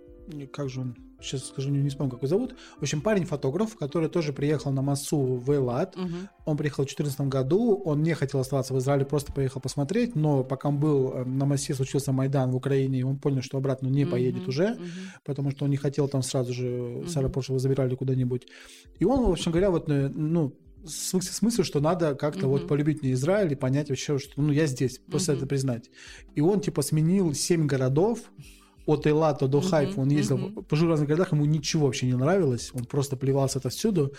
как 0.52 0.68
же 0.68 0.82
он, 0.82 0.96
сейчас 1.20 1.46
скажу, 1.46 1.70
не, 1.70 1.80
не 1.80 1.88
вспомню, 1.88 2.10
как 2.10 2.20
его 2.20 2.28
зовут. 2.28 2.54
В 2.78 2.82
общем, 2.82 3.00
парень-фотограф, 3.00 3.76
который 3.76 4.08
тоже 4.08 4.32
приехал 4.32 4.72
на 4.72 4.82
массу 4.82 5.18
в 5.18 5.54
Элат. 5.54 5.96
Угу. 5.96 6.08
Он 6.46 6.56
приехал 6.56 6.84
в 6.84 6.86
2014 6.86 7.20
году, 7.22 7.80
он 7.84 8.02
не 8.02 8.14
хотел 8.14 8.40
оставаться 8.40 8.74
в 8.74 8.78
Израиле, 8.78 9.04
просто 9.04 9.32
поехал 9.32 9.60
посмотреть, 9.60 10.14
но 10.14 10.44
пока 10.44 10.68
он 10.68 10.78
был 10.78 11.12
э, 11.12 11.24
на 11.24 11.44
массе, 11.44 11.74
случился 11.74 12.12
Майдан 12.12 12.50
в 12.50 12.56
Украине, 12.56 13.00
и 13.00 13.02
он 13.02 13.18
понял, 13.18 13.42
что 13.42 13.58
обратно 13.58 13.88
не 13.88 14.04
угу, 14.04 14.12
поедет 14.12 14.48
уже, 14.48 14.72
угу. 14.72 14.82
потому 15.24 15.50
что 15.50 15.64
он 15.64 15.70
не 15.70 15.76
хотел 15.76 16.08
там 16.08 16.22
сразу 16.22 16.52
же 16.52 16.68
угу. 16.68 17.06
с 17.06 17.16
аэропорта 17.16 17.52
его 17.52 17.58
забирали 17.58 17.94
куда-нибудь. 17.94 18.46
И 18.98 19.04
он, 19.04 19.24
в 19.24 19.30
общем 19.30 19.52
говоря, 19.52 19.70
вот, 19.70 19.88
э, 19.88 20.08
ну, 20.08 20.54
смысл, 20.86 21.32
смысл, 21.32 21.62
что 21.62 21.80
надо 21.80 22.14
как-то 22.14 22.46
угу. 22.46 22.58
вот 22.58 22.68
полюбить 22.68 23.02
мне 23.02 23.12
Израиль 23.12 23.52
и 23.52 23.56
понять 23.56 23.88
вообще, 23.88 24.18
что 24.18 24.40
ну 24.40 24.52
я 24.52 24.66
здесь, 24.66 24.98
просто 24.98 25.32
угу. 25.32 25.38
это 25.38 25.46
признать. 25.46 25.90
И 26.34 26.40
он 26.40 26.60
типа 26.60 26.82
сменил 26.82 27.34
семь 27.34 27.66
городов, 27.66 28.20
от 28.86 29.06
Эйлата 29.06 29.48
до 29.48 29.60
Хайфа, 29.60 30.00
он 30.00 30.08
ездил, 30.08 30.62
пожил 30.62 30.86
в 30.86 30.90
разных 30.90 31.08
городах, 31.08 31.32
ему 31.32 31.44
ничего 31.44 31.86
вообще 31.86 32.06
не 32.06 32.14
нравилось, 32.14 32.70
он 32.74 32.84
просто 32.84 33.16
плевался 33.16 33.58
отовсюду, 33.58 34.14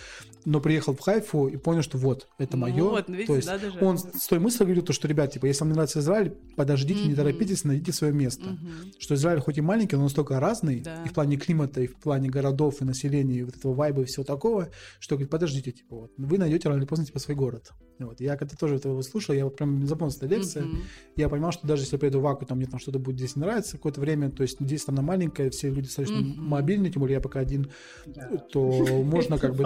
но 0.46 0.60
приехал 0.60 0.96
в 0.96 1.00
Хайфу 1.00 1.48
и 1.48 1.58
понял, 1.58 1.82
что 1.82 1.98
вот, 1.98 2.28
это 2.38 2.58
мое. 2.58 2.76
Ну, 2.76 2.90
вот, 2.90 3.10
видите, 3.10 3.28
то 3.28 3.36
есть 3.36 3.48
даже... 3.48 3.74
он 3.82 3.98
с 3.98 4.28
той 4.28 4.40
мыслью 4.40 4.66
говорил, 4.66 4.84
то, 4.84 4.94
что, 4.94 5.08
ребят, 5.08 5.32
типа, 5.32 5.46
если 5.46 5.62
вам 5.62 5.70
не 5.70 5.74
нравится 5.74 6.00
Израиль, 6.00 6.34
подождите, 6.56 7.02
uh-huh. 7.02 7.08
не 7.08 7.16
торопитесь, 7.16 7.64
найдите 7.64 7.92
свое 7.92 8.14
место. 8.14 8.44
Uh-huh. 8.46 8.94
Что 9.00 9.16
Израиль 9.16 9.40
хоть 9.40 9.58
и 9.58 9.62
маленький, 9.62 9.96
но 9.96 10.04
настолько 10.04 10.40
разный, 10.40 10.82
да. 10.82 11.04
и 11.04 11.10
в 11.10 11.14
плане 11.14 11.38
климата, 11.38 11.82
и 11.82 11.88
в 11.88 11.96
плане 11.96 12.30
городов, 12.30 12.82
и 12.82 12.86
населения, 12.86 13.40
и 13.40 13.44
вот 13.44 13.56
этого 13.56 13.74
вайба, 13.74 14.02
и 14.02 14.06
всего 14.06 14.24
такого, 14.24 14.70
что, 15.00 15.16
говорит, 15.16 15.30
подождите, 15.30 15.72
типа, 15.72 15.96
вот, 15.96 16.12
вы 16.18 16.38
найдете 16.38 16.70
рано 16.70 16.80
или 16.80 16.88
поздно, 16.88 17.06
типа, 17.06 17.20
свой 17.20 17.36
город. 17.36 17.72
Вот. 18.00 18.20
Я 18.20 18.36
когда 18.36 18.56
тоже 18.56 18.76
этого 18.76 19.02
слушал, 19.04 19.36
я 19.36 19.46
вот 19.46 19.56
прям 19.58 19.86
запомнил 19.86 20.16
эта 20.16 20.26
лекция, 20.26 20.64
uh-huh. 20.64 20.78
я 21.18 21.30
понимал, 21.30 21.52
что 21.52 21.68
даже 21.68 21.84
если 21.84 21.96
я 21.96 22.00
приеду 22.00 22.20
в 22.20 22.28
Аку, 22.28 22.46
там 22.46 22.58
мне 22.58 22.68
там 22.68 22.80
что-то 22.80 23.00
будет 23.00 23.18
здесь 23.18 23.36
нравиться 23.36 23.78
какое-то 23.78 24.02
время, 24.02 24.32
то 24.32 24.44
есть 24.44 24.51
здесь 24.60 24.86
там 24.86 24.96
на 24.96 25.02
маленькое, 25.02 25.50
все 25.50 25.70
люди 25.70 25.84
достаточно 25.84 26.18
uh-huh. 26.18 26.36
мобильные, 26.38 26.92
тем 26.92 27.02
более 27.02 27.16
я 27.16 27.22
пока 27.22 27.40
один, 27.40 27.72
yeah. 28.06 28.40
то 28.52 28.62
можно 29.04 29.38
как 29.38 29.56
бы, 29.56 29.66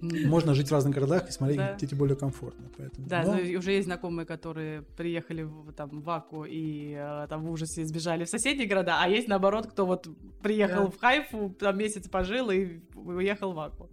ну, 0.00 0.28
можно 0.28 0.54
жить 0.54 0.68
в 0.68 0.72
разных 0.72 0.94
городах 0.94 1.28
и 1.28 1.32
смотреть, 1.32 1.58
да. 1.58 1.74
где 1.74 1.86
тебе 1.86 1.98
более 1.98 2.16
комфортно. 2.16 2.70
Поэтому, 2.76 3.06
да, 3.08 3.22
но... 3.24 3.34
Ну, 3.34 3.58
уже 3.58 3.72
есть 3.72 3.86
знакомые, 3.86 4.26
которые 4.26 4.82
приехали 4.82 5.42
в, 5.42 5.72
там, 5.72 6.00
в 6.00 6.10
Аку 6.10 6.44
и 6.44 6.94
э, 6.96 7.26
там 7.28 7.44
в 7.44 7.50
ужасе 7.50 7.84
сбежали 7.84 8.24
в 8.24 8.28
соседние 8.28 8.66
города, 8.66 8.98
а 9.00 9.08
есть 9.08 9.28
наоборот, 9.28 9.66
кто 9.66 9.86
вот 9.86 10.08
приехал 10.42 10.90
в 10.90 10.98
Хайфу, 10.98 11.54
там 11.58 11.78
месяц 11.78 12.08
пожил 12.08 12.50
и 12.50 12.80
уехал 12.94 13.52
в 13.52 13.60
Аку. 13.60 13.90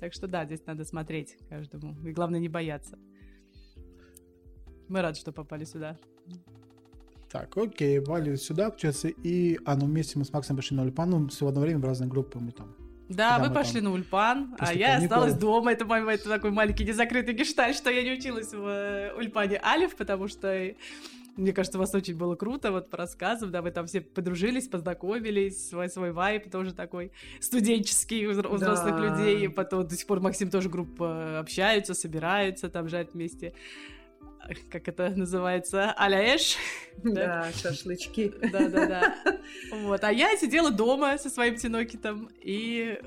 Так 0.00 0.12
что 0.12 0.26
да, 0.26 0.44
здесь 0.44 0.64
надо 0.66 0.84
смотреть 0.84 1.36
каждому. 1.48 1.96
И 2.06 2.12
главное 2.12 2.40
не 2.40 2.48
бояться. 2.48 2.98
Мы 4.88 5.00
рады, 5.00 5.18
что 5.18 5.32
попали 5.32 5.64
сюда. 5.64 5.96
Так, 7.34 7.56
окей, 7.56 7.98
вали 7.98 8.36
сюда, 8.36 8.70
получается, 8.70 9.08
и... 9.08 9.58
А, 9.64 9.74
ну 9.74 9.86
вместе 9.86 10.16
мы 10.20 10.24
с 10.24 10.32
Максом 10.32 10.54
пошли 10.54 10.76
на 10.76 10.84
Ульпан, 10.84 11.10
ну, 11.10 11.26
все 11.26 11.46
в 11.46 11.48
одно 11.48 11.62
время 11.62 11.80
в 11.80 11.84
разные 11.84 12.08
группы 12.08 12.38
мы 12.38 12.52
там. 12.52 12.72
Да, 13.08 13.40
вы 13.40 13.52
пошли 13.52 13.80
на 13.80 13.90
Ульпан, 13.90 14.54
а 14.56 14.72
я 14.72 14.94
каникул. 14.94 15.16
осталась 15.16 15.34
дома. 15.34 15.72
Это 15.72 15.84
мой 15.84 16.14
это 16.14 16.28
такой 16.28 16.52
маленький 16.52 16.84
незакрытый 16.84 17.34
гештальт, 17.34 17.76
что 17.76 17.90
я 17.90 18.04
не 18.04 18.12
училась 18.12 18.52
в 18.54 18.64
э, 18.64 19.14
Ульпане 19.16 19.60
Алиф, 19.64 19.96
потому 19.96 20.28
что 20.28 20.76
мне 21.36 21.52
кажется, 21.52 21.76
у 21.76 21.80
вас 21.80 21.92
очень 21.92 22.16
было 22.16 22.36
круто, 22.36 22.70
вот 22.70 22.88
по 22.88 22.98
рассказам, 22.98 23.50
да, 23.50 23.62
вы 23.62 23.72
там 23.72 23.88
все 23.88 24.00
подружились, 24.00 24.68
познакомились, 24.68 25.70
свой, 25.70 25.88
свой 25.88 26.12
вайп 26.12 26.48
тоже 26.52 26.72
такой 26.72 27.10
студенческий 27.40 28.26
у 28.26 28.30
взрослых 28.30 28.94
да. 28.94 29.08
людей, 29.08 29.48
потом 29.48 29.88
до 29.88 29.96
сих 29.96 30.06
пор 30.06 30.20
Максим 30.20 30.50
тоже 30.50 30.68
группа 30.68 31.40
общаются, 31.40 31.94
собираются, 31.94 32.68
там 32.68 32.88
жарят 32.88 33.14
вместе 33.14 33.54
как 34.70 34.88
это 34.88 35.10
называется, 35.10 35.92
а-ля 35.96 36.34
Эш. 36.34 36.56
Да, 37.02 37.50
шашлычки. 37.52 38.32
Да-да-да. 38.50 39.14
Вот, 39.72 40.04
а 40.04 40.12
я 40.12 40.36
сидела 40.36 40.70
дома 40.70 41.18
со 41.18 41.28
своим 41.30 41.56
тинокетом 41.56 42.30
и 42.40 42.98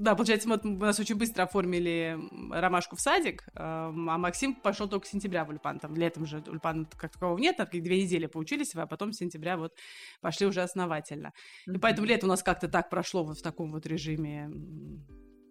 да, 0.00 0.14
получается, 0.14 0.48
мы, 0.48 0.58
у 0.62 0.78
нас 0.78 0.98
очень 0.98 1.16
быстро 1.16 1.42
оформили 1.42 2.18
ромашку 2.50 2.96
в 2.96 3.02
садик, 3.02 3.44
а 3.54 3.90
Максим 3.90 4.54
пошел 4.54 4.88
только 4.88 5.06
с 5.06 5.10
сентября 5.10 5.44
в 5.44 5.50
Ульпан. 5.50 5.78
Там 5.78 5.94
летом 5.94 6.24
же 6.24 6.42
Ульпан 6.46 6.86
как 6.96 7.12
такового 7.12 7.36
нет, 7.36 7.58
так 7.58 7.70
две 7.70 8.02
недели 8.02 8.24
поучились, 8.24 8.74
а 8.74 8.86
потом 8.86 9.12
с 9.12 9.18
сентября 9.18 9.58
вот 9.58 9.74
пошли 10.22 10.46
уже 10.46 10.62
основательно. 10.62 11.34
И 11.66 11.76
поэтому 11.76 12.06
лето 12.06 12.24
у 12.24 12.30
нас 12.30 12.42
как-то 12.42 12.66
так 12.66 12.88
прошло 12.88 13.24
вот 13.24 13.40
в 13.40 13.42
таком 13.42 13.72
вот 13.72 13.84
режиме 13.84 14.50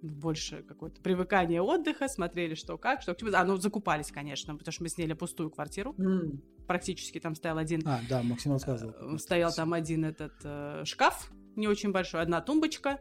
больше 0.02 0.64
какое-то 0.64 1.02
привыкание 1.02 1.62
отдыха, 1.62 2.08
смотрели, 2.08 2.56
что 2.56 2.78
как, 2.78 3.02
что 3.02 3.16
А, 3.34 3.44
ну, 3.46 3.58
закупались, 3.58 4.12
конечно, 4.12 4.56
потому 4.56 4.72
что 4.72 4.84
мы 4.84 4.90
сняли 4.90 5.14
пустую 5.14 5.50
квартиру. 5.50 5.94
Mm. 5.98 6.40
Практически 6.68 7.20
там 7.20 7.36
стоял 7.36 7.58
один... 7.58 7.82
А, 7.86 8.00
да, 8.08 8.22
Максим 8.24 8.54
рассказывал. 8.54 9.16
Э, 9.16 9.18
стоял 9.18 9.52
там 9.52 9.74
один 9.74 10.06
этот 10.06 10.34
э, 10.44 10.84
шкаф, 10.86 11.32
не 11.56 11.68
очень 11.68 11.92
большой, 11.92 12.22
одна 12.22 12.42
тумбочка, 12.42 13.00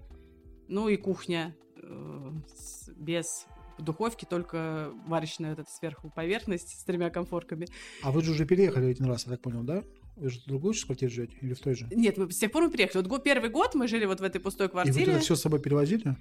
ну 0.68 0.88
и 0.88 0.96
кухня 0.96 1.54
э, 1.76 2.30
с, 2.56 2.90
без 2.90 3.46
духовки, 3.78 4.24
только 4.24 4.90
варочная 5.06 5.50
вот 5.50 5.60
эта 5.60 5.70
сверху 5.70 6.10
поверхность 6.10 6.80
с 6.80 6.84
тремя 6.84 7.10
комфорками. 7.10 7.66
А 8.02 8.10
вы 8.10 8.22
же 8.22 8.32
уже 8.32 8.46
переехали 8.46 8.90
один 8.90 9.06
раз, 9.06 9.26
я 9.26 9.32
так 9.32 9.42
понял, 9.42 9.62
да? 9.62 9.84
Вы 10.16 10.30
же 10.30 10.40
в 10.40 10.46
другую 10.46 10.74
квартиру 10.74 11.12
живете 11.12 11.36
или 11.40 11.54
в 11.54 11.60
той 11.60 11.74
же? 11.74 11.86
Нет, 11.92 12.16
мы 12.16 12.30
с 12.30 12.38
тех 12.38 12.50
пор 12.50 12.64
мы 12.64 12.70
приехали. 12.70 13.06
Вот 13.06 13.22
первый 13.22 13.50
год 13.50 13.74
мы 13.76 13.86
жили 13.86 14.04
вот 14.04 14.18
в 14.18 14.24
этой 14.24 14.40
пустой 14.40 14.68
квартире. 14.68 15.02
И 15.02 15.06
вы 15.06 15.12
это 15.12 15.20
все 15.20 15.36
с 15.36 15.40
собой 15.40 15.60
перевозили? 15.60 16.16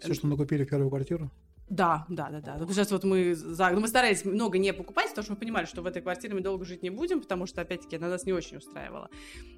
Все, 0.00 0.14
что 0.14 0.26
накупили 0.26 0.64
в 0.64 0.68
первую 0.68 0.90
квартиру? 0.90 1.30
Да, 1.68 2.06
да, 2.08 2.30
да, 2.30 2.40
да. 2.40 2.66
Сейчас 2.68 2.92
вот 2.92 3.02
мы 3.02 3.34
за... 3.34 3.70
ну, 3.70 3.80
мы 3.80 3.88
старались 3.88 4.24
много 4.24 4.56
не 4.56 4.72
покупать, 4.72 5.08
потому 5.08 5.24
что 5.24 5.32
мы 5.32 5.38
понимали, 5.38 5.66
что 5.66 5.82
в 5.82 5.86
этой 5.86 6.00
квартире 6.00 6.34
мы 6.34 6.40
долго 6.40 6.64
жить 6.64 6.82
не 6.82 6.90
будем, 6.90 7.20
потому 7.20 7.46
что, 7.46 7.60
опять-таки, 7.60 7.96
она 7.96 8.08
нас 8.08 8.24
не 8.24 8.32
очень 8.32 8.58
устраивала. 8.58 9.10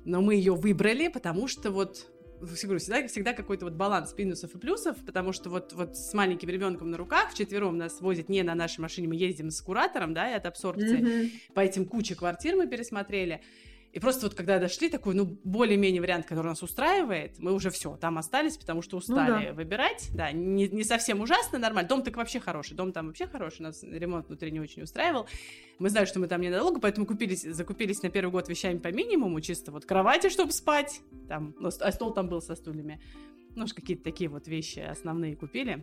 Но 0.06 0.22
мы 0.22 0.34
ее 0.34 0.54
выбрали, 0.54 1.08
потому 1.08 1.48
что 1.48 1.70
вот 1.70 2.06
всегда, 2.54 3.06
всегда 3.08 3.32
какой-то 3.34 3.66
вот 3.66 3.74
баланс 3.74 4.14
минусов 4.16 4.54
и 4.54 4.58
плюсов, 4.58 4.96
потому 5.04 5.32
что 5.32 5.50
вот, 5.50 5.72
вот 5.74 5.96
с 5.96 6.14
маленьким 6.14 6.48
ребенком 6.48 6.90
на 6.90 6.96
руках 6.96 7.32
вчетвером 7.32 7.76
нас 7.76 8.00
возят 8.00 8.28
не 8.28 8.42
на 8.42 8.54
нашей 8.54 8.80
машине, 8.80 9.08
мы 9.08 9.16
ездим 9.16 9.50
с 9.50 9.60
куратором, 9.60 10.14
да, 10.14 10.30
и 10.30 10.34
от 10.34 10.46
абсорбции. 10.46 11.00
Mm-hmm. 11.00 11.52
По 11.54 11.60
этим 11.60 11.84
куче 11.84 12.14
квартир 12.14 12.56
мы 12.56 12.66
пересмотрели. 12.66 13.42
И 13.98 14.00
просто 14.00 14.26
вот 14.26 14.36
когда 14.36 14.60
дошли, 14.60 14.88
такой, 14.88 15.16
ну, 15.16 15.24
более-менее 15.42 16.00
вариант, 16.00 16.24
который 16.24 16.46
нас 16.46 16.62
устраивает, 16.62 17.40
мы 17.40 17.52
уже 17.52 17.70
все, 17.70 17.96
там 17.96 18.16
остались, 18.16 18.56
потому 18.56 18.80
что 18.80 18.96
устали 18.96 19.46
ну, 19.46 19.46
да. 19.48 19.52
выбирать. 19.54 20.10
Да, 20.14 20.30
не, 20.30 20.68
не 20.68 20.84
совсем 20.84 21.20
ужасно, 21.20 21.58
нормально. 21.58 21.88
Дом 21.88 22.02
так 22.02 22.16
вообще 22.16 22.38
хороший, 22.38 22.76
дом 22.76 22.92
там 22.92 23.08
вообще 23.08 23.26
хороший, 23.26 23.62
нас 23.62 23.82
ремонт 23.82 24.28
внутри 24.28 24.52
не 24.52 24.60
очень 24.60 24.84
устраивал. 24.84 25.26
Мы 25.80 25.90
знали, 25.90 26.04
что 26.04 26.20
мы 26.20 26.28
там 26.28 26.40
ненадолго, 26.40 26.78
поэтому 26.78 27.06
купились, 27.06 27.42
закупились 27.42 28.00
на 28.04 28.08
первый 28.08 28.30
год 28.30 28.48
вещами 28.48 28.78
по 28.78 28.92
минимуму, 28.92 29.40
чисто 29.40 29.72
вот 29.72 29.84
кровати, 29.84 30.28
чтобы 30.28 30.52
спать, 30.52 31.00
там, 31.26 31.56
ну, 31.58 31.68
а 31.80 31.90
стол 31.90 32.14
там 32.14 32.28
был 32.28 32.40
со 32.40 32.54
стульями. 32.54 33.02
Ну, 33.56 33.66
какие-то 33.66 34.04
такие 34.04 34.30
вот 34.30 34.46
вещи 34.46 34.78
основные 34.78 35.34
купили. 35.34 35.82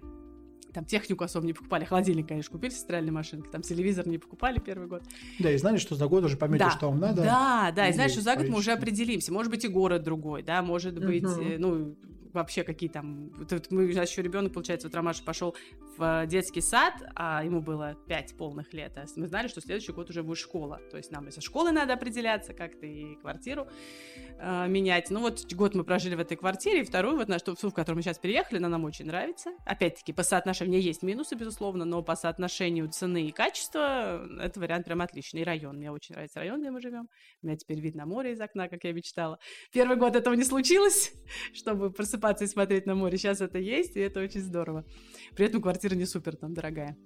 Там 0.75 0.83
технику 0.83 1.23
особо 1.23 1.47
не 1.47 1.53
покупали. 1.53 1.85
Холодильник, 1.85 2.27
конечно, 2.27 2.51
купили 2.51 2.71
с 2.71 2.81
стиральной 2.81 3.11
машинкой. 3.11 3.49
Там 3.49 3.61
телевизор 3.61 4.05
не 4.09 4.17
покупали 4.17 4.59
первый 4.59 4.89
год. 4.89 5.03
Да, 5.39 5.49
и 5.49 5.57
знали, 5.57 5.77
что 5.77 5.95
за 5.95 6.07
год 6.07 6.25
уже 6.25 6.35
поймете, 6.35 6.65
да. 6.65 6.71
что 6.71 6.89
вам 6.89 6.99
надо. 6.99 7.23
Да, 7.23 7.71
да, 7.73 7.87
и, 7.87 7.91
и 7.91 7.93
знаешь, 7.93 8.11
что 8.11 8.19
за 8.19 8.35
год 8.35 8.49
мы 8.49 8.57
уже 8.57 8.73
определимся. 8.73 9.31
Может 9.31 9.49
быть, 9.49 9.63
и 9.63 9.69
город 9.69 10.03
другой, 10.03 10.43
да, 10.43 10.61
может 10.61 10.99
быть, 10.99 11.23
угу. 11.23 11.43
ну, 11.57 11.95
вообще 12.35 12.63
какие 12.63 12.89
там... 12.89 13.29
Вот 13.29 13.71
мы 13.71 13.83
еще 13.83 14.21
ребенок, 14.21 14.53
получается, 14.53 14.87
вот 14.87 14.95
Ромаша 14.95 15.23
пошел 15.23 15.55
в 15.97 16.25
детский 16.27 16.61
сад, 16.61 16.93
а 17.15 17.43
ему 17.43 17.61
было 17.61 17.95
5 18.07 18.37
полных 18.37 18.73
лет. 18.73 18.97
А 18.97 19.05
мы 19.15 19.27
знали, 19.27 19.47
что 19.47 19.61
следующий 19.61 19.93
год 19.93 20.09
уже 20.09 20.23
будет 20.23 20.37
школа. 20.37 20.81
То 20.91 20.97
есть 20.97 21.11
нам 21.11 21.27
из 21.27 21.41
школы 21.41 21.71
надо 21.71 21.93
определяться, 21.93 22.53
как-то 22.53 22.85
и 22.85 23.15
квартиру 23.15 23.67
э, 24.37 24.67
менять. 24.67 25.09
Ну 25.09 25.21
вот 25.21 25.51
год 25.53 25.73
мы 25.73 25.83
прожили 25.83 26.15
в 26.15 26.19
этой 26.19 26.37
квартире, 26.37 26.81
и 26.81 26.83
вторую 26.83 27.17
вот, 27.17 27.29
на 27.29 27.39
что, 27.39 27.55
в 27.55 27.71
которую 27.71 27.97
мы 27.97 28.01
сейчас 28.01 28.19
переехали, 28.19 28.57
она 28.57 28.69
нам 28.69 28.83
очень 28.83 29.05
нравится. 29.05 29.51
Опять-таки, 29.65 30.13
по 30.13 30.23
соотношению, 30.23 30.81
есть 30.81 31.01
минусы, 31.01 31.35
безусловно, 31.35 31.85
но 31.85 32.03
по 32.03 32.15
соотношению 32.15 32.89
цены 32.89 33.27
и 33.27 33.31
качества 33.31 34.27
это 34.39 34.59
вариант 34.59 34.85
прям 34.85 35.01
отличный. 35.01 35.41
И 35.41 35.43
район, 35.43 35.77
мне 35.77 35.91
очень 35.91 36.13
нравится 36.13 36.39
район, 36.39 36.59
где 36.59 36.71
мы 36.71 36.81
живем. 36.81 37.09
У 37.41 37.47
меня 37.47 37.57
теперь 37.57 37.79
вид 37.79 37.95
на 37.95 38.05
море 38.05 38.33
из 38.33 38.41
окна, 38.41 38.67
как 38.67 38.83
я 38.83 38.91
мечтала. 38.91 39.39
Первый 39.71 39.95
год 39.95 40.15
этого 40.15 40.33
не 40.33 40.43
случилось, 40.43 41.13
чтобы 41.53 41.91
просыпаться 41.91 42.24
и 42.41 42.47
смотреть 42.47 42.85
на 42.85 42.95
море. 42.95 43.17
Сейчас 43.17 43.41
это 43.41 43.57
есть, 43.57 43.95
и 43.95 43.99
это 43.99 44.21
очень 44.21 44.41
здорово. 44.41 44.85
При 45.35 45.45
этом 45.45 45.61
квартира 45.61 45.95
не 45.95 46.05
супер 46.05 46.35
там 46.35 46.53
дорогая. 46.53 46.97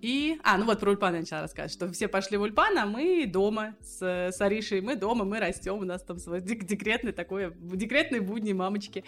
И, 0.00 0.38
а, 0.42 0.58
ну 0.58 0.64
вот 0.64 0.80
про 0.80 0.90
Ульпан 0.90 1.14
я 1.14 1.20
начала 1.20 1.42
рассказывать, 1.42 1.72
что 1.72 1.92
все 1.92 2.08
пошли 2.08 2.36
в 2.36 2.42
Ульпан, 2.42 2.76
а 2.76 2.86
мы 2.86 3.24
дома 3.26 3.76
с, 3.80 4.02
с 4.02 4.40
Аришей, 4.40 4.80
мы 4.80 4.96
дома, 4.96 5.24
мы 5.24 5.38
растем, 5.38 5.78
у 5.78 5.84
нас 5.84 6.02
там 6.02 6.18
свой 6.18 6.40
декретный 6.40 7.12
такой, 7.12 7.54
декретные 7.56 8.20
будни 8.20 8.52
мамочки. 8.52 9.04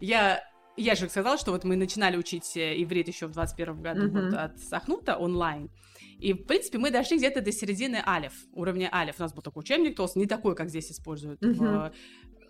Я 0.00 0.42
я 0.76 0.94
же 0.94 1.08
сказала, 1.08 1.36
что 1.36 1.50
вот 1.50 1.64
мы 1.64 1.76
начинали 1.76 2.16
учить 2.16 2.56
э, 2.56 2.82
иврит 2.82 3.08
еще 3.08 3.26
в 3.26 3.32
21 3.32 3.82
году 3.82 4.06
mm-hmm. 4.06 4.24
вот 4.24 4.34
от 4.34 4.58
Сахнута 4.60 5.16
онлайн. 5.16 5.70
И, 6.18 6.32
в 6.32 6.44
принципе, 6.44 6.78
мы 6.78 6.90
дошли 6.90 7.18
где-то 7.18 7.42
до 7.42 7.52
середины 7.52 8.02
алиф, 8.06 8.32
уровня 8.52 8.88
алиф. 8.92 9.16
У 9.18 9.22
нас 9.22 9.34
был 9.34 9.42
такой 9.42 9.60
учебник 9.60 9.96
толстый, 9.96 10.20
не 10.20 10.26
такой, 10.26 10.54
как 10.54 10.70
здесь 10.70 10.90
используют 10.90 11.42
mm-hmm. 11.42 11.54
в 11.54 11.92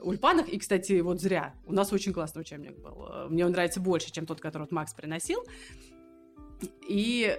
Ульпанах. 0.03 0.49
И, 0.49 0.59
кстати, 0.59 1.01
вот 1.01 1.21
зря. 1.21 1.55
У 1.67 1.73
нас 1.73 1.93
очень 1.93 2.13
классный 2.13 2.43
учебник 2.43 2.79
был. 2.79 3.29
Мне 3.29 3.45
он 3.45 3.53
нравится 3.53 3.81
больше, 3.81 4.11
чем 4.13 4.27
тот, 4.27 4.41
который 4.41 4.63
вот 4.63 4.73
Макс 4.73 4.95
приносил. 4.95 5.45
И 6.89 7.39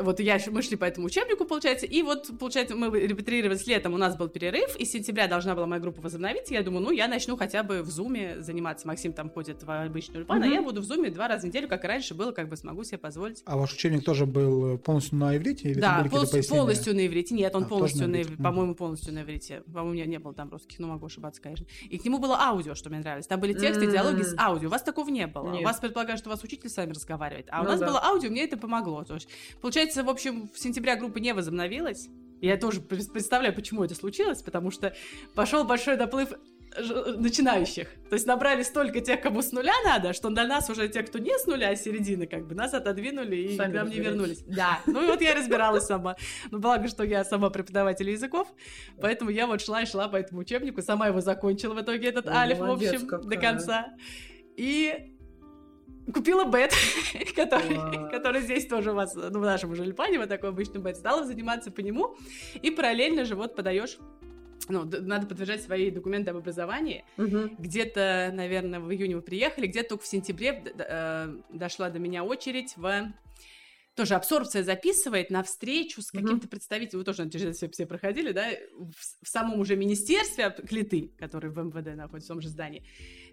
вот 0.00 0.20
я, 0.20 0.38
мы 0.50 0.62
шли 0.62 0.76
по 0.76 0.84
этому 0.84 1.06
учебнику, 1.06 1.44
получается, 1.44 1.86
и 1.86 2.02
вот, 2.02 2.30
получается, 2.38 2.74
мы 2.74 2.88
репетировались 2.98 3.66
летом, 3.66 3.94
у 3.94 3.96
нас 3.96 4.16
был 4.16 4.28
перерыв, 4.28 4.76
и 4.76 4.84
с 4.84 4.90
сентября 4.90 5.28
должна 5.28 5.54
была 5.54 5.66
моя 5.66 5.80
группа 5.80 6.00
возобновиться, 6.00 6.54
я 6.54 6.62
думаю, 6.62 6.84
ну, 6.84 6.90
я 6.90 7.08
начну 7.08 7.36
хотя 7.36 7.62
бы 7.62 7.82
в 7.82 7.90
зуме 7.90 8.40
заниматься. 8.40 8.86
Максим 8.86 9.12
там 9.12 9.30
ходит 9.30 9.62
в 9.62 9.70
обычный 9.70 10.20
ульпан, 10.20 10.42
mm-hmm. 10.42 10.46
а 10.46 10.48
я 10.48 10.62
буду 10.62 10.80
в 10.80 10.84
зуме 10.84 11.10
два 11.10 11.28
раза 11.28 11.42
в 11.42 11.48
неделю, 11.48 11.68
как 11.68 11.84
и 11.84 11.86
раньше 11.86 12.14
было, 12.14 12.32
как 12.32 12.48
бы 12.48 12.56
смогу 12.56 12.84
себе 12.84 12.98
позволить. 12.98 13.42
А 13.46 13.56
ваш 13.56 13.72
учебник 13.74 14.04
тоже 14.04 14.26
был 14.26 14.78
полностью 14.78 15.18
на 15.18 15.36
иврите? 15.36 15.70
Или 15.70 15.80
да, 15.80 16.06
пол- 16.10 16.24
полностью 16.48 16.94
на 16.94 17.06
иврите. 17.06 17.34
Нет, 17.34 17.54
он 17.54 17.64
а, 17.64 17.66
полностью 17.66 18.08
на 18.08 18.22
иврите, 18.22 18.42
по-моему, 18.42 18.74
полностью 18.74 19.14
на 19.14 19.22
иврите. 19.22 19.62
По-моему, 19.66 19.90
у 19.90 19.92
меня 19.94 20.06
не 20.06 20.18
было 20.18 20.34
там 20.34 20.50
русских, 20.50 20.78
но 20.78 20.88
могу 20.88 21.06
ошибаться, 21.06 21.40
конечно. 21.40 21.66
И 21.88 21.98
к 21.98 22.04
нему 22.04 22.18
было 22.18 22.38
аудио, 22.40 22.74
что 22.74 22.90
мне 22.90 22.98
нравилось. 23.00 23.26
Там 23.26 23.40
были 23.40 23.52
тексты, 23.52 23.84
mm-hmm. 23.84 23.92
диалоги 23.92 24.22
с 24.22 24.34
аудио. 24.38 24.68
У 24.68 24.70
вас 24.70 24.82
такого 24.82 25.08
не 25.08 25.26
было. 25.26 25.50
Нет. 25.52 25.62
У 25.62 25.64
вас 25.64 25.78
предполагаю, 25.78 26.18
что 26.18 26.28
у 26.28 26.32
вас 26.32 26.42
учитель 26.42 26.68
с 26.68 26.76
вами 26.76 26.90
разговаривает. 26.92 27.46
А 27.50 27.60
у 27.60 27.64
ну, 27.64 27.70
нас 27.70 27.80
да. 27.80 27.86
было 27.86 28.02
аудио, 28.04 28.30
мне 28.30 28.44
это 28.44 28.56
помогло. 28.56 29.04
То 29.04 29.14
есть, 29.14 29.28
получается, 29.76 30.04
в 30.04 30.08
общем, 30.08 30.48
в 30.54 30.58
сентябре 30.58 30.96
группа 30.96 31.18
не 31.18 31.34
возобновилась. 31.34 32.08
Я 32.40 32.56
тоже 32.56 32.80
представляю, 32.80 33.54
почему 33.54 33.84
это 33.84 33.94
случилось, 33.94 34.40
потому 34.40 34.70
что 34.70 34.94
пошел 35.34 35.64
большой 35.64 35.98
доплыв 35.98 36.30
начинающих. 37.18 37.88
То 38.08 38.14
есть 38.14 38.26
набрали 38.26 38.62
столько 38.62 39.02
тех, 39.02 39.20
кому 39.20 39.42
с 39.42 39.52
нуля 39.52 39.74
надо, 39.84 40.14
что 40.14 40.30
до 40.30 40.46
нас 40.46 40.70
уже 40.70 40.88
те, 40.88 41.02
кто 41.02 41.18
не 41.18 41.38
с 41.38 41.44
нуля, 41.46 41.68
а 41.68 41.76
середины, 41.76 42.26
как 42.26 42.46
бы 42.46 42.54
нас 42.54 42.72
отодвинули 42.72 43.36
и 43.36 43.56
Сами 43.58 43.72
к 43.72 43.74
нам 43.74 43.90
не 43.90 43.98
вернулись. 43.98 44.42
Да, 44.46 44.80
ну 44.86 45.04
и 45.04 45.06
вот 45.08 45.20
я 45.20 45.34
разбиралась 45.34 45.84
сама. 45.84 46.16
Ну, 46.50 46.58
благо, 46.58 46.88
что 46.88 47.04
я 47.04 47.22
сама 47.22 47.50
преподаватель 47.50 48.08
языков, 48.08 48.48
поэтому 48.98 49.30
я 49.30 49.46
вот 49.46 49.60
шла 49.60 49.82
и 49.82 49.86
шла 49.86 50.08
по 50.08 50.16
этому 50.16 50.40
учебнику, 50.40 50.80
сама 50.80 51.08
его 51.08 51.20
закончила 51.20 51.74
в 51.74 51.82
итоге, 51.82 52.08
этот 52.08 52.28
алиф, 52.28 52.60
в 52.60 52.70
общем, 52.70 53.06
какая. 53.06 53.28
до 53.28 53.36
конца. 53.36 53.86
И 54.56 55.15
купила 56.12 56.44
бет, 56.44 56.72
который, 57.36 58.10
который 58.10 58.40
здесь 58.42 58.66
тоже 58.66 58.92
у 58.92 58.94
вас, 58.94 59.14
ну, 59.14 59.40
в 59.40 59.44
нашем 59.44 59.70
уже 59.72 59.84
Липане, 59.84 60.18
вот 60.18 60.28
такой 60.28 60.50
обычный 60.50 60.80
бет, 60.80 60.96
стала 60.96 61.24
заниматься 61.24 61.70
по 61.70 61.80
нему, 61.80 62.16
и 62.60 62.70
параллельно 62.70 63.24
же 63.24 63.34
вот 63.34 63.54
подаешь 63.56 63.98
ну, 64.68 64.84
надо 64.84 65.26
подтверждать 65.26 65.62
свои 65.62 65.90
документы 65.90 66.30
об 66.30 66.38
образовании. 66.38 67.04
Угу. 67.18 67.56
Где-то, 67.58 68.32
наверное, 68.32 68.80
в 68.80 68.90
июне 68.92 69.14
вы 69.14 69.22
приехали, 69.22 69.66
где-то 69.66 69.90
только 69.90 70.04
в 70.04 70.08
сентябре 70.08 70.62
э, 70.76 71.36
дошла 71.50 71.90
до 71.90 71.98
меня 71.98 72.24
очередь 72.24 72.74
в 72.76 73.12
тоже 73.96 74.14
абсорбция 74.14 74.62
записывает 74.62 75.30
на 75.30 75.42
встречу 75.42 76.02
с 76.02 76.10
каким-то 76.10 76.46
mm-hmm. 76.46 76.50
представителем, 76.50 76.98
вы 76.98 77.04
тоже 77.04 77.30
через 77.30 77.56
все, 77.56 77.68
все 77.70 77.86
проходили, 77.86 78.32
да, 78.32 78.50
в, 78.78 78.92
в 79.22 79.28
самом 79.28 79.58
уже 79.58 79.74
министерстве 79.74 80.50
Клиты, 80.50 81.12
который 81.18 81.50
в 81.50 81.56
МВД 81.56 81.96
находится 81.96 82.32
в 82.32 82.34
том 82.34 82.42
же 82.42 82.50
здании, 82.50 82.84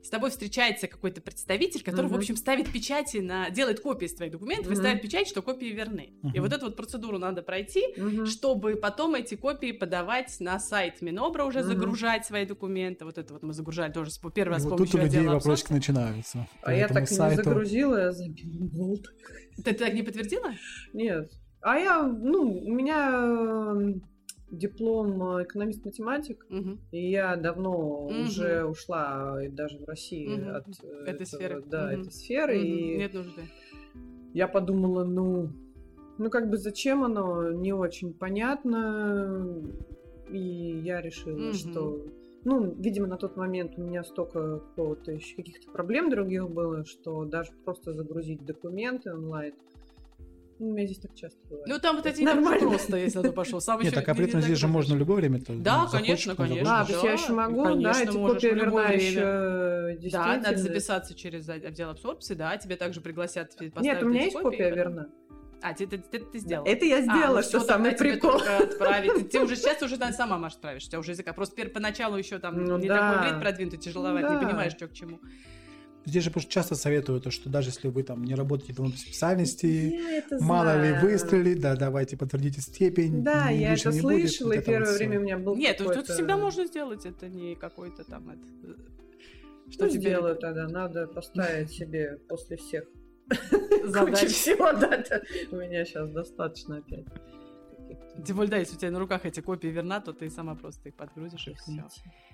с 0.03 0.09
тобой 0.09 0.29
встречается 0.29 0.87
какой-то 0.87 1.21
представитель, 1.21 1.83
который, 1.83 2.07
mm-hmm. 2.07 2.13
в 2.13 2.17
общем, 2.17 2.35
ставит 2.35 2.71
печати 2.71 3.17
на, 3.17 3.49
делает 3.49 3.79
копии 3.79 4.05
из 4.05 4.13
твоих 4.13 4.31
документов 4.31 4.67
mm-hmm. 4.67 4.73
и 4.73 4.77
ставит 4.77 5.01
печать, 5.01 5.27
что 5.27 5.41
копии 5.41 5.67
верны. 5.67 6.13
Mm-hmm. 6.21 6.31
И 6.33 6.39
вот 6.39 6.53
эту 6.53 6.65
вот 6.65 6.75
процедуру 6.75 7.17
надо 7.17 7.41
пройти, 7.41 7.85
mm-hmm. 7.95 8.25
чтобы 8.25 8.75
потом 8.75 9.15
эти 9.15 9.35
копии 9.35 9.71
подавать 9.71 10.35
на 10.39 10.59
сайт 10.59 11.01
Минобра, 11.01 11.45
уже 11.45 11.59
mm-hmm. 11.59 11.63
загружать 11.63 12.25
свои 12.25 12.45
документы. 12.45 13.05
Вот 13.05 13.17
это 13.17 13.33
вот 13.33 13.43
мы 13.43 13.53
загружали 13.53 13.91
тоже 13.91 14.11
первый 14.33 14.53
раз 14.53 14.63
с 14.63 14.65
помощью 14.65 14.85
вот 14.85 14.91
тут 14.91 14.99
у 14.99 15.03
людей 15.03 15.27
вопросики 15.27 15.71
начинаются. 15.71 16.47
А 16.63 16.73
я 16.73 16.87
так 16.87 17.07
сайту... 17.07 17.37
не 17.37 17.43
загрузила, 17.43 17.97
я 17.97 18.11
забила 18.11 18.97
ты, 19.63 19.73
так 19.73 19.93
не 19.93 20.03
подтвердила? 20.03 20.53
Нет. 20.93 21.31
А 21.61 21.77
я, 21.77 22.01
ну, 22.03 22.41
у 22.41 22.73
меня 22.73 24.01
диплом 24.53 25.43
экономист-математик, 25.43 26.45
угу. 26.49 26.77
и 26.91 27.09
я 27.09 27.35
давно 27.35 28.05
угу. 28.05 28.13
уже 28.13 28.65
ушла 28.65 29.39
даже 29.49 29.79
в 29.79 29.85
России 29.85 30.27
угу. 30.27 30.49
от 30.51 30.67
этой 31.07 31.13
этого, 31.13 31.25
сферы. 31.25 31.63
Да, 31.65 31.85
угу. 31.85 32.01
этой 32.01 32.11
сферы. 32.11 32.57
Угу. 32.57 32.65
И 32.65 32.97
Нет 32.97 33.13
нужды. 33.13 33.41
Я 34.33 34.47
подумала, 34.47 35.03
ну, 35.03 35.49
ну 36.17 36.29
как 36.29 36.49
бы 36.49 36.57
зачем 36.57 37.03
оно, 37.03 37.51
не 37.51 37.73
очень 37.73 38.13
понятно. 38.13 39.61
И 40.29 40.81
я 40.83 41.01
решила, 41.01 41.49
угу. 41.49 41.53
что 41.53 42.05
ну, 42.45 42.75
видимо, 42.77 43.07
на 43.07 43.17
тот 43.17 43.37
момент 43.37 43.73
у 43.77 43.81
меня 43.81 44.03
столько 44.03 44.61
каких-то 44.75 45.71
проблем 45.71 46.09
других 46.09 46.49
было, 46.49 46.83
что 46.83 47.23
даже 47.23 47.51
просто 47.63 47.93
загрузить 47.93 48.45
документы 48.45 49.13
онлайн, 49.13 49.53
у 50.69 50.73
меня 50.73 50.85
здесь 50.85 50.99
так 50.99 51.15
часто 51.15 51.39
бывает. 51.49 51.67
Ну, 51.67 51.79
там 51.79 51.95
вот 51.97 52.05
эти 52.05 52.21
нормально 52.21 52.69
просто, 52.69 52.97
если 52.97 53.21
ты 53.21 53.31
пошел. 53.31 53.61
Сам 53.61 53.81
Нет, 53.81 53.93
так 53.93 54.07
а 54.07 54.15
при 54.15 54.25
этом 54.25 54.41
здесь 54.41 54.57
же 54.57 54.67
можно 54.67 54.95
в 54.95 54.97
любое 54.97 55.17
время. 55.17 55.41
Да, 55.47 55.87
конечно, 55.91 56.35
конечно. 56.35 56.81
А, 56.81 56.85
то 56.85 56.91
есть 56.91 57.03
я 57.03 57.13
еще 57.13 57.33
могу, 57.33 57.75
да, 57.81 58.01
эти 58.01 58.11
копия 58.11 58.53
верна 58.53 58.89
еще 58.89 60.09
Да, 60.11 60.37
надо 60.37 60.57
записаться 60.57 61.13
через 61.13 61.47
отдел 61.49 61.89
абсорбции, 61.89 62.33
да, 62.33 62.57
тебе 62.57 62.75
также 62.75 63.01
пригласят 63.01 63.49
поставить 63.49 63.81
Нет, 63.81 64.03
у 64.03 64.07
меня 64.07 64.23
есть 64.23 64.37
копия 64.37 64.69
верна. 64.69 65.07
А, 65.63 65.73
ты, 65.73 65.87
ты, 65.87 65.97
ты, 65.97 66.19
ты 66.19 66.39
сделала? 66.39 66.67
Это 66.67 66.85
я 66.85 67.01
сделала, 67.01 67.39
а, 67.39 67.43
что 67.43 67.59
ну, 67.59 67.65
самый 67.65 67.93
прикол. 67.93 68.35
отправить. 68.35 69.13
Ты, 69.13 69.23
ты 69.23 69.39
уже 69.39 69.55
сейчас 69.55 69.81
уже 69.81 69.95
наверное, 69.95 70.17
сама 70.17 70.37
можешь 70.37 70.55
отправить, 70.55 70.85
у 70.85 70.89
тебя 70.89 70.99
уже 70.99 71.11
языка. 71.11 71.31
Просто 71.31 71.55
теперь 71.55 71.69
поначалу 71.69 72.17
еще 72.17 72.37
там 72.37 72.61
ну, 72.61 72.77
не 72.77 72.89
да. 72.89 73.13
такой 73.13 73.31
вид 73.31 73.39
продвинутый, 73.41 73.79
тяжеловато, 73.79 74.27
ну, 74.27 74.33
да. 74.33 74.39
не 74.41 74.45
понимаешь, 74.45 74.73
что 74.73 74.87
к 74.89 74.93
чему. 74.93 75.21
Здесь 76.05 76.23
же 76.23 76.31
просто 76.31 76.51
часто 76.51 76.75
советуют, 76.75 77.31
что 77.31 77.49
даже 77.49 77.69
если 77.69 77.87
вы 77.87 78.03
там 78.03 78.23
не 78.23 78.35
работаете 78.35 78.73
в 78.73 78.97
специальности, 78.97 79.99
мало 80.39 80.73
знаю. 80.73 80.95
ли 80.95 81.01
выстрелить, 81.01 81.61
да, 81.61 81.75
давайте 81.75 82.17
подтвердите 82.17 82.61
степень. 82.61 83.23
Да, 83.23 83.49
я 83.49 83.73
это 83.73 83.91
слышала, 83.91 84.51
и 84.51 84.61
первое 84.61 84.91
вот 84.91 84.97
время 84.97 85.19
у 85.19 85.23
меня 85.23 85.37
был 85.37 85.55
Нет, 85.55 85.77
тут 85.77 86.07
всегда 86.07 86.37
можно 86.37 86.65
сделать, 86.65 87.05
это 87.05 87.27
не 87.27 87.55
какой-то 87.55 88.03
там... 88.03 88.29
Это... 88.29 88.47
Что 89.69 89.85
ну, 89.85 89.91
сделаю 89.91 90.35
тогда, 90.35 90.67
надо 90.67 91.07
поставить 91.07 91.71
себе 91.71 92.19
после 92.27 92.57
всех 92.57 92.83
Куча 93.29 94.27
всего, 94.27 94.71
да, 94.73 95.03
у 95.51 95.55
меня 95.55 95.85
сейчас 95.85 96.09
достаточно 96.09 96.77
опять. 96.77 97.05
Тем 98.25 98.35
более, 98.35 98.51
да, 98.51 98.57
если 98.57 98.75
у 98.75 98.79
тебя 98.79 98.91
на 98.91 98.99
руках 98.99 99.25
эти 99.25 99.39
копии 99.39 99.67
верна, 99.67 99.99
то 99.99 100.13
ты 100.13 100.29
сама 100.29 100.55
просто 100.55 100.89
их 100.89 100.95
подгрузишь 100.95 101.47
и 101.47 101.53
все. 101.55 101.83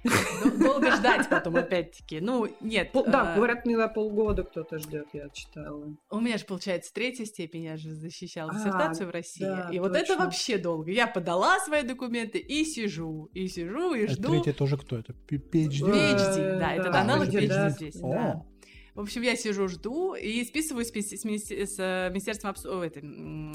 Долго 0.59 0.95
ждать 0.95 1.29
потом, 1.29 1.55
опять-таки. 1.55 2.19
Ну, 2.19 2.47
нет. 2.61 2.91
Да, 2.93 3.33
а, 3.33 3.35
говорят, 3.35 3.65
на 3.65 3.87
полгода 3.87 4.43
кто-то 4.43 4.77
ждет, 4.77 5.07
я 5.13 5.29
читала. 5.29 5.95
У 6.09 6.19
меня 6.19 6.37
же, 6.37 6.45
получается, 6.45 6.93
третья 6.93 7.25
степень, 7.25 7.63
я 7.63 7.77
же 7.77 7.91
защищала 7.91 8.51
а, 8.51 8.55
диссертацию 8.55 9.07
в 9.07 9.11
России. 9.11 9.47
И 9.73 9.79
вот 9.79 9.95
это 9.95 10.17
вообще 10.17 10.57
долго. 10.57 10.91
Я 10.91 11.07
подала 11.07 11.59
свои 11.59 11.83
документы 11.83 12.39
и 12.39 12.65
сижу, 12.65 13.29
и 13.33 13.47
сижу, 13.47 13.93
и 13.93 14.07
жду. 14.07 14.31
Третья 14.31 14.53
тоже 14.53 14.77
кто 14.77 14.97
это? 14.97 15.13
PhD? 15.29 15.49
PhD, 15.51 16.59
да, 16.59 16.73
это 16.73 16.99
аналог 16.99 17.27
PhD 17.27 17.69
здесь. 17.69 18.01
В 18.99 19.03
общем, 19.03 19.21
я 19.21 19.37
сижу, 19.37 19.69
жду 19.69 20.13
и 20.13 20.43
списываю 20.43 20.83
с, 20.83 20.89
с, 20.89 21.13
с 21.13 21.75
э, 21.79 22.09
Министерством 22.09 22.51
обс... 22.51 22.65
это, 22.65 22.99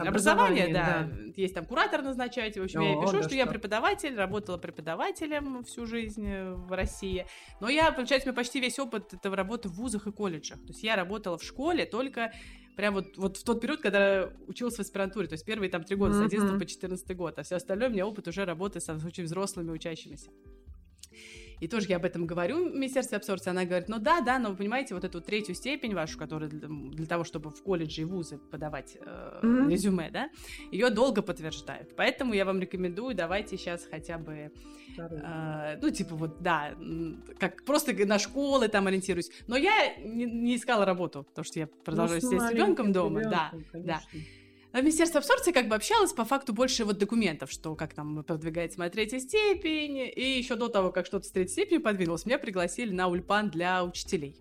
образования, 0.08 0.72
да. 0.72 1.06
да. 1.06 1.32
Есть 1.36 1.52
там 1.52 1.66
куратор 1.66 2.00
назначаете. 2.00 2.62
В 2.62 2.64
общем, 2.64 2.80
О, 2.80 2.84
я 2.84 2.94
пишу, 2.94 3.12
да 3.12 3.18
что, 3.18 3.22
что 3.24 3.34
я 3.34 3.44
преподаватель, 3.44 4.16
работала 4.16 4.56
преподавателем 4.56 5.62
всю 5.64 5.84
жизнь 5.84 6.26
э, 6.26 6.54
в 6.54 6.74
России. 6.74 7.26
Но 7.60 7.68
я, 7.68 7.92
получается, 7.92 8.26
у 8.26 8.32
меня 8.32 8.36
почти 8.36 8.58
весь 8.58 8.78
опыт 8.78 9.12
этого 9.12 9.36
работы 9.36 9.68
в 9.68 9.74
вузах 9.74 10.06
и 10.06 10.12
колледжах. 10.12 10.60
То 10.60 10.68
есть 10.68 10.82
я 10.82 10.96
работала 10.96 11.36
в 11.36 11.44
школе 11.44 11.84
только 11.84 12.32
прям 12.74 12.94
вот, 12.94 13.18
вот 13.18 13.36
в 13.36 13.44
тот 13.44 13.60
период, 13.60 13.82
когда 13.82 14.30
училась 14.46 14.76
в 14.76 14.80
аспирантуре, 14.80 15.28
то 15.28 15.34
есть 15.34 15.44
первые 15.44 15.68
там 15.68 15.84
три 15.84 15.96
года, 15.96 16.14
mm-hmm. 16.14 16.22
с 16.22 16.32
11 16.32 16.58
по 16.58 16.64
14 16.64 17.16
год, 17.18 17.38
а 17.38 17.42
все 17.42 17.56
остальное 17.56 17.90
у 17.90 17.92
меня 17.92 18.06
опыт 18.06 18.26
уже 18.28 18.46
работы 18.46 18.80
с 18.80 18.88
очень 18.88 19.24
взрослыми 19.24 19.72
учащимися. 19.72 20.30
И 21.60 21.68
тоже 21.68 21.86
я 21.88 21.96
об 21.96 22.04
этом 22.04 22.26
говорю 22.26 22.68
в 22.68 22.74
Министерстве 22.74 23.16
абсорбции. 23.16 23.50
Она 23.50 23.64
говорит, 23.64 23.88
ну 23.88 23.98
да, 23.98 24.20
да, 24.20 24.38
но 24.38 24.50
вы 24.50 24.56
понимаете, 24.56 24.94
вот 24.94 25.04
эту 25.04 25.20
третью 25.20 25.54
степень 25.54 25.94
вашу, 25.94 26.18
которая 26.18 26.48
для, 26.48 26.68
для 26.68 27.06
того, 27.06 27.24
чтобы 27.24 27.50
в 27.50 27.62
колледже 27.62 28.02
и 28.02 28.04
вузы 28.04 28.38
подавать 28.38 28.96
э, 29.00 29.40
mm-hmm. 29.42 29.70
резюме, 29.70 30.10
да, 30.10 30.30
ее 30.70 30.90
долго 30.90 31.22
подтверждают. 31.22 31.94
Поэтому 31.96 32.34
я 32.34 32.44
вам 32.44 32.60
рекомендую, 32.60 33.14
давайте 33.14 33.56
сейчас 33.56 33.86
хотя 33.90 34.18
бы, 34.18 34.50
э, 34.98 35.78
ну, 35.80 35.90
типа 35.90 36.14
вот, 36.14 36.42
да, 36.42 36.74
как 37.38 37.64
просто 37.64 37.92
на 38.06 38.18
школы 38.18 38.68
там 38.68 38.86
ориентируюсь. 38.86 39.30
Но 39.46 39.56
я 39.56 39.96
не, 39.98 40.24
не 40.24 40.56
искала 40.56 40.84
работу, 40.84 41.24
потому 41.24 41.44
что 41.44 41.58
я 41.60 41.66
продолжаю 41.66 42.20
ну, 42.22 42.28
сидеть 42.28 42.42
с 42.42 42.50
ребенком 42.50 42.92
дома. 42.92 43.20
Ребенком, 43.20 43.30
да, 43.30 43.50
конечно. 43.72 44.08
да. 44.12 44.18
А 44.74 44.80
Министерство 44.80 45.20
абсорбции 45.20 45.52
как 45.52 45.68
бы 45.68 45.76
общалось 45.76 46.12
по 46.12 46.24
факту 46.24 46.52
больше 46.52 46.84
вот 46.84 46.98
документов, 46.98 47.52
что 47.52 47.76
как 47.76 47.94
там 47.94 48.24
продвигается 48.24 48.76
моя 48.80 48.90
третья 48.90 49.20
степень, 49.20 49.98
и 49.98 50.36
еще 50.36 50.56
до 50.56 50.66
того, 50.66 50.90
как 50.90 51.06
что-то 51.06 51.28
с 51.28 51.30
третьей 51.30 51.52
степенью 51.52 51.80
подвинулось, 51.80 52.26
меня 52.26 52.40
пригласили 52.40 52.92
на 52.92 53.06
ульпан 53.06 53.50
для 53.50 53.84
учителей. 53.84 54.34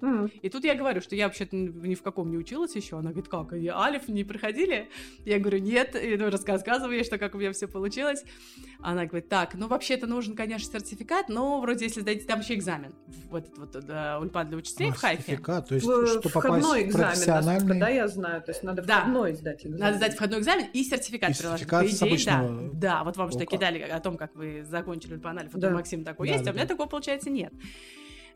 Mm. 0.00 0.30
И 0.42 0.48
тут 0.48 0.64
я 0.64 0.74
говорю, 0.74 1.00
что 1.00 1.16
я 1.16 1.26
вообще-то 1.26 1.56
ни 1.56 1.94
в 1.94 2.02
каком 2.02 2.30
не 2.30 2.36
училась 2.36 2.76
еще. 2.76 2.98
Она 2.98 3.10
говорит, 3.10 3.28
как, 3.28 3.52
и 3.52 3.66
Алиф 3.68 4.08
не 4.08 4.24
проходили? 4.24 4.88
Я 5.24 5.38
говорю, 5.38 5.58
нет, 5.58 5.96
и 5.96 6.16
ну, 6.16 6.30
рассказываю 6.30 6.96
ей, 6.96 7.04
что 7.04 7.18
как 7.18 7.34
у 7.34 7.38
меня 7.38 7.52
все 7.52 7.66
получилось. 7.66 8.24
Она 8.80 9.06
говорит, 9.06 9.28
так, 9.28 9.54
ну 9.54 9.68
вообще-то 9.68 10.06
нужен, 10.06 10.36
конечно, 10.36 10.78
сертификат, 10.78 11.28
но 11.28 11.60
вроде 11.60 11.86
если 11.86 12.00
сдать, 12.00 12.26
там 12.26 12.40
еще 12.40 12.54
экзамен 12.54 12.94
в 13.30 13.34
этот 13.34 13.58
вот 13.58 13.86
да, 13.86 14.18
ульпан 14.20 14.48
для 14.48 14.58
учителей 14.58 14.90
а, 14.90 14.92
в 14.92 14.96
Хайфе. 14.96 15.22
Сертификат, 15.22 15.68
то 15.68 15.74
есть, 15.74 15.86
в, 15.86 16.06
что 16.06 16.28
попасть 16.28 16.66
в 16.66 16.92
профессиональный... 16.92 17.80
Да, 17.80 17.88
я 17.88 18.08
знаю, 18.08 18.42
то 18.42 18.52
есть 18.52 18.62
надо 18.62 18.82
да. 18.82 19.00
входной 19.00 19.34
сдать 19.34 19.64
экзамен. 19.64 19.80
Надо 19.80 19.96
сдать 19.96 20.14
входной 20.14 20.40
экзамен 20.40 20.66
и 20.72 20.84
сертификат 20.84 21.30
и 21.30 21.38
приложить. 21.38 21.68
Сертификат 21.68 21.86
идее, 21.86 22.08
обычного... 22.08 22.70
да. 22.74 22.96
да, 22.96 23.04
вот 23.04 23.16
вам 23.16 23.30
что 23.30 23.46
кидали 23.46 23.80
о 23.80 24.00
том, 24.00 24.16
как 24.16 24.34
вы 24.34 24.64
закончили 24.64 25.14
ульпан 25.14 25.38
Алиф, 25.38 25.52
да. 25.52 25.70
Максим 25.70 26.04
такой 26.04 26.28
да, 26.28 26.34
есть, 26.34 26.44
да, 26.44 26.50
а 26.50 26.52
у 26.52 26.56
меня 26.56 26.64
да. 26.64 26.74
такого, 26.74 26.88
получается, 26.88 27.30
нет. 27.30 27.52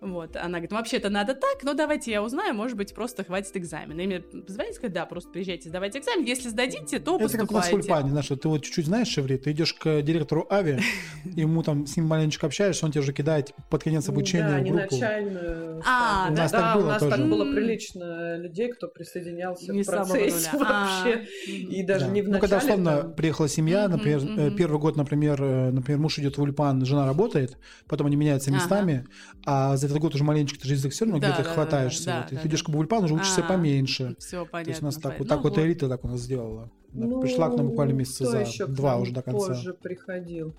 Вот, 0.01 0.35
она 0.37 0.49
говорит, 0.53 0.73
вообще-то 0.73 1.11
надо 1.11 1.35
так, 1.35 1.63
но 1.63 1.75
давайте 1.75 2.11
я 2.11 2.23
узнаю, 2.23 2.55
может 2.55 2.75
быть, 2.77 2.95
просто 2.95 3.23
хватит 3.23 3.55
экзамена. 3.55 4.01
И 4.01 4.07
мне 4.07 4.21
позвонили, 4.21 4.73
сказать, 4.73 4.95
да, 4.95 5.05
просто 5.05 5.31
приезжайте, 5.31 5.69
сдавайте 5.69 5.99
экзамен, 5.99 6.25
если 6.25 6.49
сдадите, 6.49 6.99
то 7.01 7.17
Это 7.17 7.25
поступайте. 7.25 7.39
как 7.39 7.51
у 7.51 7.55
нас 7.55 7.71
в 7.71 7.75
Ульпане, 7.75 8.11
знаешь, 8.11 8.29
ты 8.29 8.49
вот 8.49 8.63
чуть-чуть 8.65 8.87
знаешь 8.87 9.09
шеври, 9.09 9.37
ты 9.37 9.51
идешь 9.53 9.75
к 9.75 10.01
директору 10.01 10.47
Ави, 10.51 10.79
ему 11.25 11.63
там 11.63 11.87
с 11.87 11.99
ним 11.99 12.07
маленечко 12.07 12.47
общаешься, 12.47 12.87
он 12.87 12.93
тебе 12.93 13.03
уже 13.03 13.13
кидает 13.13 13.53
под 13.69 13.83
конец 13.83 14.09
обучения 14.09 14.49
Да, 14.49 14.61
не 14.61 14.71
начальную. 14.71 15.83
А. 15.87 16.29
У 16.31 16.35
нас 16.35 16.51
да, 16.51 16.59
так 16.61 16.77
было 16.77 16.85
у 16.85 16.89
нас 16.89 17.01
тоже. 17.03 17.17
так 17.17 17.29
было 17.29 17.45
прилично 17.55 18.37
людей, 18.39 18.73
кто 18.73 18.89
присоединялся 18.89 19.71
Не 19.71 19.83
в 19.83 19.87
процессе 19.87 20.51
вообще. 20.57 21.13
А, 21.13 21.51
И 21.51 21.83
даже 21.83 22.07
Да. 22.07 22.11
не 22.11 22.23
в 22.23 22.29
ну, 22.31 22.39
когда 22.39 22.57
начале. 22.57 22.75
условно 22.81 23.11
приехала 23.11 23.49
семья, 23.49 23.87
например, 23.89 24.21
э, 24.25 24.51
первый 24.57 24.81
год, 24.81 24.97
например, 24.97 25.43
э, 25.43 25.71
например, 25.71 26.01
муж 26.01 26.19
идет 26.19 26.39
в 26.39 26.43
Ульпан, 26.43 26.87
жена 26.87 27.05
работает, 27.07 27.59
потом 27.87 28.07
они 28.07 28.17
меняются 28.17 28.51
местами, 28.51 29.07
а 29.45 29.77
за 29.77 29.90
этот 29.91 30.01
год 30.03 30.15
уже 30.15 30.25
маленечко 30.25 30.59
ты 30.61 30.69
же 30.69 30.75
язык 30.75 30.93
все 30.93 31.05
равно 31.05 31.21
Да, 31.21 31.29
где-то 31.29 31.43
да, 31.49 31.55
хватаешься. 31.55 32.05
да, 32.07 32.21
вот. 32.23 32.33
И 32.33 32.35
да, 32.37 32.41
ты 32.43 32.49
идешь 32.49 32.65
в 32.67 32.77
Ульпан, 32.77 33.05
уже 33.05 33.15
учишься 33.15 33.43
А, 33.45 33.49
поменьше. 33.49 34.17
Все 34.19 34.45
понятно. 34.47 34.65
То 34.65 34.71
есть 34.71 34.83
у 34.83 34.85
нас 34.87 34.97
так, 34.97 35.19
вот 35.19 35.29
так 35.29 35.43
Ну 35.45 35.51
вот 35.51 35.59
элита 35.59 35.89
так 35.89 36.05
у 36.05 36.09
нас 36.09 36.21
сделала. 36.21 36.71
Ну, 36.93 37.21
Пришла 37.21 37.51
к 37.51 37.57
нам 37.57 37.69
буквально 37.69 37.93
месяца 37.93 38.25
кто 38.25 38.31
за 38.33 38.41
еще 38.41 38.67
к 38.67 38.71
два 38.71 38.97
уже 38.97 39.13
до 39.13 39.23
конца. 39.23 39.47
позже 39.49 39.75
приходил. 39.75 40.55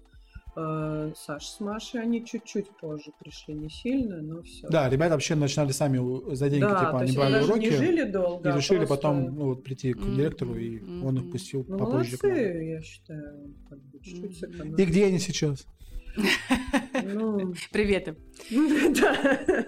Э, 0.53 1.13
Саш 1.15 1.45
с 1.45 1.59
Машей, 1.61 2.01
они 2.01 2.25
чуть-чуть 2.25 2.69
позже 2.77 3.11
пришли, 3.19 3.53
не 3.53 3.69
сильно, 3.69 4.21
но 4.21 4.41
все. 4.41 4.67
Да, 4.67 4.89
ребята 4.89 5.13
вообще 5.13 5.35
начинали 5.35 5.71
сами 5.71 6.35
за 6.35 6.49
деньги, 6.49 6.63
да, 6.65 6.85
типа, 6.87 6.99
они 6.99 7.11
брали 7.13 7.41
уроки 7.41 7.59
не 7.61 7.71
жили 7.71 8.03
долго, 8.03 8.49
и 8.49 8.51
а 8.51 8.57
решили 8.57 8.79
просто- 8.79 8.95
потом 8.95 9.33
ну, 9.33 9.45
вот, 9.45 9.63
прийти 9.63 9.93
к 9.93 9.97
Мгм, 9.99 10.13
директору, 10.13 10.55
и 10.55 10.81
он 11.01 11.19
их 11.19 11.31
пустил 11.31 11.65
Ну, 11.69 11.77
попозже. 11.77 12.17
к 12.17 12.23
молодцы, 12.23 12.63
я 12.75 12.81
считаю, 12.81 13.53
как 13.69 13.79
бы 13.79 13.99
чуть-чуть 14.01 14.39
сэкономили. 14.39 14.81
И 14.81 14.85
где 14.85 15.05
они 15.05 15.19
сейчас? 15.19 15.65
Ну, 17.03 17.53
Привет 17.71 18.07
им. 18.09 18.17
да. 19.01 19.65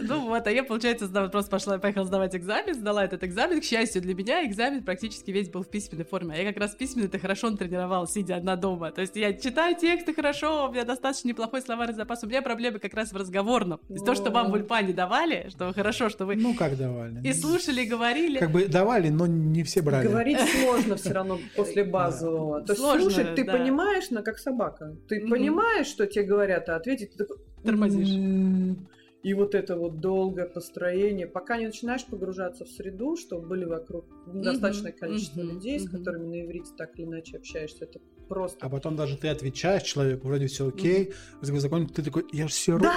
Ну 0.00 0.20
вот, 0.28 0.46
а 0.46 0.50
я, 0.50 0.62
получается, 0.64 1.08
просто 1.08 1.50
пошла, 1.50 1.78
поехала 1.78 2.04
сдавать 2.04 2.34
экзамен, 2.36 2.74
сдала 2.74 3.04
этот 3.04 3.24
экзамен. 3.24 3.60
К 3.60 3.64
счастью 3.64 4.02
для 4.02 4.14
меня, 4.14 4.44
экзамен 4.46 4.82
практически 4.82 5.30
весь 5.30 5.48
был 5.48 5.62
в 5.62 5.68
письменной 5.68 6.04
форме. 6.04 6.34
А 6.34 6.38
я 6.38 6.52
как 6.52 6.60
раз 6.60 6.74
письменно-то 6.74 7.18
хорошо 7.18 7.50
тренировал, 7.56 8.06
сидя 8.06 8.36
одна 8.36 8.56
дома. 8.56 8.90
То 8.90 9.00
есть 9.00 9.16
я 9.16 9.32
читаю 9.32 9.76
тексты 9.76 10.14
хорошо, 10.14 10.68
у 10.68 10.72
меня 10.72 10.84
достаточно 10.84 11.28
неплохой 11.28 11.62
словарный 11.62 11.94
запас. 11.94 12.22
У 12.24 12.26
меня 12.26 12.42
проблемы 12.42 12.78
как 12.78 12.94
раз 12.94 13.12
в 13.12 13.16
разговорном. 13.16 13.78
То 13.78 13.94
есть 13.94 14.04
то, 14.04 14.14
что 14.14 14.30
вам 14.30 14.50
в 14.50 14.54
Ульпане 14.54 14.92
давали, 14.92 15.48
что 15.50 15.72
хорошо, 15.72 16.08
что 16.08 16.26
вы 16.26 16.36
Ну, 16.36 16.54
как 16.54 16.76
давали? 16.76 17.20
и 17.26 17.32
слушали, 17.32 17.82
и 17.82 17.86
говорили. 17.86 18.38
Как 18.38 18.50
бы 18.50 18.66
давали, 18.66 19.08
но 19.08 19.26
не 19.26 19.62
все 19.62 19.82
брали. 19.82 20.06
Говорить 20.06 20.38
сложно 20.62 20.96
все 20.96 21.12
равно 21.12 21.38
после 21.56 21.84
базового. 21.84 22.62
То 22.62 22.72
есть 22.72 22.84
слушать 22.84 23.34
ты 23.34 23.44
понимаешь, 23.44 24.10
но 24.10 24.22
как 24.22 24.38
собака. 24.38 24.96
Ты 25.08 25.26
понимаешь, 25.28 25.86
что 25.86 26.06
тебе 26.06 26.24
говорят, 26.24 26.68
а 26.68 26.76
ответить 26.76 27.12
ты 27.12 27.18
такой... 27.18 27.36
Тормозишь. 27.64 28.76
И 29.22 29.32
вот 29.32 29.54
это 29.54 29.76
вот 29.76 30.00
долгое 30.00 30.44
построение, 30.44 31.26
пока 31.26 31.56
не 31.56 31.64
начинаешь 31.64 32.04
погружаться 32.04 32.66
в 32.66 32.68
среду, 32.68 33.16
чтобы 33.16 33.48
были 33.48 33.64
вокруг 33.64 34.04
достаточное 34.26 34.92
количество 34.92 35.40
людей, 35.40 35.80
с 35.80 35.88
которыми 35.88 36.26
на 36.26 36.42
иврите 36.42 36.72
так 36.76 36.98
или 36.98 37.06
иначе 37.06 37.38
общаешься, 37.38 37.84
это 37.84 38.00
просто... 38.28 38.66
А 38.66 38.68
потом 38.68 38.96
даже 38.96 39.16
ты 39.16 39.28
отвечаешь 39.28 39.82
человеку, 39.82 40.28
вроде 40.28 40.46
все 40.46 40.68
окей, 40.68 41.12
разговор 41.40 41.60
закончен, 41.60 41.88
ты 41.94 42.02
такой, 42.02 42.24
я 42.32 42.48
же 42.48 42.52
все 42.52 42.78
Да! 42.78 42.94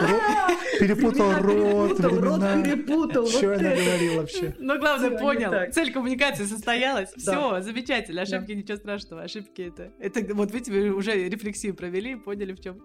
перепутал 0.79 1.27
Времена 1.27 1.39
рот, 1.41 1.97
перепутал, 1.97 2.21
рот 2.21 2.63
перепутал, 2.63 3.27
Что 3.27 3.53
я 3.53 3.57
наговорил 3.57 4.15
вообще? 4.17 4.55
Но 4.59 4.77
главное, 4.77 5.09
Всё, 5.09 5.17
не 5.17 5.19
понял. 5.19 5.71
Цель 5.71 5.91
коммуникации 5.91 6.45
состоялась. 6.45 7.09
Все, 7.15 7.61
замечательно. 7.61 8.21
Ошибки 8.21 8.51
ничего 8.51 8.77
страшного. 8.77 9.23
Ошибки 9.23 9.61
это. 9.61 9.91
Это 9.99 10.33
вот 10.33 10.51
видите, 10.51 10.71
вы 10.71 10.89
уже 10.91 11.11
рефлексию 11.29 11.75
провели, 11.75 12.15
поняли, 12.15 12.53
в 12.53 12.59
чем, 12.59 12.81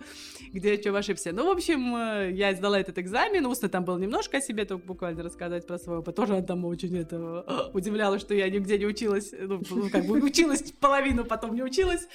где 0.53 0.75
о 0.75 0.77
чем 0.77 0.95
ошибся. 0.95 1.33
Ну, 1.33 1.47
в 1.47 1.51
общем, 1.51 1.97
э, 1.97 2.33
я 2.33 2.55
сдала 2.55 2.79
этот 2.79 2.99
экзамен. 2.99 3.47
Устно 3.47 3.69
там 3.69 3.85
был 3.85 3.99
немножко 3.99 4.39
о 4.39 4.41
себе, 4.41 4.65
только 4.65 4.87
буквально 4.87 5.23
рассказать 5.23 5.67
про 5.67 5.79
свой 5.79 5.99
опыт. 5.99 6.17
Тоже 6.17 6.35
она 6.35 6.43
там 6.43 6.65
очень 6.65 6.97
это 6.97 7.71
удивлялась, 7.73 8.21
что 8.21 8.35
я 8.35 8.49
нигде 8.49 8.79
не 8.79 8.87
училась. 8.87 9.33
Ну, 9.33 9.61
ну, 9.71 9.91
как 9.91 10.07
бы 10.07 10.21
училась 10.21 10.73
половину, 10.81 11.25
потом 11.25 11.55
не 11.55 11.63
училась. 11.63 12.07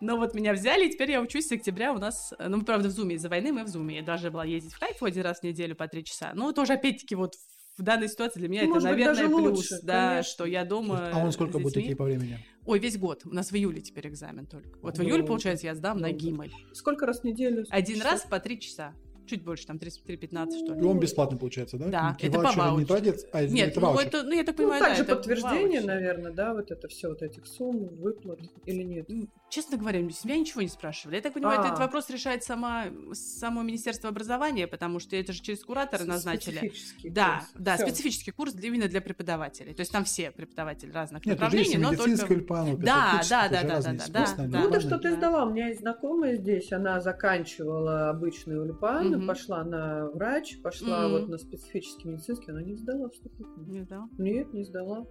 Но 0.00 0.16
вот 0.16 0.34
меня 0.34 0.52
взяли, 0.52 0.86
и 0.86 0.92
теперь 0.92 1.10
я 1.12 1.20
учусь 1.20 1.46
с 1.48 1.52
октября 1.52 1.92
у 1.92 1.98
нас, 1.98 2.32
ну, 2.38 2.58
мы, 2.58 2.64
правда, 2.64 2.88
в 2.88 2.92
Зуме, 2.92 3.16
из-за 3.16 3.28
войны 3.28 3.52
мы 3.52 3.64
в 3.64 3.68
Зуме. 3.68 3.96
Я 3.96 4.02
должна 4.02 4.30
была 4.30 4.44
ездить 4.44 4.72
в 4.72 4.78
Хайфу 4.78 5.04
один 5.06 5.22
раз 5.22 5.40
в 5.40 5.42
неделю 5.44 5.74
по 5.76 5.88
три 5.88 6.04
часа. 6.04 6.32
Ну, 6.34 6.52
тоже, 6.52 6.74
опять-таки, 6.74 7.14
вот 7.14 7.34
в 7.76 7.82
данной 7.82 8.08
ситуации 8.08 8.38
для 8.40 8.48
меня 8.48 8.62
Ну, 8.62 8.68
это, 8.70 8.74
быть, 8.74 8.84
наверное, 8.84 9.14
даже 9.14 9.28
плюс, 9.28 9.56
лучше, 9.58 9.78
да, 9.82 10.10
конечно. 10.10 10.30
что 10.32 10.44
я 10.46 10.64
дома 10.64 11.10
А 11.12 11.18
он 11.24 11.32
сколько 11.32 11.58
будет 11.58 11.76
идти 11.76 11.94
по 11.94 12.04
времени? 12.04 12.38
Ой, 12.66 12.78
весь 12.78 12.96
год. 12.98 13.22
У 13.24 13.30
нас 13.34 13.50
в 13.50 13.56
июле 13.56 13.80
теперь 13.80 14.06
экзамен 14.08 14.46
только. 14.46 14.78
Вот 14.80 14.96
в 14.96 15.02
Ну, 15.02 15.08
июле, 15.08 15.24
получается, 15.24 15.66
я 15.66 15.74
сдам 15.74 15.98
на 15.98 16.08
долго. 16.10 16.24
Гималь. 16.24 16.52
Сколько 16.72 17.04
раз 17.06 17.20
в 17.20 17.24
неделю? 17.24 17.64
Один 17.70 17.96
Часов? 17.96 18.12
раз 18.12 18.22
по 18.22 18.38
три 18.38 18.60
часа. 18.60 18.94
Чуть 19.26 19.42
больше, 19.42 19.66
там 19.66 19.78
3-15, 19.78 20.50
что 20.64 20.74
И 20.74 20.80
ли. 20.80 20.84
он 20.84 21.00
бесплатный 21.00 21.38
получается, 21.38 21.78
да? 21.78 21.86
Да, 21.88 22.12
Какие 22.12 22.28
это 22.28 22.38
по 22.40 22.44
ваучеры 22.44 22.62
не 22.62 22.70
ваучеру. 22.84 22.86
тратят, 22.88 23.28
а 23.32 23.42
Нет, 23.46 23.68
это 23.70 23.80
ну 23.80 23.86
ваучер. 23.86 24.06
это, 24.08 24.22
ну 24.22 24.32
я 24.32 24.44
так 24.44 24.54
Ну, 24.58 24.62
понимаю, 24.62 24.80
да, 24.82 24.86
также 24.88 25.02
это 25.02 25.16
подтверждение, 25.16 25.60
ваучер. 25.80 25.84
наверное, 25.86 26.32
да, 26.32 26.52
вот 26.54 26.70
это 26.70 26.88
все 26.88 27.08
вот 27.08 27.22
этих 27.22 27.46
сумм, 27.46 27.88
выплат 27.96 28.40
или 28.66 28.82
нет? 28.82 29.08
Честно 29.54 29.76
говоря, 29.76 30.00
меня 30.00 30.36
ничего 30.36 30.62
не 30.62 30.68
спрашивали. 30.68 31.14
Я 31.14 31.22
так 31.22 31.32
понимаю, 31.34 31.60
А. 31.60 31.66
этот 31.66 31.78
вопрос 31.78 32.10
решает 32.10 32.42
сама, 32.42 32.86
само 33.12 33.62
Министерство 33.62 34.08
образования, 34.08 34.66
потому 34.66 34.98
что 34.98 35.14
это 35.14 35.32
же 35.32 35.40
через 35.40 35.62
куратора 35.64 36.02
назначили. 36.02 36.56
Специфический 36.56 37.10
Да, 37.10 37.34
курс. 37.38 37.50
да, 37.64 37.76
Всё. 37.76 37.86
специфический 37.86 38.30
курс 38.32 38.52
для- 38.52 38.66
именно 38.68 38.88
для 38.88 39.00
преподавателей. 39.00 39.72
То 39.72 39.82
есть 39.82 39.92
там 39.92 40.02
все 40.02 40.32
преподаватели 40.32 40.90
разных 40.90 41.24
Нет, 41.24 41.38
направлений, 41.38 41.76
но 41.76 41.94
только... 41.94 42.26
Вот 42.34 42.80
Да, 42.80 43.20
да, 43.30 43.48
да, 43.48 43.62
да, 43.62 43.80
да, 43.80 43.92
да, 43.92 44.08
да. 44.08 44.36
Ну, 44.38 44.48
да. 44.48 44.70
то, 44.70 44.80
что 44.80 44.98
ты 44.98 45.10
Да. 45.10 45.16
сдала. 45.18 45.44
У 45.46 45.50
меня 45.52 45.68
есть 45.68 45.82
знакомая 45.82 46.34
здесь, 46.34 46.72
она 46.72 47.00
заканчивала 47.00 48.10
обычный 48.10 48.58
ульпан, 48.60 49.06
Мгм. 49.10 49.26
пошла 49.28 49.62
на 49.62 50.10
врач, 50.10 50.60
пошла 50.62 51.02
Мгм. 51.06 51.12
вот 51.12 51.28
на 51.28 51.38
специфический 51.38 52.08
медицинский, 52.08 52.50
она 52.50 52.62
не 52.62 52.74
сдала 52.74 53.08
вступительный. 53.08 53.68
Не 53.68 53.82
знаю. 53.84 54.08
Нет, 54.18 54.52
не 54.52 54.64
сдала. 54.64 55.06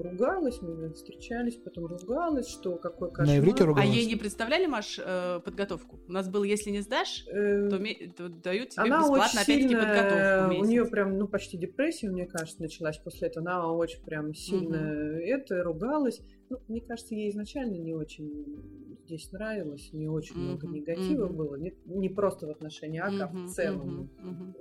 Ругалась, 0.00 0.60
мы 0.62 0.92
встречались, 0.94 1.56
потом 1.56 1.86
ругалась, 1.86 2.48
что 2.48 2.76
какой 2.76 3.08
На 3.10 3.14
кошмар. 3.16 3.38
иврите 3.38 3.64
А 3.64 3.66
ругалась? 3.66 3.90
ей 3.90 4.06
не 4.06 4.16
представляли, 4.16 4.66
Маш, 4.66 4.98
э, 4.98 5.40
подготовку? 5.44 6.00
У 6.08 6.12
нас 6.12 6.28
было, 6.28 6.44
если 6.44 6.70
не 6.70 6.80
сдашь, 6.80 7.24
Э, 7.28 7.68
то, 7.68 7.78
ме- 7.78 8.10
то 8.16 8.28
дают 8.28 8.70
тебе 8.70 8.84
Она 8.84 9.00
бесплатно, 9.00 9.24
очень 9.24 9.52
опять-таки, 9.54 9.68
сильно, 9.68 9.84
подготовку 9.86 10.60
у 10.62 10.64
нее 10.64 10.84
прям, 10.86 11.18
ну, 11.18 11.28
почти 11.28 11.58
депрессия, 11.58 12.08
мне 12.08 12.26
кажется, 12.26 12.62
началась 12.62 12.96
после 12.98 13.28
этого. 13.28 13.46
Она 13.46 13.72
очень 13.72 14.02
прям 14.02 14.34
сильно 14.34 14.76
это, 14.76 15.62
ругалась. 15.62 16.20
Ну, 16.48 16.58
мне 16.68 16.80
кажется, 16.80 17.14
ей 17.14 17.30
изначально 17.30 17.76
не 17.76 17.94
очень 17.94 18.96
здесь 19.06 19.30
нравилось, 19.32 19.90
не 19.92 20.08
очень 20.08 20.38
много 20.40 20.66
Мгм, 20.66 20.76
негатива 20.76 21.26
мгм. 21.26 21.36
было. 21.36 21.54
Не, 21.56 21.74
не 21.84 22.08
просто 22.08 22.46
в 22.46 22.50
отношении 22.50 23.00
Ака, 23.00 23.24
а 23.24 23.28
Мгм, 23.28 23.46
в 23.46 23.50
целом 23.50 24.10
мгм. 24.18 24.54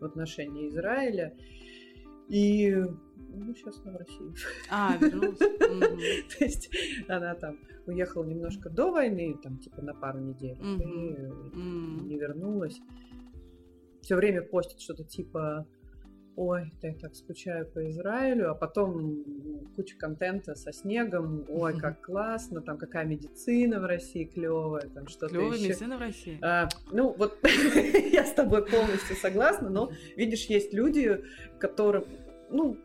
в 0.00 0.04
отношении 0.04 0.68
Израиля. 0.68 1.34
И 2.28 2.74
ну, 3.34 3.54
сейчас 3.54 3.80
она 3.84 3.92
в 3.92 3.96
России. 3.96 4.34
А, 4.70 4.96
вернулась. 4.96 5.38
То 6.38 6.44
есть 6.44 6.70
она 7.08 7.34
там 7.34 7.58
уехала 7.86 8.24
немножко 8.24 8.70
до 8.70 8.90
войны, 8.90 9.36
там 9.42 9.58
типа 9.58 9.82
на 9.82 9.94
пару 9.94 10.20
недель, 10.20 10.58
и 10.60 12.04
не 12.04 12.18
вернулась. 12.18 12.80
Все 14.02 14.16
время 14.16 14.42
постит 14.42 14.80
что-то 14.80 15.04
типа 15.04 15.66
Ой, 16.36 16.72
да 16.82 16.88
я 16.88 16.94
так 16.94 17.14
скучаю 17.14 17.64
по 17.66 17.88
Израилю, 17.90 18.50
а 18.50 18.54
потом 18.54 19.24
куча 19.76 19.96
контента 19.96 20.56
со 20.56 20.72
снегом. 20.72 21.44
Ой, 21.48 21.78
как 21.80 22.00
классно, 22.00 22.60
там 22.60 22.76
какая 22.76 23.04
медицина 23.04 23.80
в 23.80 23.86
России 23.86 24.24
клевая, 24.24 24.88
там 24.88 25.06
что-то 25.06 25.34
Клевая 25.34 25.56
еще. 25.56 25.68
медицина 25.68 25.96
в 25.96 26.00
России. 26.00 26.38
А, 26.42 26.68
ну, 26.90 27.14
вот 27.16 27.38
я 28.12 28.24
с 28.24 28.32
тобой 28.32 28.66
полностью 28.66 29.16
согласна, 29.16 29.70
но 29.70 29.92
видишь, 30.16 30.46
есть 30.46 30.74
люди, 30.74 31.22
которым, 31.58 32.04
ну, 32.50 32.78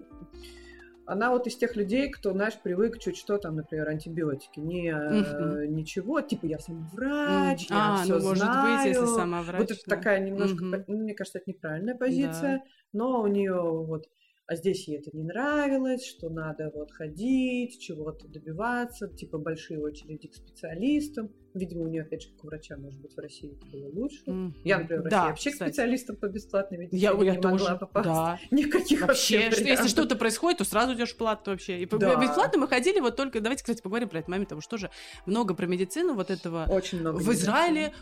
она 1.10 1.32
вот 1.32 1.48
из 1.48 1.58
тех 1.58 1.76
людей, 1.76 2.12
кто, 2.12 2.34
знаешь, 2.34 2.54
привык 2.62 3.00
чуть 3.00 3.18
что 3.18 3.40
там, 3.40 3.56
например, 3.56 3.90
антибиотики, 3.90 4.60
не 4.60 4.92
э, 4.92 5.66
ничего, 5.66 6.22
типа 6.22 6.46
я 6.46 6.60
сам 6.60 6.86
врач, 6.88 7.68
М. 7.72 7.78
я 7.78 7.94
А, 7.94 8.04
все 8.04 8.20
ну, 8.20 8.22
может 8.22 8.44
знаю. 8.44 8.78
быть, 8.78 8.96
если 8.96 9.06
сама 9.16 9.42
врач. 9.42 9.62
Вот 9.62 9.72
это 9.72 9.82
да. 9.88 9.96
такая 9.96 10.20
немножко, 10.20 10.86
ну, 10.88 10.98
мне 10.98 11.16
кажется, 11.16 11.40
это 11.40 11.50
неправильная 11.50 11.96
позиция, 11.96 12.64
но 12.94 13.22
у 13.24 13.28
нее 13.28 13.60
вот, 13.60 14.08
а 14.46 14.56
здесь 14.56 14.88
ей 14.88 15.00
это 15.00 15.10
не 15.18 15.24
нравилось, 15.24 16.06
что 16.06 16.30
надо 16.30 16.72
вот 16.76 16.92
ходить, 16.92 17.80
чего-то 17.82 18.28
добиваться, 18.28 19.08
типа 19.08 19.40
большие 19.40 19.80
очереди 19.82 20.28
к 20.28 20.36
специалистам. 20.36 21.32
Видимо, 21.60 21.84
у 21.84 21.88
нее, 21.88 22.04
опять 22.04 22.24
же, 22.24 22.30
как 22.30 22.44
у 22.46 22.48
врача, 22.48 22.78
может 22.78 23.00
быть, 23.02 23.14
в 23.16 23.20
России 23.20 23.52
это 23.52 23.66
было 23.66 23.90
лучше. 23.94 24.22
Мгм. 24.26 24.56
Я, 24.64 24.80
например, 24.80 25.02
в 25.02 25.06
России 25.06 25.18
Да, 25.18 25.26
вообще 25.28 25.50
к 25.50 25.54
кстати. 25.54 25.70
специалистам 25.72 26.16
по 26.16 26.28
бесплатной 26.28 26.78
медицине 26.78 27.02
Я, 27.02 27.12
я 27.24 27.36
не 27.36 27.42
тоже, 27.42 27.64
могла 27.66 27.76
попасть. 27.76 28.08
да. 28.08 28.40
Никаких 28.52 29.02
Вообще, 29.02 29.40
вообще, 29.40 29.52
что, 29.52 29.64
если 29.68 29.88
что-то 29.88 30.16
происходит, 30.16 30.60
то 30.60 30.64
сразу 30.64 30.94
идешь 30.94 31.14
в 31.14 31.18
плату 31.18 31.52
вообще. 31.52 31.82
И 31.82 31.86
Да. 31.86 32.16
бесплатно 32.16 32.60
мы 32.60 32.68
ходили 32.68 33.00
вот 33.00 33.16
только... 33.16 33.42
Давайте, 33.42 33.64
кстати, 33.64 33.82
поговорим 33.82 34.10
про 34.10 34.20
этот 34.20 34.30
момент, 34.30 34.48
потому 34.50 34.62
что 34.62 34.72
тоже 34.72 34.90
много 35.26 35.54
про 35.54 35.66
медицину 35.68 36.14
вот 36.14 36.32
этого. 36.32 36.66
Очень 36.70 37.00
много. 37.02 37.18
В. 37.18 37.32
Израиле 37.34 37.94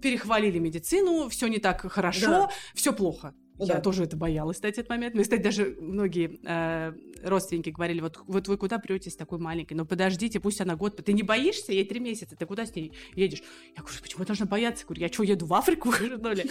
перехвалили 0.00 0.58
медицину, 0.58 1.28
все 1.28 1.46
не 1.48 1.58
так 1.58 1.80
хорошо, 1.90 2.26
Да. 2.26 2.50
все 2.74 2.92
плохо. 2.92 3.34
Да. 3.58 3.74
Я 3.74 3.80
тоже 3.80 4.04
это 4.04 4.16
боялась, 4.16 4.56
кстати, 4.56 4.80
этот 4.80 4.88
момент. 4.90 5.14
Мне, 5.14 5.22
кстати, 5.22 5.40
даже 5.40 5.76
многие 5.78 6.40
э, 6.44 6.92
родственники 7.22 7.70
говорили, 7.70 8.00
вот, 8.00 8.18
вот 8.26 8.48
вы 8.48 8.56
куда 8.56 8.78
прете 8.78 9.08
с 9.10 9.14
такой 9.14 9.38
маленькой? 9.38 9.74
Ну, 9.74 9.84
подождите, 9.84 10.40
пусть 10.40 10.60
она 10.60 10.74
год... 10.74 10.96
Ты 11.04 11.12
не 11.12 11.22
боишься? 11.22 11.72
Ей 11.72 11.84
три 11.84 12.00
месяца, 12.00 12.34
ты 12.34 12.44
куда 12.46 12.66
с 12.66 12.74
ней 12.74 12.92
едешь? 13.14 13.42
Я 13.76 13.82
говорю, 13.82 13.98
почему 14.02 14.20
я 14.22 14.26
должна 14.26 14.46
бояться? 14.46 14.82
Я 14.82 14.86
говорю, 14.86 15.02
я 15.02 15.12
что, 15.12 15.22
еду 15.22 15.46
в 15.46 15.54
Африку, 15.54 15.92
что 15.92 16.32
ли? 16.32 16.50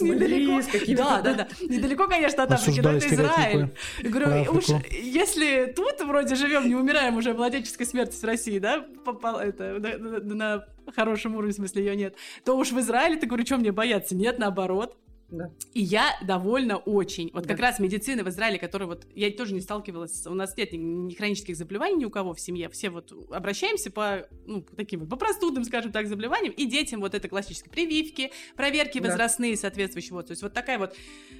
Недалеко. 0.00 0.60
Да, 0.96 1.20
да, 1.22 1.34
да. 1.34 1.48
Недалеко, 1.62 2.06
конечно, 2.08 2.42
от 2.42 2.52
Африки, 2.52 2.80
но 2.80 2.92
это 2.92 3.06
Израиль. 3.14 3.68
Говорю, 4.02 4.52
уж 4.52 4.64
если 4.90 5.72
тут 5.74 6.00
вроде 6.02 6.34
живем, 6.34 6.68
не 6.68 6.74
умираем 6.74 7.16
уже 7.16 7.32
младенческой 7.34 7.86
смертность 7.86 8.22
в 8.22 8.26
России, 8.26 8.58
да, 8.58 8.84
попал 9.04 9.38
это 9.38 9.78
на 9.78 10.66
хорошем 10.94 11.36
уровне, 11.36 11.52
в 11.52 11.56
смысле 11.56 11.84
ее 11.84 11.96
нет, 11.96 12.16
то 12.44 12.56
уж 12.56 12.72
в 12.72 12.78
Израиле, 12.80 13.16
ты 13.16 13.26
говорю, 13.26 13.46
что 13.46 13.56
мне 13.56 13.72
бояться? 13.72 14.14
Нет, 14.14 14.38
наоборот. 14.38 14.96
Да. 15.30 15.50
И 15.72 15.80
я 15.80 16.10
довольна 16.22 16.76
очень. 16.76 17.30
Вот 17.32 17.44
да. 17.44 17.48
как 17.50 17.60
раз 17.60 17.78
медицина 17.78 18.24
в 18.24 18.28
Израиле, 18.28 18.58
которая 18.58 18.88
вот... 18.88 19.06
Я 19.14 19.30
тоже 19.30 19.54
не 19.54 19.60
сталкивалась, 19.60 20.26
у 20.26 20.34
нас 20.34 20.56
нет 20.56 20.72
ни, 20.72 20.76
ни 20.76 21.14
хронических 21.14 21.56
заболеваний 21.56 21.96
ни 21.96 22.04
у 22.04 22.10
кого 22.10 22.34
в 22.34 22.40
семье. 22.40 22.68
Все 22.68 22.90
вот 22.90 23.12
обращаемся 23.30 23.90
по, 23.90 24.28
ну, 24.46 24.62
таким 24.76 25.00
вот, 25.00 25.08
по 25.08 25.16
простудным, 25.16 25.64
скажем 25.64 25.92
так, 25.92 26.06
заболеваниям, 26.06 26.52
и 26.52 26.66
детям 26.66 27.00
вот 27.00 27.14
это 27.14 27.28
классические 27.28 27.70
прививки, 27.70 28.30
проверки 28.56 28.98
да. 29.00 29.08
возрастные 29.08 29.56
соответствующие. 29.56 30.12
Вот. 30.12 30.26
То 30.26 30.32
есть 30.32 30.42
вот 30.42 30.52
такая 30.52 30.78
вот 30.78 30.94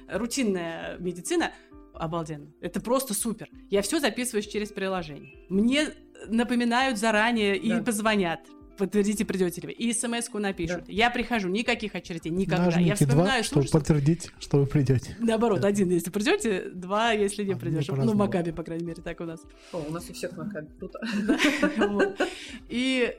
рутинная 0.07 0.97
медицина 0.97 1.51
обалденно. 1.93 2.51
Это 2.61 2.81
просто 2.81 3.13
супер. 3.13 3.49
Я 3.69 3.81
все 3.81 3.99
записываю 3.99 4.43
через 4.43 4.71
приложение. 4.71 5.45
Мне 5.49 5.89
напоминают 6.27 6.97
заранее 6.97 7.59
да. 7.59 7.79
и 7.79 7.83
позвонят 7.83 8.41
подтвердите, 8.77 9.25
придете 9.25 9.61
ли 9.61 9.67
вы. 9.67 9.73
И 9.73 9.93
смс-ку 9.93 10.39
напишут. 10.39 10.85
Да. 10.85 10.91
Я 10.91 11.09
прихожу, 11.09 11.49
никаких 11.49 11.95
очередей, 11.95 12.31
никогда. 12.31 12.65
Нажмите 12.65 12.89
я 12.89 12.95
вспоминаю, 12.95 13.27
два, 13.27 13.43
чтобы 13.43 13.67
подтвердить, 13.67 14.31
что 14.39 14.59
вы 14.59 14.65
придете. 14.65 15.15
Наоборот, 15.19 15.61
да. 15.61 15.67
один, 15.67 15.89
если 15.89 16.09
придете, 16.09 16.69
два, 16.73 17.11
если 17.11 17.43
не 17.43 17.53
а, 17.53 17.57
придешь. 17.57 17.87
Ну, 17.87 18.11
в 18.11 18.15
Макабе, 18.15 18.53
по 18.53 18.63
крайней 18.63 18.85
мере, 18.85 19.01
так 19.01 19.19
у 19.21 19.25
нас. 19.25 19.41
О, 19.71 19.83
у 19.87 19.91
нас 19.91 20.09
у 20.09 20.13
всех 20.13 20.35
Макаби, 20.37 20.67
круто. 20.77 20.99
И 22.69 23.15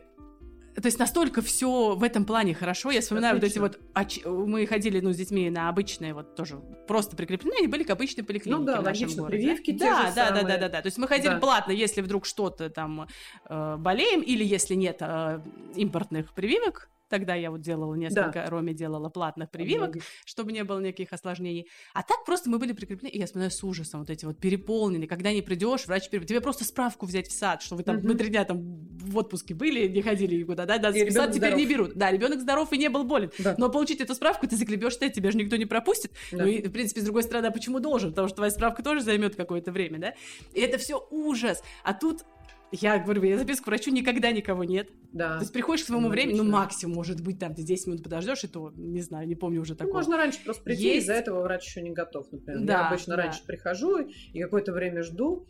то 0.81 0.86
есть 0.86 0.98
настолько 0.98 1.40
все 1.40 1.94
в 1.94 2.03
этом 2.03 2.24
плане 2.24 2.55
хорошо. 2.55 2.90
Я 2.90 3.01
вспоминаю 3.01 3.36
Отлично. 3.36 3.62
вот 3.62 3.77
эти 3.94 4.16
вот... 4.24 4.48
Мы 4.48 4.66
ходили, 4.66 5.01
ну, 5.01 5.12
с 5.12 5.16
детьми 5.16 5.48
на 5.48 5.69
обычные, 5.69 6.12
вот 6.12 6.35
тоже 6.35 6.61
просто 6.86 7.16
прикреплены, 7.16 7.57
они 7.59 7.66
были 7.66 7.82
к 7.82 7.90
обычной 7.90 8.24
поликлинике 8.24 8.61
ну, 8.61 8.66
да, 8.66 8.81
в 8.81 8.85
нашем 8.85 9.09
городе. 9.15 9.39
прививки 9.39 9.70
да, 9.73 9.78
те 9.78 9.85
да, 9.85 9.97
же 9.97 10.15
да, 10.15 10.27
самые. 10.27 10.43
да, 10.43 10.48
да, 10.48 10.59
да, 10.59 10.69
да. 10.69 10.82
То 10.82 10.86
есть 10.86 10.98
мы 10.98 11.09
ходили 11.09 11.35
да. 11.35 11.39
платно, 11.39 11.73
если 11.73 12.03
вдруг 12.03 12.27
что-то 12.27 12.69
там 12.69 13.09
э, 13.48 13.77
болеем, 13.78 14.20
или 14.20 14.44
если 14.44 14.74
нет 14.74 14.98
э, 15.01 15.40
импортных 15.77 16.35
прививок, 16.35 16.90
Тогда 17.08 17.34
я 17.34 17.50
вот 17.50 17.60
делала 17.60 17.94
несколько, 17.94 18.32
да. 18.32 18.50
Роме 18.50 18.74
делала 18.74 19.08
платных 19.08 19.50
прививок, 19.50 19.96
чтобы 20.24 20.52
не 20.52 20.64
было 20.64 20.80
никаких 20.80 21.12
осложнений. 21.12 21.68
А 21.94 22.02
так 22.02 22.24
просто 22.24 22.50
мы 22.50 22.58
были 22.58 22.72
прикреплены, 22.72 23.10
и 23.10 23.18
я 23.18 23.26
вспоминаю 23.26 23.50
с 23.50 23.62
ужасом 23.62 24.00
вот 24.00 24.10
эти 24.10 24.24
вот 24.24 24.38
переполненные, 24.38 25.08
когда 25.08 25.32
не 25.32 25.42
придешь, 25.42 25.86
врач 25.86 26.08
перев... 26.08 26.26
тебе 26.26 26.40
просто 26.40 26.64
справку 26.64 27.06
взять 27.06 27.28
в 27.28 27.32
сад, 27.32 27.62
что 27.62 27.76
вы 27.76 27.82
там, 27.82 27.98
угу. 27.98 28.08
мы 28.08 28.14
три 28.14 28.28
дня 28.28 28.44
там 28.44 28.60
в 28.60 29.16
отпуске 29.16 29.54
были, 29.54 29.86
не 29.88 30.02
ходили 30.02 30.36
никуда, 30.36 30.66
да, 30.66 30.78
да, 30.78 30.90
и 30.90 31.08
в 31.08 31.12
сад 31.12 31.30
теперь 31.30 31.50
здоров. 31.50 31.58
не 31.58 31.66
берут. 31.66 31.94
Да, 31.94 32.10
ребенок 32.10 32.40
здоров 32.40 32.72
и 32.72 32.78
не 32.78 32.88
был 32.88 33.04
болен. 33.04 33.30
Да. 33.38 33.54
Но 33.58 33.70
получить 33.70 34.00
эту 34.00 34.14
справку 34.14 34.46
ты 34.46 34.56
заклебешься, 34.56 35.08
тебя 35.08 35.30
же 35.30 35.38
никто 35.38 35.56
не 35.56 35.66
пропустит. 35.66 36.12
Да. 36.32 36.38
Ну 36.38 36.46
и, 36.46 36.66
в 36.66 36.72
принципе, 36.72 37.00
с 37.00 37.04
другой 37.04 37.22
стороны, 37.22 37.46
а 37.46 37.50
почему 37.50 37.80
должен? 37.80 38.10
Потому 38.10 38.28
что 38.28 38.36
твоя 38.36 38.50
справка 38.50 38.82
тоже 38.82 39.00
займет 39.00 39.36
какое-то 39.36 39.72
время, 39.72 39.98
да? 39.98 40.14
И 40.52 40.60
это 40.60 40.78
все 40.78 41.06
ужас. 41.10 41.62
А 41.84 41.94
тут 41.94 42.24
я 42.72 42.98
говорю, 42.98 43.22
я 43.22 43.38
записку 43.38 43.64
к 43.64 43.66
врачу 43.68 43.90
никогда 43.90 44.32
никого 44.32 44.64
нет. 44.64 44.88
Да. 45.12 45.36
То 45.36 45.40
есть 45.40 45.52
приходишь 45.52 45.84
к 45.84 45.86
своему 45.86 46.09
времени, 46.09 46.36
ну, 46.36 46.44
максимум, 46.44 46.97
может 46.97 47.20
быть, 47.20 47.38
там 47.38 47.55
ты 47.55 47.62
10 47.62 47.86
минут 47.86 48.02
подождешь, 48.02 48.44
и 48.44 48.48
то, 48.48 48.72
не 48.76 49.01
знаю, 49.01 49.26
не 49.26 49.34
помню 49.34 49.60
уже 49.60 49.74
такого. 49.74 49.94
Ну, 49.94 49.98
можно 49.98 50.16
раньше 50.16 50.44
просто 50.44 50.62
прийти, 50.62 50.82
есть... 50.82 51.05
из-за 51.05 51.14
этого 51.14 51.43
врач 51.43 51.66
еще 51.66 51.82
не 51.82 51.90
готов, 51.90 52.30
например. 52.32 52.60
Да, 52.64 52.72
я 52.72 52.88
обычно 52.88 53.16
да. 53.16 53.22
раньше 53.22 53.44
прихожу 53.47 53.98
и 53.98 54.40
какое-то 54.40 54.72
время 54.72 55.02
жду, 55.02 55.47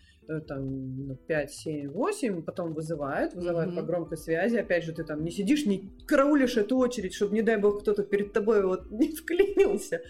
там, 0.47 1.17
5, 1.27 1.51
7, 1.51 1.91
8, 1.91 2.43
потом 2.43 2.73
вызывают, 2.73 3.35
вызывают 3.35 3.73
mm-hmm. 3.73 3.77
по 3.77 3.83
громкой 3.83 4.19
связи. 4.19 4.57
Опять 4.57 4.85
же, 4.85 4.93
ты 4.93 5.05
там 5.05 5.23
не 5.25 5.31
сидишь, 5.31 5.67
не 5.67 5.91
караулишь 6.07 6.57
эту 6.57 6.79
очередь, 6.79 7.15
чтобы, 7.15 7.35
не 7.35 7.43
дай 7.43 7.57
бог, 7.57 7.81
кто-то 7.81 8.03
перед 8.03 8.33
тобой 8.33 8.65
вот 8.65 8.91
не 8.91 9.15
вклинился. 9.15 10.03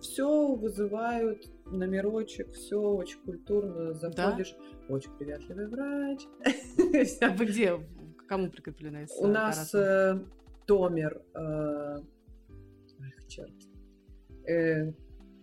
Все 0.00 0.54
вызывают, 0.54 1.42
номерочек, 1.66 2.52
все 2.52 2.80
очень 2.80 3.20
культурно, 3.20 3.94
заходишь. 3.94 4.54
Да? 4.58 4.72
очень 4.88 5.10
приветливый 5.16 5.68
врач. 5.68 6.26
А 7.20 7.30
вы 7.30 7.46
где? 7.46 7.80
Кому 8.28 8.50
прикреплены? 8.50 9.06
У 9.18 9.26
нас 9.26 9.74
э, 9.74 10.18
Томер, 10.66 11.22
э, 11.34 11.98
черт, 13.28 13.54
э, 14.46 14.92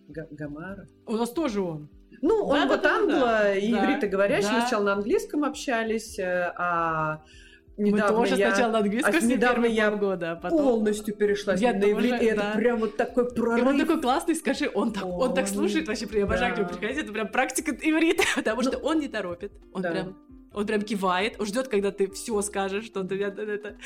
Гамара. 0.08 0.88
У 1.06 1.14
нас 1.14 1.32
тоже 1.32 1.62
он. 1.62 1.90
Ну, 2.22 2.46
он 2.46 2.68
вот 2.68 2.86
англо 2.86 3.56
и 3.56 3.72
ивритоговорящий. 3.72 4.48
Сначала 4.48 4.84
на 4.84 4.94
английском 4.94 5.44
общались, 5.44 6.20
э, 6.20 6.54
а 6.58 7.22
недавно 7.78 8.20
Мы 8.20 8.26
тоже 8.26 8.36
я, 8.40 8.52
сначала 8.52 8.72
на 8.74 8.80
английском 8.80 9.16
а 9.16 9.26
недавно 9.26 9.66
я 9.66 9.92
года, 9.92 10.32
а 10.32 10.36
потом... 10.36 10.64
полностью 10.64 11.16
перешла 11.16 11.56
я 11.56 11.74
на 11.74 11.92
иврит, 11.92 12.22
и 12.22 12.26
это 12.26 12.54
прям 12.56 12.80
вот 12.80 12.98
такой 12.98 13.30
прорыв. 13.30 13.66
И 13.66 13.68
он 13.68 13.80
такой 13.80 14.02
классный, 14.02 14.36
скажи, 14.36 14.70
он 14.74 14.92
так, 14.92 15.06
он 15.06 15.34
так 15.34 15.48
слушает 15.48 15.88
вообще, 15.88 16.08
я 16.12 16.24
обожаю 16.24 16.56
да. 16.56 16.56
к 16.56 16.60
нему 16.60 16.70
приходить, 16.70 17.04
это 17.04 17.14
прям 17.14 17.28
практика 17.30 17.72
иврита, 17.72 18.24
потому 18.36 18.62
ну, 18.62 18.68
что 18.70 18.78
он 18.80 19.00
не 19.00 19.08
торопит, 19.08 19.52
он 19.74 19.82
да. 19.82 19.92
прям 19.92 20.16
он 20.52 20.66
прям 20.66 20.82
кивает, 20.82 21.36
он 21.40 21.46
ждет, 21.46 21.68
когда 21.68 21.92
ты 21.92 22.10
все 22.10 22.42
скажешь, 22.42 22.86
что 22.86 23.04
ты 23.04 23.24
это 23.24 23.78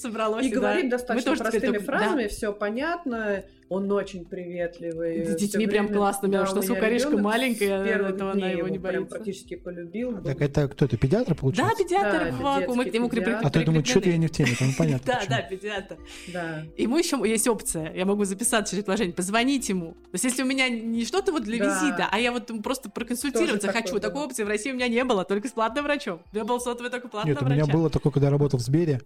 собралось. 0.00 0.46
И, 0.46 0.48
и 0.48 0.52
говорит 0.52 0.88
да. 0.88 0.96
достаточно 0.96 1.36
простыми 1.36 1.78
фразами, 1.78 2.22
да. 2.24 2.28
все 2.28 2.52
понятно. 2.52 3.44
Он 3.70 3.90
очень 3.92 4.24
приветливый. 4.24 5.24
С 5.24 5.36
детьми 5.36 5.68
прям 5.68 5.86
время... 5.86 5.98
классно, 6.00 6.28
да, 6.28 6.44
что 6.44 6.60
сукаришка 6.60 7.16
маленькая, 7.16 7.84
этого 7.84 8.32
она 8.32 8.48
его 8.50 8.66
не 8.66 8.78
боится. 8.78 9.06
практически 9.06 9.54
полюбил. 9.54 10.20
Так 10.24 10.40
это 10.42 10.66
кто-то, 10.66 10.96
педиатр 10.96 11.36
получается? 11.36 11.76
Да, 11.76 11.84
педиатр 11.84 12.32
да, 12.32 12.42
вакуум, 12.42 12.78
мы 12.78 12.84
к 12.86 12.92
нему 12.92 13.08
А 13.08 13.50
то 13.50 13.60
я 13.60 13.64
думаю, 13.64 13.84
что-то 13.84 14.10
я 14.10 14.16
не 14.16 14.26
в 14.26 14.32
теме, 14.32 14.56
там 14.58 14.70
понятно. 14.76 15.06
Да, 15.06 15.22
да, 15.28 15.42
педиатр. 15.42 15.98
Да. 16.32 16.64
Ему 16.76 16.98
еще 16.98 17.22
есть 17.24 17.46
опция, 17.46 17.92
я 17.94 18.04
могу 18.04 18.24
записаться 18.24 18.72
через 18.72 18.84
приложение, 18.84 19.14
позвонить 19.14 19.68
ему. 19.68 19.92
То 19.92 20.14
есть 20.14 20.24
если 20.24 20.42
у 20.42 20.46
меня 20.46 20.68
не 20.68 21.04
что-то 21.04 21.30
вот 21.30 21.44
для 21.44 21.58
визита, 21.58 22.08
а 22.10 22.18
я 22.18 22.32
вот 22.32 22.50
просто 22.64 22.90
проконсультироваться 22.90 23.68
хочу, 23.72 24.00
такой 24.00 24.24
опции 24.24 24.42
в 24.42 24.48
России 24.48 24.72
у 24.72 24.74
меня 24.74 24.88
не 24.88 25.04
было, 25.04 25.24
только 25.24 25.46
с 25.46 25.52
платным 25.52 25.84
врачом. 25.84 26.22
У 26.32 26.34
меня 26.34 26.44
был 26.44 26.58
сотовый 26.58 26.90
только 26.90 27.06
платный 27.06 27.34
врач. 27.34 27.42
Нет, 27.42 27.52
у 27.52 27.54
меня 27.54 27.72
было 27.72 27.88
такое, 27.88 28.12
когда 28.12 28.26
я 28.26 28.30
работал 28.32 28.58
в 28.58 28.62
Сбере, 28.62 29.00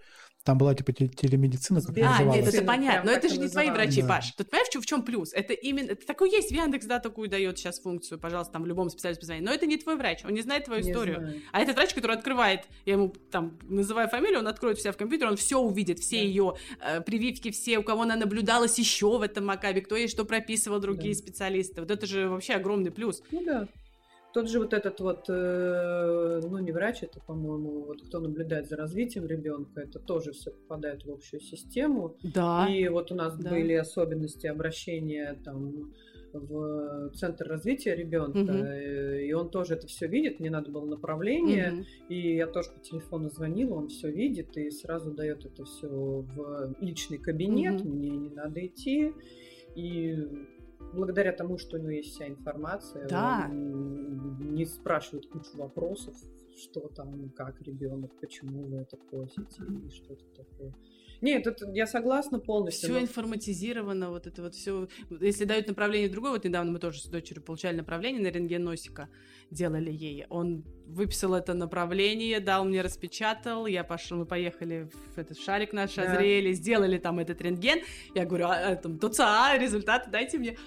там 0.44 0.58
была 0.58 0.74
типа 0.74 0.92
телемедицина, 0.92 1.80
как 1.80 1.96
А, 1.96 2.22
нет, 2.22 2.46
это 2.46 2.62
понятно, 2.62 3.10
но 3.10 3.16
это 3.16 3.30
же 3.30 3.38
не 3.38 3.48
твои 3.48 3.70
врачи, 3.70 4.02
да. 4.02 4.08
Паш. 4.08 4.32
Тут 4.32 4.50
понимаешь, 4.50 4.68
в 4.74 4.86
чем 4.86 5.02
плюс? 5.02 5.32
Это 5.32 5.54
именно, 5.54 5.92
это 5.92 6.06
такой 6.06 6.30
есть, 6.30 6.50
Яндекс, 6.50 6.84
да, 6.84 7.00
такую 7.00 7.28
дает 7.28 7.58
сейчас 7.58 7.80
функцию, 7.80 8.18
пожалуйста, 8.20 8.52
там, 8.52 8.66
любому 8.66 8.90
специалисту 8.90 9.22
позвонить, 9.22 9.44
но 9.44 9.52
это 9.52 9.64
не 9.64 9.78
твой 9.78 9.96
врач, 9.96 10.22
он 10.24 10.34
не 10.34 10.42
знает 10.42 10.66
твою 10.66 10.82
не 10.82 10.90
историю. 10.90 11.20
Знаю. 11.20 11.42
А 11.52 11.60
этот 11.60 11.76
врач, 11.76 11.94
который 11.94 12.16
открывает, 12.16 12.64
я 12.84 12.92
ему 12.92 13.08
там 13.30 13.58
называю 13.62 14.08
фамилию, 14.08 14.40
он 14.40 14.46
откроет 14.46 14.78
себя 14.78 14.92
в 14.92 14.98
компьютер, 14.98 15.28
он 15.28 15.36
все 15.36 15.58
увидит, 15.58 15.98
все 15.98 16.18
да. 16.18 16.22
ее 16.22 16.54
э, 16.80 17.00
прививки, 17.00 17.50
все, 17.50 17.78
у 17.78 17.82
кого 17.82 18.02
она 18.02 18.16
наблюдалась 18.16 18.78
еще 18.78 19.16
в 19.16 19.22
этом 19.22 19.46
Макабе, 19.46 19.80
кто 19.80 19.96
ей 19.96 20.08
что 20.08 20.26
прописывал, 20.26 20.78
другие 20.78 21.14
да. 21.14 21.20
специалисты. 21.20 21.80
Вот 21.80 21.90
это 21.90 22.06
же 22.06 22.28
вообще 22.28 22.52
огромный 22.52 22.90
плюс. 22.90 23.22
Ну 23.30 23.42
да. 23.44 23.66
Тот 24.35 24.51
же 24.51 24.59
вот 24.59 24.73
этот 24.73 24.98
вот, 24.98 25.27
э, 25.28 26.40
ну 26.43 26.59
не 26.59 26.73
врач, 26.73 27.05
это, 27.05 27.20
по-моему, 27.20 27.85
вот 27.85 28.02
кто 28.02 28.19
наблюдает 28.19 28.69
за 28.69 28.77
развитием 28.77 29.27
ребенка, 29.27 29.82
это 29.82 30.01
тоже 30.01 30.32
все 30.32 30.51
попадает 30.51 31.05
в 31.05 31.11
общую 31.12 31.40
систему. 31.40 32.16
Да. 32.23 32.66
И 32.69 32.89
вот 32.89 33.12
у 33.12 33.15
нас 33.15 33.36
да. 33.36 33.51
были 33.51 33.74
особенности 33.74 34.48
обращения 34.48 35.40
там 35.44 35.93
в 36.32 37.11
центр 37.15 37.47
развития 37.47 37.94
ребенка, 37.94 38.39
угу. 38.39 38.66
и 39.23 39.32
он 39.32 39.51
тоже 39.51 39.74
это 39.74 39.86
все 39.86 40.09
видит. 40.09 40.40
Мне 40.40 40.51
надо 40.51 40.70
было 40.70 40.85
направление, 40.85 41.73
угу. 41.73 41.85
и 42.09 42.35
я 42.35 42.48
тоже 42.48 42.70
по 42.70 42.81
телефону 42.81 43.31
звонила, 43.31 43.74
он 43.74 43.89
все 43.89 44.11
видит 44.11 44.56
и 44.56 44.70
сразу 44.70 45.12
дает 45.12 45.47
это 45.47 45.65
все 45.65 45.86
в 45.86 46.74
личный 46.81 47.19
кабинет. 47.19 47.81
Угу. 47.81 47.89
Мне 47.89 48.11
не 48.11 48.31
надо 48.31 48.66
идти. 48.66 49.12
И 49.77 50.28
благодаря 50.94 51.32
тому, 51.32 51.58
что 51.58 51.76
у 51.76 51.80
него 51.80 51.90
есть 51.90 52.14
вся 52.14 52.28
информация, 52.28 53.08
да. 53.08 53.46
он 53.50 54.54
не 54.54 54.64
спрашивает 54.64 55.26
кучу 55.26 55.56
вопросов, 55.56 56.14
что 56.56 56.80
там, 56.88 57.30
как 57.30 57.60
ребенок, 57.62 58.12
почему 58.20 58.62
вы 58.64 58.78
это 58.78 58.96
просите 58.96 59.62
и 59.86 59.90
что-то 59.90 60.24
такое. 60.36 60.74
Нет, 61.20 61.46
это, 61.46 61.70
я 61.72 61.86
согласна 61.86 62.38
полностью. 62.38 62.90
Все 62.90 62.98
но... 62.98 63.00
информатизировано, 63.00 64.10
вот 64.10 64.26
это 64.26 64.42
вот 64.42 64.54
все. 64.54 64.88
Если 65.08 65.44
дают 65.44 65.68
направление 65.68 66.10
другое, 66.10 66.32
вот 66.32 66.44
недавно 66.44 66.72
мы 66.72 66.78
тоже 66.78 67.00
с 67.00 67.06
дочерью 67.06 67.42
получали 67.42 67.76
направление 67.76 68.22
на 68.22 68.28
рентген 68.28 68.62
носика, 68.62 69.08
делали 69.50 69.90
ей. 69.90 70.26
Он 70.28 70.64
выписал 70.86 71.34
это 71.34 71.54
направление, 71.54 72.40
дал 72.40 72.64
мне, 72.64 72.82
распечатал, 72.82 73.66
я 73.66 73.84
пошел, 73.84 74.18
мы 74.18 74.26
поехали 74.26 74.90
в 75.14 75.18
этот 75.18 75.38
шарик 75.38 75.72
наш, 75.72 75.94
да. 75.94 76.02
озрели, 76.12 76.52
сделали 76.52 76.98
там 76.98 77.18
этот 77.18 77.40
рентген. 77.40 77.80
Я 78.14 78.26
говорю, 78.26 78.46
а, 78.46 78.72
а 78.72 78.76
там, 78.76 78.98
ТЦА, 78.98 79.56
результаты 79.56 80.10
дайте 80.10 80.38
мне. 80.38 80.58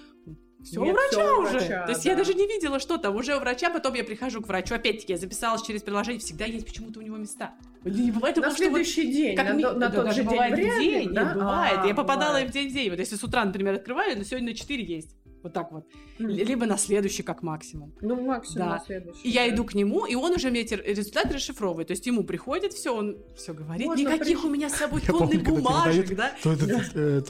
Все 0.62 0.80
у 0.80 0.84
врача 0.84 1.08
все 1.10 1.40
уже. 1.40 1.58
Врача, 1.58 1.82
То 1.84 1.92
есть 1.92 2.04
да. 2.04 2.10
я 2.10 2.16
даже 2.16 2.34
не 2.34 2.46
видела, 2.46 2.80
что 2.80 2.98
там. 2.98 3.14
Уже 3.16 3.36
у 3.36 3.40
врача, 3.40 3.70
потом 3.70 3.94
я 3.94 4.04
прихожу 4.04 4.42
к 4.42 4.48
врачу. 4.48 4.74
Опять-таки, 4.74 5.12
я 5.12 5.18
записалась 5.18 5.62
через 5.62 5.82
приложение. 5.82 6.20
Всегда 6.20 6.44
есть 6.46 6.66
почему-то 6.66 6.98
у 6.98 7.02
него 7.02 7.16
места. 7.16 7.54
Не 7.84 8.10
бывает 8.10 8.36
на 8.36 8.50
следующий 8.50 9.06
вот, 9.06 9.12
день, 9.12 9.36
как, 9.36 9.54
на, 9.54 9.72
на 9.72 9.90
тот 9.90 10.12
же 10.12 10.24
бывает 10.24 10.56
день, 10.56 10.80
день 10.80 11.14
да? 11.14 11.24
Нет, 11.24 11.34
бывает. 11.34 11.78
А, 11.78 11.86
я 11.86 11.94
попадала 11.94 12.30
бывает. 12.30 12.50
в 12.50 12.52
день 12.52 12.70
в 12.70 12.72
день. 12.72 12.90
Вот 12.90 12.98
если 12.98 13.14
с 13.14 13.22
утра, 13.22 13.44
например, 13.44 13.74
открываю, 13.74 14.18
но 14.18 14.24
сегодня 14.24 14.50
на 14.50 14.54
4 14.54 14.84
есть. 14.84 15.16
Вот 15.42 15.52
так 15.52 15.70
вот. 15.72 15.84
Либо 16.18 16.66
на 16.66 16.76
следующий, 16.76 17.22
как 17.22 17.42
максимум. 17.42 17.94
Ну, 18.00 18.20
максимум 18.20 18.68
Да. 18.68 18.74
на 18.76 18.80
следующий. 18.80 19.20
И 19.22 19.30
я 19.30 19.46
да. 19.46 19.54
иду 19.54 19.64
к 19.64 19.74
нему, 19.74 20.04
и 20.06 20.14
он 20.14 20.32
уже 20.32 20.50
мне 20.50 20.60
эти 20.60 20.74
результаты 20.74 21.34
расшифровывает. 21.34 21.88
То 21.88 21.92
есть 21.92 22.06
ему 22.06 22.24
приходит 22.24 22.72
все, 22.72 22.94
он 22.94 23.18
все 23.36 23.54
говорит. 23.54 23.86
Можно 23.86 24.00
Никаких 24.00 24.40
при- 24.40 24.46
у 24.48 24.50
меня 24.50 24.68
с 24.68 24.74
собой 24.74 25.00
Я 25.06 25.06
тонны 25.08 25.18
помню, 25.20 25.38
когда 25.44 25.50
тебе 25.50 25.62
бумажек, 25.62 26.06
дают 26.06 26.18
да? 26.18 26.32
То, 26.42 26.52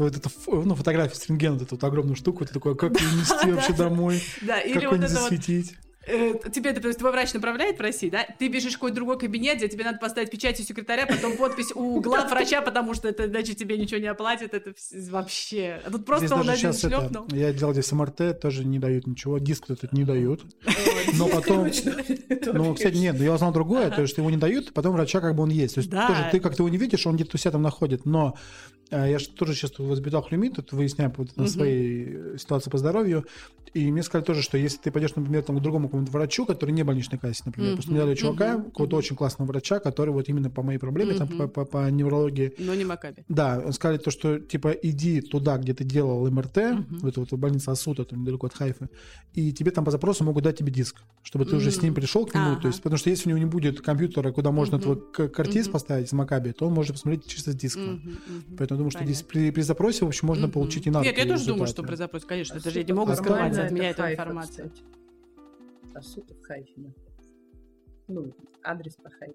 этот, 0.07 0.27
э, 0.27 0.33
ну, 0.47 0.75
фотографию 0.75 1.17
с 1.17 1.29
рентгена, 1.29 1.59
вот 1.59 1.73
эту 1.73 1.87
огромную 1.87 2.17
штуку, 2.17 2.45
ты 2.47 2.55
такой, 2.55 2.73
а 2.73 2.77
как 2.77 2.93
ее 3.01 3.09
нести 3.13 3.53
вообще 3.53 3.73
домой? 3.75 4.23
Да, 4.43 4.61
или 4.61 4.87
вот 4.87 4.95
это 4.95 5.01
вот 5.03 5.11
засветить? 5.11 5.75
Тебе, 6.53 6.73
то 6.73 6.87
есть, 6.89 6.99
твой 6.99 7.13
врач 7.13 7.33
направляет 7.35 7.79
в 7.79 7.81
России, 7.81 8.09
да, 8.11 8.27
ты 8.39 8.49
бежишь 8.49 8.73
в 8.73 8.77
какой-то 8.77 8.97
другой 8.97 9.19
кабинет, 9.19 9.59
где 9.59 9.69
тебе 9.69 9.85
надо 9.85 9.99
поставить 9.99 10.31
печать 10.31 10.59
у 10.61 10.63
секретаря, 10.63 11.07
потом 11.07 11.37
подпись 11.37 11.73
у 11.75 12.01
глав 12.03 12.31
врача, 12.31 12.63
потому 12.63 12.95
что 12.95 13.09
это 13.09 13.27
иначе 13.27 13.55
тебе 13.55 13.77
ничего 13.77 14.01
не 14.01 14.07
оплатят, 14.09 14.55
это 14.55 14.73
вообще... 15.11 15.81
А 15.85 15.91
тут 15.91 16.05
просто 16.05 16.27
Здесь 16.27 16.39
он 16.39 16.47
даже 16.47 16.67
один 16.67 16.73
сейчас 16.73 16.93
это, 16.93 17.25
я 17.37 17.53
делал 17.53 17.73
здесь 17.73 17.93
МРТ, 17.93 18.41
тоже 18.41 18.65
не 18.65 18.79
дают 18.79 19.07
ничего, 19.07 19.39
диск 19.39 19.71
этот 19.71 19.93
не 19.93 20.05
дают. 20.05 20.43
Но 21.15 21.29
потом- 21.29 21.69
Ну, 22.53 22.75
кстати, 22.75 22.97
нет, 22.97 23.17
но 23.19 23.25
я 23.25 23.35
узнал 23.35 23.53
другое, 23.53 23.91
то 23.91 24.01
есть 24.03 24.13
что 24.13 24.23
его 24.23 24.31
не 24.31 24.37
дают, 24.37 24.73
потом 24.73 24.95
врача 24.95 25.21
как 25.21 25.35
бы 25.35 25.43
он 25.43 25.51
есть. 25.51 25.75
То 25.75 25.81
есть 25.81 25.91
Да. 25.91 26.07
тоже 26.09 26.29
ты 26.33 26.41
как-то 26.41 26.63
его 26.63 26.69
не 26.69 26.79
видишь, 26.79 27.07
он 27.07 27.17
где-то 27.17 27.33
у 27.35 27.39
себя 27.39 27.53
там 27.53 27.63
находит, 27.63 28.05
но 28.07 28.37
э, 28.91 29.11
я 29.11 29.19
же 29.19 29.29
тоже 29.31 29.55
сейчас 29.55 29.79
воспитал 29.79 30.23
хлюмит, 30.23 30.55
тут 30.57 30.73
выясняю 30.73 31.13
вот 31.17 31.37
на 31.37 31.47
своей 31.47 32.07
э, 32.09 32.37
ситуации 32.39 32.71
по 32.71 32.79
здоровью, 32.79 33.27
и 33.75 33.91
мне 33.93 34.03
сказали 34.03 34.25
тоже, 34.25 34.43
что 34.43 34.57
если 34.57 34.79
ты 34.79 34.91
пойдешь, 34.91 35.15
например, 35.15 35.43
там, 35.43 35.59
к 35.59 35.63
другому 35.63 35.89
какому-то 35.99 36.13
врачу, 36.13 36.47
который 36.47 36.71
не 36.71 36.83
больничной 36.85 37.19
кассе, 37.19 37.43
например, 37.45 37.75
просто 37.75 37.91
мне 37.91 38.01
дали 38.01 38.15
чувака, 38.15 38.55
Мгм. 38.59 38.65
какого-то 38.65 38.97
очень 38.97 39.17
классного 39.17 39.49
врача, 39.49 39.79
который 39.81 40.11
вот 40.11 40.29
именно 40.29 40.51
по 40.51 40.63
моей 40.63 40.79
проблеме, 40.79 41.15
там, 41.15 41.29
Мгм. 41.29 41.39
по, 41.39 41.49
по- 41.49 41.65
по 41.65 41.91
неврологии, 41.91 42.53
Но 42.59 42.75
не 42.75 42.85
Макаби. 42.85 43.25
да, 43.29 43.63
он 43.65 43.73
сказали 43.73 43.99
то, 43.99 44.11
что 44.11 44.39
типа 44.39 44.71
иди 44.71 45.21
туда, 45.21 45.57
где 45.59 45.75
ты 45.75 45.85
делал 45.85 46.29
МРТ, 46.31 46.57
Мгм. 46.57 46.99
в 47.01 47.07
эту 47.07 47.21
вот 47.21 47.33
больницу 47.35 47.71
Асута, 47.71 48.05
там 48.05 48.23
недалеко 48.23 48.47
от 48.47 48.55
Хайфы, 48.55 48.89
и 49.35 49.53
тебе 49.53 49.71
там 49.71 49.85
по 49.85 49.91
запросу 49.91 50.25
могут 50.25 50.45
дать 50.45 50.59
тебе 50.59 50.73
диск, 50.73 50.97
чтобы 51.23 51.45
ты 51.45 51.57
уже 51.57 51.71
с 51.71 51.83
ним 51.83 51.95
пришел 51.95 52.27
к 52.27 52.35
нему, 52.35 52.53
Ага. 52.53 52.61
то 52.63 52.69
есть, 52.69 52.83
потому 52.83 52.97
что 52.99 53.11
если 53.11 53.29
у 53.29 53.31
него 53.37 53.39
не 53.39 53.51
будет 53.51 53.81
компьютера, 53.81 54.31
куда 54.33 54.51
можно 54.53 54.77
Мгм. 54.79 54.83
твой 55.13 55.29
картиз 55.31 55.67
Мгм. 55.67 55.73
поставить 55.73 56.07
из 56.09 56.13
Макаби, 56.13 56.53
то 56.53 56.67
он 56.67 56.75
может 56.75 56.93
посмотреть 56.93 57.27
чисто 57.27 57.53
с 57.53 57.55
диска. 57.55 57.81
Мгм, 57.81 57.99
мгм. 58.27 58.57
Поэтому 58.59 58.79
думаю, 58.79 58.91
что 58.91 59.05
здесь 59.05 59.23
при, 59.23 59.51
при 59.51 59.63
запросе, 59.63 60.05
в 60.05 60.09
общем, 60.09 60.29
можно 60.29 60.45
Мгм. 60.47 60.53
получить 60.53 60.87
и 60.87 60.91
надо. 60.91 61.05
Нет, 61.07 61.17
я 61.19 61.25
тоже 61.25 61.45
думаю, 61.47 61.63
результаты. 61.65 61.73
что 61.73 61.83
при 61.83 61.95
запросе, 61.97 62.27
конечно, 62.27 62.55
А 62.57 62.59
это 62.59 62.71
же 62.71 62.79
я 62.79 62.83
не 62.85 62.89
супер 62.89 62.97
могу 62.99 63.11
нормально, 63.13 63.55
скрывать 63.55 63.67
от 63.67 63.73
меня 63.73 63.91
эту 63.91 64.03
информацию. 64.03 64.71
кстати. 64.71 64.98
А 65.99 66.03
сука 66.03 66.33
в 66.33 66.43
Хайфе 66.43 66.73
находится. 66.77 67.33
Ну, 68.07 68.33
адрес 68.63 68.95
по 68.95 69.11
Хайфе. 69.11 69.35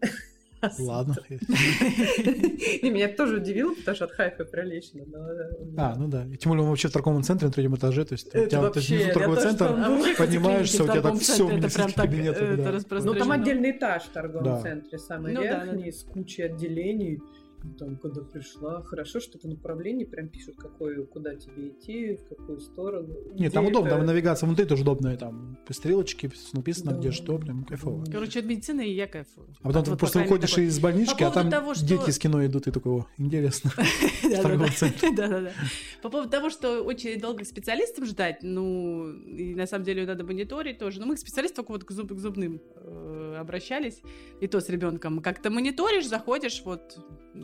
Ладно. 0.78 1.16
И 1.28 2.88
меня 2.88 3.08
тоже 3.08 3.38
удивило, 3.38 3.74
потому 3.74 3.96
что 3.96 4.04
от 4.04 4.12
Хайфа 4.12 4.44
прилично. 4.44 5.02
но, 5.04 5.18
э, 5.18 5.74
А, 5.76 5.96
ну 5.96 6.06
да. 6.06 6.24
И 6.26 6.36
тем 6.36 6.50
более 6.50 6.62
он 6.62 6.68
вообще 6.70 6.86
в 6.86 6.92
торговом 6.92 7.24
центре 7.24 7.48
на 7.48 7.52
третьем 7.52 7.74
этаже, 7.74 8.04
то 8.04 8.12
есть 8.12 8.28
у 8.28 8.46
тебя 8.46 8.60
внизу 8.70 9.12
торговый 9.12 9.40
центр, 9.40 9.74
что 10.66 10.84
у 10.84 10.86
тебя 10.86 11.02
так 11.02 11.16
все 11.16 11.48
да. 12.56 12.70
это 12.76 13.04
Ну, 13.04 13.14
там 13.14 13.32
отдельный 13.32 13.72
этаж 13.72 14.04
в 14.04 14.10
торговом 14.10 14.62
центре, 14.62 14.98
самый 14.98 15.32
Ну 15.34 15.42
верхний, 15.42 15.90
с 15.90 16.04
кучей 16.04 16.42
отделений. 16.42 17.20
Там, 17.78 17.96
когда 17.96 18.22
пришла, 18.22 18.82
хорошо, 18.82 19.20
что 19.20 19.38
по 19.38 19.46
направлению 19.48 20.08
прям 20.08 20.28
пишут, 20.28 20.56
какой, 20.56 21.04
куда 21.06 21.34
тебе 21.36 21.68
идти, 21.68 22.16
в 22.16 22.28
какую 22.28 22.60
сторону. 22.60 23.14
Нет, 23.34 23.52
там 23.52 23.66
удобно, 23.66 23.88
это- 23.94 24.02
навигация 24.02 24.46
внутри 24.46 24.64
тоже 24.66 24.82
удобная, 24.82 25.16
там 25.16 25.56
стрелочки 25.70 26.30
написано, 26.52 26.92
Да. 26.92 26.98
где 26.98 27.10
что, 27.12 27.38
прям 27.38 27.64
кайфово. 27.64 28.04
Короче, 28.10 28.40
от 28.40 28.46
медицины 28.46 28.86
и 28.88 28.92
я 28.94 29.06
кайфую. 29.06 29.48
А 29.62 29.66
потом 29.68 29.78
От 29.80 29.84
ты 29.84 29.90
вот 29.92 29.98
просто 30.00 30.18
выходишь 30.20 30.50
такой- 30.50 30.64
из 30.66 30.78
больнички, 30.80 31.20
По 31.20 31.28
а 31.28 31.30
там 31.30 31.50
того, 31.50 31.74
что- 31.74 31.86
дети 31.86 32.10
с 32.10 32.18
кино 32.18 32.44
идут, 32.44 32.66
и 32.66 32.70
такой, 32.70 32.92
«О, 33.00 33.06
интересно. 33.18 33.70
Да-да-да. 35.16 35.52
По 36.02 36.08
поводу 36.10 36.30
того, 36.30 36.50
что 36.50 36.82
очень 36.82 37.20
долго 37.20 37.44
специалистам 37.44 38.06
ждать, 38.06 38.38
ну, 38.42 39.10
и 39.12 39.54
на 39.54 39.66
самом 39.66 39.84
деле 39.84 40.06
надо 40.06 40.24
мониторить 40.24 40.78
тоже. 40.78 41.00
Но 41.00 41.06
мы 41.06 41.14
к 41.14 41.18
специалистам 41.18 41.64
только 41.64 41.72
вот 41.72 41.84
к 41.84 42.18
зубным 42.18 42.60
э, 42.76 43.21
обращались, 43.38 44.02
и 44.40 44.46
то 44.46 44.60
с 44.60 44.68
ребенком. 44.68 45.20
Как-то 45.20 45.50
мониторишь, 45.50 46.06
заходишь, 46.06 46.62
вот, 46.64 46.98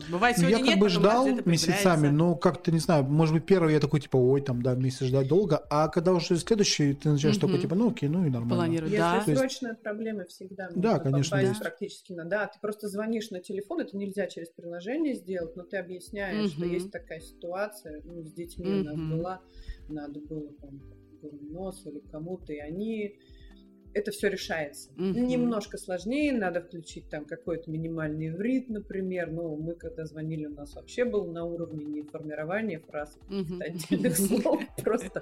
бывает 0.09 0.37
Ну, 0.37 0.43
сегодня 0.43 0.49
я 0.49 0.57
как 0.57 0.67
нет, 0.67 0.79
бы 0.79 0.85
потом 0.87 1.01
ждал 1.01 1.45
месяцами, 1.45 2.07
но 2.07 2.35
как-то, 2.35 2.71
не 2.71 2.79
знаю, 2.79 3.03
может 3.03 3.33
быть, 3.33 3.45
первый 3.45 3.73
я 3.73 3.79
такой, 3.79 3.99
типа, 3.99 4.17
ой, 4.17 4.41
там, 4.41 4.61
да, 4.61 4.75
месяц 4.75 5.05
ждать 5.05 5.27
долго, 5.27 5.57
а 5.69 5.87
когда 5.87 6.13
уже 6.13 6.37
следующий, 6.37 6.93
ты 6.93 7.09
начинаешь 7.09 7.37
только, 7.37 7.57
типа, 7.57 7.75
ну, 7.75 7.89
окей, 7.91 8.09
ну 8.09 8.25
и 8.25 8.29
нормально. 8.29 8.71
Если 8.73 8.97
да. 8.97 9.21
То 9.23 9.31
есть- 9.31 9.39
срочная 9.39 9.73
проблема, 9.75 10.25
всегда 10.25 10.69
Да, 10.75 10.93
можно 10.93 11.11
конечно, 11.11 11.35
есть. 11.37 11.59
практически 11.59 12.13
на... 12.13 12.25
Да, 12.25 12.47
ты 12.47 12.59
просто 12.59 12.87
звонишь 12.87 13.29
на 13.31 13.39
телефон, 13.39 13.81
это 13.81 13.97
нельзя 13.97 14.27
через 14.27 14.49
приложение 14.49 15.15
сделать, 15.15 15.55
но 15.55 15.63
ты 15.63 15.77
объясняешь, 15.77 16.51
что 16.51 16.65
есть 16.65 16.91
такая 16.91 17.19
ситуация, 17.19 18.01
ну, 18.03 18.23
с 18.23 18.31
детьми 18.31 18.67
у 18.81 18.83
нас 18.83 18.95
была, 18.95 19.41
надо 19.87 20.19
было 20.19 20.51
там 20.61 20.81
нос 21.51 21.81
или 21.85 21.99
кому-то, 22.11 22.53
и 22.53 22.59
они... 22.59 23.15
Это 23.93 24.11
все 24.11 24.29
решается. 24.29 24.89
Мгм. 24.97 25.27
Немножко 25.27 25.77
сложнее, 25.77 26.31
надо 26.31 26.61
включить 26.61 27.09
там 27.09 27.25
какой-то 27.25 27.71
минимальный 27.71 28.27
иврит, 28.29 28.69
например. 28.69 29.31
Но 29.31 29.55
мы 29.55 29.73
когда 29.73 30.05
звонили, 30.05 30.45
у 30.45 30.53
нас 30.53 30.75
вообще 30.75 31.05
был 31.05 31.25
на 31.25 31.43
уровне 31.43 31.85
не 31.85 32.01
формирования 32.03 32.79
фраз, 32.79 33.17
Мгм. 33.29 33.61
отдельных 33.61 34.15
слов. 34.15 34.61
Просто 34.83 35.21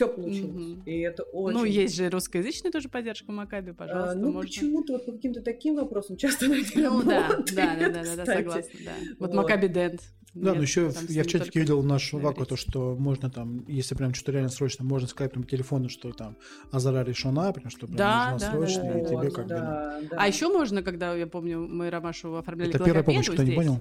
все 0.00 0.08
получилось. 0.08 0.50
Мгм. 0.54 0.82
И 0.86 1.00
это 1.00 1.24
очень... 1.24 1.58
Ну, 1.58 1.64
есть 1.64 1.94
же 1.94 2.08
русскоязычная 2.08 2.70
тоже 2.72 2.88
поддержка 2.88 3.30
Макаби, 3.32 3.72
А, 3.72 3.74
пожалуйста, 3.74 4.16
ну, 4.18 4.32
можно. 4.32 4.40
почему-то 4.40 4.92
вот 4.94 5.04
по 5.04 5.12
каким-то 5.12 5.42
таким 5.42 5.74
вопросам 5.76 6.16
часто 6.16 6.46
Ну 6.48 7.02
да, 7.02 7.28
да, 7.54 7.76
да, 7.76 7.76
да, 7.76 7.88
да, 7.90 8.16
да, 8.16 8.22
кстати. 8.22 8.38
согласна, 8.38 8.80
да. 8.84 8.92
Вот 9.18 9.28
Вот. 9.30 9.34
Макаби 9.36 9.68
Дент. 9.68 10.00
Да, 10.32 10.54
но 10.54 10.62
еще 10.62 10.92
я 11.08 11.24
в 11.24 11.26
чатике 11.26 11.38
только 11.38 11.58
видел 11.58 11.82
нашу 11.82 12.18
на 12.18 12.22
ваку, 12.26 12.46
то, 12.46 12.54
что 12.54 12.94
можно 12.96 13.30
там, 13.30 13.64
если 13.66 13.96
прям 13.96 14.14
что-то 14.14 14.30
реально 14.30 14.48
срочно, 14.50 14.84
можно 14.84 15.08
сказать 15.08 15.32
прям 15.32 15.42
по 15.42 15.50
телефону, 15.50 15.88
что 15.88 16.12
там 16.12 16.36
Азара 16.70 17.02
решена, 17.02 17.52
прям 17.52 17.68
что 17.68 17.86
прям 17.88 17.96
Да, 17.96 18.38
срочно, 18.38 18.84
да, 18.84 19.00
и 19.00 19.04
тебе 19.06 19.30
как 19.32 19.46
бы... 19.46 19.48
да, 19.48 20.00
да. 20.08 20.16
А 20.16 20.28
еще 20.28 20.46
можно, 20.48 20.84
когда, 20.84 21.16
я 21.16 21.26
помню, 21.26 21.66
мы 21.66 21.90
Ромашу 21.90 22.36
оформляли 22.36 22.70
Это 22.70 22.84
первая 22.84 23.02
помощь, 23.02 23.28
кто 23.28 23.42
не 23.42 23.56
понял? 23.56 23.80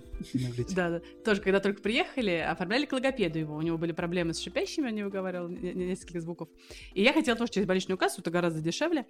Да, 0.75 0.89
да. 0.89 1.01
Тоже, 1.23 1.41
когда 1.41 1.59
только 1.59 1.83
приехали, 1.83 2.31
оформляли 2.31 2.85
к 2.85 2.93
логопеду 2.93 3.37
его. 3.37 3.55
У 3.55 3.61
него 3.61 3.77
были 3.77 3.91
проблемы 3.91 4.33
с 4.33 4.39
шипящими, 4.39 4.87
он 4.87 4.95
не 4.95 5.03
выговаривал 5.03 5.49
не- 5.49 5.73
не- 5.73 5.95
несколько 6.09 6.21
звуков. 6.21 6.49
И 6.93 7.01
я 7.01 7.13
хотела 7.13 7.37
тоже 7.37 7.51
через 7.51 7.67
больничную 7.67 7.97
кассу, 7.97 8.21
это 8.21 8.31
гораздо 8.31 8.61
дешевле. 8.61 9.05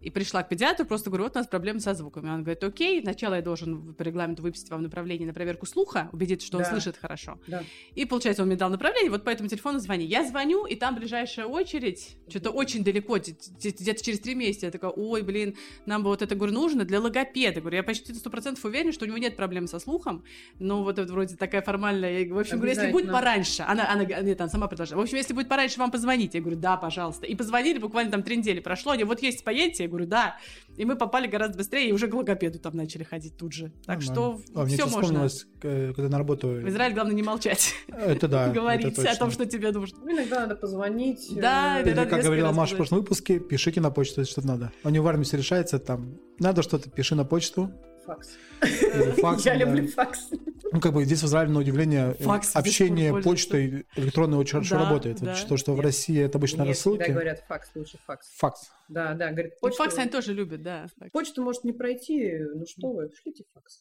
И 0.00 0.10
пришла 0.10 0.42
к 0.42 0.48
педиатру, 0.48 0.86
просто 0.86 1.10
говорю, 1.10 1.24
вот 1.24 1.36
у 1.36 1.38
нас 1.38 1.46
проблемы 1.46 1.80
со 1.80 1.94
звуками. 1.94 2.30
Он 2.30 2.42
говорит, 2.42 2.62
окей, 2.64 3.00
сначала 3.02 3.34
я 3.34 3.42
должен 3.42 3.94
по 3.94 4.02
регламенту 4.02 4.42
выписать 4.42 4.70
вам 4.70 4.82
направление 4.82 5.26
на 5.26 5.34
проверку 5.34 5.66
слуха, 5.66 6.08
убедиться, 6.12 6.46
что 6.46 6.58
он 6.58 6.64
Да. 6.64 6.70
слышит 6.70 6.96
хорошо. 6.96 7.38
Да. 7.46 7.62
И, 7.94 8.04
получается, 8.04 8.42
он 8.42 8.48
мне 8.48 8.56
дал 8.56 8.70
направление, 8.70 9.10
вот 9.10 9.24
по 9.24 9.30
этому 9.30 9.48
телефону 9.48 9.78
звони. 9.78 10.04
Я 10.04 10.24
звоню, 10.24 10.66
и 10.66 10.74
там 10.74 10.94
ближайшая 10.94 11.46
очередь, 11.46 12.16
что-то 12.28 12.50
очень 12.50 12.84
далеко, 12.84 13.18
где-то 13.18 14.04
через 14.04 14.20
три 14.20 14.34
месяца. 14.34 14.66
Я 14.66 14.72
такая, 14.72 14.90
ой, 14.90 15.22
блин, 15.22 15.56
нам 15.86 16.02
бы 16.02 16.10
вот 16.10 16.22
это, 16.22 16.34
говорю, 16.34 16.54
нужно 16.54 16.84
для 16.84 17.00
логопеда. 17.00 17.60
Говорю, 17.60 17.76
я 17.78 17.82
почти 17.82 18.14
сто 18.14 18.30
процентов 18.30 18.64
уверена, 18.64 18.92
что 18.92 19.04
у 19.04 19.08
него 19.08 19.18
нет 19.18 19.36
проблем 19.36 19.66
со 19.66 19.78
слухом, 19.78 20.24
но 20.58 20.82
вот 20.82 20.98
это 20.98 21.12
вроде 21.12 21.36
такая 21.36 21.62
формальная. 21.62 22.26
В 22.28 22.38
общем, 22.38 22.56
говорю, 22.56 22.74
если 22.74 22.90
будет 22.90 23.10
пораньше, 23.10 23.62
она, 23.62 23.90
она, 23.90 24.04
нет, 24.04 24.40
она 24.40 24.50
сама 24.50 24.66
предложила. 24.66 24.98
В 25.00 25.02
общем, 25.02 25.16
если 25.16 25.32
будет 25.34 25.48
пораньше, 25.48 25.78
вам 25.78 25.90
позвоните. 25.90 26.37
Я 26.38 26.42
говорю, 26.42 26.58
да, 26.58 26.76
пожалуйста. 26.76 27.26
И 27.26 27.34
позвонили, 27.34 27.78
буквально 27.78 28.10
там 28.10 28.22
три 28.22 28.36
недели 28.36 28.60
прошло. 28.60 28.92
Они, 28.92 29.04
вот 29.04 29.20
есть, 29.22 29.44
поедете? 29.44 29.84
Я 29.84 29.88
говорю, 29.88 30.06
да. 30.06 30.36
И 30.76 30.84
мы 30.84 30.96
попали 30.96 31.26
гораздо 31.26 31.58
быстрее, 31.58 31.88
и 31.88 31.92
уже 31.92 32.08
к 32.08 32.14
логопеду 32.14 32.58
там 32.58 32.76
начали 32.76 33.02
ходить 33.02 33.36
тут 33.36 33.52
же. 33.52 33.72
Так 33.84 34.00
Нормально. 34.00 34.02
что 34.02 34.40
А, 34.54 34.66
все 34.66 34.86
можно. 34.86 35.28
когда 35.60 36.08
на 36.08 36.18
работу... 36.18 36.48
В 36.48 36.68
Израиле 36.68 36.94
главное 36.94 37.14
не 37.14 37.22
молчать, 37.22 37.74
Это 37.88 38.28
да, 38.28 38.48
говорить 38.52 38.98
о 38.98 39.16
том, 39.16 39.30
что 39.30 39.46
тебе 39.46 39.72
нужно. 39.72 39.98
Ну, 40.02 40.12
иногда 40.12 40.40
надо 40.40 40.56
позвонить. 40.56 41.28
Да, 41.34 41.78
э, 41.78 41.82
Или, 41.82 41.92
иногда 41.92 42.16
как 42.16 42.24
говорила 42.24 42.52
Маша 42.52 42.74
в 42.74 42.76
прошлом 42.76 42.98
выпуске, 42.98 43.40
пишите 43.40 43.80
на 43.80 43.90
почту, 43.90 44.20
если 44.20 44.32
что-то 44.32 44.48
надо. 44.48 44.72
У 44.84 44.88
него 44.88 45.04
в 45.04 45.08
армии 45.08 45.24
все 45.24 45.36
решается, 45.36 45.78
там, 45.78 46.18
надо 46.38 46.62
что-то, 46.62 46.88
пиши 46.90 47.14
на 47.14 47.24
почту. 47.24 47.72
Факс. 48.06 48.38
Я 49.44 49.52
да. 49.52 49.54
люблю 49.56 49.86
факс. 49.88 50.30
Ну, 50.72 50.80
как 50.80 50.92
бы 50.92 51.04
здесь 51.04 51.22
в 51.22 51.26
Израиле, 51.26 51.50
на 51.52 51.60
удивление, 51.60 52.14
э, 52.18 52.22
Факс 52.24 52.54
общение 52.54 53.20
почтой 53.22 53.86
электронной 53.96 54.36
очень 54.38 54.52
хорошо 54.52 54.76
Да, 54.76 54.84
работает. 54.84 55.20
Да. 55.20 55.34
что, 55.34 55.56
что 55.56 55.72
в 55.74 55.80
России 55.80 56.20
это 56.20 56.36
обычно 56.38 56.58
всегда 56.64 56.68
рассылки. 56.70 57.10
говорят 57.10 57.44
факс, 57.48 57.70
лучше 57.74 57.98
факс. 58.06 58.28
Факс. 58.36 58.70
Да, 58.88 59.14
да, 59.14 59.30
говорит, 59.32 59.52
И 59.54 59.60
почту, 59.60 59.82
факс 59.84 59.98
они 59.98 60.10
тоже 60.10 60.32
любят, 60.34 60.62
да. 60.62 60.86
так. 60.98 61.10
почту 61.12 61.42
может 61.42 61.64
не 61.64 61.72
пройти, 61.72 62.38
ну 62.54 62.64
что 62.66 62.92
вы, 62.92 63.10
шлите 63.22 63.44
факс. 63.54 63.80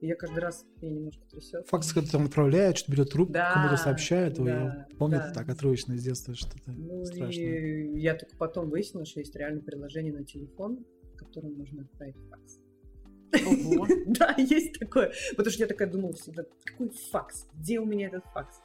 И 0.00 0.06
я 0.06 0.14
каждый 0.14 0.38
раз, 0.40 0.64
меня 0.80 0.92
немножко 0.92 1.22
трясет. 1.30 1.66
Факс, 1.68 1.92
когда 1.92 2.10
там 2.10 2.24
отправляет, 2.26 2.78
что 2.78 2.92
берет 2.92 3.10
трубку, 3.10 3.32
Да, 3.32 3.52
кому-то 3.52 3.76
сообщает. 3.76 4.34
Да, 4.34 4.50
я 4.50 4.86
помню, 4.98 5.18
да. 5.18 5.26
это 5.26 5.34
так 5.34 5.48
отрывочно 5.48 5.94
из 5.94 6.04
детства 6.04 6.34
что-то 6.34 6.70
Ну 6.72 7.04
страшное. 7.04 7.32
и 7.44 7.98
я 8.00 8.14
только 8.14 8.36
потом 8.36 8.70
выяснила, 8.70 9.04
что 9.04 9.18
есть 9.20 9.34
реально 9.34 9.62
приложение 9.62 10.12
на 10.12 10.24
телефон, 10.24 10.84
которым 11.16 11.54
можно 11.54 11.82
отправить 11.82 12.16
факс. 12.30 12.59
Да, 14.06 14.34
есть 14.38 14.78
такое. 14.78 15.12
Потому 15.30 15.50
что 15.50 15.62
я 15.62 15.66
такая 15.66 15.88
думала 15.90 16.12
всегда, 16.14 16.44
какой 16.64 16.90
факс? 17.10 17.48
Где 17.54 17.78
у 17.80 17.84
меня 17.84 18.08
этот 18.08 18.24
факс? 18.32 18.60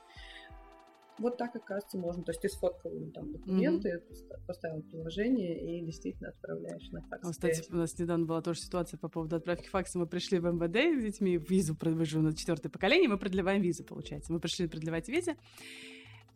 Вот 1.17 1.37
так, 1.37 1.55
оказывается, 1.55 1.97
можно. 1.97 2.23
То 2.23 2.31
есть 2.31 2.41
ты 2.41 2.49
сфоткал 2.49 2.91
там 3.13 3.31
документы, 3.31 4.01
поста- 4.09 4.37
поставил 4.45 4.81
приложение 4.81 5.79
и 5.79 5.85
действительно 5.85 6.29
отправляешь 6.29 6.89
на 6.91 7.01
факс. 7.03 7.25
А, 7.25 7.31
Кстати, 7.31 7.63
у 7.71 7.77
нас 7.77 7.97
недавно 7.97 8.25
была 8.25 8.41
тоже 8.41 8.59
ситуация 8.59 8.97
по 8.97 9.07
поводу 9.07 9.37
отправки 9.37 9.69
факса. 9.69 9.97
Мы 9.97 10.07
пришли 10.07 10.39
в 10.39 10.45
МВД 10.45 10.75
с 10.99 11.03
детьми, 11.03 11.37
визу, 11.37 11.77
мы 11.81 12.05
же 12.05 12.19
на 12.19 12.35
четвертое 12.35 12.69
поколение, 12.69 13.07
мы 13.07 13.17
продлеваем 13.17 13.61
визу, 13.61 13.85
получается. 13.85 14.33
Мы 14.33 14.41
пришли 14.41 14.67
продлевать 14.67 15.07
визы. 15.07 15.35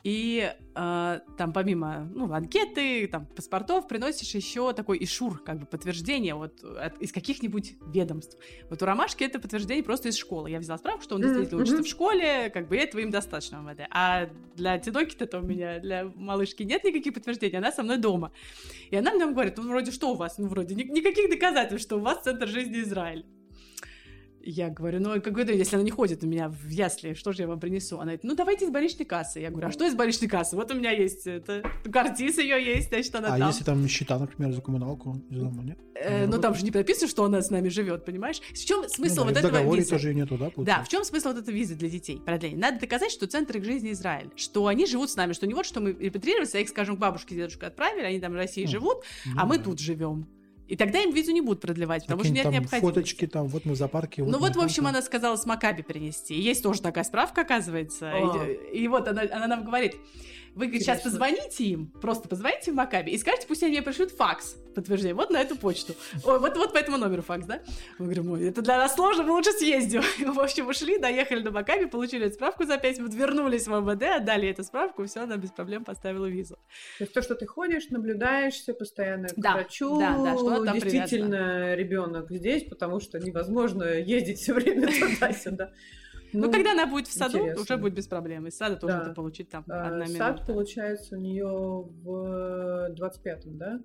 И 0.04 0.50
э, 0.76 1.20
там 1.38 1.52
помимо 1.52 2.10
ну, 2.16 2.32
анкеты, 2.34 3.08
там, 3.08 3.26
паспортов 3.26 3.88
приносишь 3.88 4.34
еще 4.34 4.72
такой 4.74 5.04
ишур, 5.04 5.44
как 5.44 5.60
бы 5.60 5.66
подтверждение 5.66 6.36
вот 6.36 6.64
от, 6.64 6.98
из 7.02 7.12
каких-нибудь 7.12 7.76
ведомств. 7.88 8.38
Вот 8.70 8.82
у 8.82 8.86
Ромашки 8.86 9.26
это 9.26 9.40
подтверждение 9.40 9.84
просто 9.84 10.10
из 10.10 10.18
школы. 10.18 10.50
Я 10.50 10.60
взяла 10.60 10.78
справку, 10.78 11.04
что 11.04 11.16
он 11.16 11.22
действительно 11.22 11.60
mm-hmm. 11.60 11.64
учится 11.64 11.84
в 11.84 11.88
школе, 11.88 12.50
как 12.50 12.70
бы 12.70 12.78
этого 12.78 13.02
им 13.02 13.12
достаточно 13.12 13.62
в 13.62 13.66
МВД. 13.66 13.88
А 13.90 14.30
для 14.56 14.80
Тиноки-то 14.80 15.40
у 15.40 15.42
меня, 15.42 15.80
для 15.80 16.06
малышки 16.16 16.64
нет 16.64 16.86
никаких 16.86 17.14
подтверждений, 17.14 17.58
она 17.58 17.74
со 17.74 17.84
мной 17.84 17.98
дома. 17.98 18.32
И 18.92 18.96
она 18.96 19.14
мне 19.14 19.26
говорит, 19.26 19.58
ну 19.58 19.68
вроде 19.68 19.92
что 19.92 20.14
у 20.14 20.16
вас? 20.16 20.38
Ну 20.38 20.48
вроде 20.48 20.76
ни- 20.76 20.84
никаких 20.84 21.30
доказательств, 21.30 21.86
что 21.86 21.98
у 21.98 22.00
вас 22.00 22.24
Центр 22.24 22.48
жизни 22.48 22.80
Израиль. 22.80 23.26
Я 24.42 24.70
говорю, 24.70 25.00
ну, 25.00 25.22
как 25.22 25.34
говорю, 25.34 25.56
если 25.56 25.76
она 25.76 25.84
не 25.84 25.92
ходит 25.92 26.24
у 26.24 26.28
меня 26.28 26.50
в 26.50 26.70
ясли, 26.70 27.14
что 27.14 27.34
же 27.34 27.42
я 27.42 27.48
вам 27.48 27.60
принесу? 27.60 27.96
Она 27.96 28.06
говорит, 28.06 28.24
ну, 28.24 28.36
давайте 28.36 28.66
из 28.66 28.72
больничной 28.72 29.06
кассы. 29.06 29.40
Я 29.40 29.50
говорю, 29.50 29.68
а 29.68 29.72
что 29.72 29.86
из 29.86 29.96
больничной 29.96 30.30
кассы? 30.30 30.56
Вот 30.56 30.72
у 30.72 30.76
меня 30.76 30.92
есть 30.92 31.28
это, 31.28 31.64
картиз 31.92 32.38
ее 32.38 32.64
есть, 32.64 32.90
значит, 32.90 33.14
она 33.16 33.28
а 33.28 33.32
там. 33.38 33.44
А 33.44 33.48
если 33.48 33.64
там 33.64 33.88
счета, 33.88 34.18
например, 34.18 34.54
за 34.54 34.62
коммуналку 34.62 35.22
из 35.30 35.40
дома, 35.40 35.64
нет? 35.64 35.78
Э, 35.96 36.26
ну, 36.28 36.40
там 36.40 36.56
же 36.56 36.64
не 36.64 36.72
прописано, 36.72 37.10
что 37.10 37.26
она 37.26 37.42
с 37.42 37.50
нами 37.50 37.68
живет, 37.70 38.06
понимаешь? 38.06 38.40
В 38.40 38.66
чем 38.66 38.88
смысл 38.88 39.22
ну, 39.22 39.26
вот 39.26 39.38
этого 39.38 39.76
визы? 39.76 39.90
тоже 39.90 40.14
нету, 40.14 40.38
да, 40.38 40.52
Да, 40.56 40.84
в 40.84 40.90
чем 40.90 41.04
смысл 41.04 41.30
вот 41.30 41.38
этой 41.38 41.54
визы 41.54 41.76
для 41.76 41.90
детей, 41.90 42.22
продления? 42.26 42.58
Надо 42.58 42.80
доказать, 42.80 43.12
что 43.12 43.28
центр 43.28 43.58
их 43.58 43.66
жизни 43.66 43.92
Израиль, 43.92 44.32
что 44.36 44.68
они 44.68 44.86
живут 44.86 45.10
с 45.10 45.16
нами, 45.16 45.34
что 45.34 45.48
не 45.48 45.54
вот, 45.54 45.66
что 45.66 45.82
мы 45.82 45.92
репатриировались, 45.92 46.56
а 46.56 46.60
их, 46.60 46.70
скажем, 46.70 46.96
к 46.96 47.00
бабушке, 47.00 47.36
дедушке 47.36 47.66
отправили, 47.66 48.06
они 48.06 48.20
там 48.20 48.32
в 48.32 48.36
России 48.36 48.64
Ну, 48.64 48.72
живут, 48.72 49.04
ну 49.26 49.34
а 49.36 49.46
мы 49.46 49.58
да. 49.58 49.66
тут 49.66 49.80
живем. 49.80 50.28
И 50.70 50.76
тогда 50.76 51.00
им 51.00 51.12
визу 51.12 51.32
не 51.32 51.42
будут 51.42 51.62
продлевать, 51.62 52.04
потому 52.04 52.24
что 52.24 52.32
нет 52.32 52.44
там 52.44 52.54
необходимости. 52.54 52.96
фоточки 52.96 53.26
там, 53.26 53.48
вот 53.48 53.66
мы 53.66 53.74
в 53.74 53.76
зоопарке. 53.76 54.24
Ну 54.24 54.34
мы 54.34 54.38
вот, 54.38 54.56
в 54.56 54.62
общем, 54.62 54.84
там. 54.84 54.88
она 54.88 55.02
сказала 55.02 55.36
с 55.36 55.48
Макаби 55.48 55.82
принести. 55.82 56.40
Есть 56.40 56.62
тоже 56.62 56.80
такая 56.84 57.04
справка, 57.04 57.42
оказывается. 57.42 58.12
А. 58.14 58.46
И, 58.46 58.84
и 58.84 58.88
вот 58.88 59.08
она, 59.08 59.24
она 59.32 59.48
нам 59.48 59.66
говорит, 59.66 59.96
вы 60.56 60.66
говорит, 60.66 60.84
сейчас 60.84 61.02
позвоните 61.02 61.64
им, 61.64 61.88
просто 61.88 62.28
позвоните 62.28 62.72
в 62.72 62.76
Макаби 62.76 63.12
и 63.12 63.18
скажите, 63.18 63.48
пусть 63.48 63.64
они 63.64 63.74
мне 63.74 63.82
пришлют 63.82 64.12
факс 64.12 64.56
подтверждение, 64.80 65.16
вот 65.16 65.30
на 65.30 65.42
эту 65.42 65.56
почту. 65.58 65.94
Ой, 66.24 66.40
вот, 66.40 66.56
вот 66.58 66.74
по 66.74 66.78
этому 66.78 66.98
номеру 66.98 67.22
факс, 67.22 67.46
да? 67.46 67.62
Мы 67.98 68.06
говорим, 68.06 68.32
ой, 68.32 68.48
это 68.48 68.62
для 68.62 68.78
нас 68.78 68.96
сложно, 68.96 69.24
мы 69.24 69.32
лучше 69.32 69.52
съездим. 69.52 70.02
В 70.34 70.40
общем, 70.40 70.68
ушли, 70.68 70.98
доехали 70.98 71.42
до 71.42 71.52
Макаби, 71.52 71.86
получили 71.86 72.26
эту 72.26 72.36
справку 72.36 72.66
за 72.66 72.78
5 72.78 73.00
минут, 73.00 73.14
вернулись 73.14 73.68
в 73.68 73.72
МВД, 73.72 74.04
отдали 74.04 74.50
эту 74.50 74.64
справку, 74.64 75.06
все, 75.06 75.22
она 75.22 75.38
без 75.38 75.52
проблем 75.52 75.84
поставила 75.84 76.26
визу. 76.26 76.56
То 76.98 77.04
есть 77.04 77.14
то, 77.14 77.22
что 77.22 77.36
ты 77.36 77.46
ходишь, 77.46 77.90
наблюдаешься 77.90 78.74
постоянно 78.74 79.28
к 79.30 79.34
Да, 79.36 79.54
врачу, 79.54 80.00
да, 80.00 80.18
да, 80.18 80.38
что 80.38 80.64
там 80.64 80.80
действительно 80.80 81.76
ребенок 81.76 82.30
здесь, 82.30 82.64
потому 82.64 83.00
что 83.00 83.20
невозможно 83.20 83.84
ездить 83.84 84.40
все 84.40 84.54
время 84.54 84.88
туда-сюда. 85.00 85.72
Ну, 86.34 86.52
когда 86.52 86.72
она 86.74 86.86
будет 86.86 87.08
в 87.08 87.12
саду, 87.14 87.38
интересно. 87.40 87.62
уже 87.62 87.78
будет 87.78 87.94
без 87.94 88.08
проблем. 88.08 88.48
Из 88.48 88.56
сада 88.58 88.76
тоже 88.76 88.94
Да. 88.98 89.02
это 89.04 89.14
получить 89.14 89.50
там 89.50 89.64
а, 89.68 89.88
одна 89.88 90.06
сад, 90.08 90.36
минута. 90.36 90.46
получается, 90.46 91.16
у 91.16 91.20
нее 91.20 91.46
в 91.48 92.94
25-м, 92.94 93.58
да? 93.58 93.80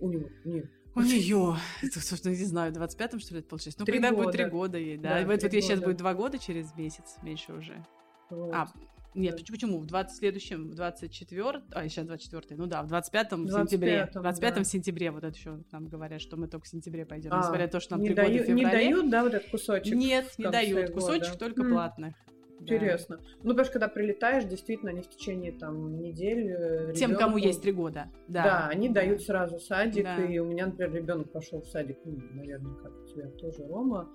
У 0.00 0.08
него, 0.10 0.28
нет. 0.44 0.66
У 0.96 1.00
нее, 1.02 1.56
собственно, 1.92 2.32
не 2.32 2.44
знаю, 2.44 2.72
25-м, 2.72 3.20
что 3.20 3.34
ли, 3.34 3.40
это 3.40 3.48
получается? 3.48 3.80
Ну, 3.80 3.86
Три 3.86 4.00
когда 4.00 4.10
будет 4.10 4.24
года. 4.26 4.32
три 4.38 4.44
года 4.46 4.78
ей, 4.78 4.96
да. 4.96 5.20
Да, 5.20 5.26
вот, 5.26 5.42
вот 5.42 5.52
ей 5.52 5.62
сейчас 5.62 5.80
будет 5.80 5.98
два 5.98 6.14
года 6.14 6.38
через 6.38 6.74
месяц, 6.74 7.16
меньше 7.22 7.52
уже. 7.52 7.84
Вот. 8.30 8.52
А, 8.52 8.66
нет, 9.14 9.32
Да. 9.32 9.38
почему, 9.38 9.54
почему? 9.56 9.78
В 9.78 9.86
20 9.86 10.16
следующем, 10.18 10.70
в 10.70 10.74
24 10.74 11.62
а, 11.72 11.88
сейчас 11.88 12.06
24 12.06 12.56
ну 12.60 12.66
да, 12.66 12.82
в 12.82 12.86
25-м 12.92 13.48
сентябре. 13.48 14.06
В 14.06 14.16
25-м, 14.16 14.22
25 14.22 14.54
да. 14.54 14.64
сентябре, 14.64 15.10
вот 15.10 15.24
это 15.24 15.36
еще 15.36 15.58
нам 15.72 15.86
говорят, 15.88 16.20
что 16.20 16.36
мы 16.36 16.46
только 16.48 16.64
в 16.66 16.68
сентябре 16.68 17.04
пойдем, 17.06 17.32
А, 17.32 17.38
несмотря 17.38 17.64
на 17.64 17.70
то, 17.70 17.80
что 17.80 17.92
нам 17.92 18.00
не, 18.02 18.08
три 18.08 18.14
года 18.16 18.26
в 18.28 18.30
дают, 18.32 18.48
не 18.48 18.62
феврале. 18.62 18.84
дают, 18.90 19.10
да, 19.10 19.22
вот 19.24 19.34
этот 19.34 19.50
кусочек? 19.50 19.94
Нет, 19.94 20.26
не 20.38 20.50
дают. 20.50 20.90
года? 20.90 20.92
Кусочек 20.92 21.36
только 21.38 21.62
М, 21.62 21.70
платных. 21.70 22.14
Да. 22.60 22.74
Интересно. 22.74 23.18
Ну, 23.42 23.50
потому 23.50 23.64
что 23.64 23.72
когда 23.72 23.88
прилетаешь, 23.88 24.44
действительно, 24.44 24.90
они 24.90 25.00
в 25.00 25.08
течение 25.08 25.50
там 25.52 25.98
недели. 26.02 26.92
Тем, 26.94 27.14
кому 27.16 27.38
ребёнку- 27.38 27.46
есть 27.48 27.62
три 27.62 27.72
года. 27.72 28.10
Да, 28.28 28.42
Да, 28.44 28.68
они 28.68 28.90
дают 28.90 29.22
сразу 29.22 29.58
садик, 29.58 30.04
Да. 30.04 30.22
и 30.22 30.38
у 30.38 30.44
меня, 30.44 30.66
например, 30.66 30.94
ребенок 30.94 31.32
пошел 31.32 31.62
в 31.62 31.66
садик, 31.68 31.96
ну, 32.04 32.18
наверное, 32.34 32.74
как 32.74 32.92
у 32.92 33.06
тебя 33.06 33.28
тоже, 33.30 33.66
Рома, 33.66 34.10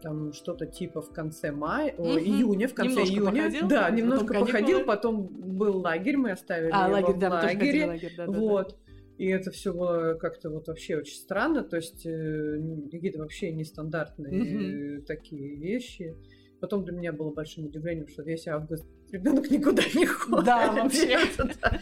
там 0.00 0.32
что-то 0.32 0.66
типа 0.66 1.00
в 1.02 1.10
конце 1.12 1.52
мая, 1.52 1.94
Мгм. 1.98 2.18
июня, 2.18 2.68
в 2.68 2.74
конце 2.74 2.92
Немножко 3.02 3.14
июня. 3.14 3.30
походил, 3.42 3.68
да, 3.68 3.82
потом 3.82 3.96
немножко 3.96 4.26
каникулы. 4.26 4.46
походил, 4.52 4.84
потом 4.84 5.26
был 5.28 5.78
лагерь, 5.78 6.16
мы 6.16 6.30
оставили 6.32 6.70
А, 6.72 6.84
его 6.84 6.92
лагерь, 6.94 7.14
в 7.14 7.18
да, 7.18 7.28
лагере. 7.30 7.86
лагерь, 7.86 8.14
да, 8.16 8.26
да, 8.26 8.32
да. 8.32 8.38
вот. 8.38 8.78
И 9.18 9.26
это 9.26 9.50
все 9.50 9.72
было 9.74 10.14
как-то 10.14 10.48
вот 10.50 10.68
вообще 10.68 10.96
очень 10.96 11.14
странно, 11.16 11.62
то 11.62 11.76
есть 11.76 12.06
э, 12.06 12.58
какие-то 12.90 13.18
вообще 13.18 13.52
нестандартные 13.52 14.96
э, 14.98 15.00
такие 15.02 15.56
вещи. 15.56 16.16
Потом 16.58 16.84
для 16.84 16.94
меня 16.94 17.12
было 17.12 17.30
большим 17.30 17.66
удивлением, 17.66 18.08
что 18.08 18.22
весь 18.22 18.46
август 18.48 18.84
ребенок 19.10 19.50
никуда 19.50 19.82
не 19.94 20.06
ходит. 20.06 20.44
Да, 20.46 20.72
вообще. 20.72 21.18
Да. 21.36 21.80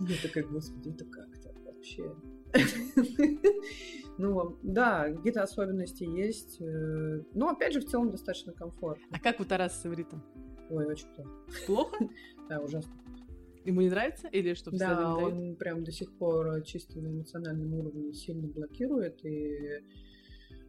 Я 0.00 0.16
такая, 0.22 0.44
господи, 0.44 0.90
это 0.90 1.04
как 1.06 1.26
так 1.42 1.54
вообще? 1.64 2.12
Ну, 4.18 4.56
да, 4.62 5.12
какие-то 5.12 5.42
особенности 5.42 6.04
есть. 6.04 6.60
э, 6.60 7.22
Но, 7.34 7.48
опять 7.50 7.72
же, 7.72 7.80
в 7.80 7.84
целом 7.86 8.10
достаточно 8.10 8.52
комфортно. 8.52 9.04
А 9.10 9.18
как 9.18 9.40
у 9.40 9.44
Тараса 9.44 9.80
с 9.80 9.86
ивритом? 9.86 10.22
Ой, 10.70 10.86
очень 10.86 11.08
плохо. 11.14 11.30
Плохо? 11.66 12.08
Да, 12.48 12.60
ужасно. 12.60 12.92
Ему 13.64 13.80
не 13.80 13.88
нравится? 13.88 14.28
Или 14.28 14.52
что, 14.52 14.70
Да, 14.70 15.16
он 15.16 15.56
прям 15.56 15.82
до 15.82 15.90
сих 15.90 16.12
пор 16.18 16.60
чисто 16.62 17.00
на 17.00 17.06
эмоциональном 17.08 17.72
уровне 17.72 18.12
сильно 18.12 18.46
блокирует. 18.46 19.24
И 19.24 19.80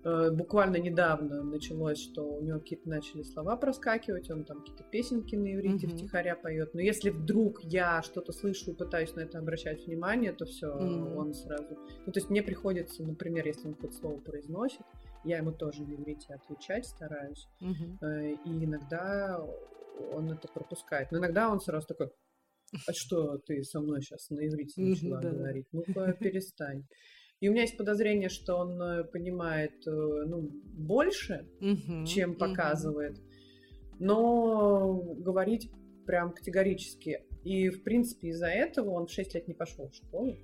буквально 0.05 0.77
недавно 0.77 1.41
началось, 1.43 1.97
что 1.99 2.21
у 2.23 2.41
него 2.41 2.59
какие-то 2.59 2.87
начали 2.87 3.23
слова 3.23 3.57
проскакивать, 3.57 4.29
он 4.29 4.43
там 4.45 4.59
какие-то 4.59 4.83
песенки 4.83 5.35
на 5.35 5.53
иврите 5.55 5.87
Мгм. 5.87 5.97
втихаря 5.97 6.35
поет. 6.35 6.73
Но 6.75 6.81
если 6.81 7.09
вдруг 7.09 7.63
я 7.63 8.01
что-то 8.03 8.31
слышу 8.31 8.71
и 8.71 8.75
пытаюсь 8.75 9.15
на 9.15 9.21
это 9.21 9.39
обращать 9.39 9.85
внимание, 9.87 10.31
то 10.31 10.45
все, 10.45 10.67
Мгм. 10.73 11.17
он 11.17 11.33
сразу. 11.33 11.75
Ну, 12.05 12.11
то 12.11 12.19
есть 12.19 12.29
мне 12.29 12.43
приходится, 12.43 13.03
например, 13.03 13.47
если 13.47 13.67
он 13.67 13.73
какое-то 13.73 13.97
слово 13.97 14.19
произносит, 14.19 14.81
я 15.23 15.37
ему 15.37 15.51
тоже 15.51 15.81
на 15.83 15.95
иврите 15.95 16.33
отвечать 16.35 16.85
стараюсь. 16.85 17.47
Э, 18.01 18.31
И 18.33 18.65
иногда 18.65 19.39
он 20.13 20.31
это 20.31 20.47
пропускает. 20.53 21.11
Но 21.11 21.17
иногда 21.17 21.49
он 21.49 21.59
сразу 21.59 21.87
такой, 21.87 22.07
а 22.87 22.91
что 22.93 23.37
ты 23.39 23.63
со 23.63 23.79
мной 23.79 24.01
сейчас 24.01 24.29
на 24.29 24.45
иврите 24.47 24.81
начала 24.81 25.19
говорить? 25.21 25.65
Ну-ка, 25.71 26.13
перестань. 26.19 26.83
И 27.45 27.47
у 27.47 27.51
меня 27.51 27.61
есть 27.61 27.77
подозрение, 27.77 28.27
что 28.29 28.55
он 28.55 28.81
э, 28.81 29.03
понимает 29.03 29.85
э, 29.85 29.91
ну, 29.91 30.49
больше, 30.73 31.45
Мгм. 31.59 32.03
чем 32.03 32.33
показывает, 32.33 33.21
но 33.99 34.99
говорить 35.17 35.69
прям 36.07 36.33
категорически. 36.33 37.21
И, 37.43 37.69
в 37.69 37.83
принципе, 37.83 38.29
из-за 38.29 38.47
этого 38.47 38.89
он 38.89 39.05
в 39.05 39.11
6 39.11 39.35
лет 39.35 39.47
не 39.47 39.53
пошел 39.53 39.89
в 39.89 39.93
школу. 39.93 40.35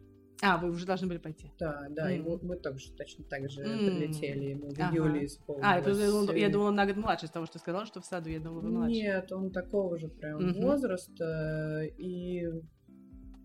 А, 0.43 0.59
вы 0.59 0.69
уже 0.69 0.85
должны 0.85 1.07
были 1.07 1.17
пойти. 1.17 1.51
Да, 1.59 1.87
да, 1.89 2.11
и 2.11 2.19
Мгм. 2.19 2.29
вот 2.29 2.43
мы 2.43 2.55
также 2.55 2.91
точно 2.93 3.23
так 3.25 3.49
же 3.49 3.63
М. 3.63 3.79
прилетели, 3.85 4.49
ему 4.51 4.69
в 4.69 4.79
Ага. 4.79 4.91
июле 4.93 5.21
А, 5.21 5.25
исполнилось. 5.25 5.83
просто 5.83 6.11
думала- 6.11 6.35
я 6.37 6.47
э, 6.47 6.51
думала, 6.51 6.67
он 6.67 6.75
на 6.75 6.85
год 6.85 6.97
младше, 6.97 7.27
того, 7.31 7.45
что 7.47 7.53
ты 7.53 7.59
сказала, 7.59 7.85
что 7.87 7.99
в 8.01 8.05
саду, 8.05 8.29
я 8.29 8.39
думала, 8.39 8.61
вы 8.61 8.69
младше. 8.69 8.93
Нет, 8.95 9.31
он 9.31 9.49
такого 9.51 9.97
же 9.97 10.07
прям 10.07 10.49
Мгм. 10.49 10.61
возраста, 10.61 11.81
и 11.97 12.47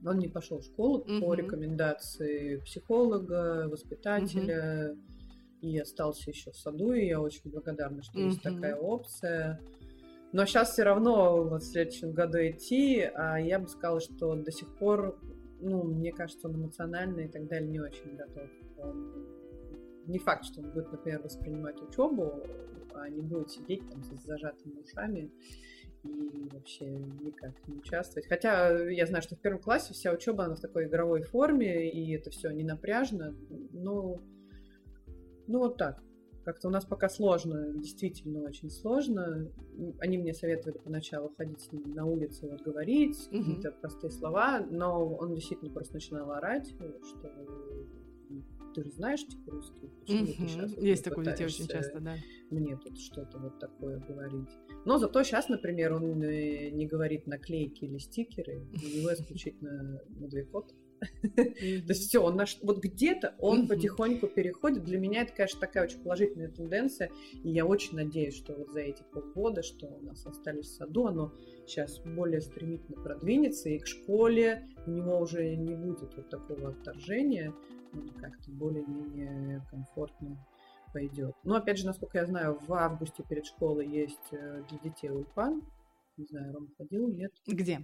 он 0.07 0.19
не 0.19 0.29
пошел 0.29 0.61
в 0.61 0.65
школу 0.65 1.01
по 1.01 1.11
Мгм. 1.13 1.35
рекомендации 1.35 2.57
психолога, 2.59 3.69
воспитателя, 3.69 4.97
и 5.63 5.79
остался 5.79 6.31
еще 6.31 6.51
в 6.53 6.57
саду, 6.57 6.93
и 6.93 7.07
я 7.07 7.21
очень 7.21 7.51
благодарна, 7.51 8.03
что 8.03 8.21
есть 8.21 8.45
Мгм. 8.45 8.55
такая 8.55 8.77
опция. 8.77 9.61
Но 10.33 10.45
сейчас 10.45 10.73
все 10.73 10.83
равно 10.83 11.43
вот 11.45 11.63
в 11.63 11.67
следующем 11.67 12.13
году 12.13 12.39
идти, 12.39 13.01
а 13.15 13.39
я 13.41 13.59
бы 13.59 13.69
сказала, 13.69 14.01
что 14.01 14.35
до 14.35 14.53
сих 14.53 14.77
пор, 14.77 15.19
ну, 15.61 15.83
мне 15.85 16.13
кажется, 16.13 16.49
он 16.49 16.57
эмоционально 16.57 17.21
и 17.21 17.29
так 17.29 17.49
далее 17.49 17.69
не 17.71 17.81
очень 17.81 18.15
готов. 18.17 18.49
Он- 18.79 19.27
Не 20.09 20.19
факт, 20.21 20.45
что 20.45 20.61
он 20.61 20.71
будет, 20.71 20.93
например, 20.93 21.21
воспринимать 21.23 21.83
учебу, 21.83 22.33
а 22.95 23.09
не 23.09 23.23
будет 23.23 23.51
сидеть 23.51 23.83
там 23.91 24.05
с 24.05 24.25
зажатыми 24.25 24.79
ушами 24.79 25.33
и 26.07 26.49
вообще 26.53 26.91
никак 26.91 27.53
не 27.67 27.77
участвовать. 27.77 28.29
Хотя 28.29 28.89
я 28.91 29.07
знаю, 29.07 29.23
что 29.23 29.37
в 29.37 29.41
первом 29.41 29.61
классе 29.61 29.95
вся 29.95 30.13
учеба 30.13 30.45
она 30.45 30.55
в 30.55 30.61
такой 30.61 30.87
игровой 30.87 31.23
форме, 31.23 31.91
и 31.91 32.13
это 32.15 32.31
все 32.31 32.51
не 32.51 32.65
напряжно. 32.65 33.35
Но, 33.73 34.21
ну 35.47 35.59
вот 35.59 35.77
так. 35.77 36.03
Как-то 36.45 36.69
у 36.69 36.71
нас 36.71 36.85
пока 36.85 37.09
сложно, 37.09 37.73
действительно 37.75 38.43
очень 38.43 38.71
сложно. 38.71 39.51
Они 39.99 40.17
мне 40.17 40.33
советовали 40.33 40.79
поначалу 40.79 41.33
ходить 41.37 41.61
с 41.61 41.73
ним 41.73 41.93
на 41.93 42.07
улицу, 42.07 42.49
вот 42.49 42.63
говорить, 42.63 43.29
Мгм. 43.33 43.45
какие-то 43.45 43.73
простые 43.73 44.13
слова, 44.13 44.65
но 44.71 45.07
он 45.17 45.35
действительно 45.35 45.73
просто 45.73 45.95
начинал 45.95 46.31
орать, 46.31 46.69
что 46.69 47.33
ты 48.77 48.85
же 48.85 48.91
знаешь 48.93 49.27
типа 49.27 49.51
русский, 49.53 49.89
почему 50.01 50.27
ты 50.27 50.33
Мгм. 50.35 50.49
сейчас 50.49 50.73
Есть 50.77 51.05
такое 51.05 51.25
детей 51.25 51.47
очень 51.47 51.67
часто, 51.67 51.99
да. 52.01 52.17
мне 52.51 52.77
тут 52.77 52.99
что-то 53.01 53.39
вот 53.39 53.59
такое 53.59 53.99
говорить. 54.07 54.51
Но 54.85 54.99
зато 54.99 55.23
сейчас, 55.23 55.49
например, 55.49 55.95
он 55.95 56.19
не 56.21 56.87
говорит 56.87 57.27
наклейки 57.27 57.85
или 57.85 57.97
стикеры, 57.99 58.67
у 58.71 58.87
него 58.99 59.13
исключительно 59.15 60.01
мудвейкот. 60.11 60.75
То 61.37 61.43
есть 61.89 62.09
все, 62.09 62.23
он 62.23 62.37
наш, 62.37 62.59
вот 62.63 62.79
где-то 62.83 63.35
он 63.39 63.69
потихоньку 63.69 64.29
переходит. 64.29 64.85
Для 64.85 64.99
меня 64.99 65.23
это, 65.23 65.33
конечно, 65.35 65.61
такая 65.61 65.85
очень 65.85 66.01
положительная 66.01 66.49
тенденция. 66.51 67.11
И 67.45 67.51
я 67.51 67.67
очень 67.67 67.97
надеюсь, 67.97 68.35
что 68.35 68.55
вот 68.55 68.71
за 68.73 68.81
эти 68.81 69.03
полгода, 69.13 69.63
что 69.63 69.87
у 69.89 70.01
нас 70.01 70.25
остались 70.27 70.67
в 70.69 70.75
саду, 70.75 71.07
оно 71.07 71.33
сейчас 71.67 71.99
более 72.01 72.41
стремительно 72.41 73.03
продвинется, 73.03 73.69
и 73.69 73.79
к 73.79 73.87
школе 73.87 74.69
у 74.87 74.91
него 74.91 75.19
уже 75.19 75.55
не 75.57 75.75
будет 75.75 76.17
вот 76.17 76.31
такого 76.31 76.71
отторжения, 76.71 77.53
как-то 78.21 78.51
более-менее 78.51 79.63
комфортно 79.71 80.37
пойдет. 80.93 81.35
Но 81.45 81.57
опять 81.57 81.79
же, 81.79 81.87
насколько 81.87 82.19
я 82.19 82.27
знаю, 82.27 82.59
в 82.67 82.73
августе 82.73 83.23
перед 83.29 83.47
школой 83.47 83.87
есть 83.87 84.33
э, 84.33 84.63
для 84.69 84.79
детей 84.79 85.11
ульпан. 85.11 85.63
Не 86.17 86.25
знаю, 86.25 86.55
Рома 86.55 86.69
ходил, 86.79 87.09
нет? 87.09 87.33
Где? 87.47 87.81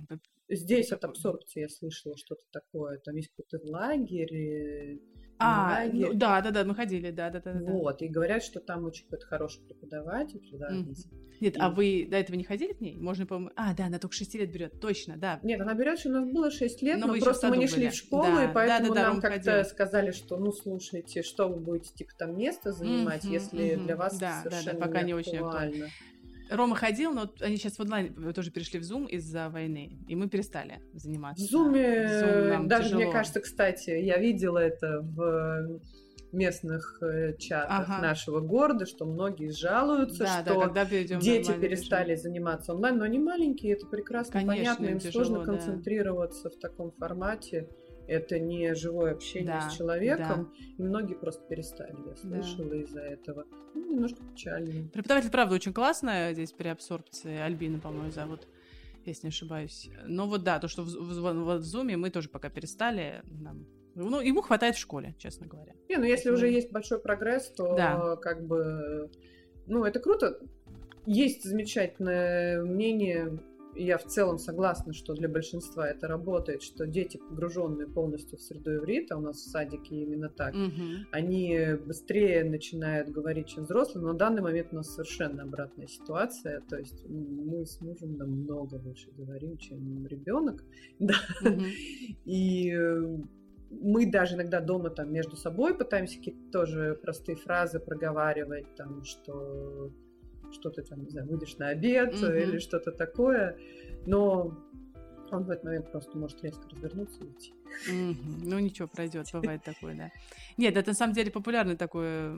Здесь 0.49 0.93
от 0.93 1.05
абсорбции 1.05 1.61
я 1.61 1.69
слышала 1.69 2.17
что-то 2.17 2.43
такое. 2.51 2.99
Там 2.99 3.17
есть 3.17 3.31
какой-то 3.37 3.61
лагерь, 3.71 4.99
а, 5.43 5.85
ну, 5.93 6.15
да, 6.15 6.41
да, 6.41 6.51
да, 6.51 6.65
мы 6.65 6.75
ходили, 6.75 7.11
да, 7.11 7.31
да, 7.31 7.41
да. 7.41 7.53
Вот, 7.53 8.03
и 8.03 8.09
говорят, 8.09 8.43
что 8.43 8.61
там 8.61 8.85
очень 8.85 9.05
какой-то 9.05 9.27
хороший 9.27 9.63
преподаватель. 9.63 10.41
Да, 10.53 10.71
mm. 10.71 10.95
Нет, 11.41 11.57
и... 11.57 11.59
а 11.59 11.71
вы 11.71 12.07
до 12.09 12.17
этого 12.17 12.37
не 12.37 12.45
ходили 12.45 12.73
к 12.73 12.81
ней? 12.81 12.97
Можно, 12.97 13.27
по 13.27 13.51
А, 13.57 13.75
да, 13.75 13.87
она 13.87 13.99
только 13.99 14.15
6 14.15 14.35
лет 14.35 14.53
берет, 14.53 14.81
точно, 14.81 15.17
да. 15.17 15.41
Нет, 15.43 15.61
она 15.61 15.75
берет, 15.75 15.99
что 15.99 16.11
у 16.11 16.13
нас 16.13 16.25
было 16.25 16.51
6 16.51 16.83
лет, 16.83 16.99
но, 17.01 17.09
но 17.09 17.19
просто 17.19 17.49
мы 17.49 17.57
не 17.57 17.67
шли 17.67 17.85
были. 17.85 17.91
в 17.91 17.95
школу, 17.95 18.37
да, 18.37 18.45
и 18.45 18.55
поэтому 18.55 18.89
да, 18.89 18.95
да, 18.95 19.01
да, 19.01 19.09
нам 19.09 19.21
как-то 19.21 19.51
ходил. 19.51 19.71
сказали, 19.71 20.11
что, 20.13 20.37
ну, 20.37 20.53
слушайте, 20.53 21.23
что 21.23 21.49
вы 21.49 21.61
будете, 21.61 21.93
типа, 21.95 22.13
там 22.17 22.39
место 22.39 22.73
занимать, 22.73 23.25
mm-hmm, 23.25 23.33
если 23.33 23.61
mm-hmm. 23.61 23.85
для 23.85 23.97
вас 23.97 24.19
да, 24.19 24.41
совершенно 24.43 24.79
да, 24.79 24.79
да, 24.79 24.87
пока 24.87 25.01
не, 25.01 25.07
не 25.07 25.15
очень 25.15 25.39
актуально. 25.39 25.87
Рома 26.53 26.77
ходил, 26.77 27.13
но 27.13 27.33
они 27.41 27.57
сейчас 27.57 27.79
в 27.79 27.81
онлайн 27.81 28.33
тоже 28.33 28.51
перешли 28.51 28.79
в 28.79 28.83
Zoom 28.83 29.09
из-за 29.09 29.49
войны, 29.49 29.99
и 30.07 30.15
мы 30.15 30.29
перестали 30.29 30.81
заниматься. 30.93 31.45
В 31.45 31.53
Zoom, 31.53 31.75
Zoom 31.75 32.67
даже 32.67 32.85
тяжело. 32.85 33.03
мне 33.03 33.13
кажется, 33.13 33.41
кстати, 33.41 33.91
я 33.91 34.19
видела 34.19 34.59
это 34.59 35.01
в 35.01 35.81
местных 36.33 36.99
э, 37.03 37.37
чатах 37.37 37.89
ага. 37.89 38.03
нашего 38.03 38.41
города, 38.41 38.87
что 38.87 39.05
многие 39.05 39.51
жалуются, 39.51 40.25
да, 40.25 40.43
что 40.43 40.71
да, 40.73 40.85
дети 40.85 41.53
перестали 41.53 42.13
режим. 42.13 42.23
заниматься 42.23 42.73
онлайн, 42.73 42.99
но 42.99 43.05
они 43.05 43.19
маленькие, 43.19 43.75
это 43.75 43.87
прекрасно 43.87 44.41
Конечно, 44.41 44.57
понятно, 44.57 44.87
им 44.87 44.99
тяжело, 44.99 45.25
сложно 45.25 45.45
да. 45.45 45.53
концентрироваться 45.53 46.51
в 46.51 46.57
таком 46.57 46.93
формате. 46.93 47.69
Это 48.13 48.39
не 48.39 48.75
живое 48.75 49.13
общение 49.13 49.47
да, 49.47 49.69
с 49.69 49.77
человеком, 49.77 50.53
да. 50.53 50.65
и 50.79 50.83
многие 50.83 51.15
просто 51.15 51.43
перестали, 51.49 51.95
я 52.07 52.17
слышала 52.17 52.71
да. 52.71 52.77
из-за 52.77 53.01
этого. 53.01 53.45
Ну, 53.75 53.91
немножко 53.91 54.23
печально. 54.23 54.89
Преподаватель, 54.89 55.31
правда, 55.31 55.55
очень 55.55 55.73
классная 55.73 56.35
здесь 56.35 56.53
при 56.53 56.69
абсорбции. 56.69 57.39
Альбина, 57.39 57.79
по-моему, 57.79 58.11
зовут 58.11 58.47
если 59.05 59.27
не 59.27 59.31
ошибаюсь. 59.31 59.91
Но 60.07 60.29
вот 60.29 60.45
да, 60.45 60.61
то, 60.61 60.69
что 60.69 60.83
в, 60.83 60.87
в, 60.87 61.21
в, 61.21 61.59
в 61.59 61.61
Zoom 61.61 61.97
мы 61.97 62.11
тоже 62.11 62.29
пока 62.29 62.49
перестали, 62.51 63.23
нам 63.25 63.67
ну, 63.95 64.21
ему 64.21 64.41
хватает 64.41 64.77
в 64.77 64.79
школе, 64.79 65.15
честно 65.19 65.47
говоря. 65.47 65.75
Не, 65.89 65.97
ну 65.97 66.05
если 66.05 66.31
уже 66.31 66.49
есть 66.49 66.71
большой 66.71 66.99
прогресс, 66.99 67.49
то 67.51 67.75
да. 67.75 68.17
как 68.17 68.47
бы, 68.47 69.11
ну, 69.67 69.85
это 69.85 70.01
круто. 70.01 70.39
Есть 71.05 71.45
замечательное 71.45 72.63
мнение, 72.63 73.39
я 73.75 73.99
в 73.99 74.05
целом 74.05 74.39
согласна, 74.39 74.93
что 74.93 75.15
для 75.15 75.29
большинства 75.29 75.89
это 75.89 76.07
работает, 76.07 76.63
что 76.63 76.87
дети, 76.87 77.17
погруженные 77.17 77.87
полностью 77.87 78.39
в 78.39 78.43
среду 78.43 78.77
иврита, 78.77 79.17
у 79.17 79.21
нас 79.21 79.37
в 79.37 79.51
садике 79.51 79.97
именно 79.97 80.29
так, 80.29 80.55
угу. 80.55 81.07
они 81.11 81.77
быстрее 81.87 82.45
начинают 82.45 83.09
говорить, 83.09 83.49
чем 83.49 83.65
взрослые, 83.65 84.05
но 84.05 84.13
на 84.13 84.19
данный 84.19 84.43
момент 84.43 84.69
у 84.73 84.77
нас 84.77 84.95
совершенно 84.95 85.43
обратная 85.43 85.87
ситуация, 85.87 86.61
то 86.69 86.77
есть 86.77 87.05
мы 87.09 87.65
с 87.65 87.81
мужем 87.81 88.17
намного 88.17 88.75
лучше 88.77 89.11
говорим, 89.17 89.57
чем 89.59 90.07
ребенок, 90.07 90.63
да, 90.99 91.15
угу. 91.41 91.63
и 92.25 92.73
мы 93.81 94.11
даже 94.11 94.35
иногда 94.35 94.61
дома 94.61 94.91
там 94.91 95.13
между 95.13 95.37
собой 95.37 95.75
пытаемся 95.75 96.19
какие-то 96.19 96.51
тоже 96.51 96.99
простые 97.03 97.37
фразы 97.37 97.81
проговаривать, 97.81 98.75
там, 98.77 99.03
что 99.05 99.91
что 100.53 100.71
ты 100.71 100.83
там, 100.83 101.03
не 101.03 101.11
знаю, 101.11 101.29
выйдешь 101.29 101.57
на 101.59 101.69
обед 101.69 102.15
mm-hmm. 102.15 102.43
или 102.43 102.59
что-то 102.59 102.93
такое, 102.93 103.57
но 104.07 104.57
он 105.31 105.45
в 105.45 105.51
этот 105.51 105.65
момент 105.65 105.91
просто 105.91 106.17
может 106.19 106.43
резко 106.45 106.69
развернуться 106.71 107.21
и 107.21 107.25
уйти. 107.25 107.55
Mm-hmm. 107.91 108.43
Ну 108.45 108.59
ничего, 108.59 108.89
пройдет, 108.89 109.27
бывает 109.33 109.63
такое, 109.65 109.97
да. 109.97 110.11
Нет, 110.57 110.77
это 110.77 110.91
на 110.91 110.95
самом 110.95 111.15
деле 111.15 111.31
популярный 111.31 111.77
такой 111.77 112.33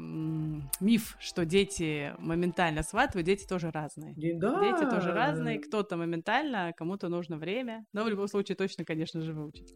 миф, 0.81 1.17
что 1.19 1.45
дети 1.45 2.13
моментально 2.19 2.83
сватывают, 2.83 3.27
дети 3.27 3.47
тоже 3.47 3.71
разные. 3.71 4.15
Да. 4.37 4.61
Дети 4.61 4.89
тоже 4.89 5.13
разные, 5.13 5.59
кто-то 5.59 5.97
моментально, 5.97 6.73
кому-то 6.77 7.09
нужно 7.09 7.37
время, 7.37 7.85
но 7.93 8.05
в 8.05 8.09
любом 8.09 8.29
случае 8.29 8.57
точно, 8.57 8.85
конечно 8.85 9.21
же, 9.23 9.33
выучить. 9.33 9.75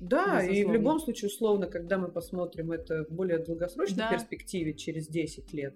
Да, 0.00 0.42
Безусловно. 0.42 0.52
и 0.52 0.64
в 0.64 0.72
любом 0.72 0.98
случае, 1.00 1.28
условно, 1.28 1.66
когда 1.66 1.96
мы 1.96 2.08
посмотрим 2.08 2.72
это 2.72 3.04
в 3.04 3.12
более 3.12 3.38
долгосрочной 3.38 3.96
да. 3.96 4.10
перспективе, 4.10 4.74
через 4.74 5.08
10 5.08 5.52
лет, 5.54 5.74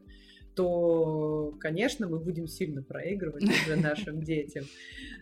то, 0.54 1.54
конечно, 1.60 2.08
мы 2.08 2.18
будем 2.18 2.46
сильно 2.46 2.82
проигрывать 2.82 3.44
уже 3.44 3.76
нашим 3.76 4.20
детям. 4.24 4.64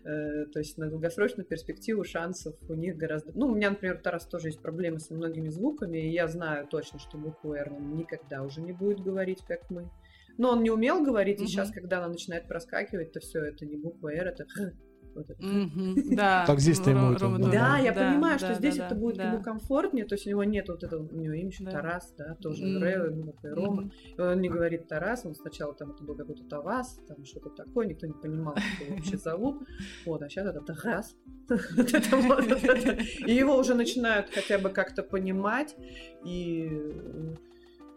Э, 0.04 0.46
то 0.46 0.58
есть 0.58 0.78
на 0.78 0.88
долгосрочную 0.88 1.46
перспективу 1.46 2.04
шансов 2.04 2.54
у 2.68 2.74
них 2.74 2.96
гораздо... 2.96 3.32
Ну, 3.34 3.46
у 3.48 3.54
меня, 3.54 3.70
например, 3.70 3.98
Тарас 3.98 4.26
тоже 4.26 4.48
есть 4.48 4.60
проблемы 4.60 5.00
со 5.00 5.14
многими 5.14 5.48
звуками, 5.48 5.98
и 5.98 6.10
я 6.10 6.28
знаю 6.28 6.66
точно, 6.66 6.98
что 6.98 7.18
букву 7.18 7.54
«Р» 7.54 7.72
он 7.72 7.94
никогда 7.96 8.42
уже 8.42 8.60
не 8.60 8.72
будет 8.72 9.00
говорить, 9.00 9.42
как 9.46 9.68
мы. 9.70 9.90
Но 10.38 10.52
он 10.52 10.62
не 10.62 10.70
умел 10.70 11.02
говорить, 11.04 11.40
и 11.40 11.46
сейчас, 11.46 11.70
когда 11.70 11.98
она 11.98 12.08
начинает 12.08 12.46
проскакивать, 12.46 13.12
то 13.12 13.20
все 13.20 13.40
это 13.40 13.66
не 13.66 13.76
буква 13.76 14.12
«Р», 14.14 14.28
это 14.28 14.46
вот 15.18 15.30
это. 15.30 15.42
Mm-hmm, 15.42 15.94
да. 16.16 16.44
Так 16.46 16.60
здесь-то 16.60 16.90
ему 16.90 17.12
это. 17.12 17.28
Да, 17.28 17.48
да, 17.50 17.78
я 17.78 17.92
да, 17.92 18.10
понимаю, 18.10 18.38
что 18.38 18.48
да, 18.48 18.54
здесь 18.54 18.76
да, 18.76 18.86
это 18.86 18.94
будет 18.94 19.18
ему 19.18 19.42
комфортнее, 19.42 20.04
то 20.04 20.14
есть 20.14 20.26
у 20.26 20.30
него 20.30 20.44
нет 20.44 20.68
вот 20.68 20.82
этого, 20.82 21.06
у 21.06 21.16
него 21.16 21.34
имя 21.34 21.48
еще 21.48 21.64
Тарас, 21.64 22.14
да, 22.16 22.34
тоже 22.36 22.64
mm-hmm. 22.64 23.54
Рома. 23.54 23.90
И 24.16 24.20
он 24.20 24.40
не 24.40 24.48
говорит 24.48 24.88
Тарас, 24.88 25.24
он 25.26 25.34
сначала 25.34 25.74
там 25.74 25.90
это 25.90 26.04
был 26.04 26.14
какой-то 26.16 26.44
Тавас, 26.44 27.00
там 27.06 27.24
что-то 27.24 27.50
такое, 27.50 27.86
никто 27.86 28.06
не 28.06 28.14
понимал, 28.14 28.54
как 28.54 28.86
его 28.86 28.96
вообще 28.96 29.16
зовут. 29.22 29.62
Вот, 30.06 30.22
а 30.22 30.28
сейчас 30.28 30.46
это 30.46 30.60
Тарас. 30.60 31.16
И 33.26 33.34
его 33.34 33.56
уже 33.56 33.74
начинают 33.74 34.30
хотя 34.30 34.58
бы 34.58 34.68
как-то 34.70 35.02
понимать, 35.02 35.74
и 36.24 36.68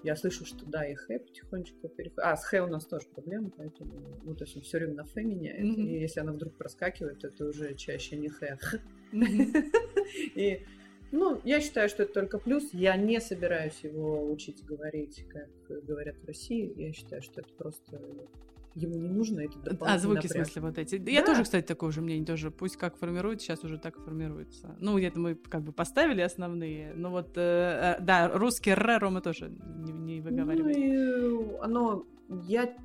я 0.03 0.15
слышу, 0.15 0.45
что 0.45 0.65
да, 0.65 0.85
и 0.85 0.95
Хэ 0.95 1.19
потихонечку 1.19 1.87
переходит. 1.89 2.19
А, 2.19 2.35
с 2.35 2.45
Хэ 2.45 2.61
у 2.61 2.67
нас 2.67 2.85
тоже 2.85 3.07
проблема, 3.13 3.51
поэтому, 3.55 4.19
ну, 4.23 4.35
то 4.35 4.43
есть 4.43 4.55
он 4.55 4.63
все 4.63 4.79
время 4.79 4.95
на 4.95 5.03
Фэ 5.05 5.23
меняет. 5.23 5.77
Mm-hmm. 5.77 5.87
И 5.87 5.99
если 5.99 6.19
она 6.19 6.31
вдруг 6.31 6.55
проскакивает, 6.55 7.19
то 7.19 7.27
это 7.27 7.45
уже 7.45 7.75
чаще 7.75 8.17
не 8.17 8.29
Хэ, 8.29 8.57
а 8.59 8.77
И, 10.35 10.65
ну, 11.11 11.41
я 11.43 11.59
считаю, 11.61 11.89
что 11.89 12.03
это 12.03 12.13
только 12.13 12.39
плюс. 12.39 12.73
Я 12.73 12.95
не 12.95 13.19
собираюсь 13.19 13.79
его 13.83 14.31
учить 14.31 14.63
говорить, 14.63 15.25
как 15.29 15.49
говорят 15.85 16.17
в 16.17 16.25
России. 16.25 16.73
Я 16.77 16.93
считаю, 16.93 17.21
что 17.21 17.41
это 17.41 17.53
просто 17.53 18.01
ему 18.75 18.97
не 18.97 19.09
нужно 19.09 19.41
это 19.41 19.77
А, 19.81 19.97
звуки, 19.97 20.15
напряг. 20.15 20.31
в 20.31 20.35
смысле, 20.35 20.61
вот 20.61 20.77
эти. 20.77 20.97
Да. 20.97 21.11
Я 21.11 21.25
тоже, 21.25 21.43
кстати, 21.43 21.65
такое 21.65 21.91
же 21.91 22.01
мнение, 22.01 22.25
тоже 22.25 22.51
пусть 22.51 22.77
как 22.77 22.97
формируется, 22.97 23.45
сейчас 23.47 23.63
уже 23.63 23.77
так 23.77 23.97
формируется. 23.97 24.75
Ну, 24.79 24.97
где-то 24.97 25.19
мы 25.19 25.35
как 25.35 25.63
бы 25.63 25.71
поставили 25.71 26.21
основные, 26.21 26.93
но 26.93 27.11
вот, 27.11 27.37
э, 27.37 27.97
э, 27.99 28.01
да, 28.01 28.29
русский 28.29 28.71
р 28.71 29.09
мы 29.09 29.21
тоже 29.21 29.49
не, 29.49 29.91
не 29.91 30.21
выговариваем. 30.21 30.77
Ну, 30.77 31.51
и 31.55 31.57
оно, 31.59 32.05
я 32.47 32.75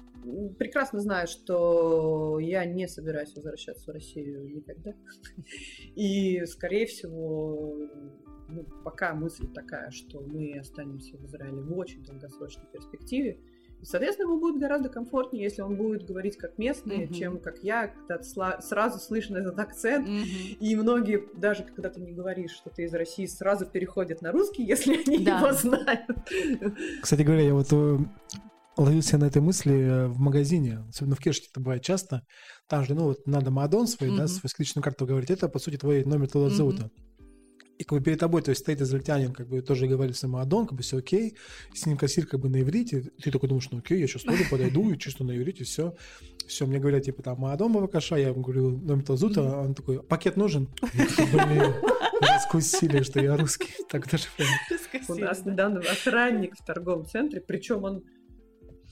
прекрасно 0.59 1.01
знаю, 1.01 1.29
что 1.29 2.39
я 2.41 2.65
не 2.65 2.89
собираюсь 2.89 3.35
возвращаться 3.35 3.91
в 3.91 3.95
Россию 3.95 4.49
никогда. 4.55 4.93
И, 5.95 6.45
скорее 6.47 6.87
всего, 6.87 7.77
ну, 8.49 8.65
пока 8.85 9.15
мысль 9.15 9.47
такая, 9.53 9.91
что 9.91 10.21
мы 10.21 10.59
останемся 10.59 11.17
в 11.17 11.25
Израиле 11.27 11.61
в 11.61 11.77
очень 11.77 12.03
долгосрочной 12.05 12.67
перспективе, 12.73 13.39
Соответственно, 13.83 14.29
ему 14.29 14.41
будет 14.41 14.61
гораздо 14.61 14.89
комфортнее, 14.89 15.45
если 15.45 15.63
он 15.63 15.77
будет 15.77 16.05
говорить 16.05 16.37
как 16.37 16.59
местный, 16.59 17.05
mm-hmm. 17.05 17.15
чем 17.15 17.39
как 17.39 17.59
я, 17.63 17.89
когда 17.89 18.23
сразу 18.23 18.99
слышно 18.99 19.39
этот 19.39 19.59
акцент. 19.59 20.09
Mm-hmm. 20.09 20.59
И 20.61 20.77
многие, 20.77 21.25
даже 21.37 21.63
когда 21.63 21.91
ты 21.91 22.01
не 22.01 22.13
говоришь, 22.13 22.53
что 22.53 22.71
ты 22.71 22.85
из 22.85 22.95
России, 22.95 23.27
сразу 23.27 23.67
переходят 23.67 24.23
на 24.23 24.33
русский, 24.33 24.65
если 24.65 24.97
они 25.07 25.25
да. 25.25 25.39
его 25.39 25.53
знают. 25.53 26.07
Кстати 27.01 27.23
говоря, 27.23 27.43
я 27.43 27.55
вот 27.55 27.69
э, 27.71 27.99
ловил 28.77 29.03
себя 29.03 29.19
на 29.19 29.27
этой 29.27 29.43
мысли 29.43 29.75
э, 29.75 30.07
в 30.09 30.19
магазине, 30.19 30.85
особенно 30.89 31.15
в 31.15 31.21
Кешке 31.21 31.49
это 31.51 31.61
бывает 31.61 31.83
часто. 31.83 32.23
Там 32.69 32.85
же, 32.85 32.95
ну, 32.95 33.05
вот 33.05 33.27
надо 33.27 33.51
Мадон 33.51 33.87
свой, 33.87 34.11
mm-hmm. 34.11 34.17
да, 34.17 34.27
свою 34.27 34.51
личную 34.59 34.83
карту 34.83 35.07
говорить. 35.07 35.31
Это, 35.31 35.49
по 35.49 35.59
сути, 35.59 35.77
твой 35.77 36.05
номер 36.05 36.29
туда 36.29 36.51
зовута. 36.51 36.85
Mm-hmm 36.85 37.06
и 37.79 37.85
как 37.85 37.99
бы 37.99 38.05
перед 38.05 38.19
тобой, 38.19 38.43
то 38.43 38.51
есть 38.51 38.63
стоит 38.63 38.81
израильтянин, 38.81 39.33
как 39.33 39.49
бы 39.49 39.61
тоже 39.61 39.87
говорит 39.87 40.17
самоадон, 40.17 40.67
как 40.67 40.77
бы 40.77 40.83
все 40.83 40.99
окей, 40.99 41.35
с 41.75 41.87
ним 41.87 41.97
кассир 41.97 42.27
как 42.27 42.41
бы 42.41 42.49
на 42.49 42.63
иврите, 42.63 43.11
ты 43.23 43.31
такой 43.31 43.49
думаешь, 43.49 43.69
ну 43.71 43.79
окей, 43.79 44.01
я 44.01 44.07
сейчас 44.07 44.23
тоже 44.23 44.45
подойду 44.51 44.91
и 44.91 44.99
чисто 44.99 45.25
на 45.25 45.37
иврите, 45.37 45.65
все. 45.65 45.95
Все, 46.47 46.65
мне 46.65 46.79
говорят, 46.79 47.03
типа, 47.03 47.25
там, 47.25 47.41
Маадон 47.41 47.73
Мавакаша, 47.73 48.17
я 48.17 48.29
ему 48.29 48.41
говорю, 48.41 48.71
номер 48.71 49.05
Тазута, 49.05 49.41
mm-hmm. 49.41 49.65
он 49.65 49.75
такой, 49.75 50.03
пакет 50.03 50.37
нужен? 50.37 50.69
Блин, 50.93 51.75
раскусили, 52.21 53.03
что 53.03 53.21
я 53.21 53.37
русский. 53.37 53.75
Так 53.91 54.09
даже 54.09 54.27
У 55.09 55.15
нас 55.15 55.45
недавно 55.45 55.81
охранник 55.81 56.55
в 56.57 56.65
торговом 56.65 57.05
центре, 57.07 57.41
причем 57.41 57.83
он 57.83 58.05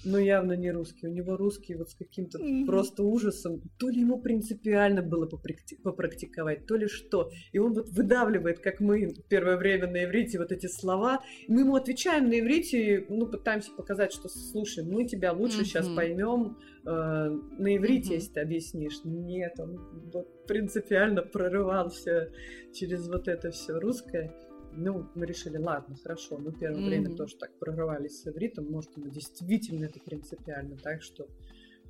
Ну, 0.05 0.19
явно 0.19 0.53
не 0.53 0.71
русский. 0.71 1.07
У 1.07 1.11
него 1.11 1.37
русский 1.37 1.75
вот 1.75 1.91
с 1.91 1.95
каким-то 1.95 2.39
mm-hmm. 2.39 2.67
просто 2.67 3.03
ужасом. 3.03 3.63
То 3.79 3.89
ли 3.89 4.01
ему 4.01 4.21
принципиально 4.21 5.03
было 5.03 5.27
попракти- 5.27 5.81
попрактиковать, 5.83 6.67
то 6.67 6.77
ли 6.77 6.87
что. 6.87 7.31
И 7.53 7.59
он 7.59 7.75
вот 7.75 7.89
выдавливает, 7.91 8.61
как 8.61 8.81
мы 8.81 9.15
первое 9.29 9.57
время 9.57 9.89
на 9.89 10.05
иврите, 10.05 10.39
вот 10.39 10.53
эти 10.53 10.67
слова. 10.67 11.21
И 11.47 11.53
мы 11.53 11.61
ему 11.61 11.77
отвечаем 11.77 12.29
на 12.29 12.39
иврите, 12.39 13.07
ну, 13.09 13.27
пытаемся 13.27 13.71
показать, 13.73 14.13
что, 14.13 14.29
слушай, 14.29 14.85
мы 14.85 15.07
тебя 15.07 15.33
лучше 15.33 15.61
mm-hmm. 15.61 15.65
сейчас 15.65 15.89
поймем 15.89 16.59
э, 16.85 16.91
на 16.91 17.77
иврите, 17.77 18.13
mm-hmm. 18.13 18.15
если 18.15 18.33
ты 18.33 18.41
объяснишь. 18.41 19.01
Нет, 19.05 19.59
он 19.59 20.11
вот 20.13 20.47
принципиально 20.47 21.23
прорывался 21.23 22.31
через 22.73 23.09
вот 23.09 23.29
это 23.29 23.51
все 23.51 23.79
русское. 23.79 24.35
Ну, 24.77 25.09
мы 25.15 25.27
решили, 25.27 25.57
ладно, 25.57 25.97
хорошо, 25.97 26.39
мы 26.39 26.53
первое 26.53 26.81
mm-hmm. 26.81 26.87
время 26.87 27.17
тоже 27.17 27.37
так 27.37 27.59
прорывались 27.59 28.21
с 28.21 28.27
ивритом, 28.27 28.71
может, 28.71 28.97
ему 28.97 29.09
действительно 29.09 29.87
это 29.87 30.01
принципиально, 30.01 30.77
так 30.77 31.03
что... 31.03 31.29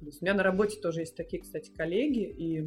У 0.00 0.06
меня 0.20 0.34
на 0.34 0.42
работе 0.42 0.78
тоже 0.80 1.00
есть 1.00 1.16
такие, 1.16 1.42
кстати, 1.42 1.70
коллеги, 1.70 2.24
и 2.24 2.62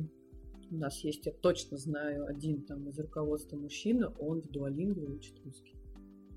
у 0.71 0.75
нас 0.75 1.03
есть, 1.03 1.25
я 1.25 1.31
точно 1.31 1.77
знаю, 1.77 2.25
один 2.25 2.63
там 2.63 2.89
из 2.89 2.97
руководства 2.97 3.57
мужчина, 3.57 4.13
он 4.19 4.41
в 4.41 4.49
дуалингве 4.49 5.07
учит 5.07 5.39
русский. 5.43 5.75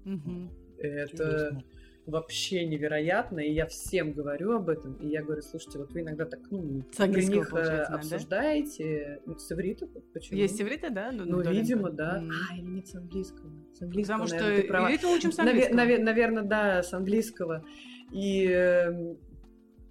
Mm-hmm. 0.04 0.50
Это... 0.78 1.08
Интересно 1.12 1.64
вообще 2.10 2.66
невероятно, 2.66 3.40
и 3.40 3.52
я 3.52 3.66
всем 3.66 4.12
говорю 4.12 4.52
об 4.52 4.68
этом, 4.68 4.94
и 4.94 5.08
я 5.08 5.22
говорю, 5.22 5.42
слушайте, 5.42 5.78
вот 5.78 5.92
вы 5.92 6.00
иногда 6.00 6.24
так, 6.24 6.40
ну, 6.50 6.82
при 6.96 7.26
них 7.26 7.52
э, 7.52 7.82
обсуждаете, 7.82 9.20
да? 9.24 9.32
ну, 9.32 9.38
с 9.38 9.52
иврита, 9.52 9.86
почему? 10.12 10.38
Есть 10.38 10.60
иврита, 10.60 10.90
да? 10.90 11.10
Ну, 11.12 11.24
ну 11.24 11.40
видимо, 11.42 11.90
да. 11.90 12.22
Mm. 12.22 12.30
А, 12.50 12.56
или 12.56 12.66
нет, 12.66 12.88
с 12.88 12.94
английского. 12.94 13.50
С 13.74 13.82
английского, 13.82 14.18
Потому 14.18 14.40
наверное, 14.40 14.62
что 14.62 14.84
иврит 14.84 15.02
мы 15.02 15.16
учим 15.16 15.32
с 15.32 15.38
английского. 15.38 15.76
Навер- 15.76 16.02
наверное, 16.02 16.42
да, 16.42 16.82
с 16.82 16.92
английского. 16.92 17.64
И 18.12 18.46
эм, 18.46 19.18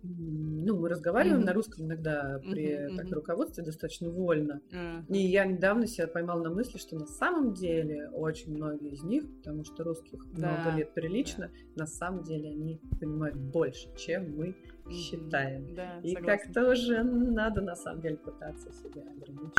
ну, 0.01 0.79
мы 0.79 0.89
разговариваем 0.89 1.41
mm-hmm. 1.41 1.45
на 1.45 1.53
русском 1.53 1.85
иногда 1.85 2.39
при 2.39 2.69
mm-hmm. 2.69 2.95
так, 2.95 3.11
руководстве 3.11 3.63
достаточно 3.63 4.09
вольно. 4.09 4.61
Mm-hmm. 4.71 5.05
И 5.09 5.17
я 5.17 5.45
недавно 5.45 5.87
себя 5.87 6.07
поймал 6.07 6.41
на 6.41 6.49
мысли, 6.49 6.77
что 6.77 6.95
на 6.95 7.05
самом 7.05 7.53
деле 7.53 8.09
очень 8.09 8.53
многие 8.53 8.91
из 8.91 9.03
них, 9.03 9.23
потому 9.37 9.65
что 9.65 9.83
русских 9.83 10.25
да. 10.33 10.51
много 10.51 10.77
лет 10.77 10.93
прилично, 10.93 11.51
да. 11.75 11.83
на 11.83 11.87
самом 11.87 12.23
деле 12.23 12.49
они 12.49 12.79
понимают 12.99 13.35
больше, 13.35 13.93
чем 13.97 14.35
мы 14.35 14.47
mm-hmm. 14.47 14.91
считаем. 14.91 15.75
Да, 15.75 15.99
И 16.01 16.15
как-то 16.15 16.69
уже 16.71 17.03
надо 17.03 17.61
на 17.61 17.75
самом 17.75 18.01
деле 18.01 18.17
пытаться 18.17 18.71
себя 18.71 19.01
ограничить 19.01 19.53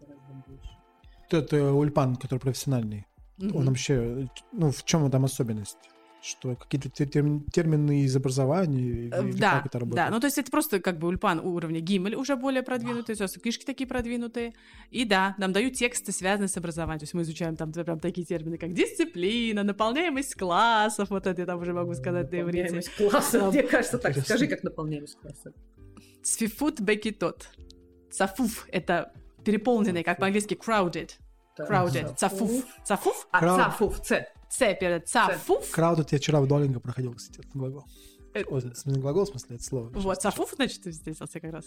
гораздо 0.00 0.44
больше. 0.46 0.70
Это 1.30 1.72
ульпан, 1.72 2.16
который 2.16 2.40
профессиональный. 2.40 3.06
Mm-hmm. 3.38 3.56
Он 3.56 3.64
вообще, 3.66 4.28
ну, 4.52 4.70
в 4.70 4.84
чем 4.84 5.10
там 5.10 5.24
особенность? 5.24 5.78
Что 6.22 6.54
какие-то 6.54 6.90
термины 6.90 8.02
из 8.02 8.14
образования 8.14 9.10
э, 9.10 9.28
или 9.28 9.32
да, 9.38 9.58
как 9.58 9.66
это 9.66 9.78
работает? 9.78 10.06
Да, 10.06 10.14
ну 10.14 10.20
то 10.20 10.26
есть 10.26 10.38
это 10.38 10.50
просто 10.50 10.80
как 10.80 10.98
бы 10.98 11.08
ульпан 11.08 11.40
уровня 11.40 11.80
Гимель 11.80 12.14
уже 12.14 12.36
более 12.36 12.62
продвинутый, 12.62 13.16
то 13.16 13.22
есть 13.22 13.40
книжки 13.40 13.64
такие 13.64 13.86
продвинутые. 13.86 14.54
И 14.90 15.04
да, 15.04 15.34
нам 15.38 15.52
дают 15.52 15.74
тексты, 15.74 16.12
связанные 16.12 16.48
с 16.48 16.56
образованием. 16.56 16.98
То 16.98 17.04
есть 17.04 17.14
мы 17.14 17.22
изучаем 17.22 17.56
там 17.56 17.72
прям 17.72 17.98
такие 18.00 18.26
термины, 18.26 18.58
как 18.58 18.72
дисциплина, 18.74 19.62
наполняемость 19.62 20.34
классов, 20.34 21.10
вот 21.10 21.26
это 21.26 21.40
я 21.40 21.46
там 21.46 21.60
уже 21.60 21.72
могу 21.72 21.94
сказать 21.94 22.30
на 22.30 22.40
иврите. 22.40 22.64
Наполняемость 22.64 22.96
классов, 22.96 23.52
мне 23.52 23.62
кажется 23.62 23.98
так. 23.98 24.16
Скажи, 24.18 24.46
как 24.46 24.62
наполняемость 24.62 25.18
классов. 25.20 25.54
Сфифут 26.22 26.80
бекитот. 26.80 27.48
Цафуф— 28.10 28.66
это 28.72 29.12
переполненный, 29.44 30.02
как 30.02 30.18
по-английски 30.18 30.54
crowded. 30.54 31.12
Crowded. 31.58 32.16
Цафуф. 32.16 32.64
Цафуф? 32.84 33.28
А, 33.30 33.40
цафуф, 33.40 34.00
ц. 34.02 34.26
Ц 34.50 34.74
перед 34.74 35.08
цафуф. 35.08 35.70
Крауд, 35.70 36.10
я 36.12 36.18
вчера 36.18 36.40
в 36.40 36.48
Дуолинго 36.48 36.80
проходил, 36.80 37.14
кстати, 37.14 37.38
этот 37.38 37.52
глагол. 37.52 37.84
Э... 38.34 38.42
Ой, 38.48 38.62
глагол, 38.84 39.24
в 39.24 39.28
смысле, 39.28 39.56
это 39.56 39.64
слово. 39.64 39.90
Вот, 39.94 40.20
цафуф, 40.20 40.52
значит, 40.56 40.82
ты 40.82 40.90
встретился 40.90 41.40
как 41.40 41.52
раз. 41.52 41.64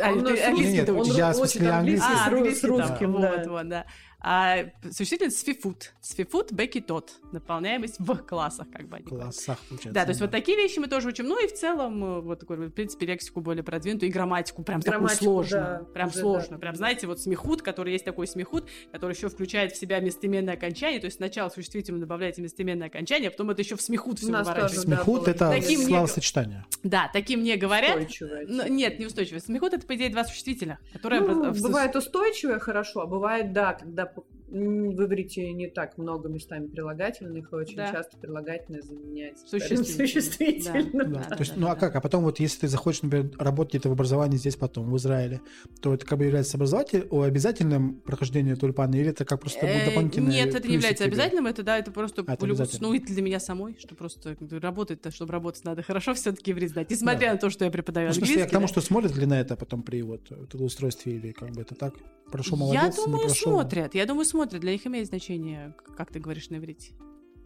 А, 0.00 0.12
он 0.12 0.24
ты 0.24 0.42
английский 0.42 0.72
нет, 0.72 0.88
он 0.88 1.04
я, 1.10 1.32
в 1.32 1.36
смысле, 1.36 1.70
английский, 1.70 2.06
а, 2.08 2.26
английский 2.26 2.60
с 2.60 2.64
русским, 2.64 3.20
да. 3.20 3.36
Вот, 3.36 3.46
вот, 3.48 3.68
да. 3.68 3.86
А 4.24 4.66
существительное 4.84 5.32
свифут. 5.32 5.92
Свифут 6.00 6.52
беки 6.52 6.80
тот. 6.80 7.10
Наполняемость 7.32 7.96
в 7.98 8.16
классах, 8.18 8.68
как 8.72 8.88
бы. 8.88 8.98
В 8.98 9.08
классах, 9.08 9.58
получается. 9.68 9.92
Да, 9.92 10.04
то 10.04 10.10
есть 10.10 10.20
да. 10.20 10.26
вот 10.26 10.30
такие 10.30 10.56
вещи 10.56 10.78
мы 10.78 10.86
тоже 10.86 11.08
учим. 11.08 11.26
Ну 11.26 11.44
и 11.44 11.48
в 11.48 11.52
целом, 11.52 12.04
э, 12.04 12.20
вот 12.20 12.38
такой, 12.38 12.56
в 12.56 12.70
принципе, 12.70 13.06
лексику 13.06 13.40
более 13.40 13.64
продвинутую 13.64 14.10
и 14.10 14.12
грамматику 14.12 14.62
прям 14.62 14.78
грамматику, 14.78 15.18
такую 15.18 15.34
сложную. 15.34 15.62
Да, 15.62 15.84
прям 15.92 16.08
уже, 16.08 16.20
сложную. 16.20 16.50
Да. 16.52 16.58
Прям, 16.58 16.76
знаете, 16.76 17.06
вот 17.08 17.20
смехут, 17.20 17.62
который 17.62 17.92
есть 17.92 18.04
такой 18.04 18.28
смехут, 18.28 18.68
который 18.92 19.16
еще 19.16 19.28
включает 19.28 19.72
в 19.72 19.76
себя 19.76 19.98
местоименное 19.98 20.54
окончание. 20.54 21.00
То 21.00 21.06
есть 21.06 21.16
сначала 21.16 21.48
существительным 21.48 22.00
добавляете 22.00 22.42
местоименное 22.42 22.86
окончание, 22.86 23.28
а 23.28 23.30
потом 23.32 23.50
это 23.50 23.62
еще 23.62 23.74
в 23.74 23.82
смехут 23.82 24.20
все 24.20 24.28
выворачивается. 24.28 24.82
Смехут 24.82 25.24
да, 25.24 25.30
это 25.32 25.50
таким 25.50 25.80
словосочетание. 25.80 26.64
Не... 26.84 26.90
Да, 26.90 27.10
таким 27.12 27.42
не 27.42 27.56
говорят. 27.56 28.08
Но, 28.46 28.68
нет, 28.68 29.00
не 29.00 29.06
устойчивое. 29.06 29.40
Смехут 29.40 29.74
это, 29.74 29.84
по 29.84 29.96
идее, 29.96 30.10
два 30.10 30.24
существительных, 30.24 30.78
которые... 30.92 31.22
Ну, 31.22 31.52
бывает 31.52 31.96
устойчивое 31.96 32.60
хорошо, 32.60 33.00
а 33.00 33.06
бывает, 33.06 33.52
да, 33.52 33.72
когда 33.72 34.11
в 34.52 35.04
иврите 35.04 35.50
не 35.52 35.66
так 35.68 35.96
много 35.96 36.28
местами 36.28 36.66
прилагательных, 36.66 37.52
и 37.52 37.54
очень 37.54 37.76
да. 37.76 37.90
часто 37.90 38.18
прилагательное 38.18 38.82
заменяется 38.82 39.46
существительным. 39.46 40.08
существительным. 40.08 41.12
Да. 41.12 41.12
Да. 41.22 41.28
Да. 41.28 41.36
То 41.36 41.42
есть, 41.42 41.56
ну 41.56 41.68
а 41.68 41.74
как? 41.74 41.94
А 41.96 42.00
потом 42.00 42.24
вот 42.24 42.40
если 42.40 42.60
ты 42.60 42.68
захочешь, 42.68 43.02
например, 43.02 43.30
работать 43.38 43.74
где-то 43.74 43.88
в 43.88 43.92
образовании 43.92 44.36
здесь 44.36 44.56
потом, 44.56 44.90
в 44.90 44.96
Израиле, 44.96 45.40
то 45.80 45.94
это 45.94 46.06
как 46.06 46.18
бы 46.18 46.24
является 46.24 46.56
образователь, 46.56 47.06
о, 47.10 47.22
обязательным 47.22 47.96
прохождением 47.96 48.56
тульпана, 48.56 48.94
или 48.94 49.10
это 49.10 49.24
как 49.24 49.40
просто 49.40 49.66
будет 49.66 49.82
э, 49.82 49.86
дополнительное 49.86 50.32
Нет, 50.32 50.54
это 50.54 50.68
не 50.68 50.74
является 50.74 51.04
обязательным, 51.04 51.46
это 51.46 51.62
да, 51.62 51.78
это 51.78 51.90
просто 51.90 52.24
а, 52.26 52.34
это 52.34 52.46
ну 52.80 52.94
и 52.94 52.98
для 52.98 53.22
меня 53.22 53.40
самой, 53.40 53.76
что 53.78 53.94
просто 53.94 54.36
работать-то, 54.50 55.10
чтобы 55.10 55.32
работать 55.32 55.64
надо 55.64 55.82
хорошо 55.82 56.14
все-таки 56.14 56.52
иврит 56.52 56.70
знать, 56.70 56.90
несмотря 56.90 57.28
да. 57.28 57.32
на 57.34 57.38
то, 57.38 57.50
что 57.50 57.64
я 57.64 57.70
преподаю 57.70 58.08
ну, 58.08 58.14
английский. 58.14 58.40
я 58.40 58.46
к 58.46 58.50
тому, 58.50 58.68
что 58.68 58.80
смотрят 58.80 59.16
ли 59.16 59.26
на 59.26 59.40
это 59.40 59.56
потом 59.56 59.82
при 59.82 60.02
вот 60.02 60.30
устройстве 60.54 61.16
или 61.16 61.32
как 61.32 61.50
бы 61.50 61.62
это 61.62 61.74
так? 61.74 61.94
Прошел 62.32 62.56
молодец, 62.56 62.96
Я 62.96 63.04
думаю, 63.04 63.26
прошел. 63.26 63.52
смотрят. 63.52 63.94
Я 63.94 64.06
думаю, 64.06 64.24
смотрят. 64.24 64.60
Для 64.60 64.72
них 64.72 64.86
имеет 64.86 65.06
значение, 65.06 65.74
как 65.96 66.10
ты 66.10 66.18
говоришь 66.18 66.48
на 66.50 66.56
иврите. 66.56 66.92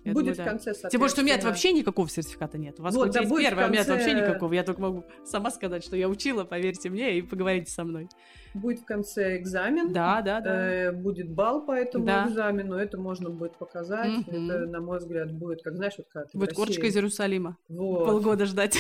Я 0.05 0.13
будет 0.13 0.37
думаю, 0.37 0.49
в 0.49 0.51
конце, 0.51 0.81
да. 0.81 0.89
Тем 0.89 1.01
более, 1.01 1.13
что 1.13 1.23
у 1.23 1.25
меня 1.25 1.41
вообще 1.41 1.73
никакого 1.73 2.09
сертификата 2.09 2.57
нет. 2.59 2.79
У 2.79 2.85
вас 2.85 2.95
вот, 2.95 3.11
да, 3.11 3.21
есть 3.21 3.37
первый, 3.37 3.65
конце... 3.65 3.67
у 3.67 3.73
меня 3.73 3.85
вообще 3.85 4.15
никакого. 4.15 4.53
Я 4.53 4.63
только 4.63 4.81
могу 4.81 5.05
сама 5.25 5.51
сказать, 5.51 5.83
что 5.83 5.97
я 5.97 6.09
учила, 6.09 6.45
поверьте 6.45 6.89
мне, 6.89 7.19
и 7.19 7.23
поговорите 7.23 7.73
со 7.73 7.83
мной. 7.83 8.09
Будет 8.61 8.81
в 8.81 8.85
конце 8.85 9.39
экзамен. 9.39 9.93
Да, 9.93 10.23
да, 10.23 10.41
да. 10.41 10.73
Э, 10.73 10.93
будет 10.93 11.31
балл 11.31 11.65
по 11.65 11.73
этому 11.73 12.07
да. 12.07 12.27
экзамену. 12.29 12.77
Это 12.77 12.99
можно 12.99 13.31
будет 13.31 13.57
показать. 13.59 14.27
Mm-hmm. 14.27 14.45
Это, 14.45 14.67
на 14.67 14.81
мой 14.81 14.99
взгляд, 14.99 15.33
будет, 15.33 15.63
как 15.63 15.77
знаешь, 15.77 15.95
вот 15.99 16.07
как 16.09 16.29
Будет 16.33 16.55
корочка 16.55 16.87
из 16.87 16.97
Иерусалима. 16.97 17.59
Вот. 17.69 18.07
Полгода 18.07 18.47
ждать. 18.47 18.79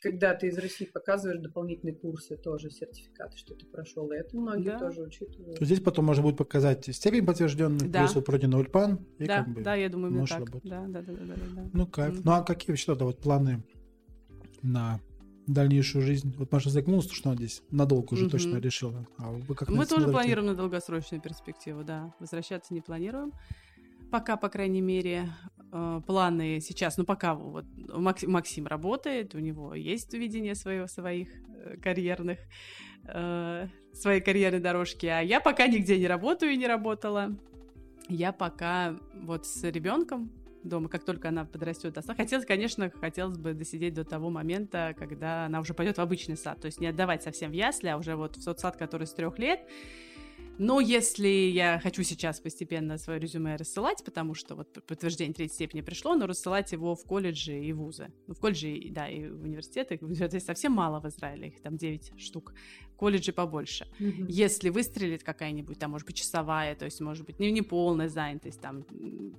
Когда 0.00 0.34
ты 0.34 0.48
из 0.48 0.58
России 0.58 0.86
показываешь 0.86 1.40
дополнительные 1.40 1.94
курсы, 1.94 2.36
тоже 2.36 2.70
сертификаты, 2.70 3.36
что 3.36 3.54
ты 3.54 3.66
прошел. 3.66 4.10
И 4.10 4.16
это 4.16 4.36
многие 4.36 4.70
да. 4.70 4.78
тоже 4.78 5.02
учитывают. 5.02 5.58
То 5.58 5.64
здесь 5.64 5.80
потом 5.80 6.06
можно 6.06 6.22
будет 6.22 6.36
показать 6.36 6.84
степень 6.94 7.26
подтвержденную, 7.26 7.90
да. 7.90 8.06
плюс 8.06 8.24
пройден 8.24 8.54
Ульпан. 8.54 9.06
И 9.18 9.26
да, 9.26 9.38
как 9.38 9.54
бы 9.54 9.60
да, 9.62 9.74
я 9.74 9.88
думаю, 9.88 10.12
именно 10.12 10.26
так. 10.26 10.50
Да, 10.64 10.84
да, 10.88 11.02
да, 11.02 11.12
да, 11.12 11.34
да, 11.54 11.70
Ну, 11.72 11.86
кайф. 11.86 12.14
Mm-hmm. 12.14 12.22
Ну, 12.24 12.32
а 12.32 12.42
какие 12.42 12.76
тогда 12.76 13.04
вот 13.04 13.18
планы 13.18 13.62
на 14.62 15.00
дальнейшую 15.46 16.02
жизнь? 16.02 16.34
Вот 16.38 16.52
Маша 16.52 16.70
загнулась, 16.70 17.10
что 17.10 17.30
она 17.30 17.36
здесь 17.36 17.62
надолго 17.70 18.14
уже 18.14 18.24
угу. 18.24 18.32
точно 18.32 18.58
решила. 18.58 19.06
А 19.18 19.30
вы 19.30 19.54
как 19.54 19.68
Мы 19.68 19.86
тоже 19.86 20.02
смотрите? 20.02 20.12
планируем 20.12 20.46
на 20.48 20.54
долгосрочную 20.54 21.20
перспективу, 21.20 21.84
да. 21.84 22.14
Возвращаться 22.20 22.74
не 22.74 22.80
планируем. 22.80 23.32
Пока, 24.10 24.36
по 24.36 24.48
крайней 24.48 24.80
мере, 24.80 25.30
э, 25.72 26.00
планы 26.06 26.60
сейчас, 26.60 26.96
ну 26.96 27.04
пока 27.04 27.34
вот 27.34 27.64
Максим 28.26 28.66
работает, 28.66 29.34
у 29.34 29.38
него 29.38 29.74
есть 29.74 30.12
видение 30.14 30.56
своего, 30.56 30.88
своих 30.88 31.28
э, 31.54 31.76
карьерных, 31.76 32.38
э, 33.04 33.68
своей 33.92 34.20
карьерной 34.20 34.60
дорожки, 34.60 35.06
а 35.06 35.20
я 35.20 35.40
пока 35.40 35.68
нигде 35.68 35.96
не 35.96 36.08
работаю 36.08 36.52
и 36.52 36.56
не 36.56 36.66
работала. 36.66 37.36
Я 38.08 38.32
пока 38.32 38.96
вот 39.14 39.46
с 39.46 39.62
ребенком 39.62 40.32
дома, 40.62 40.88
как 40.88 41.04
только 41.04 41.28
она 41.28 41.44
подрастет 41.44 41.94
до 41.94 42.02
Хотелось, 42.02 42.46
конечно, 42.46 42.90
хотелось 42.90 43.38
бы 43.38 43.54
досидеть 43.54 43.94
до 43.94 44.04
того 44.04 44.30
момента, 44.30 44.94
когда 44.98 45.46
она 45.46 45.60
уже 45.60 45.74
пойдет 45.74 45.98
в 45.98 46.00
обычный 46.00 46.36
сад. 46.36 46.60
То 46.60 46.66
есть 46.66 46.80
не 46.80 46.86
отдавать 46.86 47.22
совсем 47.22 47.50
в 47.50 47.54
ясли, 47.54 47.88
а 47.88 47.96
уже 47.96 48.16
вот 48.16 48.36
в 48.36 48.44
тот 48.44 48.60
сад, 48.60 48.76
который 48.76 49.06
с 49.06 49.14
трех 49.14 49.38
лет. 49.38 49.60
Но 50.62 50.78
если 50.78 51.26
я 51.26 51.80
хочу 51.82 52.02
сейчас 52.02 52.38
постепенно 52.38 52.98
свое 52.98 53.18
резюме 53.18 53.56
рассылать, 53.56 54.04
потому 54.04 54.34
что 54.34 54.56
вот 54.56 54.70
подтверждение 54.86 55.32
третьей 55.32 55.54
степени 55.54 55.80
пришло, 55.80 56.14
но 56.14 56.26
рассылать 56.26 56.72
его 56.72 56.94
в 56.94 57.02
колледжи 57.04 57.58
и 57.58 57.72
вузы. 57.72 58.12
Ну, 58.26 58.34
в 58.34 58.40
колледжи, 58.40 58.88
да, 58.90 59.08
и 59.08 59.26
в 59.26 59.42
университеты. 59.42 59.96
Университеты 60.02 60.40
совсем 60.40 60.72
мало 60.72 61.00
в 61.00 61.06
Израиле, 61.06 61.48
их 61.48 61.62
там 61.62 61.78
9 61.78 62.20
штук. 62.20 62.52
Колледжи 63.00 63.32
побольше. 63.32 63.86
Mm-hmm. 63.98 64.26
Если 64.28 64.68
выстрелит 64.68 65.22
какая-нибудь, 65.22 65.78
там, 65.78 65.92
может 65.92 66.06
быть, 66.06 66.16
часовая, 66.16 66.74
то 66.74 66.84
есть, 66.84 67.00
может 67.00 67.24
быть, 67.24 67.40
не, 67.40 67.50
не 67.50 67.62
полная 67.62 68.10
занятость, 68.10 68.60
там, 68.60 68.84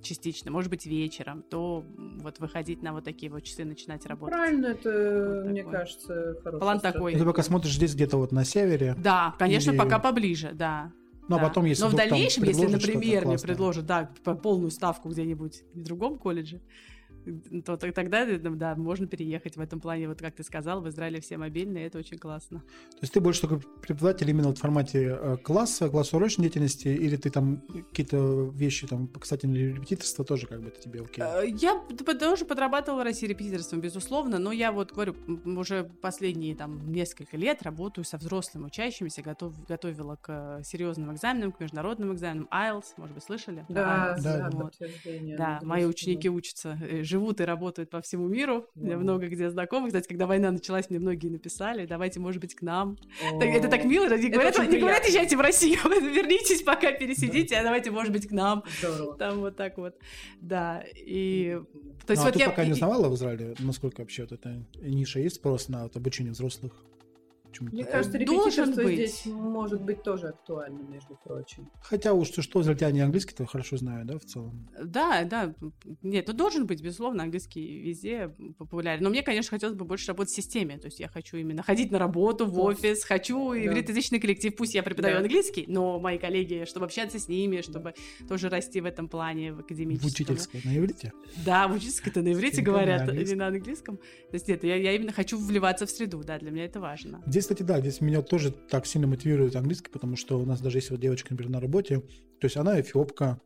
частично, 0.02 0.50
может 0.50 0.68
быть, 0.68 0.84
вечером, 0.84 1.44
то 1.48 1.84
вот 1.96 2.40
выходить 2.40 2.82
на 2.82 2.92
вот 2.92 3.04
такие 3.04 3.30
вот 3.30 3.44
часы, 3.44 3.64
начинать 3.64 4.04
работать. 4.06 4.34
Правильно, 4.34 4.66
это, 4.66 5.42
вот 5.44 5.50
мне 5.52 5.62
такой. 5.62 5.78
кажется, 5.78 6.36
хороший 6.42 6.60
План 6.60 6.80
такой. 6.80 7.14
Ты 7.14 7.24
пока 7.24 7.44
смотришь 7.44 7.74
здесь 7.74 7.94
где-то 7.94 8.16
вот 8.16 8.32
на 8.32 8.44
севере. 8.44 8.96
Да, 8.98 9.36
конечно, 9.38 9.70
или... 9.70 9.78
пока 9.78 10.00
поближе, 10.00 10.50
да. 10.52 10.90
Ну, 11.28 11.36
а 11.36 11.38
да. 11.38 11.46
а 11.46 11.48
потом, 11.48 11.66
если 11.66 11.84
Но 11.84 11.90
в 11.90 11.94
дальнейшем, 11.94 12.42
если, 12.42 12.66
например, 12.66 13.26
мне 13.26 13.38
предложат, 13.38 13.86
да, 13.86 14.10
полную 14.42 14.72
ставку 14.72 15.08
где-нибудь 15.08 15.62
в 15.72 15.82
другом 15.84 16.18
колледже, 16.18 16.60
то 17.64 17.76
тогда, 17.76 18.26
да, 18.26 18.74
можно 18.76 19.06
переехать 19.06 19.56
в 19.56 19.60
этом 19.60 19.80
плане. 19.80 20.08
Вот 20.08 20.20
как 20.20 20.34
ты 20.34 20.42
сказал, 20.42 20.80
в 20.80 20.88
Израиле 20.88 21.20
все 21.20 21.36
мобильные, 21.36 21.86
это 21.86 21.98
очень 21.98 22.18
классно. 22.18 22.60
То 22.60 22.98
есть 23.02 23.12
ты 23.12 23.20
больше 23.20 23.42
такой 23.42 23.60
преподаватель 23.80 24.28
именно 24.30 24.54
в 24.54 24.58
формате 24.58 25.18
э, 25.20 25.36
класса, 25.42 25.88
классоурочной 25.88 26.44
деятельности, 26.44 26.88
или 26.88 27.16
ты 27.16 27.30
там 27.30 27.62
какие-то 27.90 28.50
вещи, 28.54 28.86
там, 28.86 29.08
кстати, 29.08 29.46
репетиторство 29.46 30.24
тоже 30.24 30.46
как 30.46 30.60
бы 30.62 30.68
это 30.68 30.80
тебе 30.80 31.02
окей? 31.02 31.24
Э, 31.24 31.46
я 31.46 31.80
тоже 32.18 32.44
подрабатывала 32.44 33.00
в 33.00 33.04
России 33.04 33.26
репетиторством, 33.26 33.80
безусловно, 33.80 34.38
но 34.38 34.52
я 34.52 34.72
вот 34.72 34.92
говорю, 34.92 35.14
уже 35.44 35.84
последние 36.00 36.54
там 36.56 36.92
несколько 36.92 37.36
лет 37.36 37.62
работаю 37.62 38.04
со 38.04 38.18
взрослыми 38.18 38.66
учащимися, 38.66 39.22
готов, 39.22 39.54
готовила 39.66 40.16
к 40.16 40.62
серьезным 40.64 41.14
экзаменам, 41.14 41.52
к 41.52 41.60
международным 41.60 42.12
экзаменам, 42.12 42.48
IELTS, 42.52 42.94
может 42.96 43.14
быть, 43.14 43.24
слышали? 43.24 43.64
Да, 43.68 44.16
IELTS, 44.16 44.22
да, 44.22 44.50
вот. 44.52 44.74
да, 45.36 45.60
мои 45.62 45.84
ученики 45.84 46.28
учатся, 46.28 46.78
э, 46.82 47.02
живут 47.12 47.40
и 47.40 47.44
работают 47.44 47.90
по 47.90 48.00
всему 48.00 48.26
миру, 48.26 48.66
у 48.74 48.80
меня 48.80 48.96
много 48.96 49.28
где 49.28 49.50
знакомых, 49.50 49.88
кстати, 49.88 50.08
когда 50.08 50.26
война 50.26 50.50
началась, 50.50 50.88
мне 50.90 50.98
многие 50.98 51.28
написали, 51.28 51.86
давайте, 51.86 52.20
может 52.20 52.40
быть, 52.40 52.54
к 52.54 52.62
нам. 52.62 52.96
Это 53.40 53.68
так 53.68 53.84
мило, 53.84 54.08
не 54.16 54.30
говорят, 54.30 54.58
не 54.58 54.78
говорят, 54.78 55.06
езжайте 55.06 55.36
в 55.36 55.40
Россию, 55.40 55.78
вернитесь, 55.84 56.62
пока 56.62 56.92
пересидите, 56.92 57.56
а 57.56 57.62
давайте, 57.62 57.90
может 57.90 58.12
быть, 58.12 58.26
к 58.26 58.32
нам. 58.32 58.64
Там 59.18 59.40
вот 59.40 59.56
так 59.56 59.78
вот, 59.78 59.94
да, 60.40 60.84
и... 60.96 61.60
То 62.06 62.12
есть 62.12 62.22
ну, 62.22 62.28
а 62.28 62.30
вот 62.30 62.34
ты 62.34 62.40
я... 62.40 62.50
пока 62.50 62.64
не 62.64 62.72
узнавала 62.72 63.08
в 63.08 63.14
Израиле, 63.14 63.54
насколько 63.58 64.00
вообще 64.00 64.22
вот 64.22 64.32
эта 64.32 64.64
ниша 64.80 65.20
есть 65.20 65.36
спрос 65.36 65.68
на 65.68 65.84
обучение 65.84 66.32
взрослых? 66.32 66.72
Почему-то. 67.52 67.74
Мне 67.74 67.84
кажется, 67.84 68.18
репетиторство 68.18 68.92
здесь 68.92 69.26
может 69.26 69.82
быть 69.82 70.02
тоже 70.02 70.28
актуально, 70.28 70.80
между 70.82 71.18
прочим. 71.22 71.70
Хотя 71.80 72.14
уж 72.14 72.28
что, 72.28 72.42
что 72.42 72.60
израильтяне 72.62 73.04
английский-то 73.04 73.46
хорошо 73.46 73.76
знают, 73.76 74.06
да, 74.08 74.18
в 74.18 74.24
целом? 74.24 74.68
Да, 74.82 75.24
да. 75.24 75.54
Нет, 76.02 76.24
это 76.24 76.32
должен 76.32 76.66
быть, 76.66 76.82
безусловно, 76.82 77.22
английский 77.22 77.80
везде 77.80 78.34
популярен. 78.58 79.02
Но 79.02 79.10
мне, 79.10 79.22
конечно, 79.22 79.50
хотелось 79.50 79.76
бы 79.76 79.84
больше 79.84 80.08
работать 80.08 80.32
в 80.32 80.36
системе. 80.36 80.78
То 80.78 80.86
есть 80.86 81.00
я 81.00 81.08
хочу 81.08 81.36
именно 81.36 81.62
ходить 81.62 81.90
на 81.90 81.98
работу, 81.98 82.46
в 82.46 82.58
офис, 82.60 83.04
хочу 83.04 83.52
да. 83.52 83.66
ивритоязычный 83.66 84.20
коллектив. 84.20 84.54
Пусть 84.56 84.74
я 84.74 84.82
преподаю 84.82 85.16
да. 85.16 85.20
английский, 85.22 85.64
но 85.68 86.00
мои 86.00 86.18
коллеги, 86.18 86.64
чтобы 86.66 86.86
общаться 86.86 87.18
с 87.18 87.28
ними, 87.28 87.60
чтобы 87.60 87.94
да. 88.20 88.26
тоже 88.26 88.48
расти 88.48 88.80
в 88.80 88.86
этом 88.86 89.08
плане, 89.08 89.52
в 89.52 89.60
академическом. 89.60 90.10
В 90.10 90.12
учительской 90.12 90.60
на 90.64 90.78
иврите? 90.78 91.12
Да, 91.44 91.68
в 91.68 91.74
учительской-то 91.74 92.22
на 92.22 92.32
иврите 92.32 92.62
говорят, 92.62 93.12
не 93.12 93.34
на 93.34 93.48
английском. 93.48 93.96
То 93.96 94.34
есть 94.34 94.48
нет, 94.48 94.64
я, 94.64 94.76
я 94.76 94.94
именно 94.94 95.12
хочу 95.12 95.38
вливаться 95.38 95.86
в 95.86 95.90
среду, 95.90 96.22
да, 96.24 96.38
для 96.38 96.50
меня 96.50 96.64
это 96.64 96.80
важно. 96.80 97.22
Здесь 97.42 97.56
кстати, 97.56 97.66
да, 97.66 97.80
здесь 97.80 98.00
меня 98.00 98.22
тоже 98.22 98.52
так 98.52 98.86
сильно 98.86 99.08
мотивирует 99.08 99.56
английский, 99.56 99.90
потому 99.90 100.14
что 100.14 100.38
у 100.38 100.46
нас 100.46 100.60
даже 100.60 100.78
есть 100.78 100.92
вот 100.92 101.00
девочка, 101.00 101.32
например, 101.32 101.50
на 101.50 101.60
работе, 101.60 101.98
то 101.98 102.44
есть 102.44 102.56
она 102.56 102.80
эфиопка, 102.80 103.40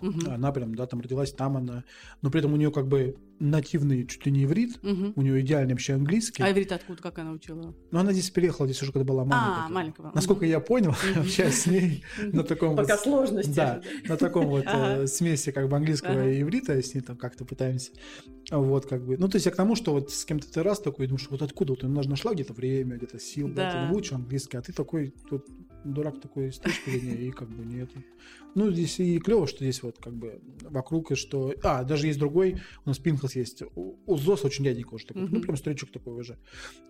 Угу. 0.00 0.32
Она 0.32 0.50
прям, 0.50 0.74
да, 0.74 0.86
там 0.86 1.00
родилась, 1.00 1.30
там 1.30 1.56
она. 1.56 1.84
Но 2.22 2.30
при 2.30 2.40
этом 2.40 2.52
у 2.52 2.56
нее 2.56 2.72
как 2.72 2.88
бы 2.88 3.16
нативный 3.42 4.06
чуть 4.06 4.24
ли 4.24 4.32
не 4.32 4.44
иврит, 4.44 4.78
угу. 4.82 5.12
у 5.16 5.22
нее 5.22 5.40
идеальный 5.40 5.74
вообще 5.74 5.94
английский. 5.94 6.42
А 6.42 6.50
иврит 6.50 6.72
откуда, 6.72 7.02
как 7.02 7.18
она 7.18 7.32
учила? 7.32 7.74
Ну, 7.90 7.98
она 7.98 8.12
здесь 8.12 8.30
переехала, 8.30 8.66
здесь 8.66 8.82
уже 8.82 8.92
когда 8.92 9.04
была 9.04 9.24
маленькая. 9.24 9.66
А, 9.66 9.68
маленькая. 9.68 10.12
Насколько 10.14 10.46
я 10.46 10.60
понял, 10.60 10.94
общаясь 11.16 11.62
с 11.62 11.66
ней 11.66 12.04
на 12.18 12.44
таком 12.44 12.76
Пока 12.76 12.96
сложности. 12.96 13.50
Да, 13.50 13.82
на 14.08 14.16
таком 14.16 14.46
вот 14.46 14.64
э, 14.66 15.06
смеси 15.06 15.50
как 15.50 15.68
бы 15.68 15.76
английского 15.76 16.30
и 16.30 16.40
иврита, 16.40 16.80
с 16.80 16.94
ней 16.94 17.00
там 17.00 17.16
как-то 17.16 17.44
пытаемся. 17.44 17.90
Вот 18.50 18.86
как 18.86 19.04
бы. 19.04 19.16
Ну, 19.16 19.28
то 19.28 19.36
есть 19.36 19.46
я 19.46 19.52
к 19.52 19.56
тому, 19.56 19.74
что 19.76 19.92
вот 19.92 20.10
с 20.10 20.24
кем-то 20.24 20.50
ты 20.50 20.62
раз 20.62 20.80
такой 20.80 21.06
думаешь, 21.06 21.26
вот 21.30 21.42
откуда? 21.42 21.72
Вот 21.72 21.84
она 21.84 22.02
нашла 22.02 22.34
где-то 22.34 22.52
время, 22.52 22.96
где-то 22.96 23.18
сил, 23.18 23.48
да, 23.48 23.86
ты 23.86 23.92
выучил 23.92 24.16
английский, 24.16 24.56
а 24.56 24.62
ты 24.62 24.72
такой, 24.72 25.14
тут 25.28 25.46
дурак 25.84 26.20
такой 26.20 26.52
стоишь 26.52 26.82
перед 26.84 27.02
ней, 27.02 27.28
и 27.28 27.30
как 27.30 27.48
бы 27.48 27.64
нет. 27.64 27.90
Ну, 28.54 28.70
здесь 28.70 29.00
и 29.00 29.18
клево, 29.18 29.46
что 29.46 29.58
здесь 29.64 29.82
вот 29.82 29.96
как 29.98 30.14
бы 30.14 30.40
вокруг, 30.62 31.12
и 31.12 31.14
что... 31.14 31.54
А, 31.62 31.84
даже 31.84 32.06
есть 32.06 32.18
другой, 32.18 32.60
у 32.84 32.90
нас 32.90 32.98
Пинклс 33.32 33.36
есть, 33.36 33.62
у, 33.74 33.96
у 34.06 34.16
Зос 34.16 34.44
очень 34.44 34.64
дяденька 34.64 34.94
уже 34.94 35.06
такой, 35.06 35.22
mm-hmm. 35.22 35.28
ну, 35.30 35.40
прям 35.40 35.56
старичок 35.56 35.90
такой 35.90 36.14
уже. 36.14 36.38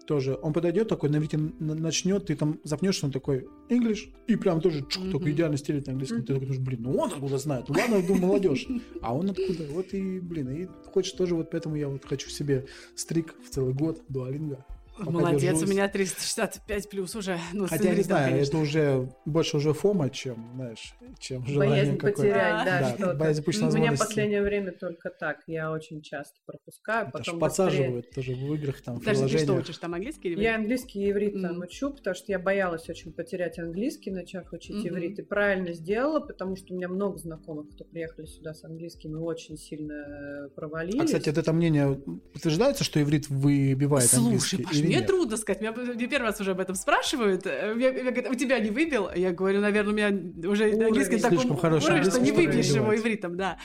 Тоже. 0.06 0.39
Он 0.43 0.52
подойдет 0.52 0.89
такой, 0.89 1.10
на 1.10 1.16
иврите 1.16 1.39
начнет, 1.39 2.27
ты 2.27 2.36
там 2.36 2.60
запнешься, 2.64 3.06
он 3.06 3.12
такой, 3.12 3.47
English, 3.69 4.12
и 4.27 4.36
прям 4.36 4.60
тоже 4.60 4.85
чух, 4.89 5.05
mm-hmm. 5.05 5.12
такой 5.12 5.32
идеально 5.32 5.56
стелит 5.56 5.86
на 5.86 5.93
английском. 5.93 6.19
Mm-hmm. 6.19 6.27
Ты 6.27 6.35
такой 6.35 6.47
думаешь, 6.47 6.62
блин, 6.62 6.82
ну 6.82 6.97
он 6.97 7.12
откуда 7.12 7.39
знает? 7.39 7.69
Ну 7.69 7.74
ладно, 7.78 7.94
я 7.97 8.02
думаю, 8.02 8.27
молодежь. 8.27 8.66
А 9.01 9.14
он 9.14 9.31
откуда? 9.31 9.64
Вот 9.70 9.93
и, 9.94 10.20
блин, 10.20 10.51
и 10.51 10.69
хочешь 10.90 11.12
тоже, 11.12 11.35
вот 11.35 11.51
поэтому 11.51 11.77
я 11.77 11.89
вот 11.89 12.05
хочу 12.05 12.28
себе 12.28 12.66
стрик 12.94 13.35
в 13.44 13.51
целый 13.51 13.74
год 13.74 14.02
дуалинга. 14.09 14.64
Молодец, 14.98 15.40
держусь. 15.43 15.69
у 15.69 15.73
меня 15.73 15.89
365 15.89 16.90
плюс 16.90 17.16
уже. 17.16 17.39
Ну, 17.52 17.66
Хотя 17.66 17.89
я 17.90 17.94
не 17.94 18.02
знаю, 18.02 18.31
конечно. 18.31 18.51
это 18.51 18.59
уже 18.59 19.09
больше 19.24 19.56
уже 19.56 19.73
фома, 19.73 20.10
чем, 20.10 20.51
знаешь, 20.55 20.94
чем 21.19 21.47
желание 21.47 21.85
Боязнь 21.85 21.98
потерять, 21.98 22.64
да, 22.64 22.81
да 22.81 22.94
что-то. 22.94 23.14
Боязнь 23.14 23.43
У 23.47 23.77
меня 23.77 23.93
в 23.93 23.98
последнее 23.98 24.43
время 24.43 24.73
только 24.73 25.10
так. 25.10 25.39
Я 25.47 25.73
очень 25.73 26.02
часто 26.02 26.39
пропускаю, 26.44 27.09
это 27.09 27.19
потом 27.19 27.39
подсаживают 27.39 28.10
тоже 28.10 28.35
в 28.35 28.55
играх, 28.55 28.82
там, 28.82 29.01
в 29.01 29.05
Даже 29.05 29.28
ты 29.28 29.39
что 29.39 29.55
учишь, 29.55 29.78
там 29.78 29.94
английский 29.94 30.31
или 30.31 30.43
Я 30.43 30.56
английский 30.56 31.02
и 31.02 31.10
иврит 31.10 31.36
mm. 31.36 31.40
там 31.40 31.60
учу, 31.60 31.90
потому 31.90 32.14
что 32.14 32.31
я 32.31 32.39
боялась 32.39 32.89
очень 32.89 33.12
потерять 33.12 33.59
английский, 33.59 34.10
начав 34.10 34.52
учить 34.52 34.77
mm-hmm. 34.77 34.89
иврит. 34.89 35.19
И 35.19 35.23
правильно 35.23 35.73
сделала, 35.73 36.20
потому 36.20 36.56
что 36.56 36.74
у 36.74 36.77
меня 36.77 36.89
много 36.89 37.19
знакомых, 37.19 37.70
кто 37.70 37.85
приехали 37.85 38.27
сюда 38.27 38.55
с 38.55 38.64
английским 38.64 39.16
и 39.16 39.20
очень 39.20 39.56
сильно 39.56 40.48
провалились. 40.55 41.01
А, 41.01 41.05
кстати, 41.05 41.28
это 41.31 41.52
мнение 41.52 42.01
подтверждается, 42.32 42.85
что 42.85 43.01
иврит 43.01 43.28
выбивает 43.28 44.10
Слушай, 44.10 44.56
английский? 44.56 44.82
Паш, 44.83 44.89
мне 44.89 44.97
нет? 44.97 45.07
трудно 45.07 45.37
сказать. 45.37 45.61
Меня, 45.61 45.73
мне 45.73 46.07
первый 46.07 46.27
раз 46.27 46.41
уже 46.41 46.53
об 46.53 46.61
этом 46.61 46.75
спрашивают. 46.75 47.47
Э, 47.47 47.75
меня, 47.75 47.91
меня 47.91 48.11
говорят, 48.11 48.31
у 48.31 48.35
тебя 48.35 48.59
не 48.59 48.71
выбил? 48.71 49.09
Я 49.15 49.33
говорю, 49.33 49.61
наверное, 49.61 49.93
у 49.93 49.97
меня 49.97 50.51
уже 50.51 50.65
уровень. 50.65 50.85
английский 50.85 51.19
такой 51.19 51.39
уровень, 51.39 52.05
что 52.05 52.21
не 52.21 52.33
выбьешь 52.33 52.67
его 52.67 52.95
ивритом, 52.95 53.37
да. 53.37 53.59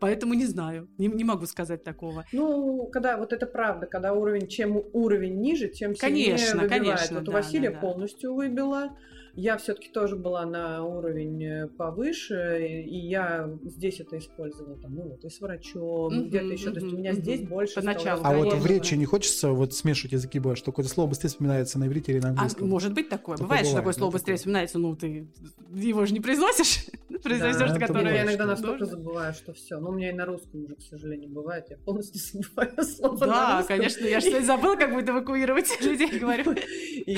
Поэтому 0.00 0.34
не 0.34 0.44
знаю, 0.44 0.88
не, 0.98 1.06
не 1.06 1.24
могу 1.24 1.46
сказать 1.46 1.82
такого. 1.82 2.26
Ну, 2.32 2.88
когда 2.88 3.16
вот 3.16 3.32
это 3.32 3.46
правда, 3.46 3.86
когда 3.86 4.12
уровень, 4.12 4.48
чем 4.48 4.82
уровень 4.92 5.40
ниже, 5.40 5.68
тем 5.68 5.94
сильнее 5.94 6.32
конечно, 6.32 6.60
выбивает. 6.60 6.70
Конечно, 6.70 7.16
вот 7.16 7.24
да, 7.24 7.32
Василия 7.32 7.70
да, 7.70 7.74
да. 7.74 7.80
полностью 7.80 8.34
выбила. 8.34 8.98
Я 9.36 9.56
все-таки 9.58 9.88
тоже 9.88 10.16
была 10.16 10.46
на 10.46 10.84
уровень 10.84 11.44
э, 11.44 11.66
повыше, 11.66 12.84
и 12.86 12.96
я 12.96 13.50
здесь 13.64 14.00
это 14.00 14.18
использовала, 14.18 14.76
там, 14.76 14.94
ну 14.94 15.02
вот 15.02 15.24
и 15.24 15.28
с 15.28 15.40
врачом, 15.40 16.12
mm-hmm, 16.12 16.28
где-то 16.28 16.46
еще. 16.46 16.68
Mm-hmm, 16.68 16.72
то 16.72 16.80
есть 16.80 16.92
у 16.92 16.98
меня 16.98 17.10
mm-hmm. 17.10 17.22
здесь 17.22 17.40
больше. 17.42 17.74
Поначалу. 17.74 18.20
А 18.24 18.36
вот 18.36 18.52
в 18.52 18.66
речи 18.66 18.94
не 18.94 19.06
хочется 19.06 19.50
вот 19.50 19.74
смешивать 19.74 20.12
языки 20.12 20.38
бывает, 20.38 20.58
что 20.58 20.72
какое-то 20.72 20.90
слово 20.90 21.08
быстрее 21.08 21.30
вспоминается 21.30 21.78
на 21.78 21.86
иврите 21.86 22.12
или 22.12 22.20
на 22.20 22.28
а 22.28 22.30
английском? 22.30 22.66
А, 22.66 22.70
может 22.70 22.92
быть 22.92 23.08
такое. 23.08 23.36
такое 23.36 23.48
бывает, 23.48 23.66
что 23.66 23.76
такое 23.76 23.92
слово 23.92 24.12
быстрее 24.12 24.36
вспоминается, 24.36 24.78
ну 24.78 24.94
ты 24.94 25.26
его 25.74 26.06
же 26.06 26.12
не 26.14 26.20
произносишь. 26.20 26.86
Произносишь, 27.22 27.70
да, 27.70 27.78
которое... 27.78 28.14
Я 28.14 28.24
иногда 28.24 28.44
настолько 28.46 28.84
забываю, 28.84 29.32
что 29.34 29.52
все. 29.54 29.78
Но 29.78 29.90
у 29.90 29.92
меня 29.92 30.10
и 30.10 30.12
на 30.12 30.26
русском 30.26 30.64
уже, 30.64 30.74
к 30.74 30.82
сожалению, 30.82 31.30
бывает. 31.30 31.66
Я 31.70 31.76
полностью 31.78 32.20
забываю 32.44 32.84
слово 32.84 33.26
Да, 33.26 33.64
конечно. 33.66 34.04
Я 34.04 34.20
что 34.20 34.42
забыла, 34.42 34.76
как 34.76 34.92
будет 34.92 35.08
эвакуировать 35.08 35.68
людей, 35.80 36.18
говорю. 36.18 36.54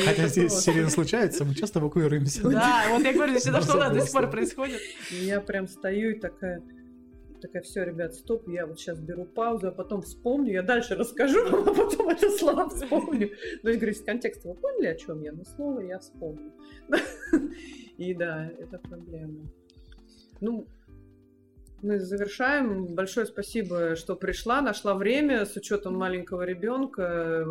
Хотя 0.04 0.28
здесь 0.28 0.52
сильно 0.52 0.90
случается, 0.90 1.44
мы 1.44 1.54
часто 1.54 1.80
эвакуируемся. 2.06 2.48
Да, 2.48 2.84
вот 2.90 3.02
я 3.02 3.12
говорю, 3.12 3.38
что 3.38 3.60
что 3.60 3.90
до 3.90 4.00
сих 4.00 4.12
пор 4.12 4.30
происходит. 4.30 4.80
Я 5.10 5.40
прям 5.40 5.66
стою 5.68 6.10
и 6.10 6.18
такая 6.18 6.62
такая, 7.40 7.62
все, 7.62 7.84
ребят, 7.84 8.14
стоп, 8.14 8.48
я 8.48 8.66
вот 8.66 8.80
сейчас 8.80 8.98
беру 8.98 9.24
паузу, 9.24 9.68
а 9.68 9.70
потом 9.70 10.02
вспомню, 10.02 10.52
я 10.52 10.62
дальше 10.62 10.94
расскажу, 10.94 11.46
а 11.46 11.74
потом 11.74 12.08
это 12.08 12.30
слово 12.30 12.68
вспомню. 12.68 13.30
Ну, 13.62 13.70
я 13.70 13.76
говорю, 13.76 13.92
из 13.92 14.02
контекста 14.02 14.48
вы 14.48 14.54
поняли, 14.54 14.86
о 14.86 14.94
чем 14.94 15.22
я? 15.22 15.32
Но 15.32 15.44
слово 15.44 15.80
я 15.80 15.98
вспомню. 15.98 16.52
И 17.98 18.14
да, 18.14 18.50
это 18.58 18.78
проблема. 18.78 19.50
Ну, 20.40 20.66
мы 21.82 22.00
завершаем. 22.00 22.86
Большое 22.94 23.26
спасибо, 23.26 23.96
что 23.96 24.16
пришла, 24.16 24.60
нашла 24.60 24.94
время 24.94 25.44
с 25.44 25.56
учетом 25.56 25.96
маленького 25.96 26.42
ребенка. 26.42 27.46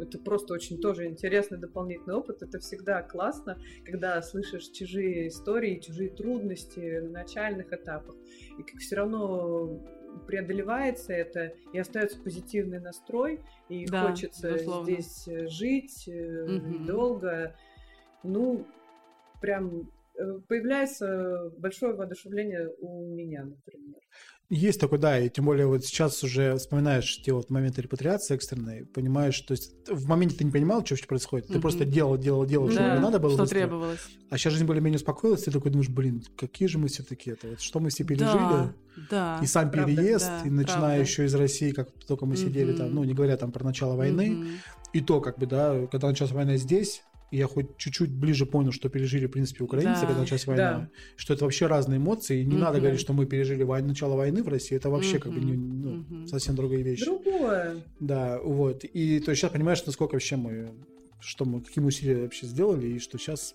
Это 0.00 0.18
просто 0.18 0.54
очень 0.54 0.80
тоже 0.80 1.06
интересный 1.06 1.58
дополнительный 1.58 2.14
опыт. 2.14 2.42
Это 2.42 2.58
всегда 2.58 3.02
классно, 3.02 3.58
когда 3.84 4.20
слышишь 4.22 4.68
чужие 4.70 5.28
истории, 5.28 5.78
чужие 5.78 6.10
трудности 6.10 7.00
на 7.00 7.10
начальных 7.10 7.72
этапах. 7.72 8.16
И 8.58 8.62
как 8.62 8.80
все 8.80 8.96
равно 8.96 9.80
преодолевается 10.26 11.12
это, 11.12 11.52
и 11.72 11.78
остается 11.78 12.20
позитивный 12.20 12.80
настрой, 12.80 13.40
и 13.68 13.86
да, 13.86 14.08
хочется 14.08 14.52
безусловно. 14.52 14.84
здесь 14.84 15.28
жить 15.50 16.08
угу. 16.08 16.84
долго. 16.84 17.54
Ну, 18.22 18.66
прям 19.40 19.88
Э, 19.99 19.99
появляется 20.48 21.50
большое 21.58 21.94
воодушевление 21.94 22.68
у 22.80 23.14
меня, 23.14 23.44
например. 23.44 24.00
Есть 24.52 24.80
такой, 24.80 24.98
да, 24.98 25.16
и 25.16 25.28
тем 25.28 25.44
более 25.44 25.68
вот 25.68 25.84
сейчас 25.84 26.24
уже 26.24 26.56
вспоминаешь 26.56 27.22
те 27.22 27.32
вот 27.32 27.50
моменты 27.50 27.82
репатриации 27.82 28.34
экстренной, 28.34 28.84
понимаешь, 28.84 29.40
то 29.42 29.52
есть 29.52 29.88
в 29.88 30.08
моменте 30.08 30.38
ты 30.38 30.42
не 30.42 30.50
понимал, 30.50 30.84
что 30.84 30.94
вообще 30.94 31.06
происходит, 31.06 31.46
ты 31.46 31.54
mm-hmm. 31.54 31.60
просто 31.60 31.84
делал, 31.84 32.18
делал, 32.18 32.44
делал, 32.44 32.66
да, 32.66 32.72
что 32.72 32.82
тебе 32.82 32.98
надо 32.98 33.20
было. 33.20 33.34
Что 33.34 33.42
быстро. 33.42 33.58
требовалось. 33.60 34.00
А 34.28 34.36
сейчас 34.36 34.54
жизнь 34.54 34.66
более-менее 34.66 34.96
успокоилась, 34.96 35.44
ты 35.44 35.52
такой 35.52 35.70
думаешь, 35.70 35.88
блин, 35.88 36.24
какие 36.36 36.66
же 36.66 36.78
мы 36.78 36.88
все-таки 36.88 37.30
это, 37.30 37.46
вот 37.46 37.60
что 37.60 37.78
мы 37.78 37.90
все 37.90 38.02
пережили, 38.02 38.26
да, 38.26 38.74
да, 39.08 39.38
и 39.40 39.46
сам 39.46 39.70
правда, 39.70 39.94
переезд, 39.94 40.26
да, 40.26 40.42
и 40.44 40.50
начиная 40.50 40.80
правда. 40.80 41.00
еще 41.00 41.24
из 41.26 41.34
России, 41.36 41.70
как 41.70 41.88
только 42.08 42.26
мы 42.26 42.34
mm-hmm. 42.34 42.36
сидели 42.36 42.72
там, 42.72 42.92
ну 42.92 43.04
не 43.04 43.14
говоря 43.14 43.36
там 43.36 43.52
про 43.52 43.64
начало 43.64 43.94
войны, 43.94 44.30
mm-hmm. 44.30 44.56
и 44.94 45.00
то 45.00 45.20
как 45.20 45.38
бы, 45.38 45.46
да, 45.46 45.86
когда 45.86 46.08
началась 46.08 46.32
война 46.32 46.56
здесь, 46.56 47.04
я 47.30 47.46
хоть 47.46 47.76
чуть-чуть 47.76 48.10
ближе 48.10 48.44
понял, 48.46 48.72
что 48.72 48.88
пережили, 48.88 49.26
в 49.26 49.30
принципе, 49.30 49.64
украинцы, 49.64 50.00
Да. 50.02 50.06
когда 50.06 50.20
началась 50.20 50.46
война, 50.46 50.72
Да. 50.72 50.90
что 51.16 51.34
это 51.34 51.44
вообще 51.44 51.66
разные 51.66 51.98
эмоции, 51.98 52.40
и 52.42 52.44
не 52.44 52.56
надо 52.56 52.72
Мгм. 52.74 52.80
говорить, 52.80 53.00
что 53.00 53.12
мы 53.12 53.26
пережили 53.26 53.62
войну, 53.62 53.88
начало 53.88 54.16
войны 54.16 54.42
в 54.42 54.48
России, 54.48 54.76
это 54.76 54.90
вообще 54.90 55.18
как 55.18 55.32
бы 55.32 55.40
не- 55.40 55.56
ну, 55.56 55.90
Мгм. 56.08 56.26
совсем 56.26 56.56
другая 56.56 56.82
вещь. 56.82 57.04
Другое. 57.04 57.76
Да, 58.00 58.38
вот. 58.42 58.84
И 58.84 59.20
то 59.20 59.30
есть 59.30 59.40
сейчас 59.40 59.52
понимаешь, 59.52 59.84
насколько 59.86 60.12
вообще 60.14 60.36
мы, 60.36 60.72
что 61.20 61.44
мы, 61.44 61.60
какие 61.60 61.82
мы 61.82 61.88
усилия 61.88 62.22
вообще 62.22 62.46
сделали, 62.46 62.86
и 62.88 62.98
что 62.98 63.18
сейчас, 63.18 63.54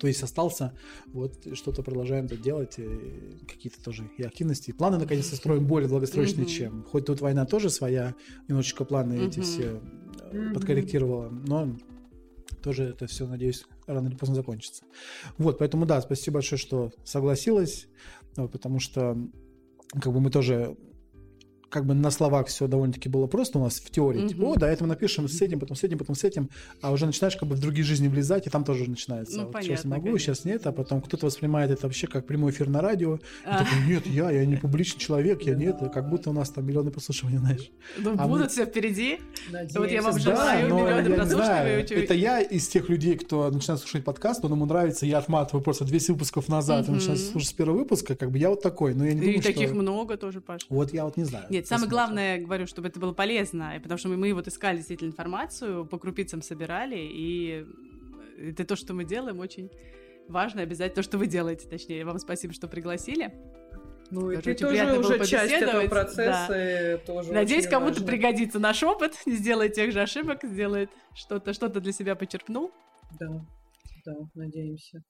то 0.00 0.06
есть 0.06 0.22
остался, 0.22 0.72
вот 1.12 1.46
что-то 1.54 1.82
продолжаем 1.82 2.26
это 2.26 2.36
делать, 2.36 2.78
и 2.78 3.44
какие-то 3.46 3.82
тоже 3.82 4.08
и 4.16 4.22
активности. 4.22 4.72
Планы 4.72 4.98
наконец-то 4.98 5.36
строим 5.36 5.66
более 5.66 5.88
долгосрочные, 5.88 6.44
Мгм. 6.44 6.50
чем. 6.52 6.82
Хоть 6.84 7.06
тут 7.06 7.20
война 7.20 7.44
тоже 7.46 7.68
своя, 7.70 8.14
немножечко 8.48 8.84
планы 8.84 9.14
эти 9.26 9.38
Мгм. 9.40 9.42
все 9.46 9.80
э, 10.32 10.36
Мгм. 10.38 10.54
подкорректировала, 10.54 11.28
но 11.30 11.76
тоже 12.62 12.84
это 12.84 13.06
все, 13.06 13.26
надеюсь, 13.26 13.64
рано 13.86 14.08
или 14.08 14.16
поздно 14.16 14.34
закончится. 14.34 14.84
Вот, 15.38 15.58
поэтому 15.58 15.86
да, 15.86 16.00
спасибо 16.00 16.34
большое, 16.34 16.58
что 16.58 16.92
согласилась, 17.04 17.88
потому 18.34 18.80
что 18.80 19.16
как 19.92 20.12
бы 20.12 20.20
мы 20.20 20.30
тоже 20.30 20.76
как 21.68 21.84
бы 21.84 21.94
на 21.94 22.10
словах 22.10 22.46
все 22.46 22.68
довольно-таки 22.68 23.08
было 23.08 23.26
просто 23.26 23.58
у 23.58 23.62
нас 23.64 23.80
в 23.80 23.90
теории. 23.90 24.28
Типа, 24.28 24.40
Мгм. 24.42 24.50
о, 24.50 24.54
да, 24.56 24.70
это 24.70 24.84
мы 24.84 24.88
напишем 24.88 25.28
с 25.28 25.42
этим, 25.42 25.58
потом 25.60 25.76
с 25.76 25.82
этим, 25.84 25.98
потом 25.98 26.14
с 26.14 26.22
этим. 26.24 26.48
А 26.80 26.92
уже 26.92 27.06
начинаешь 27.06 27.36
как 27.36 27.48
бы 27.48 27.56
в 27.56 27.60
другие 27.60 27.84
жизни 27.84 28.08
влезать, 28.08 28.46
и 28.46 28.50
там 28.50 28.64
тоже 28.64 28.88
начинается. 28.88 29.36
Ну, 29.36 29.46
вот 29.46 29.52
сейчас 29.62 29.82
понятно, 29.82 29.90
могу, 29.90 30.06
конечно. 30.06 30.34
сейчас 30.34 30.44
нет. 30.44 30.66
А 30.66 30.72
потом 30.72 31.00
кто-то 31.02 31.26
воспринимает 31.26 31.70
это 31.70 31.82
вообще 31.86 32.06
как 32.06 32.26
прямой 32.26 32.52
эфир 32.52 32.68
на 32.68 32.80
радио. 32.80 33.16
И 33.16 33.18
А. 33.44 33.64
такой, 33.64 33.78
нет, 33.88 34.06
я, 34.06 34.30
я 34.30 34.46
не 34.46 34.56
публичный 34.56 35.00
человек, 35.00 35.42
я 35.42 35.54
нет. 35.54 35.76
Как 35.92 36.08
будто 36.08 36.30
у 36.30 36.32
нас 36.32 36.50
там 36.50 36.64
миллионы 36.66 36.90
прослушиваний, 36.90 37.38
знаешь. 37.38 37.70
Ну, 37.98 38.14
А 38.16 38.26
будут 38.28 38.44
мы- 38.44 38.48
все 38.48 38.64
впереди. 38.66 39.18
Вот 39.74 39.90
я 39.90 40.02
вам 40.02 40.14
да. 40.14 40.18
желаю 40.20 40.68
но 40.68 40.80
миллионы 40.80 41.14
прослушиваний, 41.16 41.82
Это 42.04 42.14
я 42.14 42.40
из 42.40 42.68
тех 42.68 42.88
людей, 42.88 43.16
кто 43.16 43.50
начинает 43.50 43.80
слушать 43.80 44.04
подкаст, 44.04 44.44
он 44.44 44.52
ему 44.52 44.66
нравится, 44.66 45.04
я 45.06 45.18
отматываю 45.18 45.62
просто 45.62 45.84
200 45.84 46.12
выпусков 46.12 46.48
назад, 46.48 46.84
и 46.86 46.90
Мгм. 46.90 46.94
начинаю 46.98 47.18
слушать 47.18 47.48
с 47.48 47.52
первого 47.52 47.78
выпуска, 47.78 48.14
как 48.14 48.30
бы 48.30 48.38
я 48.38 48.50
вот 48.50 48.62
такой, 48.62 48.94
но 48.94 49.04
я 49.04 49.12
не 49.14 49.20
И 49.20 49.24
думаю, 49.24 49.42
таких 49.42 49.68
что... 49.68 49.76
много 49.76 50.16
тоже, 50.16 50.40
Паш. 50.40 50.64
Вот 50.68 50.92
я 50.94 51.04
вот 51.04 51.16
не 51.16 51.24
знаю. 51.24 51.46
Нет, 51.56 51.66
самое 51.66 51.88
главное, 51.88 52.38
говорю, 52.38 52.66
чтобы 52.66 52.88
это 52.88 53.00
было 53.00 53.12
полезно, 53.12 53.78
потому 53.82 53.98
что 53.98 54.08
мы, 54.08 54.16
мы 54.16 54.34
вот 54.34 54.48
искали 54.48 54.76
действительно 54.76 55.08
информацию, 55.08 55.86
по 55.86 55.98
крупицам 55.98 56.42
собирали, 56.42 56.96
и 56.98 57.66
это 58.38 58.64
то, 58.64 58.76
что 58.76 58.94
мы 58.94 59.04
делаем, 59.04 59.40
очень 59.40 59.70
важно, 60.28 60.62
обязательно 60.62 60.96
то, 60.96 61.02
что 61.02 61.18
вы 61.18 61.26
делаете, 61.26 61.68
точнее. 61.68 62.04
Вам 62.04 62.18
спасибо, 62.18 62.52
что 62.52 62.68
пригласили. 62.68 63.32
Ну, 64.10 64.30
и 64.30 64.36
ты 64.36 64.54
тоже 64.54 64.98
уже 64.98 65.26
часть 65.26 65.52
этого 65.52 65.86
процесса. 65.88 66.46
да. 66.48 66.98
тоже 66.98 67.32
Надеюсь, 67.32 67.66
кому-то 67.66 68.04
пригодится 68.04 68.58
наш 68.58 68.82
опыт, 68.82 69.14
не 69.26 69.32
сделает 69.36 69.72
тех 69.72 69.92
же 69.92 70.00
ошибок, 70.00 70.44
сделает 70.44 70.90
что-то, 71.14 71.52
что-то 71.52 71.80
для 71.80 71.92
себя 71.92 72.14
почерпнул. 72.14 72.70
Да, 73.18 73.44
да, 74.04 74.14
надеемся. 74.34 75.02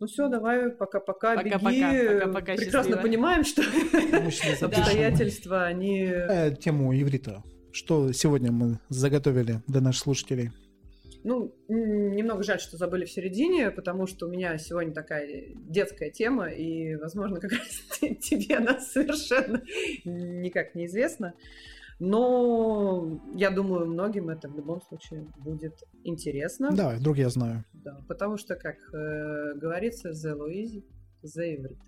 Ну 0.00 0.06
все, 0.06 0.28
давай, 0.28 0.70
пока-пока, 0.70 1.42
беги. 1.42 1.50
пока-пока, 1.50 2.54
Прекрасно 2.54 2.82
счастливо. 2.82 3.00
понимаем, 3.00 3.44
что 3.44 3.62
обстоятельства, 4.66 5.64
они... 5.64 6.04
э, 6.06 6.54
тему 6.54 6.92
иврита. 6.94 7.42
Что 7.72 8.12
сегодня 8.12 8.52
мы 8.52 8.78
заготовили 8.88 9.60
для 9.66 9.80
наших 9.80 10.04
слушателей? 10.04 10.50
Ну, 11.24 11.52
немного 11.68 12.44
жаль, 12.44 12.60
что 12.60 12.76
забыли 12.76 13.04
в 13.06 13.10
середине, 13.10 13.72
потому 13.72 14.06
что 14.06 14.26
у 14.26 14.30
меня 14.30 14.56
сегодня 14.56 14.94
такая 14.94 15.46
детская 15.68 16.10
тема, 16.10 16.46
и, 16.48 16.94
возможно, 16.94 17.40
как 17.40 17.52
раз 17.52 17.68
те- 18.00 18.14
тебе 18.20 18.56
она 18.56 18.78
совершенно 18.80 19.60
никак 20.04 20.76
неизвестна. 20.76 21.34
Но 22.00 23.20
я 23.34 23.50
думаю, 23.50 23.86
многим 23.86 24.28
это 24.28 24.48
в 24.48 24.56
любом 24.56 24.80
случае 24.82 25.26
будет 25.38 25.82
интересно. 26.04 26.70
Давай, 26.72 26.96
вдруг 26.98 27.16
я 27.18 27.28
знаю. 27.28 27.64
Да, 27.72 27.98
потому 28.06 28.36
что, 28.36 28.54
как 28.54 28.76
э, 28.94 29.54
говорится, 29.56 30.10
the 30.10 30.36
Louise, 30.36 30.84
the 31.24 31.56
иврит. 31.56 31.78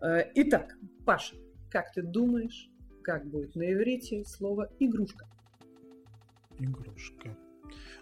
Э, 0.00 0.30
итак, 0.34 0.76
Паша, 1.04 1.34
как 1.68 1.92
ты 1.92 2.02
думаешь, 2.02 2.70
как 3.02 3.26
будет 3.26 3.56
на 3.56 3.72
иврите 3.72 4.24
слово 4.24 4.70
«игрушка»? 4.78 5.26
Игрушка. 6.60 7.36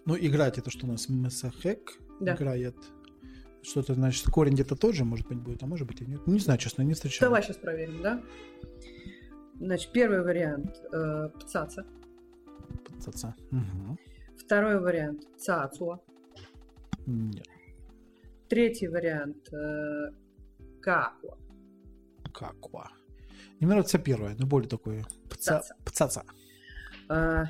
Ну, 0.05 0.17
играть 0.19 0.59
это 0.59 0.71
что 0.71 0.87
у 0.87 0.91
нас? 0.91 1.09
Месахек 1.09 1.99
Да. 2.21 2.35
играет. 2.35 2.77
Что-то, 3.63 3.95
значит, 3.95 4.27
корень 4.27 4.55
где-то 4.55 4.77
тоже, 4.77 5.05
может 5.05 5.29
быть, 5.29 5.39
будет, 5.39 5.63
а 5.63 5.67
может 5.67 5.87
быть 5.87 6.01
и 6.01 6.07
нет. 6.07 6.27
Не 6.27 6.39
знаю, 6.39 6.59
честно, 6.59 6.83
не 6.83 6.93
встречал. 6.95 7.29
Давай 7.29 7.43
сейчас 7.43 7.57
проверим, 7.57 8.03
да? 8.03 8.23
Значит, 9.61 9.93
первый 9.93 10.23
вариант 10.23 10.83
э, 10.91 11.29
«пцаца», 11.39 11.85
Пацаца. 12.89 13.35
Мгм. 13.51 13.99
второй 14.39 14.81
вариант 14.81 15.29
«цацуа», 15.37 16.01
Нет. 17.07 17.47
третий 18.49 18.89
вариант 18.89 19.53
э, 19.53 20.13
«какуа», 20.81 21.37
Каква. 22.33 22.91
Не 23.61 23.67
мне 23.67 23.75
нравится 23.75 23.99
первое, 23.99 24.35
но 24.39 24.47
более 24.47 24.69
такое. 24.69 25.05
Пца... 25.29 25.59
Пцаца. 25.59 25.77
Пцаца. 25.85 26.25
Э, 27.11 27.45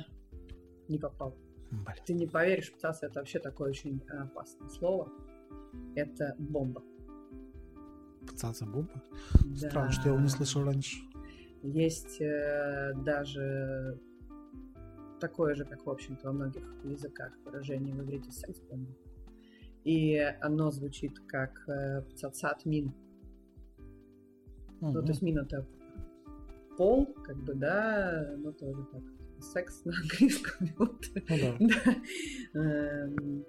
не 0.89 0.97
попал. 0.97 1.37
Блин. 1.71 1.85
Ты 2.05 2.13
не 2.13 2.27
поверишь, 2.27 2.73
«пцаца»— 2.73 3.05
это 3.07 3.19
вообще 3.19 3.39
такое 3.39 3.69
очень 3.69 4.01
опасное 4.09 4.67
слово. 4.67 5.09
Это 5.95 6.35
бомба. 6.37 6.83
Пцаца 8.27 8.65
бомба. 8.65 9.01
Да. 9.45 9.69
Странно, 9.69 9.91
что 9.91 10.09
я 10.09 10.11
его 10.11 10.19
не 10.21 10.27
слышал 10.27 10.65
раньше. 10.65 10.97
Есть 11.63 12.19
э, 12.21 12.93
даже 13.05 13.99
такое 15.19 15.53
же, 15.55 15.65
как, 15.65 15.85
в 15.85 15.89
общем-то, 15.89 16.27
во 16.27 16.33
многих 16.33 16.63
языках 16.83 17.31
выражение 17.45 17.93
в 17.93 18.01
иврите 18.01 18.31
секс-бомба. 18.31 18.91
И 19.83 20.17
оно 20.41 20.71
звучит 20.71 21.19
как 21.27 21.51
э, 21.69 22.01
пцацат 22.09 22.65
мин. 22.65 22.93
Ну, 24.79 24.91
Мгм. 24.91 25.01
то 25.05 25.07
есть 25.11 25.21
мин 25.21 25.37
это 25.37 25.67
пол, 26.77 27.05
как 27.23 27.37
бы, 27.37 27.53
да, 27.53 28.33
но 28.37 28.51
тоже 28.51 28.83
так. 28.91 29.01
Секс 29.39 29.83
на 29.85 29.93
английском. 30.01 30.67
вот. 30.77 31.05
Ну 31.29 31.37
да. 31.37 31.55
Да. 32.53 32.59
Эм, 32.59 33.45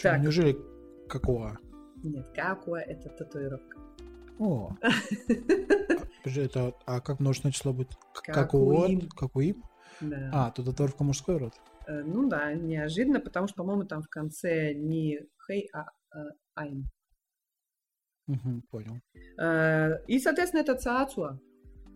Так. 0.00 0.20
неужели 0.22 0.56
какого? 1.08 1.58
Нет, 2.04 2.28
какуа 2.34 2.78
это 2.80 3.08
татуировка. 3.08 3.78
О. 4.38 4.70
Это, 6.24 6.74
а 6.86 7.00
как 7.00 7.20
множественное 7.20 7.52
число 7.52 7.72
будет? 7.72 7.94
К- 8.14 8.22
Какуим. 8.32 9.00
Какуот? 9.00 9.14
Какуим? 9.18 9.64
Да. 10.00 10.30
А, 10.32 10.50
тут 10.50 10.66
татуировка 10.66 11.02
мужской 11.04 11.38
род. 11.38 11.54
Э, 11.86 12.02
Ну 12.02 12.28
да, 12.28 12.52
неожиданно, 12.52 13.18
потому 13.20 13.48
что, 13.48 13.56
по-моему, 13.58 13.84
там 13.84 14.02
в 14.02 14.08
конце 14.08 14.74
не 14.74 15.20
хей, 15.46 15.68
а 15.72 15.86
э, 16.14 16.18
айн. 16.54 16.86
Мгм, 18.26 18.62
понял. 18.70 19.00
Э, 19.40 20.04
И, 20.06 20.18
соответственно, 20.20 20.60
это 20.60 20.74
цаацуа. 20.74 21.38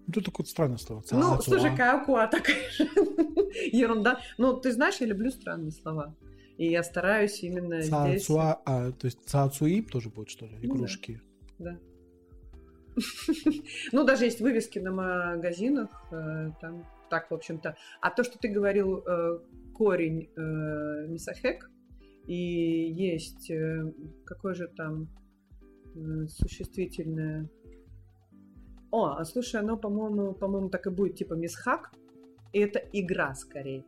Ну, 0.06 0.12
тут 0.12 0.24
такое 0.24 0.46
странное 0.46 0.78
слово. 0.78 1.02
Ну, 1.12 1.20
Цаацуа. 1.20 1.42
слушай, 1.42 1.76
какуа 1.76 2.26
такая 2.26 2.70
же 2.70 2.84
ерунда. 3.72 4.18
Ну, 4.38 4.56
ты 4.58 4.72
знаешь, 4.72 4.96
я 5.00 5.06
люблю 5.06 5.30
странные 5.30 5.72
слова. 5.72 6.16
И 6.56 6.68
я 6.70 6.82
стараюсь 6.82 7.42
именно 7.42 7.82
здесь... 7.82 7.90
Цаацуа, 8.26 8.62
а, 8.64 8.90
то 8.92 9.04
есть 9.06 9.18
цаацуим 9.26 9.84
тоже 9.84 10.08
будет, 10.08 10.30
что 10.30 10.46
ли, 10.46 10.54
Ну 10.54 10.60
да. 10.60 10.66
игрушки? 10.66 11.20
Да. 11.58 11.78
Ну, 13.92 14.04
даже 14.04 14.24
есть 14.24 14.40
вывески 14.40 14.78
на 14.78 14.92
магазинах, 14.92 15.88
э, 16.12 16.50
там 16.60 16.86
так, 17.10 17.30
в 17.30 17.34
общем-то. 17.34 17.76
А 18.00 18.10
то, 18.10 18.24
что 18.24 18.38
ты 18.38 18.48
говорил, 18.48 18.98
э, 18.98 19.38
корень 19.74 20.30
э, 20.36 21.06
мисахек, 21.08 21.70
и 22.26 22.34
есть, 22.34 23.50
какое 24.24 24.54
же 24.54 24.68
там 24.68 25.08
существительное... 26.28 27.50
О, 28.90 29.16
а 29.18 29.24
слушай, 29.24 29.60
оно, 29.60 29.76
по-моему, 29.76 30.32
по-моему, 30.34 30.68
так 30.68 30.86
и 30.86 30.90
будет, 30.90 31.16
типа 31.16 31.34
мисхак, 31.34 31.92
и 32.52 32.60
это 32.60 32.78
игра 32.92 33.34
скорее. 33.34 33.82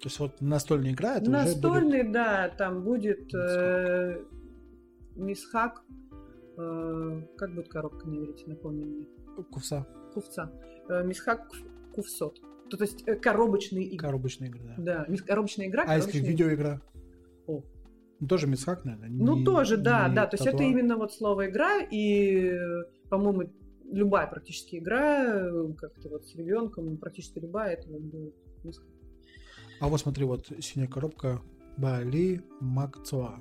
То 0.00 0.08
есть 0.08 0.18
вот 0.18 0.40
настольная 0.40 0.92
игра, 0.92 1.16
это 1.16 1.22
уже 1.22 1.30
Настольный, 1.30 2.10
да, 2.10 2.48
там 2.48 2.82
будет 2.84 3.34
э, 3.34 4.22
мисхак. 5.16 5.82
Э, 6.56 7.22
как 7.36 7.54
будет 7.54 7.68
коробка 7.68 8.06
на 8.08 8.16
иврите, 8.18 8.44
напомни 8.46 8.84
мне. 8.84 9.06
кувса, 9.50 9.86
Кувца. 10.12 10.50
Э, 10.88 11.04
мисхак 11.04 11.48
кув- 11.50 11.92
кувсот. 11.94 12.40
То, 12.70 12.76
то 12.76 12.84
есть 12.84 13.02
э, 13.06 13.16
коробочные 13.16 13.84
игры. 13.86 14.06
коробочная 14.06 14.48
игра, 14.48 14.74
да. 14.78 15.06
Да, 15.08 15.16
коробочная 15.26 15.66
игра. 15.68 15.84
А 15.86 15.96
если 15.96 16.18
видеоигра? 16.18 16.80
О. 17.46 17.62
Ну, 18.20 18.26
тоже 18.28 18.46
мисхак, 18.46 18.84
наверное? 18.84 19.10
Ну, 19.10 19.36
не- 19.36 19.44
тоже, 19.44 19.76
да, 19.76 20.08
да. 20.08 20.26
То 20.26 20.36
есть 20.36 20.46
это 20.46 20.62
именно 20.62 20.96
вот 20.96 21.12
слово 21.12 21.48
игра, 21.50 21.80
и, 21.82 22.52
по-моему, 23.10 23.50
любая 23.90 24.26
практически 24.28 24.76
игра, 24.76 25.50
как-то 25.76 26.08
вот 26.08 26.24
с 26.26 26.34
ребенком, 26.36 26.96
практически 26.96 27.38
любая, 27.40 27.74
это 27.74 27.90
вот 27.90 28.00
будет 28.02 28.34
мисхак. 28.64 28.86
А 29.80 29.88
вот 29.88 30.00
смотри, 30.00 30.24
вот 30.24 30.46
синяя 30.60 30.88
коробка 30.88 31.42
Бали 31.76 32.40
Макцоа. 32.60 33.38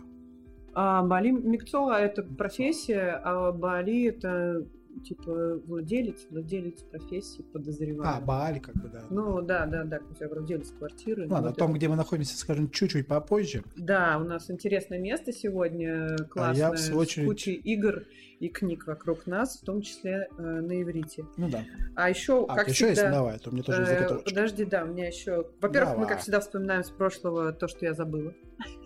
А 0.75 1.03
Бали 1.03 1.31
Микцоа 1.31 1.99
это 1.99 2.23
профессия, 2.23 3.21
а 3.23 3.51
Бали 3.51 4.05
это 4.07 4.65
типа 5.03 5.59
владелец, 5.65 6.27
владелец 6.29 6.81
профессии, 6.83 7.41
подозреваю. 7.41 8.07
А, 8.17 8.21
Баали 8.21 8.59
как 8.59 8.75
бы, 8.75 8.89
да. 8.89 9.01
Ну, 9.09 9.41
да, 9.41 9.65
да, 9.65 9.83
да, 9.85 9.99
у 10.09 10.13
тебя 10.13 10.29
владелец 10.29 10.69
квартиры. 10.71 11.23
Ладно, 11.27 11.47
вот 11.49 11.55
о 11.57 11.59
том, 11.59 11.69
это- 11.71 11.77
где 11.79 11.87
мы 11.87 11.95
находимся, 11.95 12.37
скажем, 12.37 12.69
чуть-чуть 12.69 13.07
попозже. 13.07 13.63
Да, 13.75 14.19
у 14.21 14.23
нас 14.23 14.51
интересное 14.51 14.99
место 14.99 15.31
сегодня, 15.33 16.15
классное, 16.29 16.67
А 16.67 16.69
я, 16.69 16.71
в 16.71 16.77
свою 16.77 16.99
с 16.99 17.01
очередь- 17.01 17.27
кучей 17.27 17.53
игр 17.53 18.03
и 18.43 18.49
книг 18.49 18.87
вокруг 18.87 19.25
нас, 19.25 19.57
в 19.61 19.65
том 19.65 19.81
числе 19.81 20.27
э, 20.37 20.41
на 20.41 20.81
иврите. 20.81 21.25
Ну 21.37 21.49
да. 21.49 21.63
А 21.95 22.09
еще, 22.09 22.45
А, 22.49 22.55
как 22.55 22.67
еще 22.67 22.87
есть? 22.87 22.97
всегда... 22.99 23.15
Давай, 23.17 23.35
а 23.37 23.39
то 23.39 23.51
мне 23.51 23.63
тоже 23.63 23.83
э, 23.83 24.19
подожди, 24.25 24.65
да, 24.65 24.83
у 24.83 24.87
меня 24.87 25.07
еще... 25.07 25.47
Во-первых, 25.61 25.97
мы, 25.97 26.07
как 26.07 26.19
всегда, 26.19 26.41
вспоминаем 26.41 26.83
с 26.83 26.89
прошлого 26.89 27.53
то, 27.53 27.67
что 27.69 27.85
я 27.85 27.93
забыла. 27.93 28.33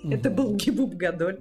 Это 0.03 0.29
был 0.29 0.55
Гибуб 0.55 0.93
Гадоль. 0.93 1.39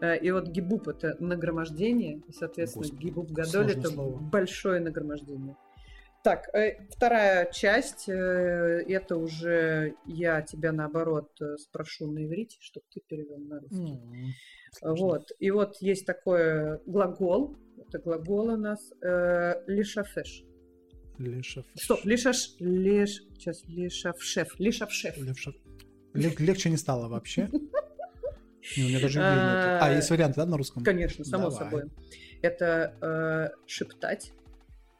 Э, 0.00 0.18
И 0.18 0.30
вот 0.30 0.48
Гибуб 0.48 0.88
это 0.88 1.16
нагромождение, 1.20 2.20
и, 2.28 2.32
соответственно, 2.32 2.84
Господи, 2.84 3.02
Гибуб 3.06 3.30
Гадоль 3.30 3.70
это 3.72 3.88
слово. 3.88 4.18
большое 4.18 4.80
нагромождение. 4.80 5.56
Так, 6.24 6.48
э, 6.54 6.86
вторая 6.90 7.52
часть, 7.52 8.08
э, 8.08 8.12
это 8.88 9.18
уже 9.18 9.94
я 10.06 10.40
тебя 10.40 10.72
наоборот 10.72 11.30
э, 11.42 11.58
спрошу 11.58 12.10
на 12.10 12.24
иврите, 12.24 12.56
чтобы 12.60 12.86
ты 12.90 13.02
перевел 13.06 13.36
на 13.36 13.60
русский. 13.60 14.00
Сложно. 14.72 15.06
Вот. 15.06 15.26
И 15.38 15.50
вот 15.50 15.76
есть 15.82 16.06
такой 16.06 16.78
глагол, 16.86 17.58
это 17.86 17.98
глагол 17.98 18.48
у 18.48 18.56
нас 18.56 18.90
э, 19.02 19.62
лишафеш. 19.66 20.44
Лешев. 21.18 21.66
Стоп, 21.74 22.02
лишаш, 22.06 22.54
лиш, 22.58 23.22
сейчас 23.34 23.62
лишавшеф, 23.68 24.58
лишавшеф. 24.58 25.18
Левша- 25.18 25.52
Лег- 26.14 26.40
Легче 26.42 26.70
не 26.70 26.78
стало 26.78 27.08
вообще. 27.08 27.50
Не, 28.78 28.84
У 28.84 28.88
меня 28.88 29.00
даже. 29.02 29.20
А, 29.20 29.92
есть 29.94 30.08
варианты, 30.08 30.36
да, 30.40 30.46
на 30.46 30.56
русском? 30.56 30.82
Конечно, 30.82 31.22
само 31.22 31.50
собой. 31.50 31.82
Это 32.40 33.52
шептать, 33.66 34.32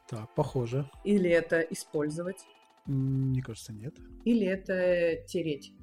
Так, 0.07 0.33
похоже. 0.35 0.89
или 1.03 1.29
это 1.29 1.59
использовать, 1.61 2.45
Мне 2.85 3.41
кажется, 3.41 3.73
нет. 3.73 3.95
или 4.23 4.45
это 4.45 5.23
тереть. 5.27 5.73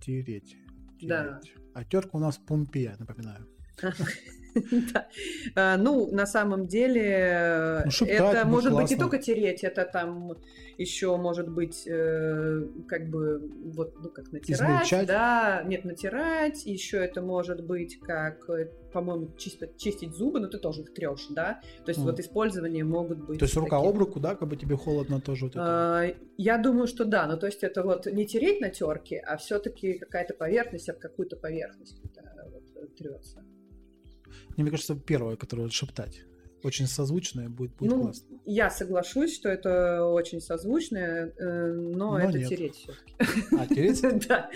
Тереть. 0.00 0.56
Да. 1.02 1.38
Тереть. 1.42 1.56
А 1.74 1.84
терка 1.84 2.10
у 2.16 2.18
нас 2.20 2.38
Помпея, 2.38 2.96
напоминаю. 2.98 3.46
А, 5.54 5.76
Ну, 5.76 6.10
на 6.10 6.26
самом 6.26 6.66
деле, 6.66 7.82
Ну, 7.84 7.90
шептать 7.90 8.36
это 8.36 8.46
может 8.46 8.74
быть 8.74 8.90
не 8.90 8.96
только 8.96 9.18
тереть, 9.18 9.64
это 9.64 9.84
там 9.84 10.32
еще 10.78 11.16
может 11.16 11.48
быть 11.48 11.86
э, 11.86 12.66
как 12.88 13.08
бы 13.08 13.40
вот, 13.64 13.94
ну, 14.00 14.08
как 14.08 14.32
натирать, 14.32 15.06
да, 15.06 15.62
нет, 15.66 15.84
натирать, 15.84 16.64
еще 16.66 16.98
это 16.98 17.20
может 17.20 17.64
быть 17.64 18.00
как, 18.00 18.48
э, 18.48 18.70
по-моему, 18.92 19.30
чисто 19.36 19.68
чистить 19.76 20.14
зубы, 20.14 20.40
но 20.40 20.48
ты 20.48 20.58
тоже 20.58 20.82
их 20.82 20.94
трешь, 20.94 21.26
да, 21.30 21.60
то 21.84 21.90
есть 21.90 22.00
Мгм. 22.00 22.10
вот 22.10 22.20
использование 22.20 22.84
могут 22.84 23.18
быть 23.18 23.38
То 23.38 23.44
есть 23.44 23.56
рука 23.56 23.76
такие. 23.76 23.90
об 23.90 23.98
руку, 23.98 24.20
да, 24.20 24.34
как 24.34 24.48
бы 24.48 24.56
тебе 24.56 24.76
холодно 24.76 25.20
тоже 25.20 25.44
вот 25.46 25.52
это. 25.52 25.62
А, 25.64 26.14
Я 26.38 26.58
думаю, 26.58 26.86
что 26.86 27.04
да. 27.04 27.26
Ну, 27.26 27.38
то 27.38 27.46
есть 27.46 27.62
это 27.62 27.82
вот 27.82 28.06
не 28.06 28.26
тереть 28.26 28.60
на 28.60 28.70
терке, 28.70 29.18
а 29.18 29.36
все-таки 29.36 29.98
какая-то 29.98 30.34
поверхность 30.34 30.88
об 30.88 30.98
какую-то 30.98 31.36
поверхность 31.36 32.00
вот, 32.02 32.96
трется. 32.96 33.44
Мне 34.56 34.70
кажется, 34.70 34.94
первое, 34.96 35.36
которое 35.36 35.68
шептать. 35.68 36.22
Очень 36.64 36.86
созвучное 36.86 37.48
будет, 37.48 37.74
будет 37.74 37.90
ну, 37.90 38.02
классно. 38.02 38.38
я 38.44 38.70
соглашусь, 38.70 39.34
что 39.34 39.48
это 39.48 40.04
очень 40.04 40.40
созвучно, 40.40 40.96
э, 40.98 41.72
но, 41.72 42.12
Но 42.12 42.18
это 42.20 42.38
нет. 42.38 42.48
тереть 42.48 42.74
все-таки. 42.76 43.14
А, 43.58 43.66
тереть? 43.66 44.00
Да. 44.28 44.48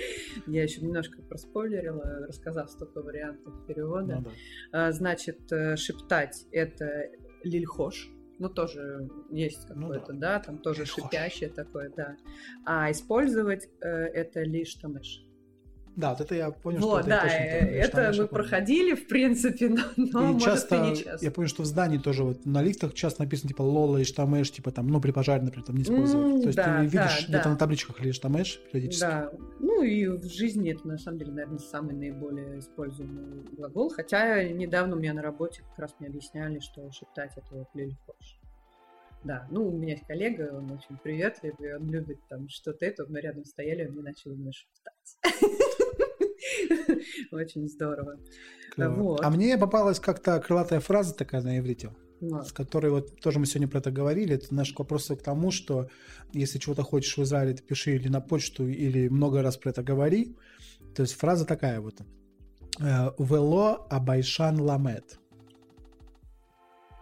Я 0.46 0.62
еще 0.62 0.82
немножко 0.82 1.20
проспойлерила, 1.22 2.26
рассказав 2.28 2.70
столько 2.70 3.02
вариантов 3.02 3.52
перевода. 3.66 4.16
Ну 4.16 4.22
да. 4.22 4.30
А, 4.86 4.92
Значит, 4.92 5.50
э, 5.50 5.74
шептать 5.74 6.46
это 6.52 7.10
лильхош. 7.42 8.08
Ну, 8.38 8.50
тоже 8.50 9.08
есть 9.30 9.66
Ну 9.70 9.88
какое-то, 9.88 10.12
да. 10.12 10.38
да. 10.38 10.40
там 10.40 10.58
тоже 10.58 10.82
Лильхош. 10.82 11.04
шипящее 11.04 11.48
такое, 11.48 11.90
да. 11.96 12.16
А 12.64 12.88
использовать 12.92 13.68
э, 13.80 13.88
это 13.88 14.42
лишь 14.42 14.74
тамеш. 14.74 15.25
Да, 15.96 16.10
вот 16.10 16.20
это 16.20 16.34
я 16.34 16.50
понял, 16.50 16.80
Вот, 16.80 17.00
что 17.00 17.08
да, 17.08 17.26
это 17.26 17.66
э, 17.66 17.80
источник, 17.80 17.88
это 17.88 17.96
мы 18.10 18.12
понял. 18.16 18.28
проходили, 18.28 18.94
в 18.94 19.08
принципе, 19.08 19.68
но, 19.70 19.82
но 19.96 20.04
и 20.04 20.32
может 20.34 20.44
часто, 20.44 20.76
и 20.76 20.90
не 20.90 20.96
часто. 20.96 21.24
я 21.24 21.30
помню, 21.30 21.48
что 21.48 21.62
в 21.62 21.66
здании 21.66 21.96
тоже 21.98 22.22
вот 22.22 22.44
на 22.44 22.62
лифтах 22.62 22.92
часто 22.92 23.22
написано 23.22 23.48
типа 23.48 23.62
лола 23.62 23.96
и 23.96 24.04
штамеш, 24.04 24.50
типа 24.52 24.70
там, 24.72 24.88
ну 24.88 25.00
при 25.00 25.10
пожаре, 25.10 25.42
например, 25.42 25.64
там 25.66 25.76
не 25.76 25.82
использовать. 25.84 26.34
М, 26.34 26.40
То 26.42 26.46
есть 26.48 26.56
да, 26.56 26.64
ты 26.78 26.82
видишь 26.84 26.92
да, 27.22 27.28
где-то 27.28 27.44
да. 27.44 27.50
на 27.50 27.56
табличках 27.56 28.00
или 28.02 28.12
штамеш 28.12 28.60
периодически. 28.70 29.00
Да, 29.00 29.30
ну 29.58 29.82
и 29.82 30.06
в 30.06 30.24
жизни 30.26 30.70
это 30.72 30.86
на 30.86 30.98
самом 30.98 31.18
деле, 31.18 31.32
наверное, 31.32 31.58
самый 31.58 31.94
наиболее 31.94 32.58
используемый 32.58 33.42
глагол. 33.52 33.88
Хотя 33.88 34.44
недавно 34.44 34.96
у 34.96 34.98
меня 34.98 35.14
на 35.14 35.22
работе 35.22 35.62
как 35.70 35.78
раз 35.78 35.94
мне 35.98 36.08
объясняли, 36.08 36.58
что 36.60 36.90
шептать 36.92 37.32
это 37.36 37.54
вот 37.54 37.68
лильхош. 37.74 38.38
Да, 39.26 39.46
ну 39.50 39.68
у 39.68 39.76
меня 39.76 39.92
есть 39.94 40.06
коллега, 40.06 40.50
он 40.54 40.70
очень 40.70 40.96
приветливый, 41.02 41.76
он 41.76 41.90
любит 41.90 42.18
там 42.28 42.48
что-то 42.48 42.84
это, 42.86 43.04
мы 43.08 43.20
рядом 43.20 43.44
стояли, 43.44 43.86
он 43.86 43.92
мне 43.94 44.02
начал 44.02 44.30
мне 44.34 44.52
шептать. 44.52 45.18
Очень 47.32 47.68
здорово. 47.68 48.16
А 48.78 49.30
мне 49.30 49.58
попалась 49.58 49.98
как-то 49.98 50.38
крылатая 50.40 50.80
фраза 50.80 51.14
такая 51.14 51.42
на 51.42 51.58
иврите, 51.58 51.90
Вот. 52.20 52.48
с 52.48 52.52
которой 52.52 52.90
вот 52.90 53.20
тоже 53.20 53.38
мы 53.38 53.46
сегодня 53.46 53.68
про 53.68 53.78
это 53.78 53.90
говорили. 53.90 54.34
Это 54.36 54.54
наш 54.54 54.72
к 54.72 54.78
вопросу 54.78 55.16
к 55.16 55.22
тому, 55.22 55.50
что 55.50 55.88
если 56.32 56.58
чего-то 56.58 56.82
хочешь 56.82 57.16
в 57.16 57.22
Израиле, 57.22 57.54
ты 57.54 57.62
пиши 57.62 57.96
или 57.96 58.08
на 58.08 58.20
почту, 58.20 58.68
или 58.68 59.08
много 59.08 59.42
раз 59.42 59.56
про 59.56 59.70
это 59.70 59.82
говори. 59.82 60.36
То 60.94 61.02
есть 61.02 61.14
фраза 61.14 61.46
такая 61.46 61.80
вот. 61.80 61.94
э, 62.80 63.10
Вело 63.18 63.86
абайшан 63.90 64.60
ламет. 64.60 65.18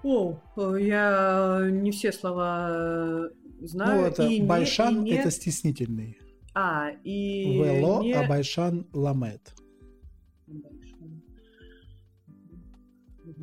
О, 0.05 0.36
э, 0.56 0.76
я 0.82 1.60
не 1.70 1.90
все 1.90 2.12
слова 2.12 2.68
э, 2.70 3.28
знаю. 3.62 4.01
Ну, 4.02 4.06
это 4.06 4.26
и 4.26 4.39
не- 4.39 4.47
байшан, 4.47 4.97
и 5.05 5.10
не- 5.10 5.10
это 5.12 5.31
стеснительный. 5.31 6.18
А, 6.55 6.90
и 7.02 7.59
Вело 7.59 8.02
не- 8.02 8.12
абайшан 8.12 8.86
ламет. 8.93 9.52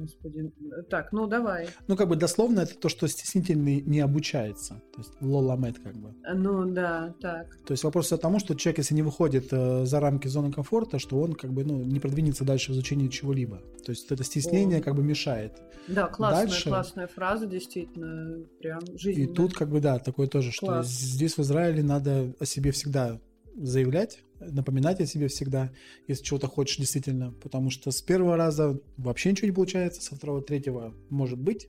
Господи. 0.01 0.51
Так, 0.89 1.11
ну 1.11 1.27
давай. 1.27 1.69
Ну, 1.87 1.95
как 1.95 2.09
бы 2.09 2.15
дословно 2.15 2.61
это 2.61 2.75
то, 2.75 2.89
что 2.89 3.07
стеснительный 3.07 3.81
не 3.81 3.99
обучается. 3.99 4.81
То 4.93 5.01
есть 5.01 5.11
лоламет 5.21 5.79
как 5.79 5.95
бы. 5.95 6.13
Ну 6.33 6.65
да, 6.71 7.13
так. 7.21 7.55
То 7.65 7.71
есть 7.71 7.83
вопрос 7.83 8.11
о 8.11 8.17
тому, 8.17 8.39
что 8.39 8.55
человек, 8.55 8.79
если 8.79 8.95
не 8.95 9.01
выходит 9.03 9.47
э, 9.51 9.85
за 9.85 9.99
рамки 9.99 10.27
зоны 10.27 10.51
комфорта, 10.51 10.99
что 10.99 11.19
он 11.19 11.33
как 11.33 11.51
бы 11.53 11.63
ну, 11.63 11.83
не 11.83 11.99
продвинется 11.99 12.43
дальше 12.43 12.71
в 12.71 12.75
изучении 12.75 13.07
чего-либо. 13.07 13.57
То 13.85 13.91
есть 13.91 14.11
это 14.11 14.23
стеснение 14.23 14.79
О. 14.79 14.81
как 14.81 14.95
бы 14.95 15.03
мешает. 15.03 15.53
Да, 15.87 16.07
классная, 16.07 16.47
Дальше. 16.47 16.69
классная 16.69 17.07
фраза, 17.07 17.47
действительно, 17.47 18.43
прям 18.59 18.79
И 18.79 18.97
жизненная. 18.97 19.33
тут 19.35 19.53
как 19.53 19.69
бы 19.69 19.79
да, 19.81 19.99
такое 19.99 20.27
тоже, 20.27 20.51
что 20.51 20.67
Класс. 20.67 20.87
здесь 20.87 21.37
в 21.37 21.41
Израиле 21.41 21.83
надо 21.83 22.33
о 22.39 22.45
себе 22.45 22.71
всегда 22.71 23.19
заявлять, 23.55 24.19
напоминать 24.49 24.99
о 24.99 25.05
себе 25.05 25.27
всегда, 25.27 25.71
если 26.07 26.23
чего-то 26.23 26.47
хочешь 26.47 26.77
действительно, 26.77 27.31
потому 27.31 27.69
что 27.69 27.91
с 27.91 28.01
первого 28.01 28.37
раза 28.37 28.79
вообще 28.97 29.31
ничего 29.31 29.47
не 29.47 29.53
получается, 29.53 30.01
со 30.01 30.15
второго, 30.15 30.41
третьего 30.41 30.93
может 31.09 31.39
быть, 31.39 31.67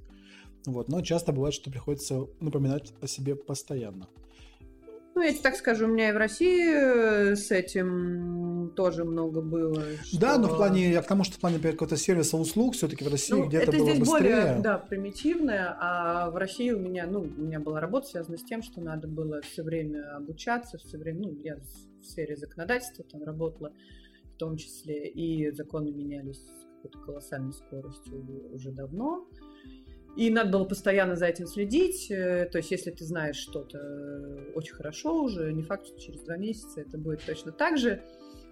вот, 0.66 0.88
но 0.88 1.00
часто 1.02 1.32
бывает, 1.32 1.54
что 1.54 1.70
приходится 1.70 2.26
напоминать 2.40 2.92
о 3.00 3.06
себе 3.06 3.34
постоянно. 3.34 4.08
Ну, 5.14 5.20
я 5.20 5.30
тебе 5.32 5.42
так 5.42 5.56
скажу, 5.56 5.84
у 5.84 5.88
меня 5.88 6.08
и 6.08 6.12
в 6.12 6.16
России 6.16 6.72
э, 6.72 7.36
с 7.36 7.50
этим 7.50 8.72
тоже 8.74 9.04
много 9.04 9.42
было. 9.42 9.84
Да, 10.18 10.38
но 10.38 10.44
в 10.44 10.46
что- 10.46 10.56
плане, 10.56 10.90
я 10.90 11.02
к 11.02 11.06
тому, 11.06 11.22
что 11.24 11.34
в 11.36 11.38
плане 11.38 11.56
например, 11.56 11.74
какого-то 11.74 11.98
сервиса 11.98 12.38
услуг 12.38 12.74
все-таки 12.74 13.04
в 13.04 13.08
России 13.08 13.34
Ну, 13.34 13.46
где-то 13.46 13.64
это 13.64 13.76
было 13.76 13.90
здесь 13.90 13.98
быстрее. 13.98 14.20
более, 14.20 14.60
да, 14.62 14.78
примитивное, 14.78 15.76
а 15.78 16.30
в 16.30 16.36
России 16.36 16.70
у 16.70 16.78
меня, 16.78 17.06
ну, 17.06 17.20
у 17.20 17.42
меня 17.42 17.60
была 17.60 17.78
работа 17.80 18.06
связана 18.06 18.38
с 18.38 18.42
тем, 18.42 18.62
что 18.62 18.80
надо 18.80 19.06
было 19.06 19.42
все 19.42 19.62
время 19.62 20.16
обучаться, 20.16 20.78
все 20.78 20.96
время, 20.96 21.20
ну, 21.20 21.38
я 21.44 21.58
в 22.02 22.06
сфере 22.06 22.36
законодательства 22.36 23.04
там 23.04 23.22
работала, 23.22 23.72
в 24.34 24.36
том 24.38 24.56
числе, 24.56 25.08
и 25.08 25.50
законы 25.52 25.90
менялись 25.90 26.40
с 26.40 26.64
какой-то 26.76 26.98
колоссальной 26.98 27.52
скоростью 27.52 28.52
уже 28.52 28.72
давно. 28.72 29.26
И 30.16 30.28
надо 30.30 30.50
было 30.50 30.64
постоянно 30.64 31.16
за 31.16 31.26
этим 31.26 31.46
следить. 31.46 32.10
э, 32.10 32.46
То 32.52 32.58
есть, 32.58 32.70
если 32.70 32.90
ты 32.90 33.04
знаешь 33.04 33.36
что-то 33.36 33.78
э, 33.78 34.52
очень 34.54 34.74
хорошо 34.74 35.22
уже, 35.22 35.52
не 35.52 35.62
факт, 35.62 35.86
что 35.86 35.98
через 35.98 36.20
два 36.22 36.36
месяца 36.36 36.82
это 36.82 36.98
будет 36.98 37.24
точно 37.24 37.52
так 37.52 37.78
же. 37.78 38.02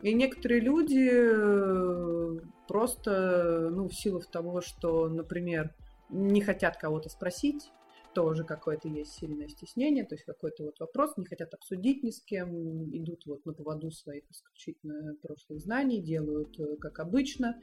И 0.03 0.15
некоторые 0.15 0.61
люди 0.61 1.11
э, 1.13 2.39
просто, 2.67 3.69
ну, 3.71 3.89
в 3.89 3.95
силу 3.95 4.21
того, 4.21 4.63
что, 4.63 5.09
например, 5.09 5.75
не 6.09 6.41
хотят 6.41 6.79
кого-то 6.79 7.11
спросить, 7.11 7.71
тоже 8.13 8.45
какое-то 8.45 8.89
есть 8.89 9.13
сильное 9.15 9.49
стеснение, 9.49 10.05
то 10.05 10.15
есть 10.15 10.25
какой-то 10.25 10.65
вот 10.65 10.79
вопрос, 10.81 11.17
не 11.17 11.27
хотят 11.27 11.55
обсудить 11.55 12.03
ни 12.03 12.11
с 12.11 12.21
кем, 12.21 12.49
идут 12.97 13.27
вот 13.27 13.45
на 13.47 13.53
поводу 13.53 13.91
своих 13.91 14.25
исключительно 14.31 15.15
прошлых 15.23 15.61
знаний, 15.61 16.01
делают 16.03 16.59
э, 16.59 16.77
как 16.77 16.99
обычно 17.01 17.61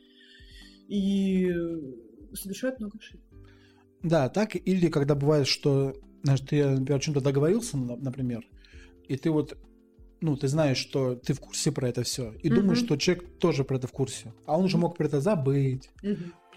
и 0.88 1.53
совершают 2.34 2.80
много 2.80 2.98
ошибок. 2.98 3.26
Да, 4.03 4.30
так 4.30 4.56
или 4.56 4.88
когда 4.90 5.15
бывает, 5.15 5.48
что 5.48 5.95
знаешь, 6.24 6.41
ты, 6.41 6.65
например, 6.65 6.98
о 6.98 7.02
чем-то 7.02 7.22
договорился, 7.22 7.78
на- 7.78 7.95
например, 7.95 8.45
и 9.07 9.18
ты 9.18 9.32
вот, 9.32 9.57
ну, 10.22 10.36
ты 10.36 10.48
знаешь, 10.48 10.78
что 10.78 11.15
ты 11.15 11.34
в 11.34 11.40
курсе 11.40 11.72
про 11.72 11.90
это 11.90 12.03
все, 12.03 12.34
и 12.34 12.49
Мгм. 12.49 12.56
думаешь, 12.60 12.80
что 12.80 12.98
человек 12.98 13.26
тоже 13.40 13.64
про 13.64 13.78
это 13.78 13.88
в 13.88 13.91
курсе, 13.91 14.34
а 14.45 14.57
он 14.57 14.65
уже 14.65 14.78
мог 14.78 14.98
про 14.98 15.06
это 15.07 15.22
забыть, 15.22 15.90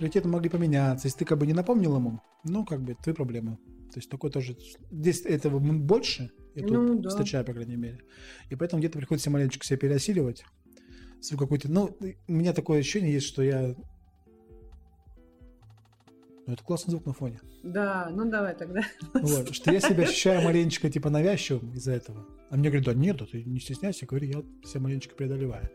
приоритеты 0.00 0.28
могли 0.28 0.48
поменяться. 0.48 1.06
Если 1.06 1.18
ты 1.18 1.24
как 1.26 1.38
бы 1.38 1.46
не 1.46 1.52
напомнил 1.52 1.94
ему, 1.94 2.20
ну, 2.44 2.64
как 2.64 2.80
бы, 2.82 2.94
твои 2.94 3.14
проблемы. 3.14 3.58
То 3.92 3.98
есть 3.98 4.08
такое 4.08 4.30
тоже... 4.30 4.56
Здесь 4.90 5.20
этого 5.26 5.58
больше, 5.58 6.30
и 6.54 6.60
тут 6.60 6.70
ну, 6.70 6.98
да. 6.98 7.10
встречаю, 7.10 7.44
по 7.44 7.52
крайней 7.52 7.76
мере. 7.76 8.00
И 8.48 8.56
поэтому 8.56 8.80
где-то 8.80 8.98
приходится 8.98 9.30
маленечко 9.30 9.64
себя 9.64 9.76
переосиливать. 9.76 10.44
Свою 11.20 11.38
какую-то... 11.38 11.70
Ну, 11.70 11.96
у 12.28 12.32
меня 12.32 12.54
такое 12.54 12.80
ощущение 12.80 13.12
есть, 13.12 13.26
что 13.26 13.42
я... 13.42 13.74
Ну, 16.46 16.54
это 16.54 16.64
классный 16.64 16.92
звук 16.92 17.04
на 17.04 17.12
фоне. 17.12 17.40
Да, 17.62 18.08
ну 18.10 18.28
давай 18.28 18.54
тогда. 18.56 18.80
Вот, 19.12 19.54
что 19.54 19.70
я 19.70 19.80
себя 19.80 20.04
ощущаю 20.04 20.42
маленечко 20.42 20.88
типа 20.88 21.10
навязчивым 21.10 21.74
из-за 21.74 21.92
этого. 21.92 22.26
А 22.48 22.56
мне 22.56 22.70
говорят, 22.70 22.86
да 22.86 22.94
нет, 22.94 23.18
да 23.18 23.26
ты 23.26 23.44
не 23.44 23.60
стесняйся, 23.60 24.06
говори, 24.06 24.28
я 24.28 24.42
себя 24.66 24.80
маленечко 24.80 25.14
преодолеваю. 25.14 25.68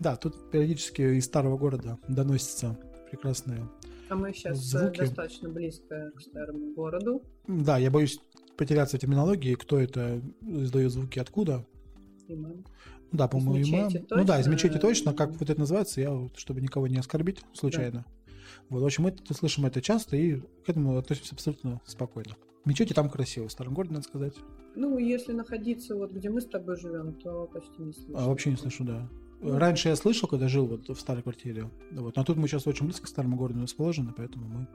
Да, 0.00 0.16
тут 0.16 0.50
периодически 0.50 1.02
из 1.16 1.24
старого 1.24 1.56
города 1.56 1.98
доносится 2.08 2.76
прекрасные 3.10 3.68
А 4.08 4.14
мы 4.14 4.32
сейчас 4.32 4.58
э, 4.74 4.78
звуки. 4.78 4.98
достаточно 4.98 5.48
близко 5.48 6.12
к 6.14 6.20
старому 6.20 6.74
городу. 6.74 7.22
Да, 7.46 7.78
я 7.78 7.90
боюсь 7.90 8.20
потеряться 8.56 8.96
в 8.96 9.00
терминологии, 9.00 9.54
кто 9.54 9.78
это 9.78 10.20
издает 10.42 10.92
звуки, 10.92 11.18
откуда. 11.18 11.64
Имам. 12.26 12.64
Да, 13.12 13.26
по-моему, 13.28 13.68
имам. 13.68 13.92
Ну 14.10 14.24
да, 14.24 14.40
из 14.40 14.46
мечети 14.46 14.78
точно, 14.78 15.14
как 15.14 15.30
вот 15.30 15.48
это 15.48 15.58
называется, 15.58 16.00
я, 16.00 16.28
чтобы 16.36 16.60
никого 16.60 16.86
не 16.88 16.98
оскорбить 16.98 17.42
случайно. 17.54 18.04
Да. 18.06 18.32
Вот, 18.68 18.82
в 18.82 18.84
общем, 18.84 19.04
мы 19.04 19.10
это, 19.10 19.34
слышим 19.34 19.64
это 19.66 19.80
часто 19.80 20.16
и 20.16 20.40
к 20.40 20.68
этому 20.68 20.96
относимся 20.98 21.34
абсолютно 21.34 21.80
спокойно. 21.86 22.36
Мечети 22.64 22.92
там 22.92 23.08
красиво, 23.08 23.48
в 23.48 23.52
старом 23.52 23.72
городе, 23.72 23.94
надо 23.94 24.06
сказать. 24.06 24.34
Ну, 24.74 24.98
если 24.98 25.32
находиться 25.32 25.96
вот 25.96 26.12
где 26.12 26.28
мы 26.28 26.40
с 26.40 26.46
тобой 26.46 26.76
живем, 26.76 27.14
то 27.14 27.46
почти 27.46 27.82
не 27.82 27.92
слышу. 27.92 28.12
А 28.14 28.26
вообще 28.26 28.50
не 28.50 28.56
слышу, 28.56 28.84
да. 28.84 29.08
Раньше 29.40 29.88
я 29.88 29.96
слышал, 29.96 30.28
когда 30.28 30.48
жил 30.48 30.66
вот 30.66 30.88
в 30.88 31.00
старой 31.00 31.22
квартире. 31.22 31.70
Вот. 31.92 32.16
Но 32.16 32.24
тут 32.24 32.36
мы 32.36 32.48
сейчас 32.48 32.66
очень 32.66 32.86
близко 32.86 33.04
к 33.06 33.08
старому 33.08 33.36
городу 33.36 33.62
расположены, 33.62 34.12
поэтому 34.16 34.46
мы 34.48 34.66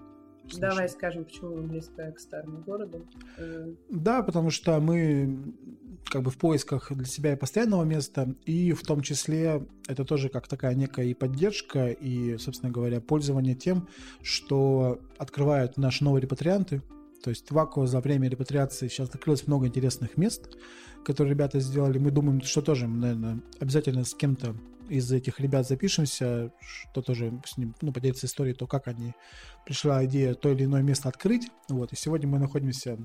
Слушай. 0.49 0.59
Давай 0.59 0.89
скажем, 0.89 1.23
почему 1.23 1.55
мы 1.55 1.63
близко 1.63 2.11
к 2.11 2.19
старому 2.19 2.59
городу. 2.59 3.07
Э, 3.37 3.73
да, 3.89 4.23
потому 4.23 4.49
что 4.49 4.79
мы 4.81 5.55
как 6.05 6.21
бы 6.21 6.31
в 6.31 6.37
поисках 6.37 6.91
для 6.91 7.05
себя 7.05 7.33
и 7.33 7.37
постоянного 7.37 7.83
места, 7.83 8.35
и 8.45 8.73
в 8.73 8.81
том 8.81 9.01
числе 9.01 9.65
это 9.87 10.03
тоже 10.03 10.27
как 10.29 10.47
такая 10.47 10.75
некая 10.75 11.05
и 11.05 11.13
поддержка, 11.13 11.87
и, 11.87 12.37
собственно 12.37 12.71
говоря, 12.71 12.99
пользование 12.99 13.55
тем, 13.55 13.87
что 14.21 14.99
открывают 15.17 15.77
наши 15.77 16.03
новые 16.03 16.21
репатрианты. 16.21 16.81
То 17.23 17.29
есть 17.29 17.49
в 17.49 17.57
Аку 17.57 17.85
за 17.85 18.01
время 18.01 18.27
репатриации 18.27 18.89
сейчас 18.89 19.09
открылось 19.09 19.47
много 19.47 19.65
интересных 19.65 20.17
мест, 20.17 20.57
которые 21.05 21.33
ребята 21.33 21.61
сделали. 21.61 21.97
Мы 21.97 22.11
думаем, 22.11 22.41
что 22.41 22.61
тоже, 22.61 22.85
наверное, 22.85 23.41
обязательно 23.59 24.03
с 24.03 24.13
кем-то 24.13 24.53
из 24.89 25.09
этих 25.09 25.39
ребят 25.39 25.65
запишемся, 25.65 26.51
что 26.59 27.01
тоже 27.01 27.31
с 27.45 27.57
ним, 27.57 27.73
ну, 27.81 27.93
поделиться 27.93 28.25
историей, 28.25 28.55
то, 28.55 28.67
как 28.67 28.89
они 28.89 29.13
пришла 29.65 30.03
идея 30.05 30.33
то 30.33 30.51
или 30.51 30.65
иное 30.65 30.81
место 30.81 31.07
открыть. 31.07 31.47
Вот, 31.69 31.93
и 31.93 31.95
сегодня 31.95 32.27
мы 32.27 32.39
находимся, 32.39 32.97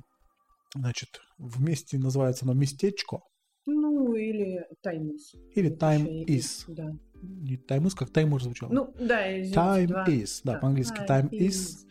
значит, 0.75 1.21
в 1.39 1.63
месте, 1.63 1.97
называется 1.97 2.45
оно 2.45 2.55
местечко. 2.55 3.21
Ну, 3.67 4.15
или 4.15 4.65
Time 4.85 5.11
is. 5.11 5.41
Или 5.55 5.77
Time 5.77 6.25
is. 6.27 6.65
Да. 6.67 6.91
Не 7.23 7.57
Time 7.57 7.85
is, 7.85 7.95
как 7.97 8.11
Таймур 8.11 8.43
звучал. 8.43 8.71
Ну, 8.73 8.93
да, 8.99 9.31
Time 9.31 9.87
два. 9.87 10.09
is, 10.09 10.41
да, 10.43 10.55
да 10.55 10.59
по-английски 10.59 10.99
Time, 11.07 11.07
time 11.07 11.31
is. 11.31 11.49
is. 11.49 11.87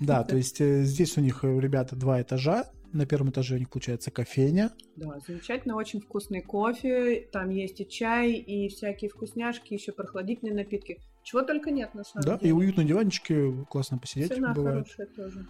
Да, 0.00 0.24
то 0.24 0.36
есть 0.36 0.60
э, 0.60 0.82
здесь 0.82 1.16
у 1.16 1.20
них, 1.20 1.44
э, 1.44 1.60
ребята, 1.60 1.96
два 1.96 2.20
этажа, 2.22 2.66
на 2.92 3.06
первом 3.06 3.30
этаже 3.30 3.56
у 3.56 3.58
них 3.58 3.70
получается 3.70 4.10
кофейня. 4.10 4.72
Да, 4.96 5.18
замечательно, 5.26 5.76
очень 5.76 6.00
вкусный 6.00 6.42
кофе. 6.42 7.28
Там 7.32 7.50
есть 7.50 7.80
и 7.80 7.88
чай, 7.88 8.32
и 8.32 8.68
всякие 8.68 9.10
вкусняшки, 9.10 9.74
еще 9.74 9.92
прохладительные 9.92 10.54
напитки. 10.54 11.00
Чего 11.22 11.42
только 11.42 11.70
нет, 11.70 11.94
на 11.94 12.04
самом 12.04 12.24
да, 12.24 12.38
деле. 12.38 12.40
Да, 12.40 12.48
и 12.48 12.52
уютные 12.52 12.86
диванчики, 12.86 13.64
классно 13.68 13.98
посидеть 13.98 14.28
Цена 14.28 14.54
бывает. 14.54 14.86
хорошая 14.86 15.06
тоже. 15.08 15.46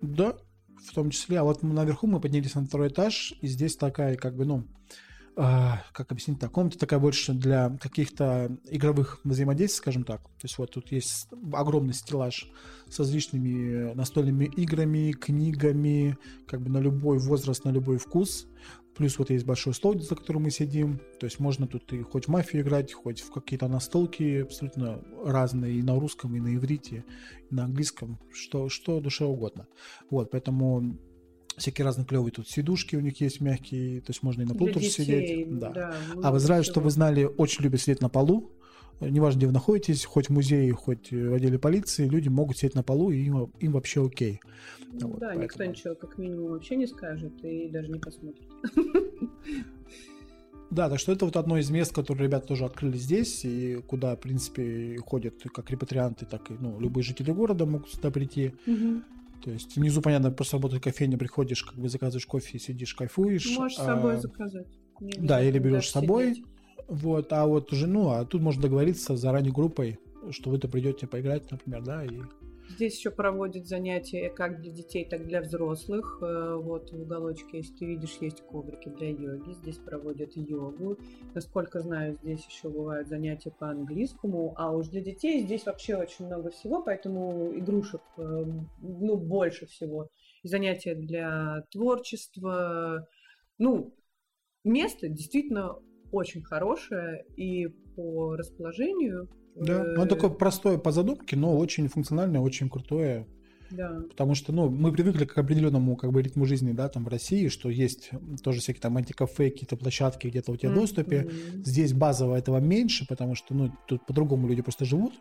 Да, 0.00 0.36
в 0.82 0.94
том 0.94 1.10
числе. 1.10 1.38
А 1.38 1.44
вот 1.44 1.62
наверху 1.62 2.06
мы 2.06 2.20
поднялись 2.20 2.54
на 2.54 2.64
второй 2.64 2.88
этаж, 2.88 3.34
и 3.40 3.46
здесь 3.46 3.76
такая, 3.76 4.16
как 4.16 4.34
бы, 4.34 4.44
ну, 4.44 4.64
как 5.34 6.12
объяснить 6.12 6.38
так, 6.38 6.52
комната 6.52 6.78
такая 6.78 7.00
больше 7.00 7.32
для 7.32 7.70
каких-то 7.80 8.56
игровых 8.70 9.20
взаимодействий, 9.24 9.78
скажем 9.78 10.04
так. 10.04 10.22
То 10.22 10.44
есть 10.44 10.58
вот 10.58 10.72
тут 10.72 10.92
есть 10.92 11.28
огромный 11.52 11.94
стеллаж 11.94 12.50
с 12.88 12.98
различными 12.98 13.94
настольными 13.94 14.44
играми, 14.44 15.12
книгами, 15.12 16.18
как 16.46 16.60
бы 16.60 16.70
на 16.70 16.78
любой 16.78 17.18
возраст, 17.18 17.64
на 17.64 17.70
любой 17.70 17.98
вкус. 17.98 18.46
Плюс 18.94 19.18
вот 19.18 19.30
есть 19.30 19.46
большой 19.46 19.72
стол, 19.72 19.98
за 19.98 20.14
которым 20.14 20.42
мы 20.42 20.50
сидим. 20.50 21.00
То 21.18 21.24
есть 21.24 21.38
можно 21.38 21.66
тут 21.66 21.90
и 21.94 22.02
хоть 22.02 22.26
в 22.26 22.28
мафию 22.28 22.62
играть, 22.62 22.92
хоть 22.92 23.22
в 23.22 23.30
какие-то 23.30 23.68
настолки 23.68 24.42
абсолютно 24.42 25.02
разные 25.24 25.76
и 25.76 25.82
на 25.82 25.98
русском, 25.98 26.36
и 26.36 26.40
на 26.40 26.54
иврите, 26.54 27.06
и 27.50 27.54
на 27.54 27.64
английском, 27.64 28.20
что, 28.34 28.68
что 28.68 29.00
душе 29.00 29.24
угодно. 29.24 29.66
Вот, 30.10 30.30
поэтому 30.30 30.98
всякие 31.62 31.84
разные 31.84 32.04
клевые 32.04 32.32
тут 32.32 32.48
сидушки 32.48 32.96
у 32.96 33.00
них 33.00 33.20
есть 33.20 33.40
мягкие, 33.40 34.00
то 34.00 34.10
есть 34.10 34.22
можно 34.22 34.42
и 34.42 34.44
на 34.44 34.54
полу 34.54 34.70
тоже 34.70 34.88
сидеть. 34.88 35.58
Да. 35.58 35.70
Да, 35.70 35.94
а 36.22 36.32
в 36.32 36.38
Израиле, 36.38 36.64
что 36.64 36.80
вы 36.80 36.90
знали, 36.90 37.24
очень 37.24 37.64
любят 37.64 37.80
сидеть 37.80 38.00
на 38.00 38.08
полу. 38.08 38.50
Неважно, 39.00 39.38
где 39.38 39.46
вы 39.46 39.52
находитесь, 39.52 40.04
хоть 40.04 40.28
в 40.28 40.30
музее, 40.30 40.72
хоть 40.72 41.10
в 41.10 41.34
отделе 41.34 41.58
полиции, 41.58 42.06
люди 42.06 42.28
могут 42.28 42.58
сидеть 42.58 42.74
на 42.74 42.84
полу, 42.84 43.10
и 43.10 43.18
им, 43.24 43.50
им 43.58 43.72
вообще 43.72 44.04
окей. 44.04 44.40
Ну, 44.92 45.08
вот, 45.08 45.18
да, 45.18 45.28
поэтому... 45.28 45.44
никто 45.44 45.64
ничего 45.64 45.94
как 45.94 46.18
минимум 46.18 46.50
вообще 46.50 46.76
не 46.76 46.86
скажет 46.86 47.32
и 47.42 47.68
даже 47.68 47.88
не 47.88 47.98
посмотрит. 47.98 48.46
Да, 50.70 50.88
так 50.88 50.98
что 50.98 51.12
это 51.12 51.26
вот 51.26 51.36
одно 51.36 51.58
из 51.58 51.68
мест, 51.68 51.92
которые 51.92 52.28
ребята 52.28 52.46
тоже 52.46 52.64
открыли 52.64 52.96
здесь, 52.96 53.44
и 53.44 53.82
куда, 53.86 54.16
в 54.16 54.20
принципе, 54.20 54.96
ходят 55.04 55.34
как 55.52 55.70
репатрианты, 55.70 56.24
так 56.24 56.50
и 56.50 56.54
ну, 56.58 56.80
любые 56.80 57.04
жители 57.04 57.30
города 57.30 57.66
могут 57.66 57.90
сюда 57.90 58.10
прийти. 58.10 58.54
Угу. 58.66 59.02
То 59.42 59.50
есть 59.50 59.76
внизу, 59.76 60.00
понятно, 60.00 60.30
просто 60.30 60.56
работает 60.56 60.82
кофейня, 60.82 61.18
приходишь, 61.18 61.64
как 61.64 61.76
бы 61.76 61.88
заказываешь 61.88 62.26
кофе, 62.26 62.58
сидишь, 62.58 62.94
кайфуешь. 62.94 63.56
Можешь 63.56 63.78
а... 63.78 63.82
с 63.82 63.86
собой 63.86 64.16
заказать. 64.18 64.66
да, 65.00 65.42
или 65.42 65.58
берешь 65.58 65.88
с 65.88 65.92
собой. 65.92 66.34
Сидеть. 66.34 66.46
Вот, 66.88 67.32
а 67.32 67.46
вот 67.46 67.72
уже, 67.72 67.86
ну, 67.86 68.10
а 68.10 68.24
тут 68.24 68.42
можно 68.42 68.62
договориться 68.62 69.16
заранее 69.16 69.52
группой, 69.52 69.98
что 70.30 70.50
вы-то 70.50 70.68
придете 70.68 71.06
поиграть, 71.06 71.50
например, 71.50 71.82
да, 71.82 72.04
и 72.04 72.20
Здесь 72.74 72.96
еще 72.96 73.10
проводят 73.10 73.66
занятия 73.66 74.30
как 74.30 74.62
для 74.62 74.72
детей, 74.72 75.04
так 75.04 75.20
и 75.20 75.24
для 75.24 75.42
взрослых. 75.42 76.18
Э, 76.22 76.56
вот 76.56 76.90
в 76.90 77.02
уголочке, 77.02 77.58
если 77.58 77.74
ты 77.74 77.84
видишь, 77.84 78.16
есть 78.20 78.40
коврики 78.46 78.88
для 78.88 79.10
йоги. 79.10 79.52
Здесь 79.52 79.76
проводят 79.76 80.36
йогу. 80.36 80.96
Насколько 81.34 81.80
знаю, 81.80 82.16
здесь 82.22 82.46
еще 82.46 82.70
бывают 82.70 83.08
занятия 83.08 83.50
по 83.50 83.68
английскому. 83.68 84.54
А 84.56 84.70
уж 84.72 84.88
для 84.88 85.02
детей 85.02 85.42
здесь 85.42 85.66
вообще 85.66 85.96
очень 85.96 86.26
много 86.26 86.50
всего, 86.50 86.82
поэтому 86.82 87.52
игрушек 87.54 88.00
э, 88.16 88.44
ну, 88.80 89.16
больше 89.16 89.66
всего. 89.66 90.08
Занятия 90.42 90.94
для 90.94 91.66
творчества. 91.70 93.06
Ну, 93.58 93.94
место 94.64 95.08
действительно 95.08 95.76
очень 96.10 96.42
хорошее 96.42 97.26
и 97.36 97.68
по 97.96 98.34
расположению 98.34 99.28
да, 99.54 99.94
он 99.98 100.08
такое 100.08 100.30
простое 100.30 100.78
по 100.78 100.92
задумке, 100.92 101.36
но 101.36 101.56
очень 101.56 101.88
функциональное, 101.88 102.40
очень 102.40 102.68
крутое. 102.68 103.26
Да. 103.70 104.02
Потому 104.10 104.34
что, 104.34 104.52
ну, 104.52 104.68
мы 104.68 104.92
привыкли 104.92 105.24
к 105.24 105.36
определенному 105.38 105.96
как 105.96 106.12
бы 106.12 106.22
ритму 106.22 106.44
жизни, 106.44 106.72
да, 106.72 106.88
там 106.88 107.04
в 107.04 107.08
России, 107.08 107.48
что 107.48 107.70
есть 107.70 108.10
тоже 108.42 108.60
всякие 108.60 108.82
там 108.82 108.96
антикафе, 108.98 109.50
какие-то 109.50 109.76
площадки 109.76 110.26
где-то 110.26 110.52
у 110.52 110.56
тебя 110.56 110.70
mm-hmm. 110.70 110.74
доступе. 110.74 111.30
Здесь 111.64 111.92
базово 111.94 112.36
этого 112.36 112.58
меньше, 112.58 113.06
потому 113.08 113.34
что, 113.34 113.54
ну, 113.54 113.72
тут 113.88 114.04
по-другому 114.06 114.46
люди 114.46 114.62
просто 114.62 114.84
живут 114.84 115.14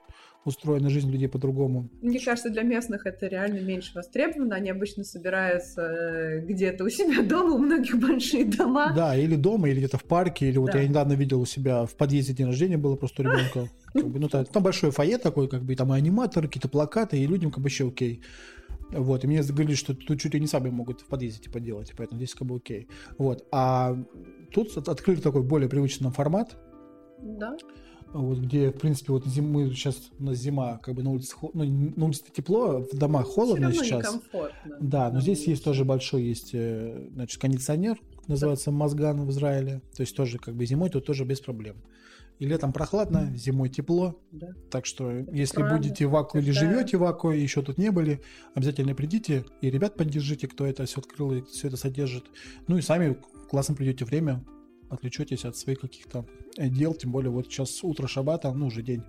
устроена 0.45 0.89
жизнь 0.89 1.09
людей 1.11 1.27
по-другому. 1.27 1.89
Мне 2.01 2.19
кажется, 2.19 2.49
для 2.49 2.63
местных 2.63 3.05
это 3.05 3.27
реально 3.27 3.59
меньше 3.59 3.91
востребовано. 3.93 4.55
Они 4.55 4.69
обычно 4.69 5.03
собираются 5.03 5.81
э, 5.81 6.39
где-то 6.41 6.83
у 6.83 6.89
себя 6.89 7.21
дома, 7.21 7.53
у 7.53 7.57
многих 7.59 7.99
большие 7.99 8.45
дома. 8.45 8.93
Да, 8.95 9.15
или 9.15 9.35
дома, 9.35 9.69
или 9.69 9.79
где-то 9.79 9.97
в 9.97 10.03
парке, 10.03 10.49
или 10.49 10.57
вот 10.57 10.71
да. 10.71 10.79
я 10.79 10.87
недавно 10.87 11.13
видел 11.13 11.41
у 11.41 11.45
себя 11.45 11.85
в 11.85 11.95
подъезде 11.95 12.33
день 12.33 12.47
рождения 12.47 12.77
было 12.77 12.95
просто 12.95 13.23
ребенка. 13.23 13.69
Как 13.93 14.07
бы, 14.07 14.19
ну, 14.19 14.29
там, 14.29 14.45
там 14.45 14.63
большое 14.63 14.91
фойе 14.91 15.17
такое, 15.17 15.47
как 15.47 15.63
бы, 15.63 15.73
и 15.73 15.75
там 15.75 15.93
и 15.93 15.97
аниматоры, 15.97 16.47
какие-то 16.47 16.69
плакаты, 16.69 17.17
и 17.17 17.27
людям 17.27 17.51
как 17.51 17.61
бы 17.61 17.69
еще 17.69 17.87
окей. 17.87 18.21
Вот, 18.91 19.23
и 19.23 19.27
мне 19.27 19.41
говорили, 19.41 19.75
что 19.75 19.93
тут 19.93 20.19
чуть 20.19 20.33
ли 20.33 20.39
не 20.39 20.47
сами 20.47 20.69
могут 20.69 21.01
в 21.01 21.05
подъезде 21.05 21.43
типа 21.43 21.59
делать, 21.59 21.93
поэтому 21.95 22.19
здесь 22.19 22.35
как 22.35 22.47
бы 22.47 22.55
окей. 22.55 22.87
Вот, 23.17 23.47
а 23.51 23.97
тут 24.53 24.77
открыли 24.77 25.21
такой 25.21 25.43
более 25.43 25.69
привычный 25.69 26.05
нам 26.05 26.13
формат. 26.13 26.57
Да 27.19 27.55
вот 28.13 28.39
где, 28.39 28.71
в 28.71 28.77
принципе, 28.77 29.13
вот 29.13 29.25
зимы 29.25 29.69
сейчас 29.69 30.11
у 30.19 30.23
нас 30.23 30.37
зима, 30.37 30.77
как 30.77 30.95
бы 30.95 31.03
на 31.03 31.11
улице, 31.11 31.35
ну, 31.53 31.63
на 31.63 32.05
улице 32.05 32.23
тепло, 32.33 32.79
в 32.79 32.97
домах 32.97 33.25
холодно 33.27 33.71
Все 33.71 33.83
сейчас. 33.83 34.19
Да, 34.79 35.09
но 35.11 35.21
здесь 35.21 35.47
есть 35.47 35.63
тоже 35.63 35.85
большой 35.85 36.23
есть, 36.23 36.51
э, 36.53 37.07
значит, 37.13 37.39
кондиционер, 37.39 37.99
называется 38.27 38.71
Мазган 38.71 39.25
в 39.25 39.29
Израиле, 39.31 39.81
то 39.95 40.01
есть 40.01 40.15
тоже 40.15 40.39
как 40.39 40.55
бы 40.55 40.65
зимой 40.65 40.89
тут 40.89 41.05
тоже 41.05 41.23
без 41.23 41.39
проблем. 41.39 41.77
И 42.41 42.45
летом 42.47 42.73
прохладно, 42.73 43.31
зимой 43.35 43.69
тепло. 43.69 44.19
Да. 44.31 44.47
Так 44.71 44.87
что, 44.87 45.11
если 45.31 45.57
правда. 45.57 45.77
будете 45.77 46.07
в 46.07 46.15
Аку 46.15 46.39
или 46.39 46.49
живете 46.49 46.97
в 46.97 47.03
Аку, 47.03 47.29
еще 47.29 47.61
тут 47.61 47.77
не 47.77 47.91
были, 47.91 48.19
обязательно 48.55 48.95
придите 48.95 49.45
и 49.61 49.69
ребят 49.69 49.95
поддержите, 49.95 50.47
кто 50.47 50.65
это 50.65 50.87
все 50.87 51.01
открыл 51.01 51.33
и 51.33 51.43
все 51.43 51.67
это 51.67 51.77
содержит. 51.77 52.25
Ну 52.65 52.79
и 52.79 52.81
сами 52.81 53.15
классно 53.47 53.75
придете 53.75 54.05
время, 54.05 54.43
отвлечетесь 54.89 55.45
от 55.45 55.55
своих 55.55 55.81
каких-то 55.81 56.25
э, 56.57 56.67
дел, 56.67 56.95
тем 56.95 57.11
более 57.11 57.29
вот 57.29 57.45
сейчас 57.45 57.83
утро 57.83 58.07
шабата, 58.07 58.51
ну 58.51 58.65
уже 58.65 58.81
день. 58.81 59.03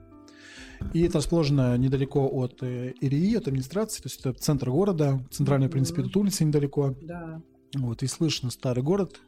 И 0.92 1.00
это 1.00 1.16
расположено 1.16 1.78
недалеко 1.78 2.28
от 2.28 2.62
э, 2.62 2.92
ИРИ, 3.00 3.36
от 3.36 3.48
администрации, 3.48 4.02
то 4.02 4.08
есть 4.10 4.20
это 4.20 4.34
центр 4.34 4.68
города, 4.68 5.26
центральная, 5.30 5.68
в 5.68 5.72
принципе, 5.72 6.02
тут 6.02 6.18
улица 6.18 6.44
недалеко. 6.44 6.94
Да. 7.00 7.40
Вот, 7.76 8.02
и 8.02 8.06
слышно 8.08 8.50
старый 8.50 8.84
город 8.84 9.22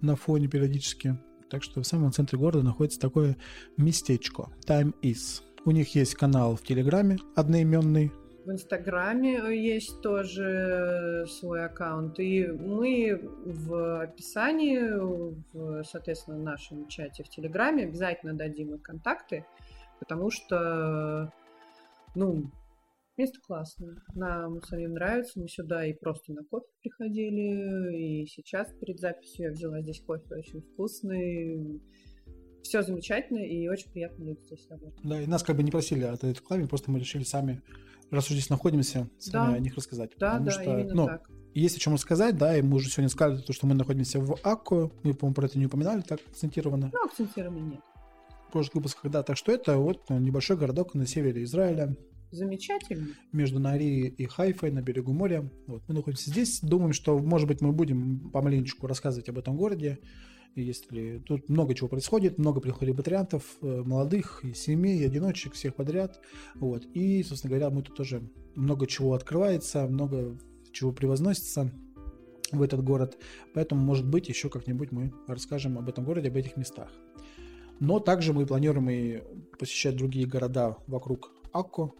на 0.00 0.16
фоне 0.16 0.48
периодически. 0.48 1.16
Так 1.50 1.62
что 1.62 1.82
в 1.82 1.86
самом 1.86 2.12
центре 2.12 2.38
города 2.38 2.64
находится 2.64 3.00
такое 3.00 3.36
местечко. 3.76 4.50
Time 4.66 4.92
is. 5.02 5.42
У 5.64 5.70
них 5.70 5.94
есть 5.94 6.14
канал 6.14 6.56
в 6.56 6.62
Телеграме 6.62 7.18
одноименный, 7.34 8.12
в 8.46 8.50
Инстаграме 8.52 9.60
есть 9.60 10.00
тоже 10.02 11.26
свой 11.28 11.64
аккаунт. 11.64 12.20
И 12.20 12.46
мы 12.46 13.20
в 13.44 14.02
описании, 14.02 14.78
в, 15.52 15.82
соответственно, 15.82 16.38
нашем 16.38 16.86
чате 16.86 17.24
в 17.24 17.28
Телеграме 17.28 17.82
обязательно 17.86 18.34
дадим 18.34 18.74
их 18.74 18.82
контакты, 18.82 19.44
потому 19.98 20.30
что, 20.30 21.32
ну, 22.14 22.48
место 23.16 23.40
классное. 23.42 23.96
Нам 24.14 24.62
самим 24.62 24.92
нравится. 24.92 25.40
Мы 25.40 25.48
сюда 25.48 25.86
и 25.86 25.92
просто 25.94 26.32
на 26.32 26.44
кофе 26.44 26.66
приходили, 26.82 28.22
и 28.22 28.26
сейчас 28.26 28.72
перед 28.80 29.00
записью 29.00 29.46
я 29.46 29.52
взяла 29.52 29.80
здесь 29.82 30.00
кофе 30.00 30.34
очень 30.34 30.62
вкусный 30.62 31.80
все 32.66 32.82
замечательно 32.82 33.38
и 33.38 33.68
очень 33.68 33.90
приятно 33.90 34.24
люди 34.24 34.40
здесь 34.42 34.66
работать. 34.68 34.98
Да, 35.02 35.20
и 35.20 35.26
нас 35.26 35.42
как 35.42 35.56
бы 35.56 35.62
не 35.62 35.70
просили 35.70 36.02
от 36.02 36.24
этой 36.24 36.32
рекламы, 36.32 36.66
просто 36.66 36.90
мы 36.90 36.98
решили 36.98 37.22
сами 37.22 37.62
раз 38.10 38.26
уж 38.26 38.32
здесь 38.32 38.50
находимся, 38.50 39.08
сами 39.18 39.52
да. 39.52 39.56
о 39.56 39.58
них 39.58 39.74
рассказать. 39.74 40.10
Да, 40.18 40.32
потому 40.32 40.46
да, 40.46 40.52
что, 40.52 40.62
именно 40.62 40.94
ну, 40.94 41.06
так. 41.06 41.30
Есть 41.54 41.76
о 41.76 41.80
чем 41.80 41.94
рассказать, 41.94 42.36
да, 42.36 42.56
и 42.56 42.62
мы 42.62 42.76
уже 42.76 42.90
сегодня 42.90 43.08
сказали, 43.08 43.40
то, 43.40 43.52
что 43.52 43.66
мы 43.66 43.74
находимся 43.74 44.20
в 44.20 44.36
Акко, 44.42 44.90
мы, 45.02 45.14
по-моему, 45.14 45.34
про 45.34 45.46
это 45.46 45.58
не 45.58 45.66
упоминали 45.66 46.02
так 46.02 46.20
акцентированно. 46.26 46.90
Ну, 46.92 47.04
акцентированно 47.04 47.70
нет. 47.70 47.80
Прошлых 48.52 48.74
выпусках, 48.76 49.10
да, 49.10 49.22
так 49.22 49.36
что 49.36 49.52
это 49.52 49.78
вот 49.78 50.08
небольшой 50.10 50.56
городок 50.56 50.94
на 50.94 51.06
севере 51.06 51.42
Израиля. 51.44 51.96
Замечательно. 52.30 53.08
Между 53.32 53.58
Нари 53.58 54.08
и 54.08 54.26
Хайфой 54.26 54.70
на 54.70 54.82
берегу 54.82 55.12
моря. 55.12 55.48
Вот, 55.66 55.82
мы 55.88 55.94
находимся 55.94 56.30
здесь, 56.30 56.60
думаем, 56.60 56.92
что, 56.92 57.18
может 57.18 57.48
быть, 57.48 57.60
мы 57.60 57.72
будем 57.72 58.30
помаленечку 58.30 58.86
рассказывать 58.86 59.28
об 59.28 59.38
этом 59.38 59.56
городе, 59.56 59.98
если 60.56 61.18
тут 61.18 61.48
много 61.48 61.74
чего 61.74 61.88
происходит, 61.88 62.38
много 62.38 62.60
приходит 62.60 62.96
батариантов, 62.96 63.44
э, 63.60 63.82
молодых, 63.84 64.42
и 64.42 64.54
семей, 64.54 65.00
и 65.00 65.04
одиночек, 65.04 65.52
всех 65.52 65.74
подряд. 65.74 66.20
Вот. 66.54 66.86
И, 66.94 67.22
собственно 67.22 67.50
говоря, 67.50 67.70
мы 67.70 67.82
тут 67.82 67.96
тоже 67.96 68.22
много 68.54 68.86
чего 68.86 69.12
открывается, 69.12 69.86
много 69.86 70.38
чего 70.72 70.92
превозносится 70.92 71.70
в 72.52 72.62
этот 72.62 72.82
город. 72.82 73.18
Поэтому, 73.54 73.82
может 73.82 74.08
быть, 74.08 74.28
еще 74.28 74.48
как-нибудь 74.48 74.92
мы 74.92 75.12
расскажем 75.26 75.78
об 75.78 75.88
этом 75.88 76.04
городе, 76.04 76.28
об 76.28 76.36
этих 76.36 76.56
местах. 76.56 76.90
Но 77.78 78.00
также 78.00 78.32
мы 78.32 78.46
планируем 78.46 78.88
и 78.88 79.22
посещать 79.58 79.96
другие 79.96 80.26
города 80.26 80.78
вокруг 80.86 81.32
Акко, 81.52 81.92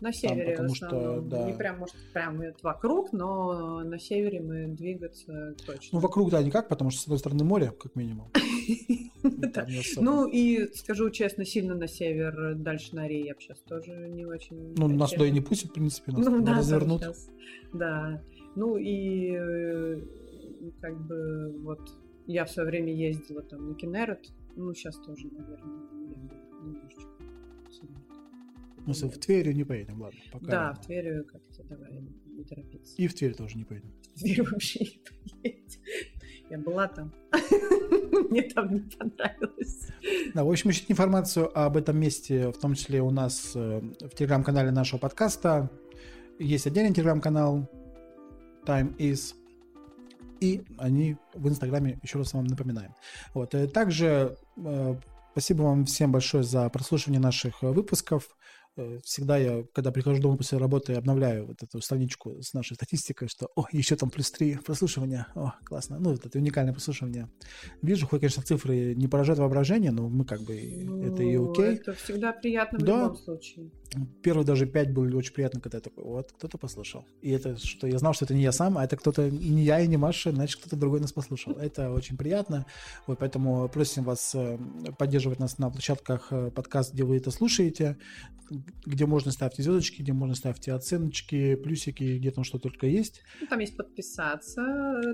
на 0.00 0.12
севере, 0.12 0.56
там, 0.56 0.66
потому 0.66 0.74
что 0.74 1.20
да. 1.20 1.46
не 1.46 1.52
прям, 1.52 1.78
может, 1.78 1.94
прям 2.12 2.42
вокруг, 2.62 3.12
но 3.12 3.80
на 3.80 3.98
севере 3.98 4.40
мы 4.40 4.66
двигаться 4.68 5.54
точно. 5.66 5.98
Ну, 5.98 5.98
вокруг, 6.00 6.30
да, 6.30 6.42
никак, 6.42 6.68
потому 6.68 6.90
что, 6.90 7.02
с 7.02 7.04
одной 7.04 7.18
стороны, 7.18 7.44
море, 7.44 7.72
как 7.78 7.94
минимум. 7.96 8.30
Ну, 9.96 10.26
и, 10.26 10.72
скажу 10.74 11.10
честно, 11.10 11.44
сильно 11.44 11.74
на 11.74 11.86
север, 11.86 12.54
дальше 12.54 12.94
на 12.94 13.06
Рей 13.06 13.26
я 13.26 13.34
сейчас 13.38 13.58
тоже 13.60 14.08
не 14.08 14.24
очень... 14.24 14.74
Ну, 14.76 14.88
нас 14.88 15.10
туда 15.10 15.26
и 15.26 15.30
не 15.30 15.40
пустят, 15.40 15.70
в 15.70 15.74
принципе, 15.74 16.12
нас 16.12 16.24
ну 16.24 16.44
развернут. 16.46 17.02
Да, 17.74 18.22
ну 18.56 18.76
и 18.76 19.34
э, 19.36 20.00
как 20.80 20.98
бы 21.06 21.54
вот 21.62 21.80
я 22.26 22.44
в 22.44 22.50
свое 22.50 22.68
время 22.68 22.94
ездила 22.94 23.42
там 23.42 23.68
на 23.68 23.74
Кенерет, 23.74 24.32
ну, 24.56 24.72
сейчас 24.74 24.96
тоже, 24.96 25.26
наверное, 25.30 25.88
немножечко 26.62 27.19
ну, 28.86 28.92
в 28.92 29.18
Тверь 29.18 29.52
не 29.52 29.64
поедем, 29.64 30.00
ладно. 30.00 30.20
Пока. 30.32 30.46
Да, 30.46 30.72
в 30.74 30.86
Тверь 30.86 31.22
как-то 31.24 31.62
давай 31.64 32.00
не 32.26 32.44
торопиться. 32.44 32.94
И 32.96 33.06
в 33.06 33.14
Тверь 33.14 33.34
тоже 33.34 33.56
не 33.56 33.64
поедем. 33.64 33.92
В 34.14 34.20
Тверь 34.20 34.42
вообще 34.42 34.80
не 34.80 35.00
поедем. 35.42 35.80
Я 36.50 36.58
была 36.58 36.88
там. 36.88 37.12
Мне 38.30 38.42
там 38.42 38.74
не 38.74 38.80
понравилось. 38.80 39.88
Да, 40.34 40.44
в 40.44 40.50
общем, 40.50 40.70
ищите 40.70 40.92
информацию 40.92 41.50
об 41.58 41.76
этом 41.76 41.98
месте, 41.98 42.50
в 42.50 42.58
том 42.58 42.74
числе 42.74 43.00
у 43.02 43.10
нас 43.10 43.52
э, 43.54 43.80
в 43.80 44.10
телеграм-канале 44.10 44.70
нашего 44.70 44.98
подкаста. 44.98 45.70
Есть 46.38 46.66
отдельный 46.66 46.94
телеграм-канал 46.94 47.68
Time 48.64 48.96
is 48.96 49.34
и 50.40 50.62
они 50.78 51.16
в 51.34 51.48
Инстаграме, 51.48 51.98
еще 52.02 52.18
раз 52.18 52.32
вам 52.32 52.46
напоминаем. 52.46 52.94
Вот. 53.34 53.54
Э, 53.54 53.68
также 53.68 54.36
э, 54.56 54.96
спасибо 55.32 55.62
вам 55.62 55.84
всем 55.84 56.12
большое 56.12 56.42
за 56.42 56.68
прослушивание 56.70 57.20
наших 57.20 57.62
выпусков. 57.62 58.36
Э, 58.76 58.98
всегда 59.04 59.36
я, 59.36 59.64
когда 59.72 59.90
прихожу 59.90 60.20
домой 60.20 60.36
после 60.36 60.58
работы, 60.58 60.94
обновляю 60.94 61.46
вот 61.46 61.62
эту 61.62 61.80
страничку 61.80 62.40
с 62.40 62.54
нашей 62.54 62.74
статистикой, 62.74 63.28
что, 63.28 63.48
о, 63.56 63.66
еще 63.72 63.96
там 63.96 64.10
плюс 64.10 64.30
три 64.30 64.56
прослушивания, 64.56 65.26
о, 65.34 65.52
классно. 65.64 65.98
Ну, 65.98 66.10
вот 66.10 66.24
это 66.24 66.38
уникальное 66.38 66.72
прослушивание. 66.72 67.28
Вижу, 67.82 68.06
хоть, 68.06 68.20
конечно, 68.20 68.42
цифры 68.42 68.94
не 68.94 69.08
поражают 69.08 69.40
воображение, 69.40 69.90
но 69.90 70.08
мы 70.08 70.24
как 70.24 70.42
бы, 70.42 70.60
ну, 70.84 71.02
это 71.02 71.22
и 71.22 71.36
окей. 71.36 71.80
Это 71.80 71.94
всегда 71.94 72.32
приятно 72.32 72.78
в 72.78 72.82
да. 72.82 73.02
любом 73.02 73.16
случае. 73.16 73.70
Первые 74.22 74.46
даже 74.46 74.66
пять 74.66 74.92
были 74.92 75.14
очень 75.14 75.34
приятно, 75.34 75.60
когда 75.60 75.78
я 75.78 75.82
такой, 75.82 76.04
вот, 76.04 76.32
кто-то 76.32 76.58
послушал. 76.58 77.04
И 77.22 77.30
это, 77.30 77.56
что 77.56 77.86
я 77.86 77.98
знал, 77.98 78.12
что 78.12 78.24
это 78.24 78.34
не 78.34 78.42
я 78.42 78.52
сам, 78.52 78.78
а 78.78 78.84
это 78.84 78.96
кто-то, 78.96 79.30
не 79.30 79.64
я 79.64 79.80
и 79.80 79.88
не 79.88 79.96
Маша, 79.96 80.30
значит, 80.30 80.60
кто-то 80.60 80.76
другой 80.76 81.00
нас 81.00 81.12
послушал. 81.12 81.54
Это 81.54 81.90
очень 81.90 82.16
приятно. 82.16 82.66
Вот, 83.06 83.18
поэтому 83.18 83.68
просим 83.68 84.04
вас 84.04 84.34
э, 84.34 84.58
поддерживать 84.98 85.40
нас 85.40 85.58
на 85.58 85.70
площадках 85.70 86.28
э, 86.30 86.50
подкаст, 86.50 86.94
где 86.94 87.04
вы 87.04 87.16
это 87.16 87.30
слушаете 87.30 87.96
где 88.84 89.06
можно 89.06 89.30
ставить 89.30 89.56
звездочки, 89.56 90.02
где 90.02 90.12
можно 90.12 90.34
ставить 90.34 90.68
оценочки, 90.68 91.54
плюсики, 91.54 92.18
где 92.18 92.30
там 92.30 92.44
что 92.44 92.58
только 92.58 92.86
есть. 92.86 93.22
Ну, 93.40 93.46
там 93.46 93.60
есть 93.60 93.76
подписаться 93.76 94.62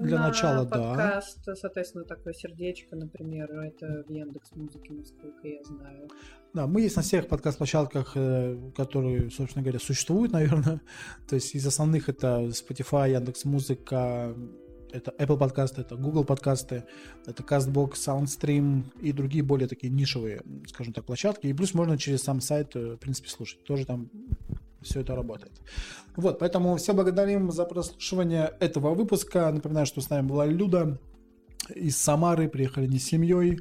Для 0.01 0.19
на 0.19 0.28
начала, 0.28 0.65
подкаст, 0.65 1.44
да. 1.44 1.55
соответственно, 1.55 2.05
такое 2.05 2.32
сердечко, 2.32 2.97
например, 2.97 3.51
это 3.61 4.05
в 4.07 4.11
Яндекс 4.11 4.53
Музыке, 4.53 4.94
насколько 4.94 5.47
я 5.47 5.62
знаю. 5.65 6.09
Да, 6.55 6.66
мы 6.66 6.81
есть 6.81 6.97
на 6.97 7.02
всех 7.02 7.28
подкаст-площадках, 7.28 8.12
э, 8.14 8.56
которые, 8.77 9.31
собственно 9.31 9.62
говоря, 9.62 9.78
существуют, 9.78 10.32
наверное. 10.32 10.81
То 11.28 11.35
есть 11.35 11.55
из 11.55 11.66
основных 11.66 12.09
это 12.09 12.47
Spotify, 12.47 13.12
Яндекс 13.12 13.44
Музыка, 13.44 14.35
это 14.93 15.12
Apple 15.18 15.39
подкасты, 15.39 15.82
это 15.82 15.97
Google 15.97 16.24
подкасты, 16.24 16.85
это 17.27 17.43
CastBox, 17.43 17.93
SoundStream 17.94 18.85
и 19.01 19.12
другие 19.12 19.44
более 19.44 19.68
такие 19.68 19.93
нишевые, 19.93 20.43
скажем 20.68 20.93
так, 20.93 21.05
площадки. 21.05 21.47
И 21.47 21.52
плюс 21.52 21.74
можно 21.74 21.98
через 21.98 22.23
сам 22.23 22.40
сайт, 22.40 22.74
э, 22.74 22.94
в 22.94 22.97
принципе, 22.97 23.28
слушать. 23.28 23.62
Тоже 23.64 23.85
там 23.85 24.10
все 24.82 25.01
это 25.01 25.14
работает. 25.14 25.52
Вот, 26.16 26.39
поэтому 26.39 26.77
все 26.77 26.94
благодарим 26.94 27.51
за 27.51 27.64
прослушивание 27.64 28.52
этого 28.60 28.94
выпуска. 28.94 29.51
Напоминаю, 29.51 29.86
что 29.86 30.01
с 30.01 30.10
нами 30.10 30.27
была 30.27 30.47
Люда 30.47 30.98
из 31.74 31.97
Самары, 31.97 32.48
приехали 32.48 32.86
не 32.86 32.98
с 32.98 33.05
семьей. 33.05 33.60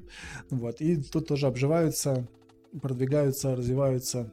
Вот, 0.50 0.82
и 0.82 1.02
тут 1.02 1.28
тоже 1.28 1.48
обживаются, 1.48 2.28
продвигаются, 2.82 3.56
развиваются. 3.56 4.32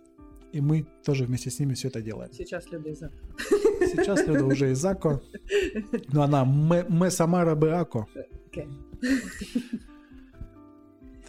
И 0.52 0.60
мы 0.60 0.86
тоже 1.04 1.24
вместе 1.24 1.50
с 1.50 1.58
ними 1.58 1.74
все 1.74 1.88
это 1.88 2.02
делаем. 2.02 2.30
Сейчас 2.32 2.70
Люда 2.70 2.90
из 2.90 3.02
Ако. 3.02 3.14
Сейчас 3.86 4.26
Люда 4.26 4.44
уже 4.44 4.70
из 4.72 4.84
Ако. 4.84 5.22
Но 6.12 6.22
она 6.22 6.44
мы 6.44 7.10
Самара 7.10 7.54
Беако. 7.54 8.06
Okay. 8.50 8.68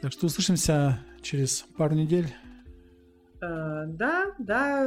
Так 0.02 0.12
что 0.12 0.26
услышимся 0.26 1.00
через 1.22 1.66
пару 1.78 1.96
недель. 1.96 2.28
Uh, 3.42 3.88
да, 3.88 4.34
да, 4.40 4.86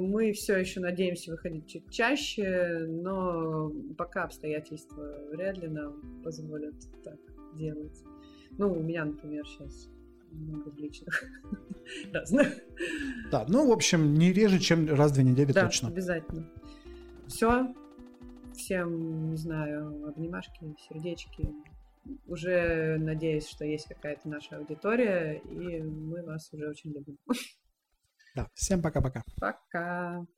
мы 0.00 0.32
все 0.32 0.56
еще 0.56 0.80
надеемся 0.80 1.30
выходить 1.30 1.68
чуть 1.68 1.88
чаще, 1.90 2.86
но 2.88 3.72
пока 3.96 4.24
обстоятельства 4.24 5.04
вряд 5.32 5.58
ли 5.58 5.68
нам 5.68 6.22
позволят 6.24 6.74
так 7.04 7.18
делать. 7.54 8.02
Ну, 8.58 8.72
у 8.72 8.82
меня, 8.82 9.04
например, 9.04 9.46
сейчас 9.46 9.88
много 10.30 10.70
личных 10.76 11.24
разных. 12.12 12.48
Да, 13.30 13.46
ну, 13.48 13.68
в 13.68 13.72
общем, 13.72 14.14
не 14.14 14.32
реже, 14.32 14.58
чем 14.58 14.88
раз 14.94 15.12
в 15.12 15.14
две 15.14 15.24
недели 15.24 15.52
да, 15.52 15.66
точно. 15.66 15.88
обязательно. 15.88 16.48
Все. 17.26 17.74
Всем, 18.54 19.30
не 19.30 19.36
знаю, 19.36 20.08
обнимашки, 20.08 20.74
сердечки. 20.88 21.52
Уже 22.26 22.96
надеюсь, 22.98 23.46
что 23.46 23.64
есть 23.64 23.86
какая-то 23.86 24.28
наша 24.28 24.56
аудитория, 24.56 25.38
и 25.38 25.82
мы 25.82 26.22
вас 26.24 26.52
уже 26.52 26.68
очень 26.68 26.92
любим. 26.92 27.18
Да, 28.34 28.48
всем 28.54 28.82
пока-пока. 28.82 29.22
Пока. 29.40 29.58
-пока. 29.72 30.26
пока. 30.26 30.37